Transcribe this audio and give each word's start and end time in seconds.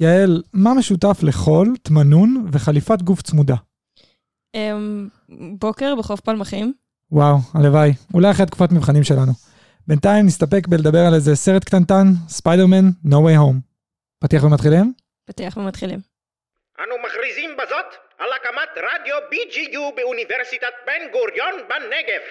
יעל, 0.00 0.42
מה 0.52 0.74
משותף 0.74 1.22
לחול, 1.22 1.74
תמנון 1.82 2.46
וחליפת 2.52 3.02
גוף 3.02 3.22
צמודה? 3.22 3.54
אמ, 4.54 5.08
בוקר 5.58 5.94
בחוף 5.98 6.20
פלמחים. 6.20 6.72
וואו, 7.10 7.36
הלוואי. 7.54 7.90
אולי 8.14 8.30
אחרי 8.30 8.46
תקופת 8.46 8.72
מבחנים 8.72 9.04
שלנו. 9.04 9.32
בינתיים 9.86 10.26
נסתפק 10.26 10.66
בלדבר 10.68 10.98
על 11.06 11.14
איזה 11.14 11.36
סרט 11.36 11.64
קטנטן, 11.64 12.04
ספיידרמן, 12.28 12.88
No 13.06 13.14
Way 13.14 13.38
Home. 13.38 13.58
פתיח 14.18 14.44
ומתחילים? 14.44 14.92
פתיח 15.24 15.56
ומתחילים. 15.56 15.98
אנו 16.80 16.94
מכריזים 17.06 17.50
בזאת 17.56 17.90
על 18.18 18.28
הקמת 18.36 18.70
רדיו 18.76 19.16
BGU 19.32 19.96
באוניברסיטת 19.96 20.74
בן 20.86 21.02
גוריון 21.12 21.54
בנגב. 21.68 22.22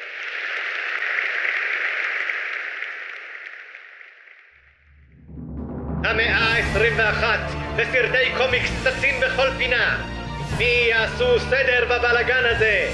המאה 6.04 6.38
ה-21 6.38 7.24
וסרטי 7.76 8.32
קומיקס 8.38 8.70
צצים 8.84 9.16
בכל 9.20 9.48
פינה. 9.58 9.98
מי 10.58 10.88
יעשו 10.90 11.40
סדר 11.40 11.86
בבלגן 11.86 12.44
הזה? 12.56 12.92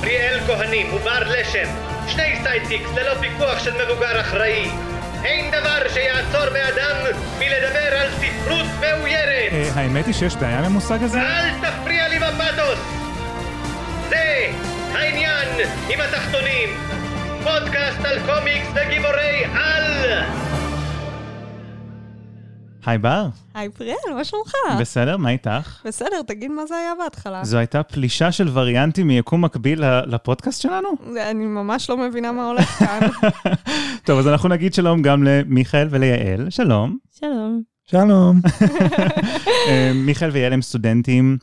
פריאל 0.00 0.40
כהנים 0.46 0.94
ובר 0.94 1.22
לשם, 1.26 1.68
שני 2.08 2.36
sidekicks 2.42 2.90
ללא 2.96 3.14
פיקוח 3.20 3.64
של 3.64 3.72
מבוגר 3.84 4.20
אחראי. 4.20 4.70
אין 5.24 5.50
דבר 5.50 5.88
שיעצור 5.88 6.50
מאדם 6.52 6.96
מלדבר 7.38 7.96
על 7.96 8.08
ספרות 8.10 8.66
מאוירת. 8.80 9.52
אה, 9.52 9.70
האמת 9.74 10.06
היא 10.06 10.14
שיש 10.14 10.36
בעיה 10.36 10.58
עם 10.58 10.64
המושג 10.64 11.02
הזה? 11.02 11.20
אל 11.20 11.50
תפריע 11.60 12.08
לי 12.08 12.18
בפתוס! 12.18 12.78
זה 14.08 14.46
העניין 14.92 15.48
עם 15.88 16.00
התחתונים. 16.00 16.68
פודקאסט 17.42 18.04
על 18.04 18.18
קומיקס 18.26 18.68
וגיבורי 18.74 19.44
על! 19.54 20.22
היי 22.86 22.98
בר, 22.98 23.28
היי 23.54 23.68
פריאל, 23.68 24.14
מה 24.14 24.24
שלומך? 24.24 24.52
בסדר? 24.80 25.16
מה 25.16 25.30
איתך? 25.30 25.82
בסדר, 25.84 26.22
תגיד 26.26 26.50
מה 26.50 26.66
זה 26.66 26.76
היה 26.76 26.92
בהתחלה. 26.98 27.44
זו 27.44 27.58
הייתה 27.58 27.82
פלישה 27.82 28.32
של 28.32 28.48
וריאנטים 28.52 29.06
מיקום 29.06 29.44
מקביל 29.44 29.84
לפודקאסט 30.06 30.62
שלנו? 30.62 30.88
אני 31.30 31.46
ממש 31.46 31.90
לא 31.90 31.96
מבינה 31.96 32.32
מה 32.32 32.48
הולך 32.48 32.64
כאן. 32.64 33.00
טוב, 34.06 34.18
אז 34.18 34.28
אנחנו 34.28 34.48
נגיד 34.48 34.74
שלום 34.74 35.02
גם 35.02 35.24
למיכאל 35.24 35.88
וליעל. 35.90 36.50
שלום. 36.50 36.98
שלום. 37.20 37.62
שלום. 37.84 38.40
אה, 39.68 39.92
מיכאל 39.94 40.30
ויעל 40.30 40.52
הם 40.52 40.62
סטודנטים 40.62 41.38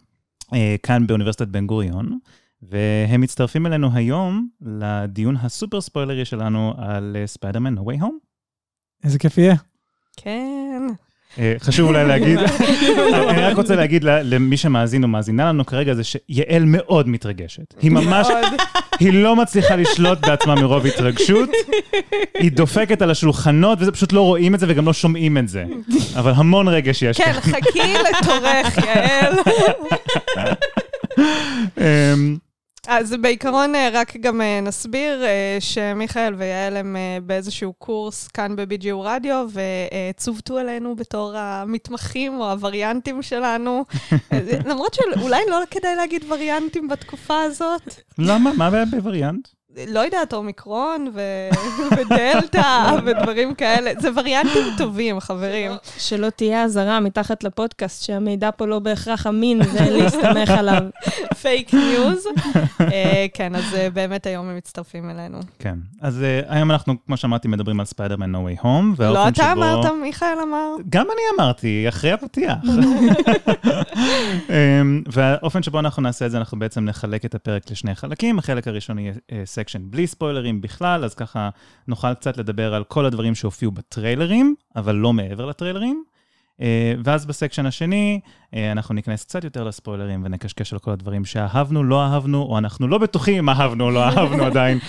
אה, 0.53 0.75
כאן 0.83 1.07
באוניברסיטת 1.07 1.47
בן 1.47 1.67
גוריון, 1.67 2.19
והם 2.61 3.22
מצטרפים 3.22 3.66
אלינו 3.66 3.89
היום 3.94 4.47
לדיון 4.61 5.35
הסופר 5.41 5.81
ספוילרי 5.81 6.25
שלנו 6.25 6.73
על 6.78 7.17
אה, 7.19 7.28
ספיידרמן 7.28 7.78
No 7.78 7.81
Way 7.81 8.02
Home. 8.02 8.25
איזה 9.03 9.19
כיף 9.19 9.38
יהיה. 9.38 9.55
כן. 10.17 10.81
אה, 11.39 11.53
חשוב 11.59 11.87
אולי 11.87 12.05
להגיד, 12.05 12.39
אני 13.29 13.41
רק 13.41 13.55
רוצה 13.55 13.75
להגיד 13.75 14.03
למי 14.03 14.57
שמאזין 14.57 15.03
או 15.03 15.07
מאזינה 15.07 15.49
לנו 15.49 15.65
כרגע, 15.65 15.93
זה 15.93 16.03
שיעל 16.03 16.63
מאוד 16.65 17.09
מתרגשת. 17.09 17.73
היא 17.81 17.91
ממש, 17.91 18.27
היא 18.99 19.13
לא 19.13 19.35
מצליחה 19.35 19.75
לשלוט 19.75 20.19
בעצמה 20.27 20.55
מרוב 20.55 20.85
התרגשות, 20.85 21.49
היא 22.39 22.51
דופקת 22.51 23.01
על 23.01 23.11
השולחנות, 23.11 23.77
וזה 23.81 23.91
פשוט 23.91 24.13
לא 24.13 24.21
רואים 24.21 24.55
את 24.55 24.59
זה 24.59 24.65
וגם 24.69 24.85
לא 24.85 24.93
שומעים 24.93 25.37
את 25.37 25.47
זה. 25.47 25.63
אבל 26.15 26.31
המון 26.35 26.67
רגש 26.67 27.01
יש 27.01 27.17
כן, 27.17 27.33
חכי 27.33 27.93
לתורך, 28.09 28.77
יעל. 28.77 29.35
אז 32.87 33.15
בעיקרון 33.21 33.75
אה, 33.75 33.89
רק 33.93 34.17
גם 34.17 34.41
אה, 34.41 34.59
נסביר 34.61 35.23
אה, 35.23 35.57
שמיכאל 35.59 36.33
ויעל 36.33 36.77
הם 36.77 36.95
אה, 36.95 37.17
באיזשהו 37.25 37.73
קורס 37.73 38.27
כאן 38.27 38.55
ב-BGU 38.55 38.95
רדיו, 38.95 39.47
וצוותו 39.53 40.59
אלינו 40.59 40.95
בתור 40.95 41.33
המתמחים 41.37 42.39
או 42.39 42.51
הווריאנטים 42.51 43.21
שלנו. 43.21 43.85
אה, 44.33 44.39
למרות 44.65 44.93
שאולי 44.93 45.41
לא 45.49 45.59
כדאי 45.71 45.95
להגיד 45.95 46.25
וריאנטים 46.31 46.87
בתקופה 46.87 47.41
הזאת. 47.41 47.95
למה? 48.17 48.53
מה 48.57 48.67
הבעיה 48.67 48.85
בווריאנט? 48.85 49.47
לא 49.88 50.00
יודעת, 50.00 50.34
אומיקרון 50.34 51.11
ו... 51.13 51.22
ודלתא 51.97 52.85
ודברים 53.06 53.56
כאלה. 53.56 53.91
זה 54.00 54.09
וריאנטים 54.16 54.63
טובים, 54.78 55.19
חברים. 55.19 55.72
שלא 55.97 56.29
תהיה 56.29 56.63
אזהרה 56.63 57.00
מתחת 57.00 57.44
לפודקאסט 57.44 58.03
שהמידע 58.03 58.50
פה 58.57 58.66
לא 58.66 58.79
בהכרח 58.79 59.28
אמין 59.28 59.61
ולהסתמך 59.73 60.50
עליו. 60.50 60.81
Fake 61.41 61.73
news. 61.73 62.28
אה, 63.23 63.28
כן, 63.34 63.56
אז 63.56 63.75
אה, 63.75 63.89
באמת 63.89 64.25
היום 64.25 64.50
הם 64.50 64.57
מצטרפים 64.57 65.09
אלינו. 65.09 65.39
כן. 65.59 65.79
אז 66.01 66.23
אה, 66.23 66.41
היום 66.47 66.72
אנחנו, 66.72 66.94
כמו 67.06 67.17
שאמרתי, 67.17 67.47
מדברים 67.47 67.79
על 67.79 67.85
ספיידרמן 67.85 68.35
No 68.35 68.38
Way 68.38 68.63
Home, 68.63 69.03
לא 69.03 69.28
אתה. 69.28 69.51
אמרת, 69.51 69.85
מיכאל 70.01 70.38
אמר. 70.44 70.75
גם 70.89 71.06
אני 71.06 71.22
אמרתי, 71.35 71.85
אחרי 71.89 72.11
הפתיח. 72.11 72.57
אמ, 74.50 75.03
והאופן 75.11 75.63
שבו 75.63 75.79
אנחנו 75.79 76.01
נעשה 76.01 76.25
את 76.25 76.31
זה, 76.31 76.38
אנחנו 76.38 76.59
בעצם 76.59 76.85
נחלק 76.85 77.25
את 77.25 77.35
הפרק 77.35 77.72
לשני 77.72 77.95
חלקים. 77.95 78.39
החלק 78.39 78.67
הראשון 78.67 79.00
יהיה 79.00 79.13
section 79.45 79.81
בלי 79.84 80.07
ספוילרים 80.07 80.61
בכלל, 80.61 81.03
אז 81.03 81.16
ככה 81.16 81.50
נוכל 81.88 82.13
קצת 82.13 82.38
לדבר 82.38 82.73
על 82.73 82.84
כל 82.84 83.05
הדברים 83.05 83.35
שהופיעו 83.35 83.72
בטריילרים, 83.72 84.55
אבל 84.75 84.95
לא 84.95 85.13
מעבר 85.13 85.45
לטריילרים. 85.45 86.03
אה, 86.62 86.94
ואז 87.03 87.25
בסקשן 87.25 87.66
השני, 87.66 88.19
אה, 88.56 88.72
אנחנו 88.72 88.96
ניכנס 88.96 89.24
קצת 89.24 89.44
יותר 89.44 89.64
לספוילרים 89.64 90.22
ונקשקש 90.25 90.74
על 90.74 90.80
כל 90.80 90.91
הדברים 90.91 91.25
שאהבנו, 91.25 91.84
לא 91.84 92.03
אהבנו, 92.03 92.41
או 92.41 92.58
אנחנו 92.58 92.88
לא 92.88 92.97
בטוחים 92.97 93.36
אם 93.38 93.50
אהבנו 93.50 93.84
או 93.86 93.91
לא 93.91 94.03
אהבנו 94.03 94.46
עדיין 94.52 94.80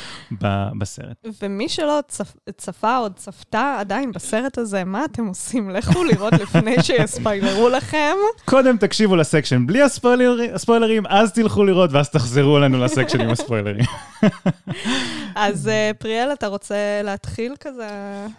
בסרט. 0.79 1.27
ומי 1.43 1.69
שלא 1.69 2.01
צפ... 2.09 2.33
צפה 2.57 2.99
או 2.99 3.11
צפתה 3.15 3.77
עדיין 3.81 4.13
בסרט 4.13 4.59
הזה, 4.59 4.85
מה 4.85 5.05
אתם 5.05 5.27
עושים? 5.27 5.71
לכו 5.71 6.05
לראות 6.05 6.33
לפני 6.33 6.83
שיספיילרו 6.83 7.69
לכם. 7.69 8.15
קודם 8.45 8.77
תקשיבו 8.77 9.17
לסקשן 9.17 9.67
בלי 9.67 9.83
הספוילר- 9.83 10.55
הספוילרים, 10.55 11.03
אז 11.09 11.33
תלכו 11.33 11.65
לראות, 11.65 11.93
ואז 11.93 12.11
תחזרו 12.11 12.59
אלינו 12.59 12.79
לסקשן 12.85 13.21
עם 13.21 13.31
הספוילרים. 13.31 13.85
אז 15.37 15.69
אה, 15.69 15.91
פריאל, 15.99 16.33
אתה 16.33 16.47
רוצה 16.47 16.75
להתחיל 17.05 17.55
כזה? 17.61 17.89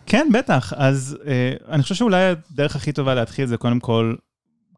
כן, 0.06 0.28
בטח. 0.34 0.74
אז 0.76 1.18
אני 1.70 1.84
חושב 1.84 1.96
שאולי 1.96 2.22
הדרך 2.52 2.76
הכי 2.76 2.92
טובה 2.92 3.15
להתחיל 3.16 3.46
זה 3.46 3.58
קודם 3.58 3.80
כל, 3.80 4.16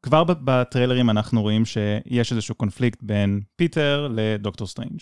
כבר 0.04 0.24
בטריילרים 0.24 1.10
אנחנו 1.10 1.42
רואים 1.42 1.66
שיש 1.66 2.32
איזשהו 2.32 2.56
קונפליקט 2.56 3.04
בין 3.04 3.42
פיטר 3.56 4.08
לדוקטור 4.16 4.68
סטרנג'. 4.68 5.00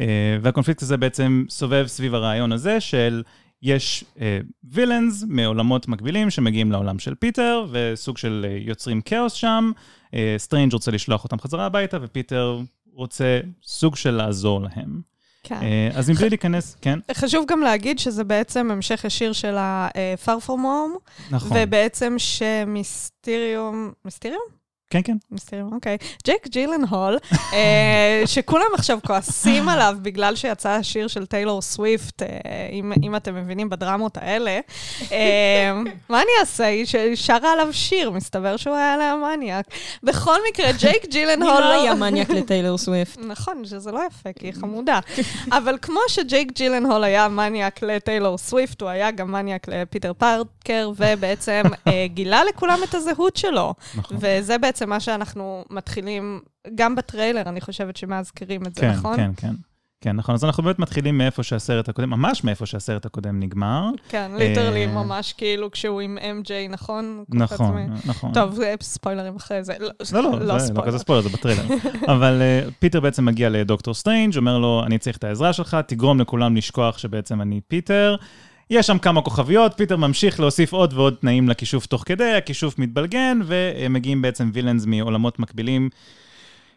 אה, 0.00 0.38
והקונפליקט 0.42 0.82
הזה 0.82 0.96
בעצם 0.96 1.44
סובב 1.48 1.86
סביב 1.86 2.14
הרעיון 2.14 2.52
הזה 2.52 2.80
של 2.80 3.22
יש 3.64 4.04
villains 4.64 5.24
מעולמות 5.28 5.88
מקבילים 5.88 6.30
שמגיעים 6.30 6.72
לעולם 6.72 6.98
של 6.98 7.14
פיטר, 7.14 7.66
וסוג 7.70 8.18
של 8.18 8.46
אה, 8.48 8.56
יוצרים 8.60 9.00
כאוס 9.00 9.32
שם. 9.32 9.72
אה, 10.14 10.34
סטרנג' 10.38 10.72
רוצה 10.72 10.90
לשלוח 10.90 11.24
אותם 11.24 11.38
חזרה 11.38 11.66
הביתה, 11.66 11.98
ופיטר 12.02 12.60
רוצה 12.92 13.40
סוג 13.62 13.96
של 13.96 14.10
לעזור 14.10 14.60
להם. 14.62 15.13
כן. 15.44 15.62
אה, 15.62 15.88
אז 15.94 16.10
מבלי 16.10 16.28
להיכנס, 16.28 16.76
כן, 16.80 16.98
חשוב 17.12 17.44
גם 17.48 17.60
להגיד 17.60 17.98
שזה 17.98 18.24
בעצם 18.24 18.70
המשך 18.70 19.04
ישיר 19.04 19.32
של 19.32 19.56
ה-Far 19.56 20.46
From 20.46 20.48
Home, 20.48 21.10
נכון. 21.30 21.56
ובעצם 21.60 22.14
שמיסטיריום, 22.18 23.92
מיסטיריום? 24.04 24.63
כן, 24.94 25.02
כן. 25.04 25.16
מיסטיריום, 25.30 25.72
אוקיי. 25.72 25.96
ג'ק 26.26 26.48
ג'ילנהול, 26.48 27.18
אה, 27.52 28.22
שכולם 28.34 28.66
עכשיו 28.74 28.98
כועסים 29.06 29.68
עליו 29.68 29.96
בגלל 30.02 30.36
שיצא 30.36 30.70
השיר 30.70 31.08
של 31.08 31.26
טיילור 31.26 31.62
סוויפט, 31.62 32.22
אה, 32.22 32.28
אם, 32.72 32.92
אם 33.02 33.16
אתם 33.16 33.34
מבינים 33.34 33.70
בדרמות 33.70 34.16
האלה. 34.16 34.60
אה, 35.12 35.72
מה 36.10 36.22
אני 36.22 36.30
אעשה? 36.40 36.64
היא 36.64 36.86
שרה 37.14 37.52
עליו 37.52 37.68
שיר, 37.72 38.10
מסתבר 38.10 38.56
שהוא 38.56 38.76
היה 38.76 38.94
עליה 38.94 39.14
מניאק. 39.16 39.66
בכל 40.02 40.36
מקרה, 40.48 40.72
ג'ייק 40.80 41.10
ג'ילנהול... 41.10 41.60
לא 41.60 41.82
היה 41.82 41.94
מניאק 41.94 42.30
לטיילור 42.30 42.78
סוויפט? 42.78 43.18
נכון, 43.26 43.64
שזה 43.64 43.92
לא 43.92 44.00
יפה, 44.06 44.32
כי 44.38 44.46
היא 44.46 44.52
חמודה. 44.52 45.00
אבל 45.52 45.78
כמו 45.82 46.00
שג'ייק 46.08 46.52
ג'ילנהול 46.52 47.04
היה 47.04 47.28
מניאק 47.28 47.82
לטיילור 47.82 48.38
סוויפט, 48.38 48.80
הוא 48.80 48.88
היה 48.88 49.10
גם 49.10 49.32
מניאק 49.32 49.68
לפיטר 49.68 50.12
פארקר, 50.12 50.90
ובעצם 50.96 51.62
גילה 52.06 52.44
לכולם 52.44 52.78
את 52.84 52.94
הזהות 52.94 53.36
שלו. 53.36 53.74
נכון. 53.94 54.16
וזה 54.20 54.58
בעצם 54.58 54.83
מה 54.86 55.00
שאנחנו 55.00 55.64
מתחילים, 55.70 56.40
גם 56.74 56.94
בטריילר, 56.94 57.42
אני 57.42 57.60
חושבת 57.60 57.96
שמאזכרים 57.96 58.66
את 58.66 58.74
זה, 58.74 58.80
כן, 58.80 58.90
נכון? 58.90 59.16
כן, 59.16 59.30
כן. 59.36 59.54
כן, 60.04 60.16
נכון. 60.16 60.34
אז 60.34 60.44
אנחנו 60.44 60.62
באמת 60.62 60.78
מתחילים 60.78 61.18
מאיפה 61.18 61.42
שהסרט 61.42 61.88
הקודם, 61.88 62.10
ממש 62.10 62.44
מאיפה 62.44 62.66
שהסרט 62.66 63.06
הקודם 63.06 63.40
נגמר. 63.40 63.90
כן, 64.08 64.30
literally, 64.38 64.86
אה, 64.86 64.92
ממש 64.92 65.32
כאילו 65.32 65.70
כשהוא 65.70 66.00
עם 66.00 66.18
MJ, 66.18 66.72
נכון? 66.72 67.24
נכון, 67.28 67.90
נכון. 68.04 68.32
טוב, 68.34 68.54
זה 68.54 68.74
ספוילרים 68.80 69.36
אחרי 69.36 69.64
זה. 69.64 69.74
לא, 69.80 69.88
לא, 70.22 70.38
זה 70.38 70.44
לא 70.44 70.58
ספוילר. 70.58 70.86
כזה 70.86 70.98
ספוילר, 70.98 71.22
זה 71.22 71.28
ב 71.28 71.32
trailer. 71.32 71.62
אבל 72.14 72.42
uh, 72.42 72.70
פיטר 72.78 73.00
בעצם 73.00 73.24
מגיע 73.24 73.50
לדוקטור 73.50 73.94
סטרנג', 73.94 74.36
אומר 74.36 74.58
לו, 74.58 74.82
אני 74.86 74.98
צריך 74.98 75.16
את 75.16 75.24
העזרה 75.24 75.52
שלך, 75.52 75.76
תגרום 75.86 76.20
לכולם 76.20 76.56
לשכוח 76.56 76.98
שבעצם 76.98 77.40
אני 77.40 77.60
פיטר. 77.68 78.16
יש 78.74 78.86
שם 78.86 78.98
כמה 78.98 79.22
כוכביות, 79.22 79.72
פיטר 79.76 79.96
ממשיך 79.96 80.40
להוסיף 80.40 80.72
עוד 80.72 80.92
ועוד 80.92 81.14
תנאים 81.20 81.48
לכישוף 81.48 81.86
תוך 81.86 82.02
כדי, 82.06 82.32
הכישוף 82.32 82.78
מתבלגן, 82.78 83.40
ומגיעים 83.46 84.22
בעצם 84.22 84.50
villains 84.52 84.84
מעולמות 84.86 85.38
מקבילים, 85.38 85.88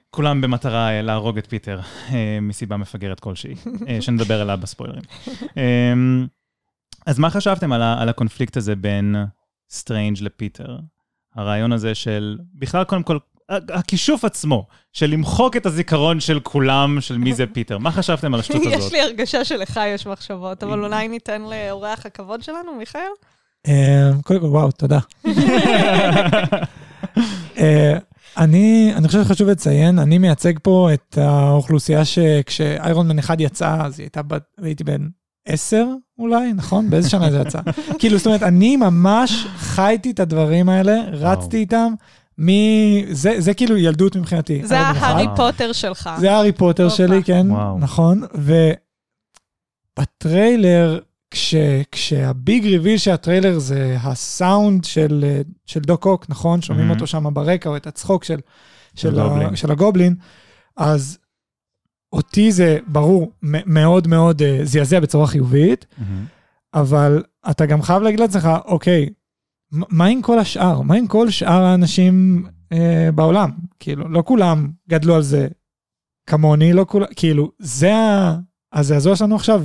כולם 0.09 0.41
במטרה 0.41 0.89
אה, 0.89 1.01
להרוג 1.01 1.37
את 1.37 1.47
פיטר, 1.49 1.79
אה, 2.11 2.39
מסיבה 2.41 2.77
מפגרת 2.77 3.19
כלשהי, 3.19 3.55
אה, 3.87 4.01
שנדבר 4.01 4.41
עליה 4.41 4.55
בספוילרים. 4.55 5.03
אה, 5.57 5.93
אז 7.05 7.19
מה 7.19 7.29
חשבתם 7.29 7.71
על, 7.71 7.81
ה- 7.81 8.01
על 8.01 8.09
הקונפליקט 8.09 8.57
הזה 8.57 8.75
בין 8.75 9.15
סטרנג' 9.69 10.17
לפיטר. 10.21 10.77
הרעיון 11.35 11.71
הזה 11.71 11.95
של, 11.95 12.37
בכלל 12.53 12.83
קודם 12.83 13.03
כל, 13.03 13.17
הכישוף 13.49 14.25
עצמו, 14.25 14.65
של 14.93 15.05
למחוק 15.09 15.57
את 15.57 15.65
הזיכרון 15.65 16.19
של 16.19 16.39
כולם, 16.39 16.97
של 17.01 17.17
מי 17.17 17.33
זה 17.33 17.45
פיטר. 17.53 17.77
מה 17.77 17.91
חשבתם 17.91 18.33
על 18.33 18.39
השטות 18.39 18.55
הזאת? 18.65 18.73
יש 18.73 18.91
לי 18.91 19.01
הרגשה 19.01 19.45
שלך 19.45 19.79
יש 19.87 20.07
מחשבות, 20.07 20.63
אבל 20.63 20.83
אולי 20.85 21.07
ניתן 21.07 21.41
לאורח 21.41 22.05
הכבוד 22.05 22.43
שלנו, 22.43 22.75
מיכאל? 22.77 23.01
אה, 23.67 24.09
קודם 24.23 24.39
כל, 24.39 24.45
וואו, 24.45 24.71
תודה. 24.71 24.99
אה, 27.57 27.97
אני, 28.37 28.91
אני 28.95 29.07
חושב 29.07 29.23
שחשוב 29.23 29.49
לציין, 29.49 29.99
אני 29.99 30.17
מייצג 30.17 30.53
פה 30.61 30.89
את 30.93 31.17
האוכלוסייה 31.17 32.05
שכשאיירון 32.05 33.07
מן 33.07 33.19
אחד 33.19 33.41
יצא, 33.41 33.77
אז 33.81 33.99
היא 33.99 34.05
הייתה, 34.05 34.21
בת- 34.21 34.55
הייתי 34.61 34.83
בן 34.83 35.07
עשר 35.47 35.85
אולי, 36.19 36.53
נכון? 36.53 36.89
באיזה 36.89 37.09
שנה 37.09 37.31
זה 37.31 37.39
יצא? 37.47 37.59
כאילו, 37.99 38.17
זאת 38.17 38.27
אומרת, 38.27 38.43
אני 38.43 38.75
ממש 38.77 39.45
חייתי 39.57 40.11
את 40.11 40.19
הדברים 40.19 40.69
האלה, 40.69 40.93
רצתי 41.11 41.57
איתם, 41.57 41.93
מ... 42.39 42.49
זה, 43.13 43.35
זה 43.41 43.53
כאילו 43.53 43.77
ילדות 43.77 44.15
מבחינתי. 44.15 44.61
זה 44.65 44.75
איירון 44.75 44.91
מן 44.91 44.97
אחד. 44.97 45.07
ההארי 45.07 45.27
פוטר 45.35 45.71
שלך. 45.73 46.09
זה 46.19 46.31
הארי 46.31 46.51
פוטר. 46.51 46.89
שלי, 46.89 47.23
כן, 47.23 47.51
וואו. 47.51 47.79
נכון. 47.79 48.21
וב 49.99 50.19
trailer, 50.19 50.99
כש, 51.31 51.55
כשה 51.91 52.37
big 52.38 52.65
reveal 52.65 52.97
של 52.97 53.11
ה 53.11 53.17
trailer 53.17 53.59
זה 53.59 53.97
הסאונד 54.01 54.83
של, 54.83 55.23
אה, 55.27 55.41
של 55.65 55.79
דוק 55.79 56.05
אוק, 56.05 56.25
נכון? 56.29 56.61
שומעים 56.61 56.91
Mhm. 56.91 56.93
אותו 56.93 57.07
שם 57.07 57.33
ברקע, 57.33 57.69
או 57.69 57.77
את 57.77 57.87
הצחוק 57.87 58.23
של, 58.23 58.39
של, 58.95 59.19
הגובלין. 59.19 59.53
ה, 59.53 59.55
של 59.55 59.71
הגובלין, 59.71 60.15
אז 60.77 61.17
אותי 62.13 62.51
זה 62.51 62.77
ברור, 62.87 63.31
מאוד 63.41 64.07
מאוד 64.07 64.41
אה, 64.41 64.59
זעזע 64.63 64.99
בצורה 64.99 65.27
חיובית, 65.27 65.85
מהמם. 65.97 66.25
אבל 66.73 67.23
אתה 67.49 67.65
גם 67.65 67.81
חייב 67.81 68.01
להגיד 68.03 68.19
לעצמך, 68.19 68.49
אוקיי, 68.65 69.09
מה 69.71 70.05
עם 70.05 70.21
כל 70.21 70.39
השאר? 70.39 70.81
מה 70.81 70.95
עם 70.95 71.07
כל 71.07 71.29
שאר 71.29 71.61
האנשים 71.63 72.45
אה, 72.71 73.09
בעולם? 73.15 73.51
כאילו, 73.79 74.09
לא 74.09 74.23
כולם 74.25 74.67
גדלו 74.89 75.15
על 75.15 75.21
זה 75.21 75.47
כמוני, 76.27 76.73
לא 76.73 76.85
כולם, 76.89 77.05
כאילו, 77.15 77.51
זה 77.59 77.95
ה- 77.95 78.35
הזעזוע 78.73 79.15
שלנו 79.15 79.35
עכשיו, 79.35 79.63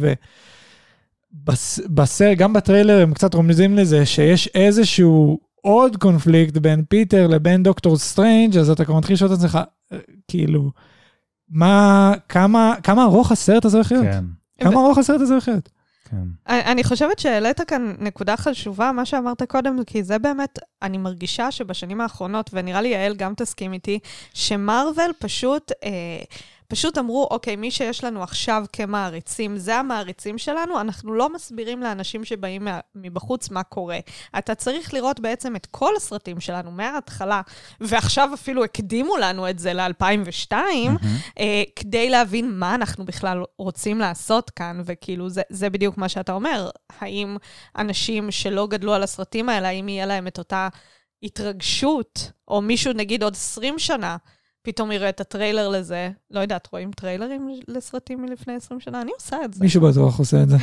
ובסרט, 1.88 2.38
גם 2.38 2.52
ב 2.52 2.58
trailer 2.59 3.02
הם 3.02 3.14
קצת 3.14 3.34
רומזים 3.34 3.76
לזה 3.76 4.06
שיש 4.06 4.46
איזשהו 4.54 5.38
עוד 5.60 5.96
קונפליקט 5.96 6.56
בין 6.56 6.84
פיטר 6.88 7.26
לבין 7.26 7.62
דוקטור 7.62 7.96
סטרנג', 7.98 8.56
אז 8.58 8.70
אתה 8.70 8.84
כבר 8.84 8.98
מתחיל 8.98 9.14
לשאול 9.14 9.32
את 9.32 9.38
עצמך, 9.38 9.58
אה, 9.92 9.98
כאילו, 10.28 10.70
מה, 11.48 12.12
כמה, 12.28 12.74
כמה 12.82 13.04
ארוך 13.04 13.32
הסרט 13.32 13.64
הזה 13.64 13.76
הולך 13.76 13.92
להיות? 13.92 14.06
כן, 14.06 14.24
כמה 14.60 14.80
ארוך 14.80 14.98
הסרט 14.98 15.20
הזה 15.20 15.32
הולך 15.34 15.48
להיות? 15.48 15.68
כן. 16.12 16.26
אני 16.46 16.84
חושבת 16.84 17.18
שהעלית 17.18 17.60
כאן 17.60 17.94
נקודה 17.98 18.36
חשובה, 18.36 18.92
מה 18.92 19.04
שאמרת 19.04 19.42
קודם, 19.42 19.84
כי 19.84 20.02
זה 20.02 20.18
באמת, 20.18 20.58
אני 20.82 20.98
מרגישה 20.98 21.50
שבשנים 21.50 22.00
האחרונות, 22.00 22.50
ונראה 22.52 22.80
לי 22.80 22.88
יעל 22.88 23.14
גם 23.14 23.34
תסכים 23.36 23.72
איתי, 23.72 23.98
שמרוויל 24.34 25.12
פשוט, 25.18 25.72
אה, 25.84 26.22
פשוט 26.72 26.98
אמרו, 26.98 27.28
אוקיי, 27.30 27.56
מי 27.56 27.70
שיש 27.70 28.04
לנו 28.04 28.22
עכשיו 28.22 28.64
כמעריצים, 28.72 29.56
זה 29.56 29.76
המעריצים 29.76 30.38
שלנו, 30.38 30.80
אנחנו 30.80 31.14
לא 31.14 31.32
מסבירים 31.32 31.82
לאנשים 31.82 32.24
שבאים 32.24 32.64
מה, 32.64 32.80
מבחוץ 32.94 33.50
מה 33.50 33.62
קורה. 33.62 33.98
אתה 34.38 34.54
צריך 34.54 34.94
לראות 34.94 35.20
בעצם 35.20 35.56
את 35.56 35.66
כל 35.66 35.92
הסרטים 35.96 36.40
שלנו 36.40 36.70
מההתחלה, 36.70 37.40
ועכשיו 37.80 38.30
אפילו 38.34 38.64
הקדימו 38.64 39.16
לנו 39.16 39.50
את 39.50 39.58
זה 39.58 39.72
ל-2002, 39.72 40.52
מהמם. 40.52 40.96
אה, 41.38 41.62
כדי 41.76 42.10
להבין 42.10 42.58
מה 42.58 42.74
אנחנו 42.74 43.04
בכלל 43.04 43.42
רוצים 43.58 43.98
לעשות 43.98 44.50
כאן, 44.50 44.80
וכאילו, 44.84 45.28
זה, 45.28 45.42
זה 45.50 45.70
בדיוק 45.70 45.98
מה 45.98 46.08
שאתה 46.08 46.32
אומר. 46.32 46.70
האם 47.00 47.36
אנשים 47.78 48.30
שלא 48.30 48.66
גדלו 48.66 48.94
על 48.94 49.02
הסרטים 49.02 49.48
האלה, 49.48 49.68
האם 49.68 49.88
יהיה 49.88 50.06
להם 50.06 50.26
את 50.26 50.38
אותה 50.38 50.68
התרגשות, 51.22 52.30
או 52.48 52.62
מישהו, 52.62 52.92
נגיד, 52.92 53.22
עוד 53.22 53.34
20 53.34 53.78
שנה, 53.78 54.16
פתאום 54.62 54.92
יראה 54.92 55.08
את 55.08 55.20
הטריילר 55.20 55.68
לזה. 55.68 56.10
לא 56.30 56.40
יודעת, 56.40 56.68
רואים 56.72 56.90
טריילרים 56.92 57.48
לסרטים 57.68 58.22
מלפני 58.22 58.54
20 58.54 58.80
שנה? 58.80 59.02
אני 59.02 59.10
עושה 59.14 59.36
את 59.44 59.54
זה. 59.54 59.64
מישהו 59.64 59.80
בטוח 59.80 60.18
עושה 60.18 60.42
את 60.42 60.48
זה. 60.48 60.56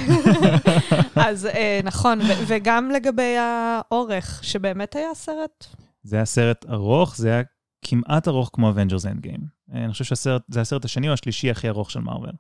אז 1.28 1.46
אה, 1.46 1.80
נכון, 1.84 2.22
ו- 2.22 2.44
וגם 2.48 2.92
לגבי 2.92 3.36
האורך, 3.38 4.40
שבאמת 4.44 4.96
היה 4.96 5.14
סרט 5.14 5.66
זה 6.04 6.16
היה 6.16 6.26
סרט 6.26 6.66
ארוך, 6.70 7.18
זה 7.18 7.30
היה 7.30 7.42
כמעט 7.86 8.28
ארוך 8.28 8.50
כמו 8.54 8.72
Avengers 8.72 9.06
Endgame. 9.06 9.44
אה, 9.76 9.84
אני 9.84 9.92
חושב 9.92 10.04
שהסרט, 10.04 10.42
זה 10.48 10.62
הסרט 10.62 10.86
השני 10.86 11.08
או 11.08 11.14
השלישי 11.14 11.52
הכי 11.52 11.70
ארוך 11.70 11.92
של 11.92 12.00
מארוול. 12.00 12.32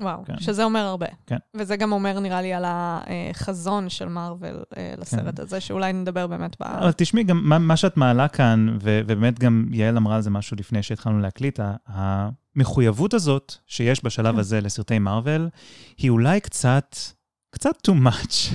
וואו, 0.00 0.24
כן. 0.24 0.32
כן. 0.32 0.40
שזה 0.40 0.64
אומר 0.64 0.80
הרבה. 0.80 1.06
כן. 1.26 1.36
וזה 1.56 1.76
גם 1.76 1.92
אומר, 1.92 2.20
נראה 2.20 2.42
לי, 2.42 2.52
על 2.52 2.64
החזון 2.66 3.88
של 3.88 4.08
מארוול 4.08 4.62
אה, 4.76 4.94
לסרט 4.98 5.36
כן. 5.36 5.42
הזה, 5.42 5.60
שאולי 5.60 5.92
נדבר 5.92 6.26
באמת 6.26 6.56
ב... 6.60 6.62
אבל 6.62 6.92
תשמעי, 6.92 7.24
גם 7.24 7.40
מה, 7.44 7.58
מה 7.58 7.76
שאת 7.76 7.96
מעלה 7.96 8.28
כאן, 8.28 8.76
ו- 8.82 9.00
ובאמת 9.06 9.38
גם 9.38 9.66
יעל 9.70 9.96
אמרה 9.96 10.16
על 10.16 10.22
זה 10.22 10.30
משהו 10.30 10.56
לפני 10.56 10.82
שהתחלנו 10.82 11.18
להקליט, 11.18 11.60
המחויבות 11.86 13.14
הזאת 13.14 13.54
שיש 13.66 14.04
בשלב 14.04 14.38
הזה 14.38 14.60
לסרטי 14.60 14.98
מארוול, 14.98 15.48
היא 15.98 16.10
אולי 16.10 16.40
קצת, 16.40 16.96
קצת 17.50 17.88
too 17.88 18.06
much. 18.06 18.54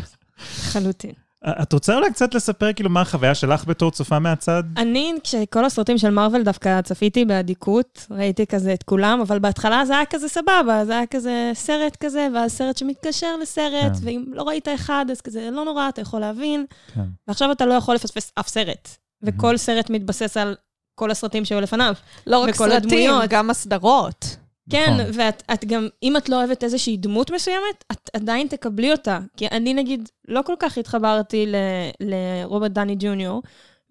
לחלוטין. 0.59 1.25
את 1.47 1.74
רוצה 1.74 1.95
אולי 1.95 2.12
קצת 2.12 2.33
לספר 2.33 2.74
כאילו 2.74 2.89
מה 2.89 3.01
החוויה 3.01 3.36
שלך 3.36 3.65
בתור 3.68 3.92
צופה 3.92 4.19
מהצד? 4.19 4.63
אני, 4.77 5.13
כשכל 5.24 5.65
הסרטים 5.65 5.97
של 5.97 6.09
מארוול 6.09 6.44
דווקא 6.44 6.81
צפיתי 6.81 7.25
באדיקות, 7.25 8.07
ראיתי 8.12 8.45
כזה 8.45 8.74
את 8.74 8.83
כולם, 8.83 9.21
אבל 9.21 9.39
בהתחלה 9.39 9.86
זה 9.86 9.95
היה 9.95 10.06
כזה 10.06 10.27
סבבה, 10.27 10.86
זה 10.86 10.94
היה 10.97 11.06
כזה 11.06 11.51
סרט 11.53 11.95
כזה, 11.95 12.27
ואז 12.36 12.51
סרט 12.51 12.77
שמתקשר 12.77 13.38
לסרט, 13.42 13.94
כן. 13.94 14.00
ואם 14.01 14.25
לא 14.33 14.44
ראית 14.44 14.68
אחד, 14.68 15.06
אז 15.12 15.21
כזה 15.21 15.50
לא 15.51 15.65
נורא, 15.65 15.89
אתה 15.89 16.01
יכול 16.01 16.19
להבין. 16.19 16.65
כן. 16.95 17.01
ועכשיו 17.27 17.51
אתה 17.51 17.65
לא 17.65 17.74
יכול 17.74 17.95
לפספס 17.95 18.31
אף 18.39 18.48
סרט. 18.48 18.89
וכל 19.24 19.57
סרט 19.57 19.89
מתבסס 19.89 20.38
על 20.38 20.56
כל 20.95 21.12
הסרטים 21.12 21.45
שהיו 21.45 21.62
לפניו. 21.62 21.94
לא 22.27 22.38
רק 22.38 22.56
סרטים, 22.56 22.77
הדמויות. 22.77 23.30
גם 23.30 23.50
הסדרות. 23.50 24.38
כן, 24.69 24.94
נכון. 25.00 25.12
ואת 25.13 25.44
את 25.53 25.65
גם, 25.65 25.88
אם 26.03 26.17
את 26.17 26.29
לא 26.29 26.35
אוהבת 26.35 26.63
איזושהי 26.63 26.97
דמות 26.97 27.31
מסוימת, 27.31 27.83
את 27.91 28.09
עדיין 28.13 28.47
תקבלי 28.47 28.91
אותה. 28.91 29.19
כי 29.38 29.47
אני 29.47 29.73
נגיד, 29.73 30.09
לא 30.27 30.41
כל 30.41 30.53
כך 30.59 30.77
התחברתי 30.77 31.45
ל- 31.45 31.56
לרוברט 32.00 32.71
דני 32.71 32.95
ג'וניור, 33.00 33.41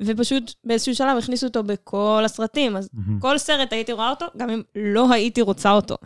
ופשוט 0.02 0.52
באיזשהו 0.64 0.94
שלב 0.94 1.18
הכניסו 1.18 1.46
אותו 1.46 1.62
בכל 1.62 2.22
הסרטים, 2.24 2.76
אז 2.76 2.88
מהמם. 2.92 3.20
כל 3.20 3.38
סרט 3.38 3.72
הייתי 3.72 3.92
רואה 3.92 4.10
אותו, 4.10 4.26
גם 4.36 4.50
אם 4.50 4.62
לא 4.76 5.12
הייתי 5.12 5.40
רוצה 5.42 5.70
אותו. 5.72 5.96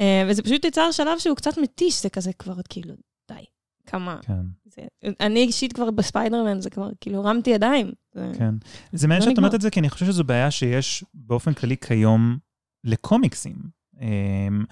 אה, 0.00 0.24
וזה 0.28 0.42
פשוט 0.42 0.64
יצר 0.64 0.90
שלב 0.90 1.18
שהוא 1.18 1.36
קצת 1.36 1.58
מתיש, 1.58 2.02
זה 2.02 2.08
כזה 2.10 2.32
כבר, 2.32 2.54
כאילו, 2.68 2.94
די, 3.28 3.44
כמה... 3.86 4.18
כן, 4.22 4.40
זה, 4.64 4.82
אני 5.20 5.40
אישית 5.40 5.72
כבר 5.72 5.90
בספיידרמן, 5.90 6.60
זה 6.60 6.70
כבר, 6.70 6.88
כאילו, 7.00 7.18
הרמתי 7.18 7.50
ידיים. 7.50 7.92
זה, 8.14 8.30
כן. 8.38 8.54
זה 8.92 9.08
מעניין 9.08 9.28
לא 9.28 9.30
שאת. 9.30 9.38
אומרת 9.38 9.54
את 9.54 9.60
זה, 9.60 9.70
כי 9.70 9.80
אני 9.80 9.90
חושב 9.90 10.06
שזו 10.06 10.24
בעיה 10.24 10.50
שיש 10.50 11.04
באופן 11.14 11.52
כללי 11.54 11.76
כיום 11.76 12.38
לקומיקסים. 12.84 13.56
אמ, 14.00 14.64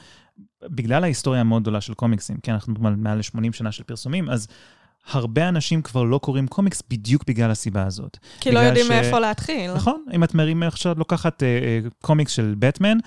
בגלל 0.62 1.04
ההיסטוריה 1.04 1.40
המאוד 1.40 1.62
גדולה 1.62 1.81
של 1.81 1.95
קומיקסים, 1.95 2.37
כי 2.43 2.50
אנחנו 2.50 2.75
מעל 2.97 3.19
ל-80 3.19 3.52
שנה 3.52 3.73
של 3.73 3.83
פרסומים, 3.83 4.31
אז 4.31 4.49
הרבה 5.11 5.49
אנשים 5.49 5.83
כבר 5.83 6.02
לא 6.02 6.19
קוראים 6.19 6.47
קומיקס 6.47 6.83
בדיוק 6.90 7.25
בגלל 7.26 7.50
הסיבה 7.50 7.87
הזאת. 7.87 8.19
כי 8.40 8.50
לא 8.52 8.59
יודעים 8.59 8.87
ש- 8.87 8.88
מאיפה 8.88 9.19
להתחיל. 9.19 9.75
נכון, 9.75 10.04
אם 10.14 10.25
את 10.25 10.35
מרים 10.35 10.62
עכשיו 10.62 10.95
לוקחת 10.99 11.43
אה, 11.43 11.49
אה, 11.49 11.81
קומיקס 12.02 12.33
של 12.33 12.54
בטמן, 12.59 12.99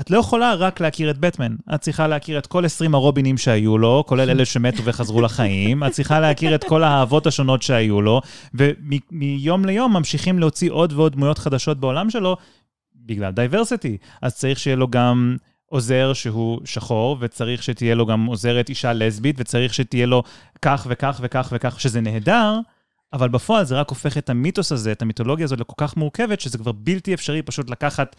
את 0.00 0.10
לא 0.10 0.18
יכולה 0.18 0.54
רק 0.54 0.80
להכיר 0.80 1.10
את 1.10 1.18
בטמן. 1.18 1.54
את 1.74 1.80
צריכה 1.80 2.06
להכיר 2.06 2.38
את 2.38 2.46
כל 2.46 2.64
20 2.64 2.94
הרובינים 2.94 3.38
שהיו 3.38 3.78
לו, 3.78 4.04
כולל 4.06 4.30
אלה 4.30 4.44
שמתו 4.44 4.84
וחזרו 4.84 5.20
לחיים. 5.20 5.84
את 5.84 5.92
צריכה 5.92 6.20
להכיר 6.20 6.54
את 6.54 6.64
כל 6.64 6.82
האהבות 6.82 7.26
השונות 7.26 7.62
שהיו 7.62 8.02
לו, 8.02 8.20
ומיום 8.54 9.64
ליום 9.64 9.96
ממשיכים 9.96 10.38
להוציא 10.38 10.70
עוד 10.70 10.92
ועוד 10.92 11.12
דמויות 11.12 11.38
חדשות 11.38 11.80
בעולם 11.80 12.10
שלו, 12.10 12.36
בגלל 12.96 13.30
diversity. 13.30 13.96
אז 14.22 14.34
צריך 14.36 14.58
שיהיה 14.58 14.76
לו 14.76 14.88
גם 14.88 15.36
עוזר 15.74 16.12
שהוא 16.12 16.60
שחור, 16.64 17.16
וצריך 17.20 17.62
שתהיה 17.62 17.94
לו 17.94 18.06
גם 18.06 18.26
עוזרת 18.26 18.68
אישה 18.68 18.92
לסבית, 18.92 19.36
וצריך 19.38 19.74
שתהיה 19.74 20.06
לו 20.06 20.22
כך 20.62 20.86
וכך 20.90 21.20
וכך 21.22 21.48
וכך, 21.52 21.80
שזה 21.80 22.00
נהדר, 22.00 22.58
אבל 23.12 23.28
בפועל 23.28 23.64
זה 23.64 23.80
רק 23.80 23.88
הופך 23.88 24.18
את 24.18 24.30
המיתוס 24.30 24.72
הזה, 24.72 24.92
את 24.92 25.02
המיתולוגיה 25.02 25.44
הזאת 25.44 25.60
לכל 25.60 25.74
כך 25.76 25.96
מורכבת, 25.96 26.40
שזה 26.40 26.58
כבר 26.58 26.72
בלתי 26.72 27.14
אפשרי 27.14 27.42
פשוט 27.42 27.70
לקחת 27.70 28.16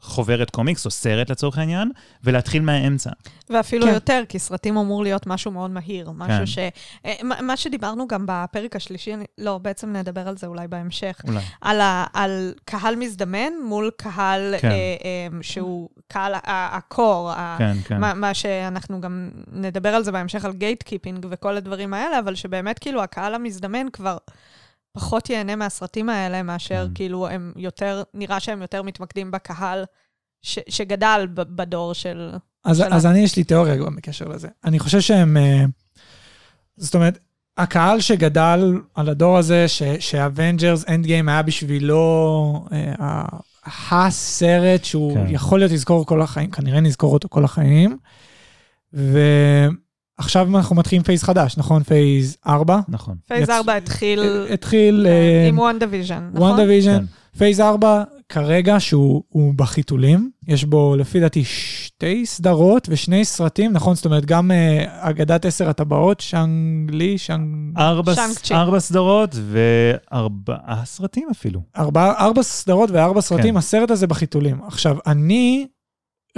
חוברת 0.00 0.50
קומיקס 0.50 0.86
או 0.86 0.90
סרט 0.90 1.30
לצורך 1.30 1.58
העניין, 1.58 1.90
ולהתחיל 2.24 2.62
מהאמצע. 2.62 3.10
ואפילו 3.50 3.86
כן. 3.86 3.92
יותר, 3.94 4.22
כי 4.28 4.38
סרטים 4.38 4.76
אמור 4.76 5.02
להיות 5.02 5.26
משהו 5.26 5.50
מאוד 5.50 5.70
מהיר. 5.70 6.10
משהו 6.10 6.36
כן. 6.38 6.46
ש... 6.46 6.58
אה, 7.06 7.14
מה- 7.42 7.56
שדיברנו 7.56 8.08
גם 8.08 8.24
בפרק 8.28 8.76
השלישי, 8.76 9.14
אני- 9.14 9.24
לא, 9.38 9.58
בעצם 9.58 9.96
נדבר 9.96 10.28
על 10.28 10.36
זה 10.36 10.46
אולי 10.46 10.68
בהמשך. 10.68 11.20
אולי. 11.28 11.38
על, 11.60 11.80
ה, 11.80 12.04
על 12.12 12.54
קהל 12.64 12.96
מזדמן 12.96 13.52
מול 13.64 13.90
קהל 13.96 14.54
כן. 14.60 14.70
אה, 14.70 14.74
אה, 14.74 15.28
שהוא 15.42 15.88
קהל 16.08 16.34
ה- 16.34 16.40
ה 16.76 16.85
core, 16.85 17.30
ה- 17.30 17.56
כן, 17.58 17.76
כן. 17.84 18.00
מה, 18.00 18.14
מה 18.14 18.34
שאנחנו 18.34 19.00
גם 19.00 19.30
נדבר 19.52 19.94
על 19.94 20.04
זה 20.04 20.12
בהמשך, 20.12 20.44
על 20.44 20.52
gatekeeping 20.52 21.26
וכל 21.30 21.56
הדברים 21.56 21.94
האלה, 21.94 22.18
אבל 22.18 22.34
שבאמת 22.34 22.78
כאילו 22.78 23.02
הקהל 23.02 23.34
המזדמן 23.34 23.86
כבר 23.92 24.16
פחות 24.92 25.30
ייהנה 25.30 25.56
מהסרטים 25.56 26.08
האלה, 26.08 26.42
מאשר 26.42 26.86
כן. 26.86 26.94
כאילו 26.94 27.28
הם 27.28 27.52
יותר, 27.56 28.02
נראה 28.14 28.40
שהם 28.40 28.62
יותר 28.62 28.82
מתמקדים 28.82 29.30
בקהל 29.30 29.84
ש, 30.42 30.58
שגדל 30.68 31.26
ב, 31.34 31.42
בדור 31.42 31.94
של... 31.94 32.30
אז, 32.64 32.78
שלה. 32.78 32.96
אז 32.96 33.06
אני, 33.06 33.18
יש 33.18 33.36
לי 33.36 33.44
תיאוריה 33.44 33.76
גם 33.76 33.96
בקשר 33.96 34.28
לזה. 34.28 34.48
אני 34.64 34.78
חושב 34.78 35.00
שהם... 35.00 35.36
אה, 35.36 35.64
זאת 36.76 36.94
אומרת, 36.94 37.18
הקהל 37.56 38.00
שגדל 38.00 38.80
על 38.94 39.08
הדור 39.08 39.38
הזה, 39.38 39.66
שאבנג'רס 40.00 40.84
אנד 40.88 41.06
גיים 41.06 41.28
היה 41.28 41.42
בשבילו 41.42 42.64
אה, 42.72 43.24
הסרט 43.90 44.84
שהוא 44.84 45.14
כן. 45.14 45.26
יכול 45.28 45.58
להיות 45.58 45.72
לזכור 45.72 46.06
כל 46.06 46.22
החיים, 46.22 46.50
כנראה 46.50 46.80
נזכור 46.80 47.12
אותו 47.12 47.28
כל 47.28 47.44
החיים. 47.44 47.98
ועכשיו 50.20 50.56
אנחנו 50.56 50.76
מתחילים 50.76 51.02
phase 51.02 51.22
חדש, 51.22 51.56
נכון? 51.58 51.82
phase 51.82 52.36
4? 52.46 52.80
נכון. 52.88 53.16
phase 53.28 53.48
יצ- 53.48 53.50
4 53.50 53.76
התחיל 53.76 54.46
התחיל 54.52 55.00
כן, 55.06 55.12
אה, 55.12 55.48
עם 55.48 55.58
וואן 55.58 55.78
דיוויז'ן, 55.78 56.30
נכון? 56.32 56.48
וואן 56.48 56.56
דיוויז'ן. 56.60 56.98
כן. 56.98 57.04
phase 57.38 57.60
4 57.60 58.02
כרגע 58.28 58.76
שהוא 58.80 59.22
הוא 59.28 59.54
בחיתולים, 59.54 60.30
יש 60.48 60.64
בו 60.64 60.96
לפי 60.98 61.20
דעתי 61.20 61.44
שתי 61.44 62.26
סדרות 62.26 62.86
ושני 62.90 63.24
סרטים, 63.24 63.72
נכון? 63.72 63.94
זאת 63.94 64.04
אומרת, 64.04 64.24
גם 64.26 64.50
אה, 64.50 64.84
אגדת 65.10 65.44
עשר 65.44 65.68
הטבעות, 65.68 66.20
שאנג 66.20 66.90
לי, 66.90 67.18
שאנג... 67.18 67.78
ארבע, 67.78 68.12
צ'י. 68.42 68.54
ארבע 68.54 68.80
סדרות 68.80 69.34
וארבעה 69.34 70.82
סרטים 70.84 71.28
אפילו. 71.30 71.60
ארבע, 71.78 72.12
ארבע 72.18 72.42
סדרות 72.42 72.90
וארבע 72.90 73.20
סרטים, 73.20 73.54
כן. 73.54 73.56
הסרט 73.58 73.90
הזה 73.90 74.06
בחיתולים. 74.06 74.60
עכשיו, 74.66 74.96
אני 75.06 75.66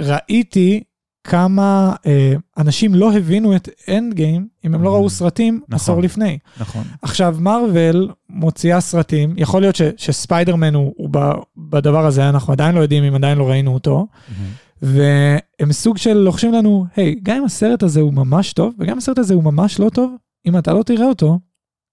ראיתי 0.01 0.83
כמה 1.23 1.95
אה, 2.05 2.33
אנשים 2.57 2.95
לא 2.95 3.13
הבינו 3.13 3.55
את 3.55 3.69
אנד 3.89 4.13
גיים, 4.13 4.47
אם 4.65 4.75
הם 4.75 4.83
לא 4.83 4.89
Mhm. 4.89 4.93
ראו 4.93 5.09
סרטים 5.09 5.55
נכון. 5.63 5.75
עשור 5.75 6.01
לפני. 6.01 6.37
נכון. 6.59 6.83
עכשיו, 7.01 7.35
מארוול 7.39 8.09
מוציאה 8.29 8.81
סרטים, 8.81 9.33
יכול 9.37 9.61
להיות 9.61 9.75
ש, 9.75 9.81
שספיידרמן 9.97 10.75
הוא, 10.75 10.93
הוא 10.97 11.09
ב, 11.11 11.17
בדבר 11.57 12.05
הזה, 12.05 12.29
אנחנו 12.29 12.53
עדיין 12.53 12.75
לא 12.75 12.79
יודעים 12.79 13.03
אם 13.03 13.15
עדיין 13.15 13.37
לא 13.37 13.49
ראינו 13.49 13.73
אותו, 13.73 14.07
והם 14.81 15.71
סוג 15.71 15.97
של 15.97 16.13
לוחשים 16.13 16.53
לנו, 16.53 16.85
היי, 16.95 17.15
גם 17.23 17.37
אם 17.37 17.45
הסרט 17.45 17.83
הזה 17.83 18.01
הוא 18.01 18.13
ממש 18.13 18.53
טוב, 18.53 18.73
וגם 18.79 18.91
אם 18.91 18.97
הסרט 18.97 19.17
הזה 19.19 19.33
הוא 19.33 19.43
ממש 19.43 19.79
לא 19.79 19.89
טוב, 19.89 20.15
אם 20.47 20.57
אתה 20.57 20.73
לא 20.73 20.83
תראה 20.83 21.05
אותו, 21.07 21.39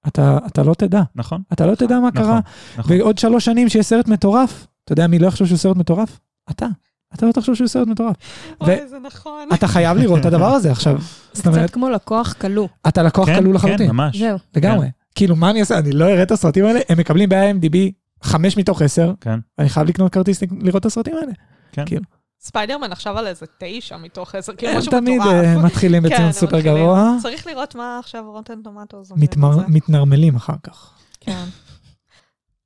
אתה, 0.07 0.39
אתה 0.47 0.63
לא 0.63 0.75
תדע. 0.75 1.03
נכון, 1.17 1.43
אתה 1.53 1.67
לא 1.67 1.75
תדע 1.75 2.01
מה 2.01 2.09
נכון, 2.09 2.23
קרה. 2.23 2.41
נכון. 2.79 2.97
ועוד 2.99 3.19
שלוש 3.19 3.45
שנים 3.45 3.69
שיש 3.69 3.87
סרט 3.87 4.09
מטורף, 4.09 4.67
אתה 4.85 4.93
יודע 4.93 5.07
מי 5.07 5.19
לא 5.19 5.27
יחשוב 5.27 5.47
שהוא 5.47 5.59
סרט 5.59 5.77
מטורף? 5.77 6.21
אתה. 6.51 6.67
אתה 7.15 7.27
לא 7.27 7.33
תחשוב 7.33 7.55
שהוא 7.55 7.69
סרט 7.69 7.89
מטורף. 7.89 8.17
אוי, 8.61 8.89
זה 8.89 8.99
נכון. 8.99 9.49
אתה 9.55 9.67
חייב 9.69 9.97
לראות 9.97 10.21
את 10.21 10.25
הדבר 10.27 10.47
הזה 10.47 10.71
עכשיו. 10.73 10.99
זאת 11.33 11.49
קצת 11.49 11.71
כמו 11.71 11.91
לקוח 11.91 12.33
כלוא. 12.41 12.69
אתה 12.89 13.03
לקוח 13.03 13.27
כן, 13.27 13.35
כלוא 13.39 13.59
כן, 13.59 13.67
לחלוטין. 13.67 13.91
ממש. 13.91 14.17
זהו. 14.19 14.39
לגמרי. 14.57 14.89
כאילו, 15.15 15.37
מה 15.37 15.51
אני 15.51 15.61
אעשה? 15.61 15.79
אני 15.79 15.93
לא 15.93 16.05
אראה 16.05 16.23
את 16.23 16.31
הסרטים 16.31 16.65
האלה, 16.65 16.81
הם 16.89 16.99
מקבלים 16.99 17.29
ב-IMDb 17.29 17.77
חמש 18.23 18.57
מתוך 18.57 18.83
עשר, 18.83 19.13
כן. 19.21 19.39
ואני 19.59 19.69
חייב 19.69 19.89
לקנות 19.89 20.13
כרטיס 20.13 20.41
לראות 20.61 20.81
את 20.81 20.87
הסרטים 20.87 21.15
האלה. 21.17 21.33
כן. 21.73 21.85
כאילו, 21.87 22.03
ספיידרמן 22.41 22.93
עכשיו 22.93 23.19
על 23.19 23.27
איזה 23.27 23.47
תשע 23.59 23.97
מתוך 23.97 24.35
עשר, 24.35 24.53
כאילו 24.55 24.73
הם 24.73 24.79
משהו 24.79 24.91
תמיד 24.93 25.21
מטורף. 25.21 25.35
אה, 25.45 25.63
מתחילים 25.63 26.03
כן, 26.03 26.09
בציון 26.09 26.23
הם 26.27 26.33
סופר 26.33 26.57
מתחילים. 26.57 26.79
גבוה, 26.83 27.17
צריך 27.23 27.47
לראות 27.47 27.75
מה 27.75 27.99
עכשיו 27.99 28.25
רוטן 28.33 28.63
טומייטוס. 28.65 29.13
מתמר- 29.17 29.59
מתנרמלים 29.69 30.37
אחר 30.37 30.53
כך. 30.63 30.91
כן. 31.21 31.45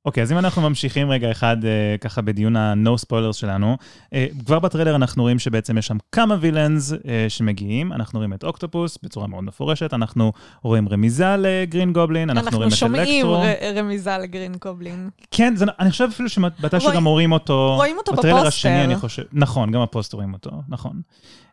אוקיי, 0.05 0.23
אז 0.23 0.31
אם 0.31 0.37
אנחנו 0.37 0.61
ממשיכים 0.61 1.09
רגע 1.09 1.31
אחד 1.31 1.57
אה, 1.65 1.69
ככה 2.01 2.21
בדיון 2.21 2.55
ה-No 2.55 2.89
spoilers 3.05 3.33
שלנו, 3.33 3.77
אה, 4.13 4.25
כבר 4.45 4.59
ב 4.59 4.63
trailer 4.63 4.95
אנחנו 4.95 5.23
רואים 5.23 5.39
שבעצם 5.39 5.77
יש 5.77 5.87
שם 5.87 5.97
כמה 6.11 6.35
villains 6.39 6.93
אה, 6.93 7.25
שמגיעים, 7.29 7.93
אנחנו 7.93 8.19
רואים 8.19 8.33
את 8.33 8.43
אוקטופוס 8.43 8.97
בצורה 9.03 9.27
מאוד 9.27 9.43
מפורשת, 9.43 9.93
אנחנו 9.93 10.31
רואים 10.63 10.89
רמיזה 10.89 11.35
לגרין 11.39 11.93
גובלין, 11.93 12.29
אנחנו 12.29 12.57
רואים 12.57 12.69
אנחנו 12.71 12.87
את 12.87 12.91
שומעים 12.91 13.15
אלקטרו. 13.15 13.33
ר- 13.73 13.79
רמיזה 13.79 14.17
לגרין 14.17 14.53
גובלין. 14.59 15.09
כן, 15.31 15.53
זה, 15.55 15.65
אני 15.79 15.91
חושב 15.91 16.07
אפילו 16.13 16.29
רואים- 16.73 16.93
שגם 16.93 17.05
רואים 17.05 17.31
אותו, 17.31 17.73
רואים 17.75 17.97
אותו 17.97 18.11
ב 18.13 18.16
trailer 18.16 18.37
בפוסטר. 18.41 18.47
השני 18.47 18.83
אני 18.83 18.95
חושב, 18.95 19.23
נכון, 19.33 19.71
גם 19.71 19.81
הפוסטר 19.81 20.17
רואים 20.17 20.33
אותו, 20.33 20.51
נכון. 20.69 21.01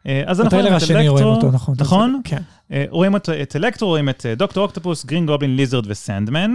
אה, 0.07 0.23
אז 0.27 0.41
אנחנו 0.41 0.59
רואים 0.59 0.77
את 0.77 0.83
השני 0.83 1.09
רואים 1.09 1.27
אלקטרו, 1.27 1.47
אותו, 1.47 1.51
נכון. 1.57 1.75
נכון? 1.79 2.21
כן. 2.25 2.43
אה, 2.73 2.85
רואים 2.89 3.17
את, 3.17 3.29
את 3.29 3.57
אלקטרו, 3.57 3.89
רואים 3.89 4.09
את 4.09 4.27
אה, 4.27 4.35
דוקטור 4.35 4.63
אוקטופוס, 4.63 5.05
גרין 5.05 5.27
גובלין, 5.27 5.57
ליזרד 5.57 5.85
וסנדמן. 5.91 6.55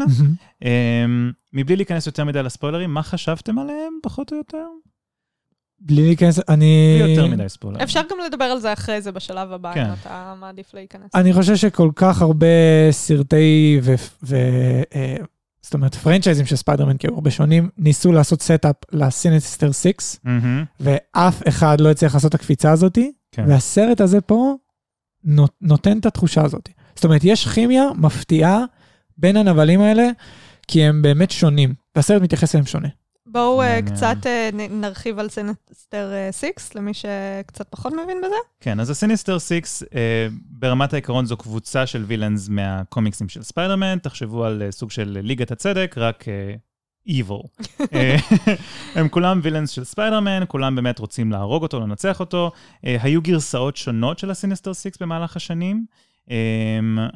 מבלי 1.53 1.75
להיכנס 1.75 2.07
יותר 2.07 2.23
מדי 2.23 2.43
לספוילרים, 2.43 2.93
מה 2.93 3.03
חשבתם 3.03 3.59
עליהם, 3.59 3.93
פחות 4.03 4.31
או 4.31 4.37
יותר? 4.37 4.65
בלי 5.79 6.05
להיכנס, 6.05 6.39
אני... 6.49 6.99
בלי 7.01 7.11
יותר 7.11 7.27
מדי 7.27 7.49
ספוילרים. 7.49 7.83
אפשר 7.83 8.01
גם 8.11 8.17
לדבר 8.27 8.45
על 8.45 8.59
זה 8.59 8.73
אחרי 8.73 9.01
זה 9.01 9.11
בשלב 9.11 9.51
הבא, 9.51 9.73
כן. 9.73 9.85
אם 9.85 9.93
אתה 10.01 10.33
מעדיף 10.39 10.73
להיכנס. 10.73 11.15
אני 11.15 11.33
חושב 11.33 11.55
שכל 11.55 11.89
כך 11.95 12.21
הרבה 12.21 12.47
סרטי 12.91 13.79
ו... 13.83 13.95
ו 14.23 14.35
זאת 15.67 15.73
אומרת, 15.73 15.95
פרנצ'ייזים 15.95 16.45
של 16.45 16.55
ספיידרמן, 16.55 16.97
כי 16.97 17.07
הרבה 17.07 17.31
שונים, 17.31 17.69
ניסו 17.77 18.11
לעשות 18.11 18.41
setup 18.41 18.75
לסיניסטר 18.91 19.71
6, 19.71 19.91
מהמם, 20.23 20.63
ואף 20.79 21.47
אחד 21.47 21.81
לא 21.81 21.91
הצליח 21.91 22.13
לעשות 22.13 22.29
את 22.29 22.35
הקפיצה 22.35 22.71
הזאתי, 22.71 23.11
כן. 23.37 23.45
והסרט 23.49 24.01
הזה 24.01 24.21
פה 24.21 24.55
נות, 25.23 25.53
נותן 25.61 25.97
את 25.97 26.05
התחושה 26.05 26.45
הזאת. 26.45 26.69
זאת 26.95 27.05
אומרת, 27.05 27.21
יש 27.23 27.47
כימיה 27.47 27.83
מפתיעה 27.95 28.63
בין 29.17 29.37
הנבלים 29.37 29.81
האלה, 29.81 30.09
כי 30.67 30.83
הם 30.83 31.01
באמת 31.01 31.31
שונים, 31.31 31.73
והסרט 31.95 32.21
מתייחס 32.21 32.55
אליהם 32.55 32.65
שונה. 32.65 32.87
בואו 33.25 33.61
אה, 33.61 33.67
מעניין. 33.67 33.95
קצת 33.95 34.25
אה, 34.25 34.49
נ- 34.53 34.81
נרחיב 34.81 35.19
על 35.19 35.29
סיניסטר 35.29 36.11
6, 36.31 36.45
למי 36.75 36.91
שקצת 36.93 37.67
פחות 37.69 37.93
מבין 37.93 38.17
בזה. 38.25 38.35
כן, 38.59 38.79
אז 38.79 38.89
הסיניסטר 38.89 39.39
6, 39.39 39.51
אה, 39.95 40.27
ברמת 40.49 40.93
העיקרון 40.93 41.25
זו 41.25 41.37
קבוצה 41.37 41.85
של 41.85 42.03
villains 42.07 42.49
מהקומיקסים 42.49 43.29
של 43.29 43.43
ספיידרמן, 43.43 43.97
תחשבו 43.99 44.45
על 44.45 44.61
אה, 44.65 44.71
סוג 44.71 44.91
של 44.91 45.17
ליגת 45.23 45.51
הצדק, 45.51 45.95
רק 45.97 46.27
אה, 46.27 46.53
evil. 47.07 47.63
אה, 47.93 48.15
הם 48.95 49.09
כולם 49.09 49.39
villains 49.43 49.69
של 49.69 49.83
ספיידרמן, 49.83 50.43
כולם 50.47 50.75
באמת 50.75 50.99
רוצים 50.99 51.31
להרוג 51.31 51.63
אותו, 51.63 51.79
לנצח 51.79 52.19
אותו. 52.19 52.51
אה, 52.85 52.97
היו 53.01 53.21
גרסאות 53.21 53.77
שונות 53.77 54.19
של 54.19 54.31
הסיניסטר 54.31 54.73
6 54.73 54.89
במהלך 55.01 55.35
השנים. 55.35 55.85
Um, 56.25 56.29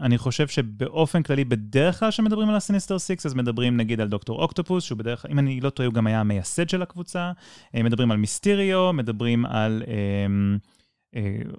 אני 0.01 0.17
חושב 0.17 0.47
שבאופן 0.47 1.23
כללי, 1.23 1.43
בדרך 1.45 1.99
כלל 1.99 2.09
כשמדברים 2.09 2.49
על 2.49 2.55
הסיניסטר 2.55 2.97
6, 2.97 3.25
אז 3.25 3.33
מדברים 3.33 3.77
נגיד 3.77 4.01
על 4.01 4.07
דוקטור 4.07 4.41
אוקטופוס, 4.41 4.83
שהוא 4.83 4.97
בדרך 4.97 5.21
כלל, 5.21 5.31
אם 5.31 5.39
אני 5.39 5.61
לא 5.61 5.69
טועה, 5.69 5.87
הוא 5.87 5.93
גם 5.93 6.07
היה 6.07 6.19
המייסד 6.19 6.69
של 6.69 6.81
הקבוצה. 6.81 7.31
Uh, 7.75 7.83
מדברים 7.83 8.11
על 8.11 8.17
מיסטיריו, 8.17 8.93
מדברים 8.93 9.45
על 9.45 9.83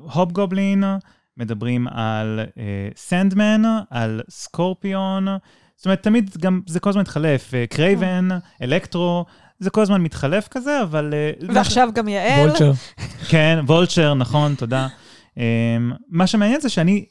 הובגובלין, 0.03 0.85
מדברים 1.37 1.89
על 1.89 2.41
סנדמן, 2.97 3.63
על 3.91 4.21
סקורפיון. 4.31 5.29
זאת 5.77 5.87
אומרת, 5.87 6.03
תמיד 6.03 6.31
גם, 6.41 6.61
זה 6.67 6.81
כל 6.81 6.91
הזמן 6.91 7.03
מתחלף. 7.03 7.53
קרייבן, 7.71 8.29
אלקטרו, 8.63 9.25
זה 9.59 9.71
כל 9.71 9.83
הזמן 9.83 10.01
מתחלף 10.03 10.49
כזה, 10.49 10.83
אבל... 10.83 11.15
אה, 11.15 11.55
ועכשיו 11.55 11.89
גם 11.95 12.09
יעל. 12.09 12.49
וולצ'ר. 12.49 12.73
כן, 13.29 13.59
וולצ'ר, 13.67 14.15
נכון, 14.15 14.55
תודה. 14.55 14.89
Um, 15.35 15.39
מה 16.09 16.27
שמעניין 16.27 16.61
זה 16.61 16.69
שאני 16.69 17.05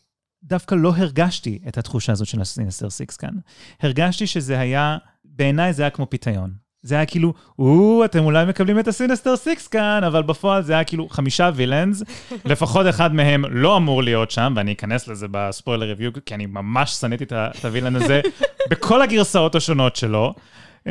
דווקא 0.44 0.76
לא 0.76 0.94
הרגשתי 0.98 1.60
את 1.68 1.78
התחושה 1.78 2.12
הזאת 2.12 2.28
של 2.28 2.42
הסיניסטר 2.42 2.90
6 2.90 3.02
כאן. 3.02 3.34
הרגשתי 3.82 4.28
שזה 4.28 4.60
היה, 4.60 4.98
בעיניי 5.26 5.74
זה 5.74 5.84
היה 5.84 5.90
כמו 5.90 6.10
פיתיון. 6.10 6.54
זה 6.84 6.96
היה 6.96 7.06
כאילו, 7.06 7.34
או, 7.60 8.02
אתם 8.06 8.20
אולי 8.24 8.46
מקבלים 8.46 8.80
את 8.80 8.88
הסיניסטר 8.88 9.36
6 9.36 9.68
כאן, 9.68 10.04
אבל 10.04 10.24
בפועל 10.24 10.64
זה 10.64 10.74
היה 10.74 10.84
כאילו 10.84 11.10
חמישה 11.10 11.50
villains, 11.56 12.04
לפחות 12.46 12.86
אחד 12.90 13.14
מהם 13.16 13.44
לא 13.50 13.78
אמור 13.78 14.04
להיות 14.04 14.32
שם, 14.32 14.54
ואני 14.56 14.72
אכנס 14.72 15.08
לזה 15.08 15.28
ב 15.32 15.39
spoiler 15.39 15.86
review, 15.86 16.12
כי 16.26 16.36
אני 16.36 16.46
ממש 16.46 16.92
שנאתי 16.92 17.24
את 17.24 17.32
ה- 17.32 17.50
את 17.60 17.66
ה 17.66 17.70
villain 17.70 17.96
הזה 17.96 18.22
בכל 18.72 19.02
הגרסאות 19.02 19.56
השונות 19.56 19.96
שלו. 19.96 20.34
um, 20.82 20.88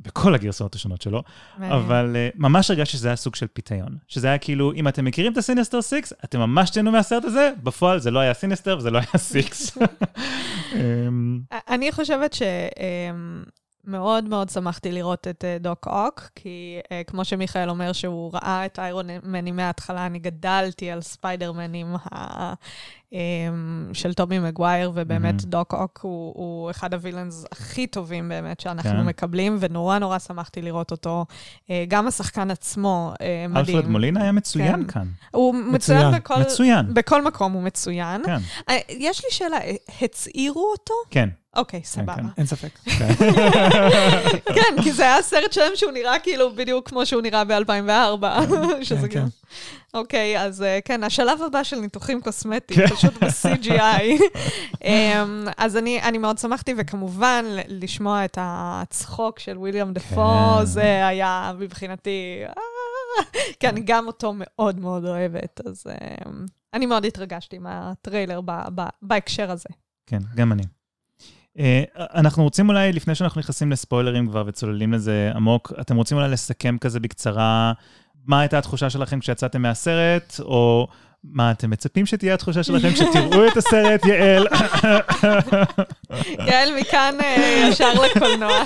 בכל 0.00 0.34
הגרסאות 0.34 0.74
השונות 0.74 1.02
שלו. 1.02 1.22
אבל 1.60 2.16
uh, 2.34 2.36
ממש 2.38 2.70
הרגשתי 2.70 2.96
שזה 2.96 3.08
היה 3.08 3.16
סוג 3.16 3.34
של 3.34 3.46
פיתיון. 3.46 3.96
שזה 4.08 4.28
היה 4.28 4.38
כאילו, 4.38 4.72
אם 4.72 4.88
אתם 4.88 5.04
מכירים 5.04 5.32
את 5.32 5.38
הסיניסטר 5.38 5.80
6, 5.80 5.94
אתם 6.24 6.38
ממש 6.40 6.70
תהנו 6.70 6.90
מהסרט 6.92 7.24
הזה, 7.24 7.50
בפועל 7.62 7.98
זה 7.98 8.10
לא 8.10 8.18
היה 8.18 8.34
סיניסטר 8.34 8.76
וזה 8.78 8.90
לא 8.90 8.98
היה 8.98 9.06
6. 9.32 9.70
אמ, 10.74 11.40
אני 11.68 11.92
חושבת 11.92 12.32
שמאוד 12.32 13.61
מאוד 14.28 14.48
שמחתי 14.48 14.92
לראות 14.92 15.28
את 15.28 15.44
אה, 15.44 15.56
דוק 15.60 15.86
אוק, 15.86 16.20
כי 16.34 16.80
אה, 16.92 17.04
כמו 17.04 17.24
שמיכאל 17.24 17.70
אומר 17.70 17.92
שהוא 17.92 18.30
ראה 18.34 18.66
את 18.66 18.78
איירון 18.78 19.06
מנים 19.22 19.56
מההתחלה, 19.56 20.06
אני 20.06 20.18
גדלתי 20.18 20.90
על 20.90 21.00
ספיידרמנים 21.00 21.94
של 23.92 24.14
טובי 24.14 24.38
מגווייר, 24.38 24.90
ובאמת 24.94 25.22
מהמם. 25.22 25.36
דוק 25.38 25.74
אוק 25.74 25.98
הוא, 26.02 26.32
הוא 26.36 26.70
אחד 26.70 26.94
ה 26.94 27.00
villains 27.00 27.44
הכי 27.52 27.86
טובים 27.86 28.28
באמת 28.28 28.60
שאנחנו 28.60 28.90
כן. 28.90 29.06
מקבלים, 29.06 29.56
ונורא 29.60 29.98
נורא 29.98 30.18
שמחתי 30.18 30.62
לראות 30.62 30.90
אותו. 30.90 31.26
אה, 31.70 31.84
גם 31.88 32.06
השחקן 32.06 32.50
עצמו 32.50 33.12
אה, 33.20 33.46
מדהים. 33.48 33.76
אלפרד 33.76 33.90
מולינה 33.90 34.22
היה 34.22 34.32
מצוין 34.32 34.76
כן. 34.76 34.86
כאן. 34.86 35.06
הוא 35.30 35.54
מצוין, 35.54 35.98
מצוין. 35.98 36.14
בכל... 36.14 36.40
מצוין. 36.40 36.94
בכל 36.94 37.22
מקום 37.24 37.52
הוא 37.52 37.62
מצוין. 37.62 38.22
כן, 38.24 38.38
אה, 38.68 38.78
יש 38.88 39.24
לי 39.24 39.30
שאלה, 39.30 39.58
הצעירו 40.02 40.72
אותו? 40.72 40.94
כן. 41.10 41.28
אוקיי, 41.56 41.80
סבבה. 41.84 42.14
כן. 42.14 42.26
אין 42.38 42.46
ספק. 42.46 42.78
כן, 44.56 44.82
כי 44.82 44.92
זה 44.92 45.02
היה 45.02 45.22
סרט 45.22 45.52
שלם 45.52 45.72
שהוא 45.74 45.92
נראה 45.92 46.18
כאילו 46.18 46.54
בדיוק 46.54 46.88
כמו 46.88 47.06
שהוא 47.06 47.22
נראה 47.22 47.44
ב-2004, 47.44 48.24
שזה 48.82 49.08
כן, 49.08 49.20
גם... 49.20 49.28
אוקיי, 49.94 50.40
אז 50.40 50.62
אה, 50.62 50.78
כן, 50.84 51.04
השלב 51.04 51.42
הבא 51.42 51.62
של 51.62 51.76
ניתוחים 51.76 52.20
קוסמטיים, 52.20 52.88
פשוט 52.88 53.14
ב-CGI. 53.22 54.22
אמ, 54.84 55.46
אז 55.56 55.76
אני 55.76 56.02
אני 56.02 56.18
מאוד 56.18 56.38
שמחתי, 56.38 56.74
וכמובן, 56.76 57.44
לשמוע 57.68 58.24
את 58.24 58.38
הצחוק 58.40 59.38
של 59.38 59.58
ויליאם 59.58 59.92
דפו, 59.92 60.58
כן. 60.58 60.64
זה 60.64 61.06
היה 61.06 61.52
מבחינתי... 61.58 62.42
אה, 62.46 62.52
כי 63.60 63.68
אני 63.68 63.80
גם 63.84 64.06
אותו 64.06 64.32
מאוד 64.36 64.80
מאוד 64.80 65.04
אוהבת, 65.04 65.60
אז 65.66 65.86
אמ, 65.86 66.46
אני 66.74 66.86
מאוד 66.86 67.04
התרגשתי 67.04 67.58
מהטריילר 67.58 68.40
ב- 68.40 68.68
ב- 68.74 68.88
בהקשר 69.02 69.50
הזה. 69.50 69.68
כן, 70.06 70.18
גם 70.34 70.52
אני. 70.52 70.62
אה, 71.58 71.82
אנחנו 71.96 72.42
רוצים 72.42 72.68
אולי, 72.68 72.92
לפני 72.92 73.14
שאנחנו 73.14 73.40
נכנסים 73.40 73.72
לספוילרים 73.72 74.28
כבר 74.28 74.44
וצוללים 74.46 74.92
לזה 74.92 75.30
עמוק, 75.34 75.72
אתם 75.80 75.96
רוצים 75.96 76.16
אולי 76.16 76.28
לסכם 76.28 76.76
כזה 76.80 77.00
בקצרה, 77.00 77.72
מה 78.26 78.40
הייתה 78.40 78.58
התחושה 78.58 78.90
שלכם 78.90 79.20
כשיצאתם 79.20 79.62
מהסרט, 79.62 80.40
או 80.40 80.88
מה 81.24 81.50
אתם 81.50 81.70
מצפים 81.70 82.06
שתהיה 82.06 82.34
התחושה 82.34 82.62
שלכם 82.62 82.92
כשתראו 82.92 83.48
את 83.48 83.56
הסרט, 83.56 84.04
יעל? 84.04 84.46
יעל 86.48 86.68
מכאן 86.80 87.14
אה, 87.20 87.68
ישר 87.70 87.92
לקולנוע. 88.04 88.62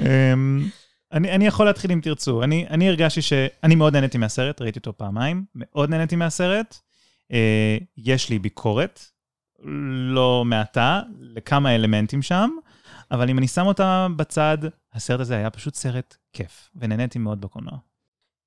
אמ, 0.00 0.68
אני, 1.12 1.30
אני 1.30 1.46
יכול 1.46 1.66
להתחיל 1.66 1.92
אם 1.92 2.00
תרצו. 2.02 2.42
אני, 2.42 2.66
אני 2.70 2.88
הרגשתי 2.88 3.22
שאני 3.22 3.74
מאוד 3.74 3.92
נהניתי 3.92 4.18
מהסרט, 4.18 4.62
ראיתי 4.62 4.78
אותו 4.78 4.96
פעמיים, 4.96 5.44
מאוד 5.54 5.90
נהניתי 5.90 6.16
מהסרט. 6.16 6.78
אה, 7.32 7.78
יש 7.96 8.30
לי 8.30 8.38
ביקורת, 8.38 9.00
לא 10.12 10.42
מעטה, 10.46 11.00
לכמה 11.20 11.74
אלמנטים 11.74 12.22
שם, 12.22 12.50
אבל 13.10 13.30
אם 13.30 13.38
אני 13.38 13.48
שם 13.48 13.66
אותה 13.66 14.06
בצד, 14.16 14.58
הסרט 14.94 15.20
הזה 15.20 15.36
היה 15.36 15.50
פשוט 15.50 15.74
סרט 15.74 16.16
כיף, 16.32 16.70
ונהניתי 16.76 17.18
מאוד 17.18 17.40
בקולנוע. 17.40 17.78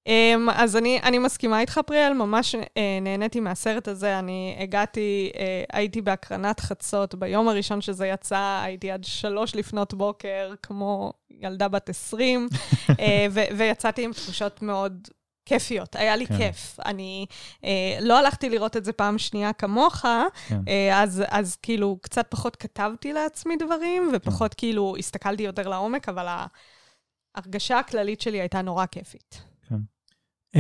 Um, 0.09 0.51
אז 0.53 0.75
אני, 0.75 0.99
אני 1.03 1.19
מסכימה 1.19 1.59
איתך, 1.59 1.79
פריאל, 1.85 2.13
ממש 2.13 2.55
uh, 2.55 2.59
נהניתי 3.01 3.39
מהסרט 3.39 3.87
הזה. 3.87 4.19
אני 4.19 4.57
הגעתי, 4.59 5.31
uh, 5.33 5.37
הייתי 5.73 6.01
בהקרנת 6.01 6.59
חצות, 6.59 7.15
ביום 7.15 7.49
הראשון 7.49 7.81
שזה 7.81 8.07
יצא, 8.07 8.61
הייתי 8.63 8.91
עד 8.91 9.03
שלוש 9.03 9.55
לפנות 9.55 9.93
בוקר, 9.93 10.53
כמו 10.63 11.13
ילדה 11.29 11.67
בת 11.67 11.89
20, 11.89 12.47
uh, 12.51 12.91
ו- 13.31 13.57
ויצאתי 13.57 14.03
עם 14.03 14.13
תחושות 14.13 14.61
מאוד 14.61 15.07
כיפיות, 15.45 15.95
היה 15.95 16.15
לי 16.15 16.27
כן. 16.27 16.37
כיף. 16.37 16.79
אני 16.85 17.25
uh, 17.61 17.65
לא 18.01 18.19
הלכתי 18.19 18.49
לראות 18.49 18.77
את 18.77 18.85
זה 18.85 18.93
פעם 18.93 19.17
שנייה 19.17 19.53
כמוך, 19.53 19.95
כן. 19.95 20.59
uh, 20.59 20.93
אז, 20.93 21.23
אז 21.27 21.55
כאילו 21.55 21.97
קצת 22.01 22.25
פחות 22.29 22.55
כתבתי 22.55 23.13
לעצמי 23.13 23.55
דברים, 23.55 24.11
ופחות 24.13 24.53
כן. 24.53 24.57
כאילו 24.57 24.95
הסתכלתי 24.99 25.43
יותר 25.43 25.67
לעומק, 25.67 26.09
אבל 26.09 26.27
ההרגשה 27.35 27.79
הכללית 27.79 28.21
שלי 28.21 28.39
הייתה 28.41 28.61
נורא 28.61 28.85
כיפית. 28.85 29.41
Um, 30.55 30.57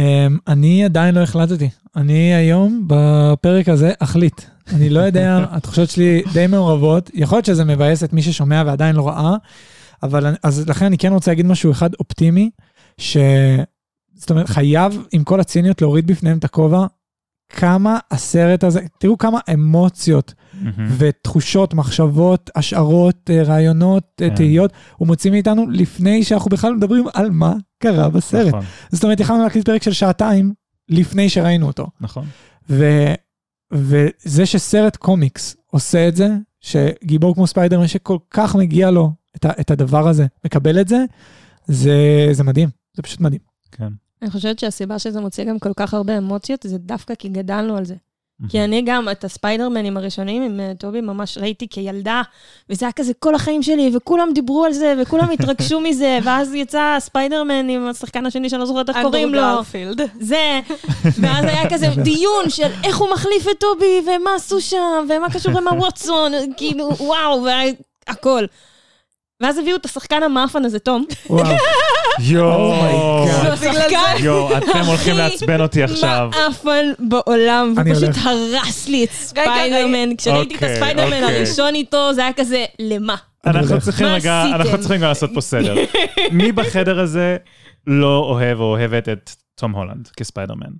אני 0.47 0.85
עדיין 0.85 1.15
לא 1.15 1.19
החלטתי. 1.19 1.69
אני 1.95 2.33
היום, 2.33 2.87
בפרק 2.87 3.69
הזה, 3.69 3.91
אחליט. 3.99 4.41
אני 4.73 4.89
לא 4.89 4.99
יודע, 4.99 5.45
התחושות 5.55 5.89
שלי 5.89 6.23
די 6.33 6.47
מעורבות. 6.47 7.09
יכול 7.13 7.37
להיות 7.37 7.45
שזה 7.45 7.65
מבאס 7.65 8.03
את 8.03 8.13
מי 8.13 8.21
ששומע 8.21 8.63
ועדיין 8.65 8.95
לא 8.95 9.07
ראה, 9.07 9.35
אבל 10.03 10.35
אז 10.43 10.69
לכן 10.69 10.85
אני 10.85 10.97
כן 10.97 11.13
רוצה 11.13 11.31
להגיד 11.31 11.45
משהו 11.45 11.71
אחד 11.71 11.93
אופטימי, 11.93 12.49
ש... 12.97 13.17
זאת 14.13 14.29
אומרת, 14.29 14.49
חייב 14.49 15.05
עם 15.11 15.23
כל 15.23 15.39
הציניות 15.39 15.81
להוריד 15.81 16.07
בפניהם 16.07 16.37
את 16.37 16.43
הכובע, 16.43 16.85
כמה 17.49 17.99
הסרט 18.11 18.63
הזה, 18.63 18.81
תראו 18.99 19.17
כמה 19.17 19.39
אמוציות 19.53 20.33
mm-hmm. 20.33 20.81
ותחושות, 20.97 21.73
מחשבות, 21.73 22.49
השערות, 22.55 23.29
אה, 23.29 23.43
רעיונות, 23.43 24.03
yeah. 24.03 24.23
אה, 24.23 24.29
כן. 24.29 24.35
תהיות, 24.35 24.73
הוא 24.97 25.07
מוציא 25.07 25.31
מאיתנו 25.31 25.65
לפני 25.69 26.23
שאנחנו 26.23 26.49
בכלל 26.49 26.73
מדברים 26.73 27.05
על 27.13 27.29
מה 27.31 27.53
קרה 27.79 28.09
בסרט. 28.09 28.47
נכון. 28.47 28.65
זאת 28.91 29.03
אומרת, 29.03 29.19
יכולנו 29.19 29.43
להקליט 29.43 29.65
פרק 29.65 29.83
של 29.83 29.93
שעתיים 29.93 30.53
לפני 30.89 31.29
שראינו 31.29 31.67
אותו. 31.67 31.87
נכון. 32.01 32.25
ו, 32.69 32.85
וזה 33.71 34.45
שסרט 34.45 34.95
קומיקס 34.95 35.55
עושה 35.71 36.07
את 36.07 36.15
זה, 36.15 36.29
שגיבור 36.61 37.35
כמו 37.35 37.47
ספיידרמן 37.47 37.87
שכל 37.87 38.17
כך 38.31 38.55
מגיע 38.55 38.91
לו 38.91 39.11
את, 39.35 39.45
ה, 39.45 39.49
את 39.59 39.71
הדבר 39.71 40.07
הזה, 40.07 40.25
מקבל 40.45 40.81
את 40.81 40.87
זה, 40.87 41.03
זה, 41.65 42.27
זה 42.31 42.43
מדהים, 42.43 42.69
זה 42.95 43.01
פשוט 43.01 43.19
מדהים. 43.19 43.41
כן. 43.71 43.87
אני 44.21 44.29
חושבת 44.29 44.59
שהסיבה 44.59 44.99
שזה 44.99 45.21
מוציא 45.21 45.43
גם 45.43 45.59
כל 45.59 45.73
כך 45.77 45.93
הרבה 45.93 46.17
אמוציות, 46.17 46.63
זה 46.63 46.77
דווקא 46.77 47.15
כי 47.15 47.29
גדלנו 47.29 47.77
על 47.77 47.85
זה. 47.85 47.95
כי 48.49 48.63
אני 48.63 48.81
גם, 48.81 49.09
את 49.09 49.23
הספיידרמנים 49.23 49.97
הראשונים 49.97 50.41
עם 50.41 50.59
אה, 50.59 50.71
טובי 50.79 51.01
ממש 51.01 51.37
ראיתי 51.37 51.67
כילדה, 51.67 52.21
וזה 52.69 52.85
היה 52.85 52.91
כזה 52.91 53.13
כל 53.19 53.35
החיים 53.35 53.63
שלי, 53.63 53.91
וכולם 53.93 54.29
דיברו 54.33 54.65
על 54.65 54.73
זה, 54.73 54.93
וכולם 55.01 55.31
התרגשו 55.31 55.79
מזה, 55.79 56.19
ואז 56.23 56.53
יצא 56.53 56.95
ספיידרמן 56.99 57.69
עם 57.69 57.87
השחקן 57.87 58.25
השני 58.25 58.49
שאני 58.49 58.59
לא 58.59 58.65
זוכרת 58.65 58.89
איך 58.89 58.97
קוראים 59.03 59.33
לו. 59.33 59.41
אנדרו 59.41 59.57
גרפילד. 59.57 60.01
זה, 60.19 60.59
ואז 61.03 61.45
היה 61.45 61.69
כזה 61.69 61.87
דיון 62.03 62.49
של 62.49 62.71
איך 62.83 62.97
הוא 62.97 63.09
מחליף 63.13 63.47
את 63.51 63.59
טובי, 63.59 64.01
ומה 64.01 64.35
עשו 64.35 64.61
שם, 64.61 65.07
ומה 65.09 65.29
קשור 65.29 65.57
עם 65.57 65.67
הווטסון, 65.67 66.31
כאילו, 66.57 66.89
וואו, 66.99 67.45
והכל. 68.07 68.45
ואז 69.41 69.57
הביאו 69.57 69.75
את 69.77 69.85
השחקן 69.85 70.23
המאפן 70.23 70.65
הזה, 70.65 70.79
תום. 70.79 71.05
וואו. 71.29 71.45
יואו, 72.19 73.27
שחקן 73.55 74.15
יואו, 74.19 74.57
אתם 74.57 74.79
הולכים 74.87 75.17
לעצבן 75.17 75.61
אותי 75.61 75.83
עכשיו. 75.83 76.29
מאפן 76.31 76.91
בעולם, 76.99 77.73
ופשוט 77.77 78.15
הרס 78.23 78.87
לי 78.87 79.03
את 79.03 79.11
ספיידרמן. 79.11 80.15
כשראיתי 80.17 80.55
את 80.55 80.63
אוקיי, 80.63 80.73
הספיידרמן 80.73 81.23
אוקיי. 81.23 81.37
הראשון 81.37 81.75
איתו, 81.75 82.13
זה 82.13 82.21
היה 82.21 82.33
כזה, 82.33 82.65
למה? 82.79 83.15
אנחנו 83.45 83.81
צריכים 83.81 84.07
רגע? 84.07 84.43
אנחנו 84.55 84.79
צריכים 84.79 85.01
גם 85.01 85.07
לעשות 85.07 85.29
פה 85.33 85.41
סדר. 85.41 85.75
מי 86.31 86.51
בחדר 86.51 86.99
הזה 86.99 87.37
לא 87.87 88.17
אוהב 88.17 88.59
או 88.59 88.63
אוהבת 88.63 89.09
את 89.09 89.31
תום 89.55 89.71
הולנד 89.71 90.07
כספיידרמן? 90.07 90.71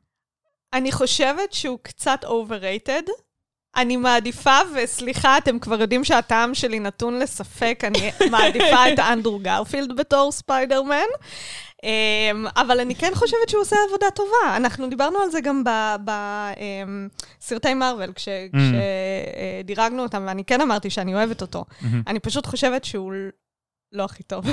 אני 0.74 0.92
חושבת 0.92 1.54
שהוא 1.54 1.80
קצת 1.82 2.26
overrated. 2.26 3.10
אני 3.76 3.98
מעדיפה, 3.98 4.58
וסליחה, 4.76 5.38
אתם 5.38 5.60
כבר 5.60 5.82
יודעים 5.82 6.04
שהטעם 6.04 6.56
שלי 6.56 6.80
נתון 6.80 7.20
לספק, 7.20 7.84
אני 7.84 8.12
מעדיפה 8.32 8.94
את 8.94 9.00
אנדרו 9.00 9.40
גרפילד 9.40 9.96
בתור 9.96 10.32
ספיידרמן. 10.32 11.06
Um, 11.76 12.50
אבל 12.56 12.80
אני 12.80 12.96
כן 12.96 13.12
חושבת 13.16 13.50
שהוא 13.50 13.62
עושה 13.62 13.76
עבודה 13.88 14.06
טובה. 14.16 14.56
אנחנו 14.58 14.90
דיברנו 14.90 15.20
על 15.20 15.30
זה 15.30 15.42
גם 15.42 15.64
בסרטי 17.42 17.74
מארוול, 17.74 18.14
כשדירגנו 18.16 20.04
אותם, 20.04 20.24
ואני 20.28 20.44
כן 20.44 20.62
אמרתי 20.62 20.90
שאני 20.90 21.16
אוהבת 21.16 21.42
אותו. 21.42 21.66
אני 22.08 22.20
פשוט 22.20 22.46
חושבת 22.46 22.84
שהוא 22.84 23.14
לא 23.92 24.04
הכי 24.04 24.24
טוב. 24.24 24.46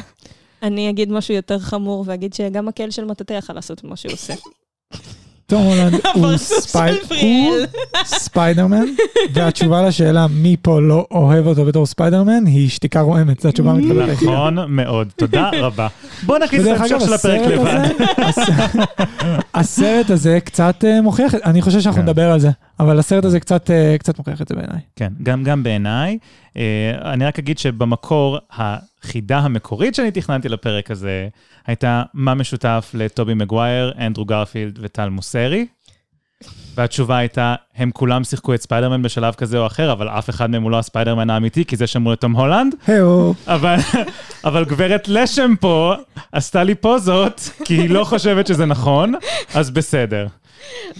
אני 0.62 0.90
אגיד 0.90 1.12
משהו 1.12 1.34
יותר 1.34 1.58
חמור, 1.58 2.04
ואגיד 2.06 2.34
שגם 2.34 2.66
מקל 2.66 2.90
של 2.90 3.04
מטאטא 3.04 3.32
יכל 3.32 3.52
לעשות 3.52 3.84
מה 3.84 3.96
שהוא 3.96 4.12
עושה. 4.12 4.34
תום 5.46 5.62
הולנד 5.62 5.94
הוא 6.14 6.28
ספיידרמן, 8.04 8.84
והתשובה 9.34 9.82
לשאלה 9.88 10.26
מי 10.30 10.56
פה 10.62 10.80
לא 10.80 11.06
אוהב 11.10 11.46
אותו 11.46 11.64
בתור 11.64 11.86
ספיידרמן 11.86 12.46
היא 12.46 12.68
שתיקה 12.68 13.00
רועמת, 13.00 13.40
זו 13.40 13.48
התשובה 13.48 13.70
המתקבלת 13.70 14.08
היחידה. 14.08 14.32
נכון 14.32 14.58
מאוד, 14.68 15.08
תודה 15.16 15.50
רבה. 15.66 15.88
בוא 16.22 16.38
נקליט 16.38 16.62
את 16.62 16.80
ההמשך 16.80 17.00
של 17.06 17.12
הפרק 17.14 17.40
לבד. 17.40 17.88
הסרט 19.54 20.10
הזה 20.10 20.38
קצת 20.44 20.84
אה, 20.84 21.00
מוכיח, 21.00 21.34
אני 21.34 21.62
חושב 21.62 21.80
שאנחנו 21.80 22.02
כן. 22.02 22.08
נדבר 22.08 22.30
על 22.32 22.40
זה, 22.40 22.50
אבל 22.82 22.98
הסרט 22.98 23.24
הזה 23.24 23.40
קצת 23.40 23.70
אה, 23.70 23.96
קצת 23.98 24.18
מוכיח 24.18 24.42
את 24.42 24.48
זה 24.48 24.54
בעיניי. 24.54 24.80
כן, 24.96 25.12
גם, 25.22 25.44
גם 25.44 25.62
בעיניי. 25.62 26.18
אה, 26.56 27.12
אני 27.12 27.24
רק 27.24 27.38
אגיד 27.38 27.58
שבמקור, 27.58 28.38
החידה 28.50 29.38
המקורית 29.38 29.94
שאני 29.94 30.10
תכננתי 30.10 30.48
לפרק 30.48 30.90
הזה, 30.90 31.28
הייתה 31.66 32.02
מה 32.14 32.34
משותף 32.34 32.90
לטובי 32.94 33.34
מגווייר, 33.34 33.92
אנדרו 33.98 34.24
גרפילד 34.24 34.78
וטל 34.82 35.08
מוסרי. 35.08 35.66
והתשובה 36.74 37.16
הייתה, 37.16 37.54
הם 37.76 37.90
כולם 37.90 38.24
שיחקו 38.24 38.54
את 38.54 38.62
ספיידרמן 38.62 39.02
בשלב 39.02 39.34
כזה 39.34 39.58
או 39.58 39.66
אחר, 39.66 39.92
אבל 39.92 40.08
אף 40.08 40.30
אחד 40.30 40.50
מהם 40.50 40.62
הוא 40.62 40.70
לא 40.70 40.78
הספיידרמן 40.78 41.30
האמיתי, 41.30 41.64
כי 41.64 41.76
זה 41.76 41.86
שמור 41.86 42.12
לתום 42.12 42.32
הולנד. 42.32 42.74
היו, 42.86 43.32
אבל, 43.46 43.76
אבל 44.44 44.64
גברת 44.64 45.08
לשם 45.08 45.54
פה 45.60 45.94
עשתה 46.32 46.64
לי 46.64 46.74
פוזות, 46.74 47.50
כי 47.64 47.74
היא 47.74 47.90
לא 47.90 48.04
חושבת 48.04 48.46
שזה 48.46 48.66
נכון, 48.66 49.14
אז 49.54 49.70
בסדר. 49.70 50.26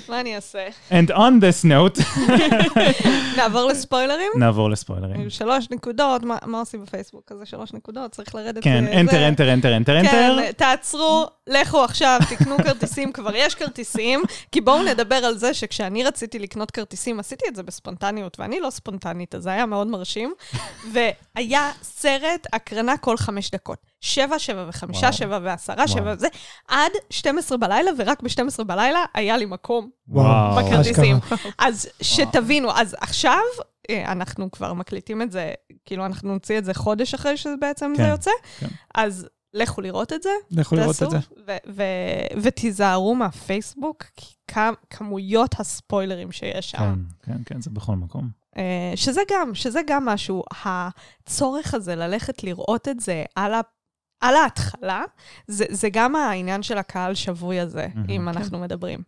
מה 0.09 0.21
אני 0.21 0.37
אעשה? 0.37 0.69
And 0.91 1.11
on 1.11 1.13
this 1.41 1.65
note, 1.65 2.21
נעבור 3.37 3.69
לספוילרים? 3.69 4.31
נעבור 4.39 4.71
לספוילרים. 4.71 5.31
שלוש 5.31 5.67
נקודות, 5.71 6.23
מה, 6.23 6.39
מה 6.47 6.59
עושים 6.59 6.83
בפייסבוק? 6.83 7.23
כזה 7.27 7.47
שלוש 7.47 7.73
נקודות, 7.73 8.11
צריך 8.11 8.35
לרדת... 8.35 8.63
כן, 8.63 8.87
אה, 8.87 9.01
enter, 9.01 9.37
enter, 9.37 9.63
enter, 9.63 9.85
enter, 9.85 10.05
enter. 10.05 10.11
כן, 10.11 10.53
תעצרו, 10.53 11.27
לכו 11.47 11.85
עכשיו, 11.85 12.19
תקנו 12.31 12.57
כרטיסים, 12.59 13.13
כבר 13.17 13.31
יש 13.35 13.55
כרטיסים, 13.55 14.23
כי 14.53 14.61
בואו 14.61 14.83
נדבר 14.83 15.17
על 15.17 15.39
זה 15.39 15.55
שכשאני 15.55 16.05
רציתי 16.05 16.39
לקנות 16.39 16.71
כרטיסים, 16.71 17.21
עשיתי 17.21 17.45
את 17.49 17.57
זה 17.57 17.63
בספונטניות, 17.63 18.41
ואני 18.41 18.61
לא 18.61 18.71
ספונטנית, 18.71 19.35
אז 19.35 19.43
זה 19.43 19.51
היה 19.51 19.67
מאוד 19.67 19.87
מרשים, 19.87 20.35
והיה 20.93 21.71
סרט 21.83 22.47
הקרנה 22.53 22.97
כל 22.97 23.17
חמש 23.17 23.51
דקות. 23.51 23.92
שבע, 24.03 24.39
שבע 24.39 24.65
וחמישה. 24.69 25.13
שבע 25.13 25.39
ועשרה, 25.43 25.89
שבע 25.89 26.13
וזה, 26.17 26.29
עד 26.69 26.93
12 27.11 27.59
בלילה, 27.59 27.91
ורק 27.99 28.23
ב-12 28.23 28.65
בלילה 28.65 29.05
היה 29.15 29.37
לי 29.37 29.45
מקום 29.45 29.91
וואו. 30.09 30.57
בכרטיסים. 30.57 31.17
אז 31.59 31.89
שתבינו, 32.03 32.71
אז 32.75 32.97
עכשיו 33.01 33.41
אה, 33.91 34.13
אנחנו 34.13 34.51
כבר 34.51 34.73
מקליטים 34.73 35.23
את 35.23 35.33
זה, 35.33 35.53
כאילו 35.85 36.07
אנחנו 36.07 36.33
נוציא 36.33 36.59
את 36.59 36.65
זה 36.65 36.75
חודש 36.75 37.15
אחרי 37.15 37.37
שבעצם 37.37 37.93
זה 37.97 38.03
כן, 38.03 38.09
יוצא, 38.09 38.31
כן. 38.59 38.67
אז 38.95 39.29
לכו 39.55 39.81
לראות 39.81 40.13
את 40.13 40.23
זה, 40.23 40.31
לכו 40.51 40.77
לראות 40.77 41.03
את 41.03 41.11
זה. 41.11 41.19
ו- 41.47 41.57
ו- 41.69 42.41
ותיזהרו 42.43 43.15
מהפייסבוק, 43.15 44.05
כי 44.17 44.35
כ- 44.49 44.77
כמויות 44.91 45.61
הספוילרים 45.61 46.33
שיש 46.33 46.71
שם. 46.71 46.79
כן, 46.79 47.33
כן, 47.33 47.39
כן, 47.47 47.61
זה 47.61 47.71
בכל 47.71 47.97
מקום. 47.97 48.29
אה, 48.57 48.93
שזה 48.97 49.21
גם, 49.31 49.55
שזה 49.55 49.81
גם 49.87 50.05
משהו, 50.05 50.43
הצורך 50.65 51.75
הזה 51.75 51.95
ללכת 51.97 52.45
לראות 52.45 52.89
את 52.89 53.01
זה 53.01 53.25
על 53.37 53.55
ה... 53.55 53.61
על 54.23 54.35
ההתחלה, 54.37 55.05
זה, 55.47 55.65
זה 55.71 55.89
גם 55.93 56.17
העניין 56.17 56.63
של 56.63 56.79
הקהל 56.79 57.15
שבוי 57.15 57.61
הזה, 57.61 57.87
מהמם. 57.95 58.11
אם 58.11 58.29
אנחנו 58.29 58.59
מדברים. 58.59 59.01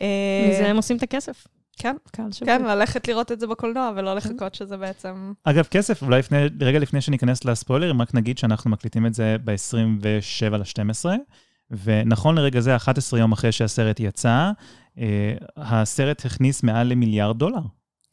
אה, 0.00 0.48
מזה 0.50 0.68
הם 0.68 0.76
עושים 0.76 0.96
את 0.96 1.02
הכסף. 1.02 1.46
כן, 1.76 1.96
קהל 2.10 2.32
שבוי. 2.32 2.48
כן, 2.48 2.62
ללכת 2.64 3.08
לראות 3.08 3.32
את 3.32 3.40
זה 3.40 3.46
בקולנוע 3.46 3.92
ולא 3.96 4.14
לחכות 4.14 4.54
שזה 4.54 4.76
בעצם... 4.76 5.32
אגב, 5.44 5.64
כסף, 5.64 6.02
אולי 6.02 6.18
לפני, 6.18 6.38
רגע 6.60 6.78
לפני 6.78 7.00
שניכנס 7.00 7.44
לספוילרים, 7.44 8.02
רק 8.02 8.14
נגיד 8.14 8.38
שאנחנו 8.38 8.70
מקליטים 8.70 9.06
את 9.06 9.14
זה 9.14 9.36
ב-27 9.44 10.56
ל-12, 10.56 11.04
ונכון 11.70 12.38
לרגע 12.38 12.60
זה, 12.60 12.76
11 12.76 13.20
יום 13.20 13.32
אחרי 13.32 13.52
שהסרט 13.52 14.00
יצא, 14.00 14.50
אה, 14.98 15.34
הסרט 15.56 16.26
הכניס 16.26 16.62
מעל 16.62 16.86
למיליארד 16.86 17.38
דולר. 17.38 17.62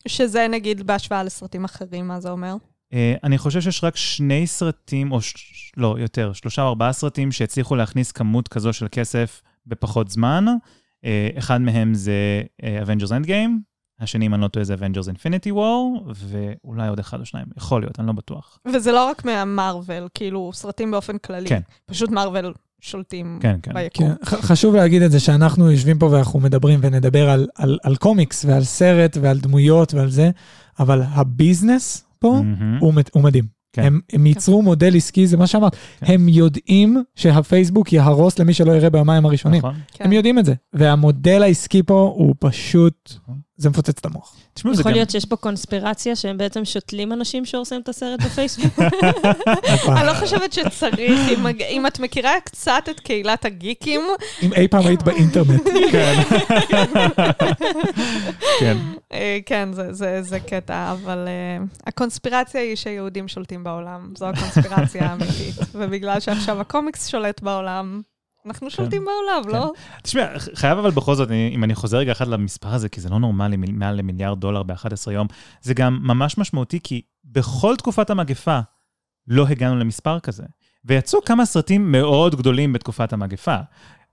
שזה 0.08 0.47
נגיד 0.47 0.88
בהשוואה 0.88 1.23
לסרטים 1.23 1.65
אחרים, 1.65 2.08
מה 2.08 2.19
זה 2.19 2.30
אומר? 2.30 2.56
אה, 2.93 3.15
אני 3.23 3.38
חושב 3.38 3.62
שיש 3.62 3.84
רק 3.84 3.95
שני 3.95 4.47
סרטים, 4.47 5.12
או 5.12 5.21
ש... 5.21 5.34
לא, 5.78 5.95
יותר, 5.99 6.34
שלושה 6.34 6.62
או 6.62 6.67
ארבעה 6.67 6.93
סרטים 6.93 7.32
שהצליחו 7.32 7.75
להכניס 7.75 8.12
כמות 8.12 8.47
כזו 8.47 8.73
של 8.73 8.88
כסף 8.91 9.41
בפחות 9.67 10.10
זמן. 10.10 10.45
אה, 11.06 11.30
אחד 11.38 11.62
מהם 11.62 11.93
זה 11.93 12.41
אה, 12.63 12.84
Avengers 12.84 13.10
Endgame, 13.10 13.69
השני, 13.99 14.25
אם 14.25 14.34
אני 14.34 14.41
לא 14.41 14.47
טועה, 14.47 14.63
זה 14.63 14.75
Avengers 14.75 15.08
Infinity 15.15 15.52
War, 15.52 16.12
ואולי 16.13 16.88
עוד 16.88 16.99
אחד 16.99 17.19
או 17.19 17.25
שניים, 17.25 17.45
יכול 17.58 17.82
להיות, 17.82 17.99
אני 17.99 18.08
לא 18.08 18.13
בטוח. 18.13 18.60
וזה 18.73 18.91
לא 18.91 19.10
רק 19.10 19.25
מהמרוויל, 19.25 20.08
כאילו, 20.13 20.52
סרטים 20.54 20.91
באופן 20.91 21.17
כללי. 21.17 21.49
כן. 21.49 21.62
פשוט 21.86 22.10
מרוויל 22.10 22.54
שולטים 22.82 23.39
כן, 23.41 23.60
כן. 23.63 23.73
ביקום. 23.73 24.15
כן, 24.15 24.25
חשוב 24.25 24.75
להגיד 24.75 25.02
את 25.02 25.12
זה 25.12 25.19
שאנחנו 25.19 25.71
יושבים 25.71 25.99
פה 25.99 26.06
ואנחנו 26.06 26.39
מדברים 26.39 26.80
ונדבר 26.84 27.30
על, 27.30 27.47
על, 27.56 27.78
על 27.84 27.95
קומיקס 27.95 28.45
ועל 28.45 28.63
סרט 28.63 29.17
ועל 29.21 29.39
דמויות 29.39 29.93
ועל 29.93 30.10
זה, 30.10 30.30
אבל 30.80 31.02
הביזנס 31.06 32.09
פה 32.19 32.41
מהמם. 32.43 32.77
הוא, 32.79 32.93
הוא 33.13 33.23
מדהים. 33.23 33.60
כן. 33.73 33.84
הם, 33.84 33.99
הם 34.13 34.25
ייצרו 34.25 34.62
מודל 34.62 34.95
עסקי, 34.95 35.27
זה 35.27 35.38
מה 35.38 35.47
שאמרת. 35.47 35.75
כן. 35.99 36.13
הם 36.13 36.29
יודעים 36.29 37.03
שהפייסבוק 37.15 37.93
יהרוס 37.93 38.39
למי 38.39 38.53
שלא 38.53 38.71
יראה 38.71 38.89
ביומיים 38.89 39.25
הראשונים. 39.25 39.60
נכון. 39.60 39.75
כן. 39.93 40.05
הם 40.05 40.12
יודעים 40.12 40.39
את 40.39 40.45
זה. 40.45 40.53
והמודל 40.73 41.43
העסקי 41.43 41.84
פה 41.84 42.13
הוא 42.15 42.36
פשוט, 42.39 43.13
נכון. 43.23 43.39
זה 43.60 43.69
מפוצץ 43.69 43.98
את 44.00 44.06
המוח. 44.06 44.36
תשמעו, 44.54 44.76
זה 44.76 44.82
יכול 44.82 44.91
גם... 44.91 44.95
להיות 44.95 45.10
שיש 45.10 45.26
פה 45.26 45.36
קונספירציה 45.36 46.15
שהם 46.15 46.38
בעצם 46.38 46.65
שותלים 46.65 47.13
אנשים 47.13 47.45
שהורסים 47.45 47.82
את 47.82 47.89
הסרט 47.89 48.22
בפייסבוק. 48.22 48.80
אני 49.98 50.08
לא 50.08 50.13
חושבת 50.13 50.54
שצריך, 50.54 51.19
אם, 51.30 51.48
אם 51.69 51.88
את 51.88 52.00
מכירה 52.00 52.32
קצת 52.43 52.84
את 52.89 53.00
קהילת 53.00 53.45
הגיקים, 53.45 54.02
אם 54.41 54.54
אי 54.54 54.67
פעם 54.67 54.88
היית 54.88 55.04
באינטרנט. 55.04 55.63
כן. 55.91 56.22
כן. 58.60 58.78
אה, 59.13 59.39
כן, 59.45 59.74
זה, 59.74 59.93
זה, 59.93 60.22
זה 60.22 60.39
קטע, 60.39 60.91
אבל 60.91 61.28
uh, 61.28 61.80
הקונספירציה 61.88 62.62
היא 62.62 62.76
שיהודים 62.76 63.28
שולטים 63.28 63.63
בעולם. 63.63 64.13
זו 64.17 64.26
הקונספירציה 64.26 65.06
האמיתית. 65.06 65.56
ובגלל 65.76 66.19
שעכשיו 66.19 66.62
הקומיקס 66.62 67.08
שולט 67.08 67.41
בעולם, 67.41 68.02
אנחנו 68.49 68.69
שולטים 68.69 69.05
בעולם, 69.05 69.53
לא? 69.59 69.71
תשמע, 70.03 70.25
חייב 70.55 70.77
אבל 70.77 70.91
בכל 70.91 71.15
זאת, 71.15 71.29
אני- 71.29 71.51
אם 71.55 71.63
אני 71.63 71.75
חוזר 71.75 71.97
רגע 71.97 72.12
אחד 72.12 72.27
למספר 72.27 72.69
הזה, 72.73 72.89
כי 72.89 73.01
זה 73.01 73.09
לא 73.09 73.19
נורמלי, 73.19 73.57
מעל 73.57 73.95
למיליארד 73.95 74.39
דולר 74.39 74.63
ב-11 74.63 75.12
יום, 75.12 75.27
זה 75.62 75.73
גם 75.73 75.99
ממש 76.03 76.38
משמעותי, 76.38 76.79
כי 76.83 77.01
בכל 77.25 77.75
תקופת 77.75 78.09
המגפה 78.09 78.59
לא 79.27 79.47
הגענו 79.47 79.77
למספר 79.79 80.19
כזה. 80.19 80.43
ויצאו 80.85 81.21
כמה 81.25 81.45
סרטים 81.45 81.91
מאוד 81.91 82.35
גדולים 82.35 82.73
בתקופת 82.73 83.13
המגפה. 83.13 83.55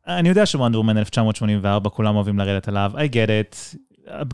אני 0.06 0.28
יודע 0.28 0.46
שוונדר 0.46 0.78
וומן 0.78 0.98
1984, 0.98 1.90
כולם 1.90 2.16
אוהבים 2.16 2.38
לרדת 2.38 2.68
עליו, 2.68 2.92
I 2.94 3.10
get 3.12 3.28
it, 3.28 3.76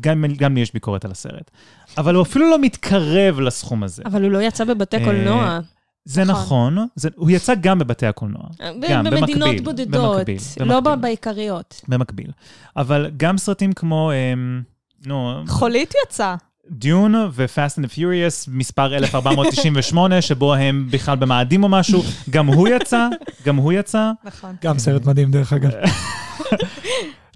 גם, 0.00 0.24
גם 0.36 0.54
לי 0.54 0.60
יש 0.60 0.72
ביקורת 0.72 1.04
על 1.04 1.10
הסרט. 1.10 1.50
אבל 1.98 2.14
הוא 2.14 2.22
אפילו 2.22 2.50
לא 2.50 2.58
מתקרב 2.58 3.40
לסכום 3.40 3.82
הזה. 3.82 4.02
אבל 4.06 4.22
הוא 4.22 4.30
לא 4.30 4.42
יצא 4.42 4.64
בבתי 4.64 4.96
אה, 4.96 5.04
קולנוע. 5.04 5.58
זה 6.04 6.24
נכון, 6.24 6.76
זה, 6.96 7.08
הוא 7.16 7.30
יצא 7.30 7.54
גם 7.60 7.78
בבתי 7.78 8.06
הקולנוע. 8.06 8.42
ב- 8.80 8.90
גם, 8.90 9.04
במדינות 9.04 9.48
במקביל, 9.48 9.62
בודדות, 9.64 10.16
במקביל, 10.16 10.36
לא 10.60 10.80
במקביל. 10.80 10.96
ב- 10.96 11.00
בעיקריות. 11.00 11.80
במקביל. 11.88 12.30
אבל 12.76 13.10
גם 13.16 13.38
סרטים 13.38 13.72
כמו, 13.72 14.10
אמ, 14.12 14.62
נו, 15.06 15.42
חולית 15.48 15.94
יצא. 16.06 16.34
דיון 16.70 17.14
ו-Fast 17.32 17.78
and 17.78 17.84
the 17.84 17.98
Furious, 17.98 18.48
מספר 18.48 18.94
1498, 18.96 20.22
שבו 20.28 20.54
הם 20.54 20.88
בכלל 20.90 21.16
במאדים 21.16 21.64
או 21.64 21.68
משהו, 21.68 22.02
גם 22.30 22.46
הוא 22.46 22.68
יצא, 22.68 23.08
גם 23.46 23.56
הוא 23.56 23.72
יצא, 23.72 24.10
נכון. 24.24 24.56
גם 24.64 24.78
סרט 24.78 25.04
מדהים 25.06 25.30
דרך 25.30 25.52
אגב. 25.52 25.70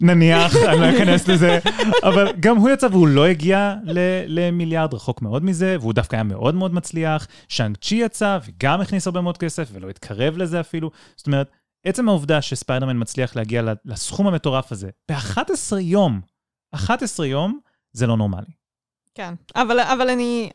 נניח, 0.00 0.56
אני 0.68 0.80
לא 0.80 0.90
אכנס 0.90 1.28
לזה, 1.28 1.58
אבל 2.02 2.32
גם 2.40 2.56
הוא 2.56 2.70
יצא 2.70 2.86
והוא 2.90 3.08
לא 3.08 3.26
הגיע 3.26 3.74
למיליארד, 4.26 4.94
רחוק 4.94 5.22
מאוד 5.22 5.44
מזה, 5.44 5.76
והוא 5.80 5.92
דווקא 5.92 6.16
היה 6.16 6.22
מאוד 6.22 6.54
מאוד 6.54 6.74
מצליח. 6.74 7.26
שאנג 7.48 7.76
צ'י 7.76 7.94
יצא 7.94 8.38
וגם 8.44 8.80
הכניס 8.80 9.06
הרבה 9.06 9.20
מאוד 9.20 9.38
כסף 9.38 9.68
ולא 9.72 9.90
התקרב 9.90 10.36
לזה 10.36 10.60
אפילו. 10.60 10.90
זאת 11.16 11.26
אומרת, 11.26 11.50
עצם 11.86 12.08
העובדה 12.08 12.42
שספיידרמן 12.42 13.00
מצליח 13.00 13.36
להגיע 13.36 13.62
לסכום 13.84 14.26
המטורף 14.26 14.72
הזה 14.72 14.90
ב-11 15.10 15.76
יום, 15.80 16.20
11 16.74 17.26
יום, 17.26 17.58
זה 17.92 18.06
לא 18.06 18.16
נורמלי. 18.16 18.52
כן, 19.14 19.34
אבל, 19.54 19.80
אבל 19.80 20.10
אני, 20.10 20.50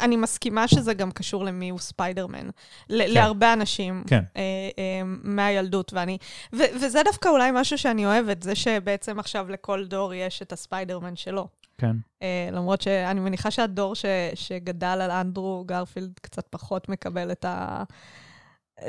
אני 0.00 0.16
מסכימה 0.16 0.68
שזה 0.68 0.94
גם 0.94 1.10
קשור 1.10 1.44
למי 1.44 1.68
הוא 1.68 1.78
ספיידרמן. 1.78 2.48
ל- 2.88 3.12
להרבה 3.14 3.52
אנשים 3.52 4.04
כן. 4.06 4.22
אה, 4.36 4.42
אה, 4.78 5.02
מהילדות, 5.22 5.92
ואני... 5.92 6.18
ו- 6.52 6.74
וזה 6.80 7.02
דווקא 7.04 7.28
אולי 7.28 7.50
משהו 7.54 7.78
שאני 7.78 8.06
אוהבת, 8.06 8.42
זה 8.42 8.54
שבעצם 8.54 9.18
עכשיו 9.18 9.50
לכל 9.50 9.84
דור 9.86 10.14
יש 10.14 10.42
את 10.42 10.52
הספיידרמן 10.52 11.16
שלו. 11.16 11.48
כן. 11.78 11.96
אה, 12.22 12.48
למרות 12.52 12.80
שאני 12.80 13.20
מניחה 13.20 13.50
שהדור 13.50 13.94
ש- 13.94 14.04
שגדל 14.34 14.86
על 14.86 15.10
אנדרו 15.10 15.64
גרפילד 15.66 16.12
קצת 16.22 16.46
פחות 16.50 16.88
מקבל 16.88 17.32
את 17.32 17.44
ה... 17.44 17.82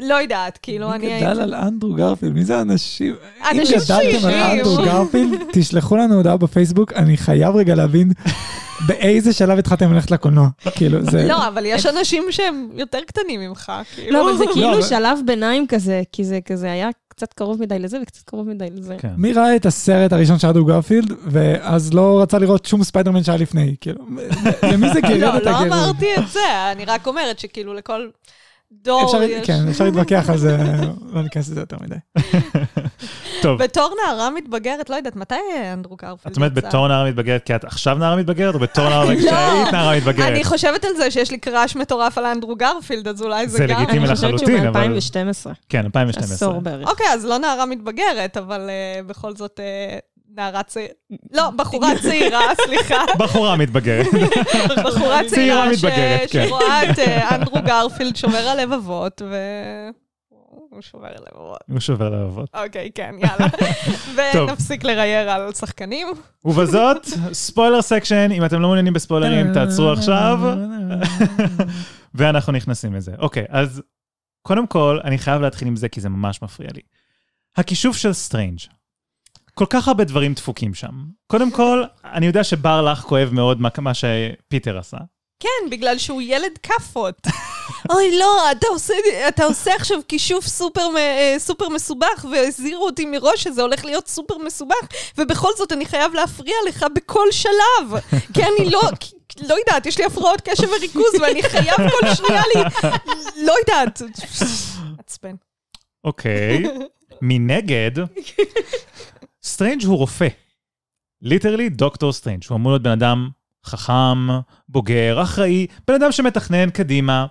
לא 0.02 0.16
יודעת, 0.16 0.60
כאילו, 0.62 0.94
אני 0.94 1.08
מי 1.14 1.20
גדל 1.22 1.42
על 1.42 1.54
אנדרו 1.54 1.94
גרפילד? 1.94 2.34
מי 2.34 2.46
זה 2.46 2.58
האנשים? 2.58 3.16
אם 3.52 3.60
אנשים 3.60 3.78
גדלתם 3.80 4.28
על. 4.28 4.34
אנדרו 4.34 4.76
גרפילד, 4.78 5.40
תשלחו 5.52 5.96
לנו 5.96 6.16
הודעה 6.16 6.38
בפייסבוק, 6.38 6.94
אני 6.94 7.18
חייב 7.18 7.56
רגע 7.56 7.76
להבין 7.76 8.12
באיזה 8.88 9.34
שלב 9.34 9.58
התחלתם 9.60 9.94
ללכת 9.94 10.12
לקולנוע. 10.12 10.48
כאילו, 10.76 10.98
זה... 11.12 11.26
לא, 11.28 11.48
אבל 11.48 11.66
יש 11.66 11.86
אנשים 11.86 12.24
שהם 12.32 12.70
יותר 12.74 13.00
קטנים 13.08 13.40
ממך, 13.42 13.72
כאילו. 13.96 14.12
לא, 14.14 14.30
אבל 14.30 14.38
זה 14.38 14.46
כאילו 14.54 14.74
אבל- 14.74 14.82
שלב 14.82 15.20
ביניים 15.26 15.68
כזה, 15.68 16.02
כי 16.12 16.24
זה 16.24 16.40
כזה 16.46 16.72
היה 16.72 16.90
קצת 17.08 17.34
קרוב 17.34 17.62
מדי 17.62 17.80
לזה 17.80 17.98
וקצת 18.02 18.24
קרוב 18.24 18.48
מדי 18.50 18.66
לזה. 18.76 18.96
כן. 19.00 19.10
מי 19.18 19.34
ראה 19.34 19.56
את 19.56 19.66
הסרט 19.66 20.14
הראשון 20.14 20.40
של 20.40 20.48
אנדרו 20.48 20.66
גרפילד, 20.66 21.12
ואז 21.28 21.94
לא 21.94 22.22
רצה 22.22 22.40
לראות 22.40 22.66
שום 22.66 22.84
ספיידרמן 22.84 23.24
שהיה 23.24 23.38
לפני? 23.38 23.76
כאילו, 23.82 24.06
למי 24.64 24.90
זה 24.94 25.02
גירד 25.08 25.20
לא, 25.34 25.38
את 25.38 25.44
לא 25.44 25.50
הגירד? 25.50 25.72
אמרתי 25.74 26.06
את 26.18 26.28
זה, 26.34 26.40
אני 26.72 26.86
רק 26.86 27.08
אומרת 27.08 27.40
שכאילו 27.40 27.74
לכל 27.74 28.08
דור 28.84 29.04
אפשר- 29.06 29.22
יש... 29.24 29.48
כן, 29.48 29.68
אפשר 29.70 29.84
להתווכח 29.84 30.30
על 30.30 30.38
זה, 30.38 30.58
לא 31.14 31.22
ניכנס 31.24 31.50
לזה 31.50 31.60
יותר 31.60 31.78
מדי. 31.82 31.96
טוב, 33.42 33.64
בתור 33.64 33.94
נערה 34.06 34.30
מתבגרת, 34.30 34.90
לא 34.90 34.96
יודעת, 34.96 35.16
מתי 35.16 35.36
אנדרו 35.74 35.96
גרפילד 35.96 36.32
את 36.32 36.38
אומרת 36.38 36.52
יצא? 36.58 36.68
בתור 36.68 36.88
נערה 36.88 37.10
מתבגרת, 37.10 37.44
כי 37.44 37.56
את 37.56 37.64
עכשיו 37.64 37.98
נערה 37.98 38.16
מתבגרת, 38.16 38.54
או 38.56 38.60
בתור 38.60 38.90
נערה 38.90 39.06
לא. 39.14 39.16
כשהיית 39.20 39.72
נערה 39.74 39.98
מתבגרת? 39.98 40.30
אני 40.32 40.44
חושבת 40.44 40.86
על 40.86 40.92
זה 40.98 41.12
שיש 41.12 41.32
לי 41.32 41.38
crush 41.38 41.76
מטורף 41.76 42.18
על 42.18 42.26
אנדרו 42.26 42.56
גרפילד, 42.56 43.08
אז 43.08 43.22
אולי 43.22 43.48
זה 43.48 43.58
זה 43.58 43.66
גם... 43.68 43.82
לגיטימי 43.82 44.06
אני 44.08 44.16
חושבת 44.16 44.40
שהוא 44.40 44.50
לחלוטין, 44.50 44.68
אבל- 44.68 44.88
מ-2012, 44.88 45.54
כן, 45.70 45.86
2012. 45.86 46.36
עשור 46.36 46.62
בערך. 46.62 46.88
אוקיי, 46.90 47.08
אז 47.14 47.26
לא 47.26 47.38
נערה 47.38 47.66
מתבגרת, 47.66 48.38
אבל 48.38 48.70
אה, 48.70 49.04
בכל 49.04 49.36
זאת 49.36 49.60
אה, 49.60 49.98
נערה 50.36 50.64
צעירה... 50.64 50.94
לא, 51.32 51.50
בחורה 51.50 51.90
צעירה, 52.04 52.42
סליחה. 52.66 53.04
בחורה 53.18 53.58
מתבגרת. 53.58 54.08
בחורה 54.86 55.20
צעירה 55.28 55.72
מתבגרת, 55.72 56.32
כן. 56.32 56.46
שרואה 56.48 56.92
את 56.92 57.00
אה, 57.00 57.36
אנדרו 57.36 57.62
גרפילד 57.66 58.16
שומר 58.16 58.48
על 58.48 58.62
לבבות, 58.64 59.22
ו... 59.26 59.36
הוא 60.76 60.82
שובר 60.82 61.08
לבבות. 61.12 61.58
הוא 61.72 61.80
שובר 61.80 62.10
לבבות. 62.10 62.50
אוקיי, 62.54 62.92
כן, 62.96 63.16
יאללה. 63.20 63.48
ונפסיק 64.36 64.84
לרייר 64.84 65.30
על 65.30 65.54
שחקנים. 65.54 66.08
ובזאת, 66.46 67.06
ספוילר 67.34 67.82
section, 67.82 68.32
אם 68.32 68.46
אתם 68.46 68.56
לא 68.56 68.68
מעוניינים 68.68 68.94
בספוילרים, 68.94 69.54
תעצרו 69.54 69.92
עכשיו, 69.92 70.40
ואנחנו 72.16 72.54
נכנסים 72.54 72.94
לזה. 72.94 73.12
אוקיי, 73.20 73.46
אז 73.50 73.82
קודם 74.42 74.68
כל, 74.68 75.00
אני 75.04 75.18
חייב 75.18 75.42
להתחיל 75.42 75.68
עם 75.68 75.76
זה, 75.76 75.90
כי 75.90 76.02
זה 76.02 76.10
ממש 76.10 76.42
מפריע 76.42 76.70
לי. 76.74 76.82
הכישוף 77.58 77.98
של 77.98 78.14
סטרנג'. 78.14 78.60
כל 79.58 79.66
כך 79.70 79.88
הרבה 79.88 80.04
דברים 80.04 80.34
דפוקים 80.34 80.74
שם. 80.74 80.92
קודם 81.28 81.52
כל, 81.52 81.84
אני 82.06 82.26
יודע 82.26 82.44
שבר 82.44 82.82
לך 82.82 83.00
כואב 83.00 83.30
מאוד 83.32 83.62
מה, 83.62 83.70
מה 83.78 83.92
שפיטר 83.94 84.78
עשה. 84.78 84.98
כן, 85.40 85.70
בגלל 85.72 85.98
שהוא 85.98 86.22
ילד 86.22 86.58
כאפות. 86.64 87.22
אוי, 87.92 88.18
לא, 88.20 88.52
אתה 88.52 88.68
עושה, 88.68 88.94
אתה 89.28 89.44
עושה 89.44 89.76
עכשיו 89.76 90.00
כישוף 90.08 90.46
סופר, 90.48 90.98
אה, 90.98 91.36
סופר 91.38 91.70
מסובך, 91.70 92.26
והזהירו 92.32 92.86
אותי 92.86 93.06
מראש 93.06 93.44
שזה 93.44 93.62
הולך 93.62 93.86
להיות 93.86 94.08
סופר 94.08 94.38
מסובך, 94.38 94.88
ובכל 95.18 95.50
זאת 95.58 95.72
אני 95.72 95.86
חייב 95.86 96.14
להפריע 96.14 96.56
לך 96.68 96.86
בכל 96.96 97.28
שלב. 97.32 98.00
כי 98.34 98.44
אני 98.44 98.70
לא, 98.70 98.82
לא 99.50 99.56
יודעת, 99.60 99.86
יש 99.86 99.98
לי 99.98 100.06
הפרעות 100.06 100.42
קשב 100.42 100.68
וריכוז, 100.78 101.16
ואני 101.22 101.44
חייב 101.44 101.76
כל 101.76 102.16
שנייה 102.16 102.42
לי... 102.56 102.62
לא 103.46 103.54
יודעת. 103.60 104.02
עצבן. 105.00 105.36
אוקיי. 106.04 106.64
מנגד, 107.22 107.92
סטרנג' 109.46 109.86
הוא 109.86 109.98
רופא. 109.98 110.28
literally 111.22 111.70
דוקטור 111.70 112.14
סטרנג'. 112.14 112.44
הוא 112.50 112.56
אמור 112.56 112.72
להיות 112.72 112.84
בן 112.84 112.92
אדם 112.92 113.30
חכם, 113.66 114.28
בוגר, 114.70 115.22
אחראי, 115.24 115.68
בן 115.88 115.94
אדם 115.94 116.12
שמתכנן 116.12 116.70
קדימה. 116.70 117.26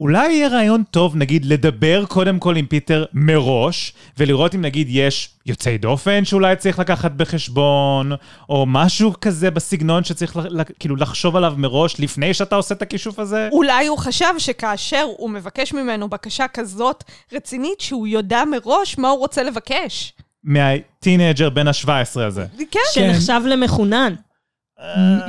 אולי 0.00 0.32
יהיה 0.32 0.48
רעיון 0.48 0.82
טוב, 0.90 1.16
נגיד, 1.16 1.44
לדבר 1.44 2.04
קודם 2.06 2.38
כל 2.38 2.56
עם 2.56 2.66
פיטר 2.66 3.04
מראש, 3.12 3.92
ולראות 4.18 4.54
אם 4.54 4.60
נגיד 4.60 4.86
יש 4.90 5.30
יוצאי 5.46 5.78
דופן 5.78 6.24
שאולי 6.24 6.56
צריך 6.56 6.78
לקחת 6.78 7.12
בחשבון, 7.12 8.12
או 8.48 8.66
משהו 8.68 9.12
כזה 9.20 9.50
בסגנון 9.50 10.04
שצריך 10.04 10.36
ל- 10.36 10.60
ל- 10.60 10.64
כאילו 10.78 10.96
לחשוב 10.96 11.36
עליו 11.36 11.54
מראש 11.56 12.00
לפני 12.00 12.34
שאתה 12.34 12.56
עושה 12.56 12.74
את 12.74 12.82
הכישוף 12.82 13.18
הזה. 13.18 13.48
אולי 13.52 13.86
הוא 13.86 13.98
חשב 13.98 14.34
שכאשר 14.38 15.06
הוא 15.16 15.30
מבקש 15.30 15.72
ממנו 15.72 16.08
בקשה 16.08 16.48
כזאת 16.48 17.04
רצינית, 17.32 17.80
שהוא 17.80 18.06
יודע 18.06 18.42
מראש 18.50 18.98
מה 18.98 19.08
הוא 19.08 19.18
רוצה 19.18 19.42
לבקש. 19.42 20.12
מהטינאייג'ר 20.44 21.50
בן 21.50 21.68
ה-17 21.68 22.20
הזה. 22.20 22.46
כן. 22.70 22.80
שנחשב 22.92 23.40
למחונן. 23.46 24.14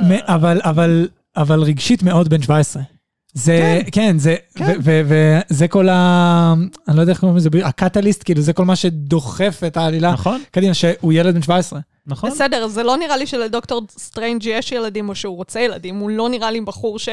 מ- 0.02 0.22
אבל, 0.26 0.60
אבל, 0.64 1.08
אבל 1.36 1.62
רגשית 1.62 2.02
מאוד 2.02 2.28
בן 2.28 2.42
17. 2.42 2.82
זה, 3.34 3.80
כן, 3.92 4.18
זה, 4.18 4.36
כן. 4.54 4.78
וזה 4.84 5.68
כל 5.68 5.88
ה... 5.88 6.54
אני 6.88 6.96
לא 6.96 7.00
יודע 7.00 7.12
איך 7.12 7.20
קוראים 7.20 7.36
לזה, 7.36 7.48
ה-catalyst, 7.64 8.22
כאילו, 8.24 8.42
זה 8.42 8.52
כל 8.52 8.64
מה 8.64 8.76
שדוחף 8.76 9.60
את 9.66 9.76
העלילה. 9.76 10.12
נכון, 10.12 10.42
קדימה, 10.50 10.74
שהוא 10.74 11.12
ילד 11.12 11.34
בן 11.34 11.42
17. 11.42 11.80
נכון. 12.06 12.30
בסדר, 12.30 12.68
זה 12.68 12.82
לא 12.82 12.96
נראה 12.96 13.16
לי 13.16 13.26
שלדוקטור 13.26 13.82
סטרנג' 13.98 14.44
יש 14.46 14.72
ילדים 14.72 15.08
או 15.08 15.14
שהוא 15.14 15.36
רוצה 15.36 15.60
ילדים, 15.60 15.96
הוא 15.98 16.10
לא 16.10 16.28
נראה 16.28 16.50
לי 16.50 16.60
בחור 16.60 16.98
ש... 16.98 17.08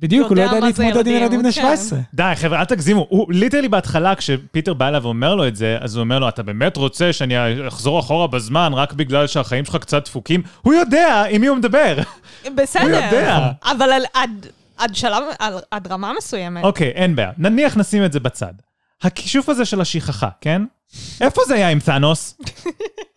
בדיוק, 0.00 0.28
הוא 0.28 0.36
לא 0.36 0.42
יודע 0.42 0.60
להתמודד 0.60 1.06
עם 1.06 1.14
ילדים, 1.14 1.40
בני 1.40 1.52
כן. 1.52 1.60
17. 1.60 1.98
די, 2.14 2.32
חבר'ה, 2.34 2.60
אל 2.60 2.64
תגזימו. 2.64 3.06
הוא 3.08 3.32
literally 3.32 3.68
בהתחלה, 3.68 4.14
כשפיטר 4.14 4.74
בא 4.74 4.88
אליו 4.88 5.02
ואומר 5.02 5.34
לו 5.34 5.48
את 5.48 5.56
זה, 5.56 5.76
אז 5.80 5.96
הוא 5.96 6.00
אומר 6.00 6.18
לו, 6.18 6.28
אתה 6.28 6.42
באמת 6.42 6.76
רוצה 6.76 7.12
שאני 7.12 7.68
אחזור 7.68 8.00
אחורה 8.00 8.26
בזמן 8.26 8.72
רק 8.74 8.92
בגלל 8.92 9.26
שהחיים 9.26 9.64
שלך 9.64 9.76
קצת 9.76 10.04
דפוקים? 10.04 10.42
הוא 10.62 10.74
יודע 10.74 11.24
עם 11.30 11.40
מי 11.40 11.46
הוא 11.46 11.56
מדבר. 11.56 11.98
בסדר. 12.56 12.82
הוא 12.82 12.90
יודע. 12.90 13.38
אבל 13.64 13.92
על, 13.92 14.02
עד, 14.14 14.46
עד 14.76 14.94
שלב, 14.94 15.22
על, 15.38 15.54
עד 15.70 15.86
רמה 15.86 16.12
מסוימת. 16.18 16.64
אוקיי, 16.64 16.88
אין 16.88 17.16
בעיה. 17.16 17.30
נניח 17.38 17.76
נשים 17.76 18.04
את 18.04 18.12
זה 18.12 18.20
בצד. 18.20 18.52
הכישוף 19.02 19.48
הזה 19.48 19.64
של 19.64 19.80
השכחה, 19.80 20.28
כן? 20.40 20.62
איפה 21.20 21.40
זה 21.46 21.54
היה 21.54 21.68
עם 21.68 21.80
תאנוס? 21.80 22.34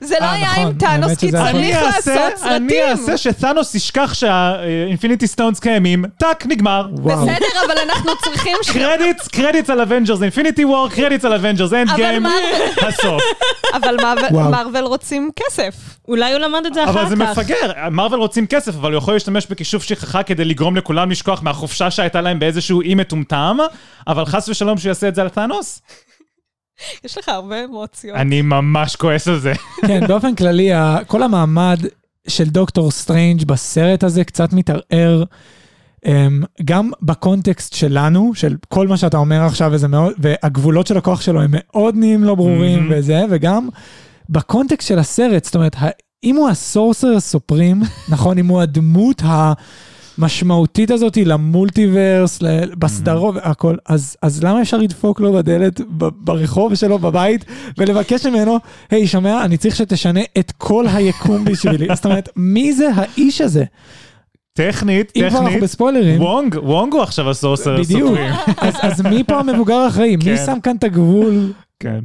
זה 0.00 0.14
לא 0.20 0.24
אה, 0.24 0.32
היה 0.32 0.50
נכון, 0.52 0.62
עם 0.64 0.72
תאנוס, 0.72 1.16
כי 1.16 1.30
צריך 1.30 1.82
לעשות 1.82 2.14
סרטים. 2.36 2.56
אני 2.56 2.82
אעשה 2.82 3.16
שתאנוס 3.16 3.74
ישכח 3.74 4.14
שה-Infinity 4.14 5.26
Stones 5.26 5.60
קיימים, 5.60 6.04
טאק, 6.18 6.46
נגמר. 6.46 6.86
בסדר, 6.92 7.46
אבל 7.66 7.78
אנחנו 7.84 8.10
צריכים... 8.22 8.56
קרדיטס, 8.72 9.28
קרדיטס 9.28 9.70
על 9.70 9.80
Avengers 9.80 10.22
Infinity 10.22 10.64
War, 10.64 10.88
קרדיטס 10.88 11.24
על 11.24 11.32
Avengers 11.32 11.72
Endgame, 11.72 12.26
הסוף. 12.82 13.22
אבל. 13.74 13.96
מארוול 14.50 14.84
רוצים 14.84 15.30
כסף. 15.36 15.74
אולי 16.08 16.32
הוא 16.32 16.40
למד 16.40 16.66
את 16.66 16.74
זה 16.74 16.84
אחר 16.84 16.92
כך. 16.92 16.98
אבל 16.98 17.08
זה 17.08 17.16
מפגר, 17.16 17.72
מארוול 17.90 18.20
רוצים 18.20 18.46
כסף, 18.46 18.74
אבל 18.74 18.92
הוא 18.92 18.98
יכול 18.98 19.14
להשתמש 19.14 19.46
בכישוף 19.46 19.82
שכחה 19.82 20.22
כדי 20.22 20.44
לגרום 20.44 20.76
לכולם 20.76 21.10
לשכוח 21.10 21.42
מהחופשה 21.42 21.90
שהייתה 21.90 22.20
להם 22.20 22.38
באיזשהו 22.38 22.82
אי 22.82 22.94
מטומטם, 22.94 23.58
אבל 24.06 24.24
חס 24.24 24.48
ושלום 24.48 24.78
שהוא 24.78 24.88
יעשה 24.88 25.08
את 25.08 25.14
זה 25.14 25.22
על 25.22 25.28
תאנוס. 25.28 25.82
יש 27.04 27.18
לך 27.18 27.28
הרבה 27.28 27.64
אמוציות. 27.64 28.16
אני 28.16 28.42
ממש 28.42 28.96
כועס 28.96 29.28
על 29.28 29.38
זה. 29.38 29.52
כן, 29.86 30.06
באופן 30.06 30.34
כללי, 30.34 30.72
ה- 30.72 30.98
כל 31.06 31.22
המעמד 31.22 31.78
של 32.28 32.44
דוקטור 32.44 32.90
סטרנג' 32.90 33.44
בסרט 33.44 34.04
הזה 34.04 34.24
קצת 34.24 34.52
מתערער. 34.52 35.24
אמ, 36.06 36.42
גם 36.64 36.90
בקונטקסט 37.02 37.74
שלנו, 37.74 38.32
של 38.34 38.56
כל 38.68 38.88
מה 38.88 38.96
שאתה 38.96 39.16
אומר 39.16 39.42
עכשיו, 39.42 39.70
וזה 39.72 39.88
מאוד, 39.88 40.12
והגבולות 40.18 40.86
של 40.86 40.96
הכוח 40.96 41.20
שלו 41.20 41.40
הם 41.42 41.50
מאוד 41.54 41.94
נהיים 41.96 42.24
לא 42.24 42.34
ברורים 42.34 42.78
מהמם. 42.78 42.92
וזה, 42.98 43.24
וגם 43.30 43.68
בקונטקסט 44.28 44.88
של 44.88 44.98
הסרט, 44.98 45.44
זאת 45.44 45.54
אומרת, 45.54 45.76
ה- 45.78 45.88
אם 46.24 46.36
הוא 46.36 46.48
ה-Sorcerer 46.48 47.20
Supreme, 47.20 47.82
נכון, 48.08 48.38
אם 48.38 48.46
הוא 48.46 48.60
הדמות 48.60 49.22
המשמעותית 50.18 50.90
הזאת 50.90 51.16
ל-multiverse, 51.16 52.42
ל- 52.42 52.74
בסדרות 52.78 53.34
והכל, 53.36 53.76
אז, 53.86 54.16
אז 54.22 54.42
למה 54.44 54.62
אפשר 54.62 54.76
לדפוק 54.76 55.20
לו 55.20 55.32
בדלת 55.32 55.80
ב- 55.80 56.08
ברחוב 56.20 56.74
שלו 56.74 56.98
בבית 56.98 57.44
ולבקש 57.78 58.26
ממנו, 58.26 58.58
היי, 58.90 59.06
שומע, 59.06 59.44
אני 59.44 59.56
צריך 59.56 59.76
שתשנה 59.76 60.20
את 60.38 60.52
כל 60.58 60.86
היקום 60.88 61.44
בשבילי. 61.44 61.86
זאת 61.96 62.04
אומרת, 62.06 62.28
מי 62.36 62.72
זה 62.72 62.88
האיש 62.94 63.40
הזה? 63.40 63.64
טכנית, 64.52 65.12
אם 65.16 65.20
כבר 65.20 65.28
אנחנו 65.38 65.46
טכנית, 65.46 65.62
בספוילרים, 65.62 66.20
וונג, 66.20 66.56
וונג 66.62 66.92
הוא 66.92 67.02
עכשיו 67.02 67.30
הסורסר 67.30 67.76
בדיוק, 67.80 68.08
סופרים. 68.08 68.32
אז, 68.58 68.74
אז 68.82 69.00
מי 69.00 69.24
פה 69.24 69.38
המבוגר 69.38 69.74
האחראי? 69.74 70.16
מי 70.16 70.22
כן. 70.24 70.36
שם 70.46 70.60
כאן 70.62 70.76
את 70.76 70.84
הגבול 70.84 71.52
כן. 71.80 71.98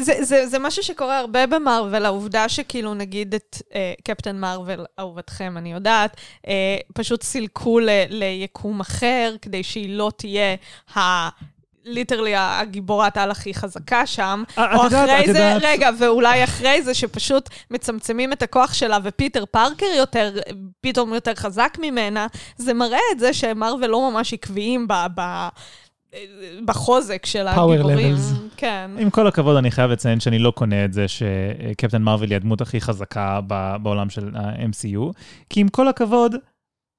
זה, 0.00 0.24
זה, 0.24 0.46
זה 0.46 0.58
משהו 0.58 0.82
שקורה 0.82 1.18
הרבה 1.18 1.46
במרוויל, 1.46 2.04
העובדה 2.04 2.48
שכאילו 2.48 2.94
נגיד 2.94 3.34
את 3.34 3.56
אה, 3.74 3.92
קפטן 4.04 4.36
מרוויל, 4.36 4.84
אהובתכם, 4.98 5.54
אני 5.56 5.72
יודעת, 5.72 6.16
אה, 6.48 6.76
פשוט 6.94 7.22
סילקו 7.22 7.80
ל, 7.80 7.88
ליקום 8.08 8.80
אחר, 8.80 9.34
כדי 9.42 9.62
שהיא 9.62 9.96
לא 9.96 10.12
תהיה 10.16 10.56
ה... 10.96 11.28
literally 11.84 12.32
הגיבורת 12.36 13.16
על 13.16 13.30
הכי 13.30 13.54
חזקה 13.54 14.06
שם, 14.06 14.42
אה, 14.58 14.76
או 14.76 14.84
יודעת, 14.84 15.08
אחרי 15.10 15.32
זה, 15.32 15.38
יודעת. 15.38 15.62
רגע, 15.64 15.90
ואולי 15.98 16.44
אחרי 16.44 16.82
זה 16.82 16.94
שפשוט 16.94 17.48
מצמצמים 17.70 18.32
את 18.32 18.42
הכוח 18.42 18.74
שלה 18.74 18.98
ופיטר 19.02 19.44
פארקר 19.46 19.86
יותר, 19.96 20.38
פתאום 20.80 21.14
יותר 21.14 21.34
חזק 21.34 21.76
ממנה, 21.80 22.26
זה 22.56 22.74
מראה 22.74 23.00
את 23.12 23.18
זה 23.18 23.32
שמארוול 23.32 23.90
לא 23.90 24.10
ממש 24.10 24.32
עקביים 24.32 24.88
ב... 24.88 24.92
ב 25.14 25.48
בחוזק 26.64 27.26
של 27.26 27.48
הגיבורים. 27.48 28.14
levels. 28.14 28.36
כן. 28.56 28.90
עם 28.98 29.10
כל 29.10 29.26
הכבוד, 29.26 29.56
אני 29.56 29.70
חייב 29.70 29.90
לציין 29.90 30.20
שאני 30.20 30.38
לא 30.38 30.50
קונה 30.50 30.84
את 30.84 30.92
זה 30.92 31.06
שקפטן 31.08 32.02
מארוול 32.02 32.30
היא 32.30 32.36
הדמות 32.36 32.60
הכי 32.60 32.80
חזקה 32.80 33.40
בעולם 33.82 34.10
של 34.10 34.30
ה-MCU, 34.34 35.12
כי 35.50 35.60
עם 35.60 35.68
כל 35.68 35.88
הכבוד, 35.88 36.34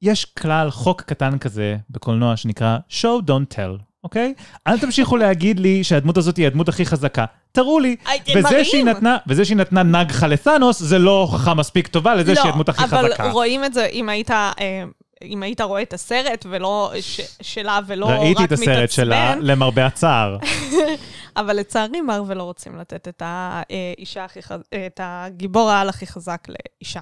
יש 0.02 0.26
כלל, 0.26 0.72
חוק 0.72 1.02
קטן 1.02 1.38
כזה 1.38 1.78
בקולנוע 1.90 2.38
שנקרא 2.38 2.78
show 2.90 3.22
don't 3.28 3.56
tell, 3.56 3.82
אוקיי? 4.04 4.34
אל 4.68 4.80
תמשיכו 4.80 5.18
להגיד 5.18 5.60
לי 5.60 5.84
שהדמות 5.84 6.18
הזאת 6.18 6.38
היא 6.38 6.48
הדמות 6.48 6.70
הכי 6.70 6.86
חזקה. 6.86 7.26
תראו 7.52 7.80
לי, 7.80 7.96
וזה. 8.36 8.66
שהיא 8.66 8.84
נתנה, 8.84 9.18
וזה 9.28 9.46
שהיא 9.46 9.58
נתנה 9.58 9.84
נגחה 9.84 10.28
לתאנוס, 10.28 10.80
זה 10.80 11.00
לא 11.00 11.22
הוכחה 11.22 11.54
מספיק 11.54 11.88
טובה 11.88 12.16
לזה 12.16 12.36
שהיא 12.36 12.50
הדמות 12.50 12.70
הכי 12.70 12.82
לא, 12.82 12.88
אבל 12.88 13.10
חזקה. 13.12 13.32
רואים 13.32 13.64
את 13.64 13.74
זה, 13.74 13.86
אם 13.86 14.10
היית, 14.10 14.32
אה, 14.32 14.84
אם 15.24 15.44
היית 15.44 15.62
רואה 15.62 15.82
את 15.82 15.94
הסרט 15.94 16.46
ולא, 16.50 16.94
ש, 17.02 17.22
שלה 17.42 17.80
ולא 17.88 18.06
רק 18.06 18.12
מתעצבן, 18.12 18.26
ראיתי 18.26 18.44
את 18.44 18.52
הסרט 18.52 18.92
שלה, 18.92 19.36
למרבה 19.36 19.86
הצער. 19.86 20.38
אבל 21.38 21.56
לצערי 21.56 22.02
מרוויל 22.02 22.38
לא 22.38 22.44
רוצים 22.44 22.78
לתת 22.78 23.08
את 23.08 23.22
האישה 23.26 24.26
הכי 24.26 24.42
חז... 24.42 24.60
את 24.88 25.00
הגיבור 25.04 25.70
העל 25.70 25.90
הכי 25.90 26.08
חזק 26.08 26.48
לאישה. 26.50 27.00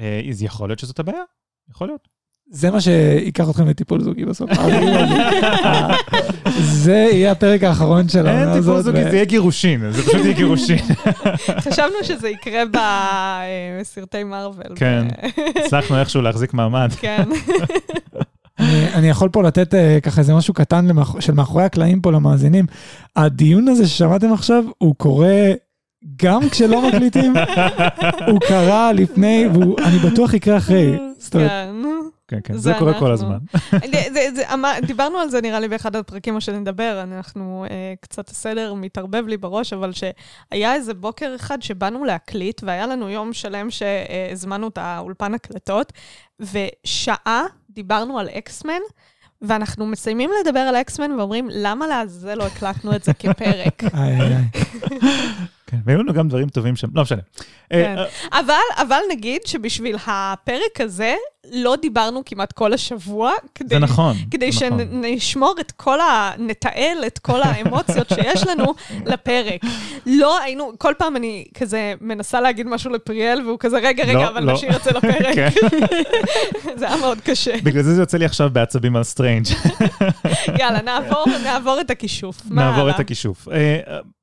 אה, 0.00 0.20
אז 0.30 0.42
יכול 0.42 0.68
להיות 0.68 0.78
שזאת 0.78 0.98
הבעיה, 0.98 1.22
יכול 1.70 1.86
להיות. 1.86 2.08
זה 2.50 2.70
מה 2.70 2.80
שייקח 2.80 3.50
אתכם 3.50 3.68
לטיפול 3.68 4.00
זוגי 4.02 4.24
בסוף. 4.24 4.50
זה 6.84 6.92
יהיה 7.12 7.32
הפרק 7.32 7.62
האחרון 7.64 8.08
של 8.08 8.26
העונה 8.26 8.52
אין 8.52 8.60
טיפול. 8.60 8.80
זוגי, 8.80 9.02
זה 9.04 9.16
יהיה 9.16 9.24
גירושין, 9.24 9.90
זה 9.92 10.02
פשוט 10.02 10.14
יהיה 10.24 10.32
גירושין. 10.32 10.78
חשבנו 11.68 11.94
שזה 12.02 12.28
יקרה 12.28 12.62
בסרטי 13.80 14.24
מרוויל. 14.24 14.72
כן. 14.76 15.06
הצלחנו 15.64 15.98
איכשהו 16.00 16.22
להחזיק 16.22 16.54
מעמד. 16.54 16.92
כן. 17.00 17.22
אני- 18.94 19.08
יכול 19.08 19.28
פה 19.28 19.42
לתת 19.42 19.74
אה, 19.74 19.98
ככה 20.02 20.20
איזה 20.20 20.34
משהו 20.34 20.54
קטן 20.54 20.86
של 21.20 21.32
מאחורי 21.32 21.64
הקלעים 21.64 22.00
פה 22.00 22.12
למאזינים. 22.12 22.66
הדיון 23.16 23.68
הזה 23.68 23.88
ששמעתם 23.88 24.32
עכשיו, 24.32 24.64
הוא 24.78 24.94
קורה 24.94 25.52
גם 26.16 26.48
כשלא 26.48 26.88
מקליטים, 26.88 27.34
הוא 28.30 28.40
קרה 28.40 28.92
לפני, 28.92 29.46
ואני 29.46 29.98
בטוח 29.98 30.34
יקרה 30.34 30.56
אחרי. 30.56 30.98
כן. 31.30 31.74
כן, 32.28 32.38
כן, 32.44 32.56
זה 32.56 32.72
קורה 32.78 32.98
כל. 32.98 33.12
הזמן. 33.12 33.38
דיברנו 34.86 35.18
על 35.18 35.30
זה 35.30 35.40
נראה 35.40 35.60
לי 35.60 35.68
באחד 35.68 35.96
הפרקים 35.96 36.34
או 36.34 36.40
שנדבר, 36.40 37.00
אנחנו, 37.02 37.64
אה, 37.70 37.94
קצת 38.00 38.28
הסדר 38.28 38.74
מתערבב 38.74 39.26
לי 39.26 39.36
בראש, 39.36 39.72
אבל 39.72 39.92
שהיה 39.92 40.74
איזה 40.74 40.94
בוקר 40.94 41.32
אחד 41.36 41.62
שבאנו 41.62 42.04
להקליט, 42.04 42.62
והיה 42.64 42.86
לנו 42.86 43.08
יום 43.10 43.32
שלם 43.32 43.70
שהזמנו 43.70 44.68
את 44.68 44.78
האולפן 44.78 45.34
הקלטות, 45.34 45.92
ושעה 46.40 47.44
דיברנו 47.70 48.18
על 48.18 48.28
אקסמן, 48.28 48.80
ואנחנו 49.42 49.86
מסיימים 49.86 50.30
לדבר 50.40 50.60
על 50.60 50.76
אקסמן 50.76 51.10
ואומרים, 51.12 51.48
למה 51.52 51.86
לעזאזל 51.86 52.34
לא 52.34 52.46
הקלטנו 52.46 52.96
את 52.96 53.04
זה 53.04 53.14
כפרק? 53.14 53.82
כן, 55.70 55.76
והיו 55.84 56.02
לנו 56.02 56.12
גם 56.12 56.28
דברים 56.28 56.48
טובים 56.48 56.76
שם, 56.76 56.88
לא 56.94 57.02
משנה. 57.02 57.20
כן. 57.70 57.94
אה, 57.98 58.04
אה, 58.32 58.40
אבל, 58.40 58.82
אבל 58.82 59.00
נגיד 59.10 59.40
שבשביל 59.46 59.96
הפרק 60.06 60.80
הזה, 60.80 61.14
לא 61.52 61.76
דיברנו 61.82 62.22
כמעט 62.26 62.52
כל 62.52 62.72
השבוע, 62.72 63.32
כדי 63.54 63.74
זה 63.74 63.78
נכון. 63.78 64.16
כדי 64.30 64.52
זה 64.52 64.66
נכון. 64.66 64.78
שנשמור 64.78 65.54
את 65.60 65.72
כל 65.72 66.00
ה... 66.00 66.30
נתעל 66.38 67.04
את 67.06 67.18
כל 67.18 67.42
האמוציות 67.42 68.08
שיש 68.08 68.46
לנו 68.46 68.74
לפרק. 69.12 69.60
לא 70.06 70.40
היינו, 70.40 70.72
כל 70.78 70.92
פעם 70.98 71.16
אני 71.16 71.44
כזה 71.54 71.94
מנסה 72.00 72.40
להגיד 72.40 72.66
משהו 72.66 72.90
לפריאל, 72.90 73.42
והוא 73.46 73.58
כזה, 73.58 73.76
רגע, 73.76 74.04
רגע, 74.04 74.12
לא, 74.12 74.28
אבל 74.28 74.44
לא. 74.44 74.52
נשאיר 74.52 74.76
את 74.76 74.82
זה 74.82 74.90
לפרק. 74.90 75.34
כן, 75.34 75.48
זה 76.78 76.88
היה 76.88 76.96
מאוד 76.96 77.18
קשה. 77.20 77.54
בגלל 77.62 77.82
זה 77.82 77.94
זה 77.94 78.02
יוצא 78.02 78.18
לי 78.18 78.24
עכשיו 78.24 78.50
בעצבים 78.52 78.96
על 78.96 79.04
סטרנג'. 79.04 79.46
יאללה, 80.60 80.82
נעבור, 80.82 81.24
נעבור 81.44 81.80
את 81.80 81.90
הכישוף. 81.90 82.42
נעבור? 82.50 82.90
את 82.90 83.00
הכישוף. 83.00 83.48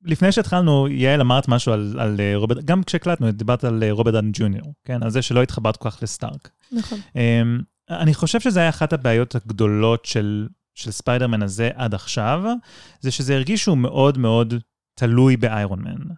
לפני 0.06 0.32
שהתחלנו, 0.32 0.88
יעל 0.88 1.22
אמרת 1.22 1.48
משהו 1.48 1.74
על 1.74 1.96
על, 2.00 2.16
אה, 2.20 2.36
רוברט, 2.36 2.64
גם 2.66 2.84
כשהקלטנו, 2.84 3.32
דיברת 3.32 3.64
על 3.64 3.84
אה, 3.84 3.92
רוברט 3.92 4.14
דאוני 4.14 4.30
ג'וניור, 4.34 4.74
כן? 4.84 5.04
על 5.04 5.10
זה 5.10 5.22
שלא 5.22 5.44
התחברת 5.44 5.78
כל 5.78 5.90
כך 5.90 6.04
לסטארק. 6.04 6.50
נכון. 6.72 7.00
אמ, 7.16 7.60
אני 7.90 8.14
חושב 8.14 8.40
שזה 8.40 8.60
היה 8.60 8.70
אחת 8.70 8.94
הבעיות 8.94 9.36
הגדולות 9.36 10.06
של, 10.06 10.48
של 10.76 10.92
ספיידרמן 10.92 11.44
הזה 11.44 11.70
עד 11.76 11.94
עכשיו, 11.94 12.44
זה 13.00 13.12
שזה 13.12 13.36
הרגיש 13.36 13.64
שהוא 13.64 13.78
מאוד 13.78 14.18
מאוד 14.18 14.54
תלוי 15.00 15.38
באיירון 15.38 15.80
מן. 15.80 16.16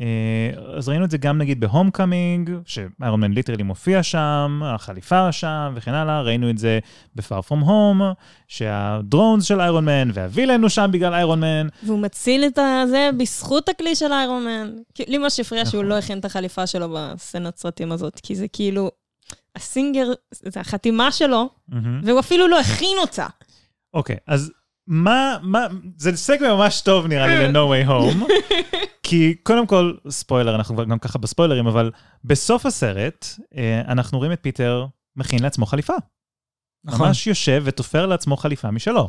אה, 0.00 0.76
אז 0.76 0.88
ראינו 0.88 1.04
את 1.04 1.10
זה 1.10 1.18
גם 1.18 1.38
נגיד 1.38 1.60
ב-Homecoming, 1.60 2.50
שאיירון 2.64 3.20
מן 3.20 3.32
literally 3.32 3.62
מופיע 3.62 4.02
שם, 4.02 4.60
החליפה 4.64 5.32
שם 5.32 5.72
וכן 5.76 5.94
הלאה, 5.94 6.22
ראינו 6.22 6.50
את 6.50 6.58
זה 6.58 6.78
ב-far 7.14 7.42
from 7.48 7.64
home, 7.64 8.02
שהדרונס 8.48 9.44
של 9.44 9.60
איירון 9.60 9.84
מן 9.84 10.10
והווילן 10.14 10.62
הוא 10.62 10.68
שם 10.68 10.88
בגלל 10.92 11.14
איירון 11.14 11.40
מן. 11.40 11.68
והוא 11.82 11.98
מציל 11.98 12.44
את 12.44 12.58
זה 12.88 13.10
בזכות 13.18 13.68
הכלי 13.68 13.94
של 13.94 14.12
איירון 14.12 14.44
מן. 14.44 14.70
לי 15.08 15.18
מה 15.18 15.30
שהפריע 15.30 15.64
שהוא 15.64 15.82
נכון. 15.82 15.86
לא 15.86 15.98
הכין 15.98 16.18
את 16.18 16.24
החליפה 16.24 16.66
שלו 16.66 16.88
בסצנת 16.88 17.56
סרטים 17.56 17.92
הזאת, 17.92 18.20
כי 18.22 18.34
זה 18.34 18.48
כאילו, 18.48 18.90
הסינגר, 19.56 20.06
זה 20.30 20.60
החתימה 20.60 21.12
שלו, 21.12 21.48
מהמם. 21.68 22.00
והוא 22.04 22.20
אפילו 22.20 22.48
לא 22.48 22.60
הכין 22.60 22.98
אותה. 23.00 23.26
אוקיי, 23.94 24.16
אז 24.26 24.52
מה, 24.86 25.36
מה, 25.42 25.66
זה 25.96 26.16
סגמנט 26.16 26.50
ממש 26.50 26.80
טוב 26.80 27.06
נראה 27.06 27.26
לי 27.26 27.48
ל-No 27.48 27.56
way 27.56 27.88
home, 27.88 28.24
כי 29.14 29.34
קודם 29.42 29.66
כל, 29.66 29.92
ספוילר, 30.08 30.54
אנחנו 30.54 30.74
כבר 30.74 30.84
גם 30.84 30.98
ככה 30.98 31.18
בספוילרים, 31.18 31.66
אבל 31.66 31.90
בסוף 32.24 32.66
הסרט, 32.66 33.26
אה, 33.56 33.80
אנחנו 33.88 34.18
רואים 34.18 34.32
את 34.32 34.38
פיטר 34.42 34.86
מכין 35.16 35.42
לעצמו 35.42 35.66
חליפה. 35.66 35.92
נכון. 36.84 37.06
ממש 37.06 37.26
יושב 37.26 37.62
ותופר 37.64 38.06
לעצמו 38.06 38.36
חליפה 38.36 38.70
משלו. 38.70 39.08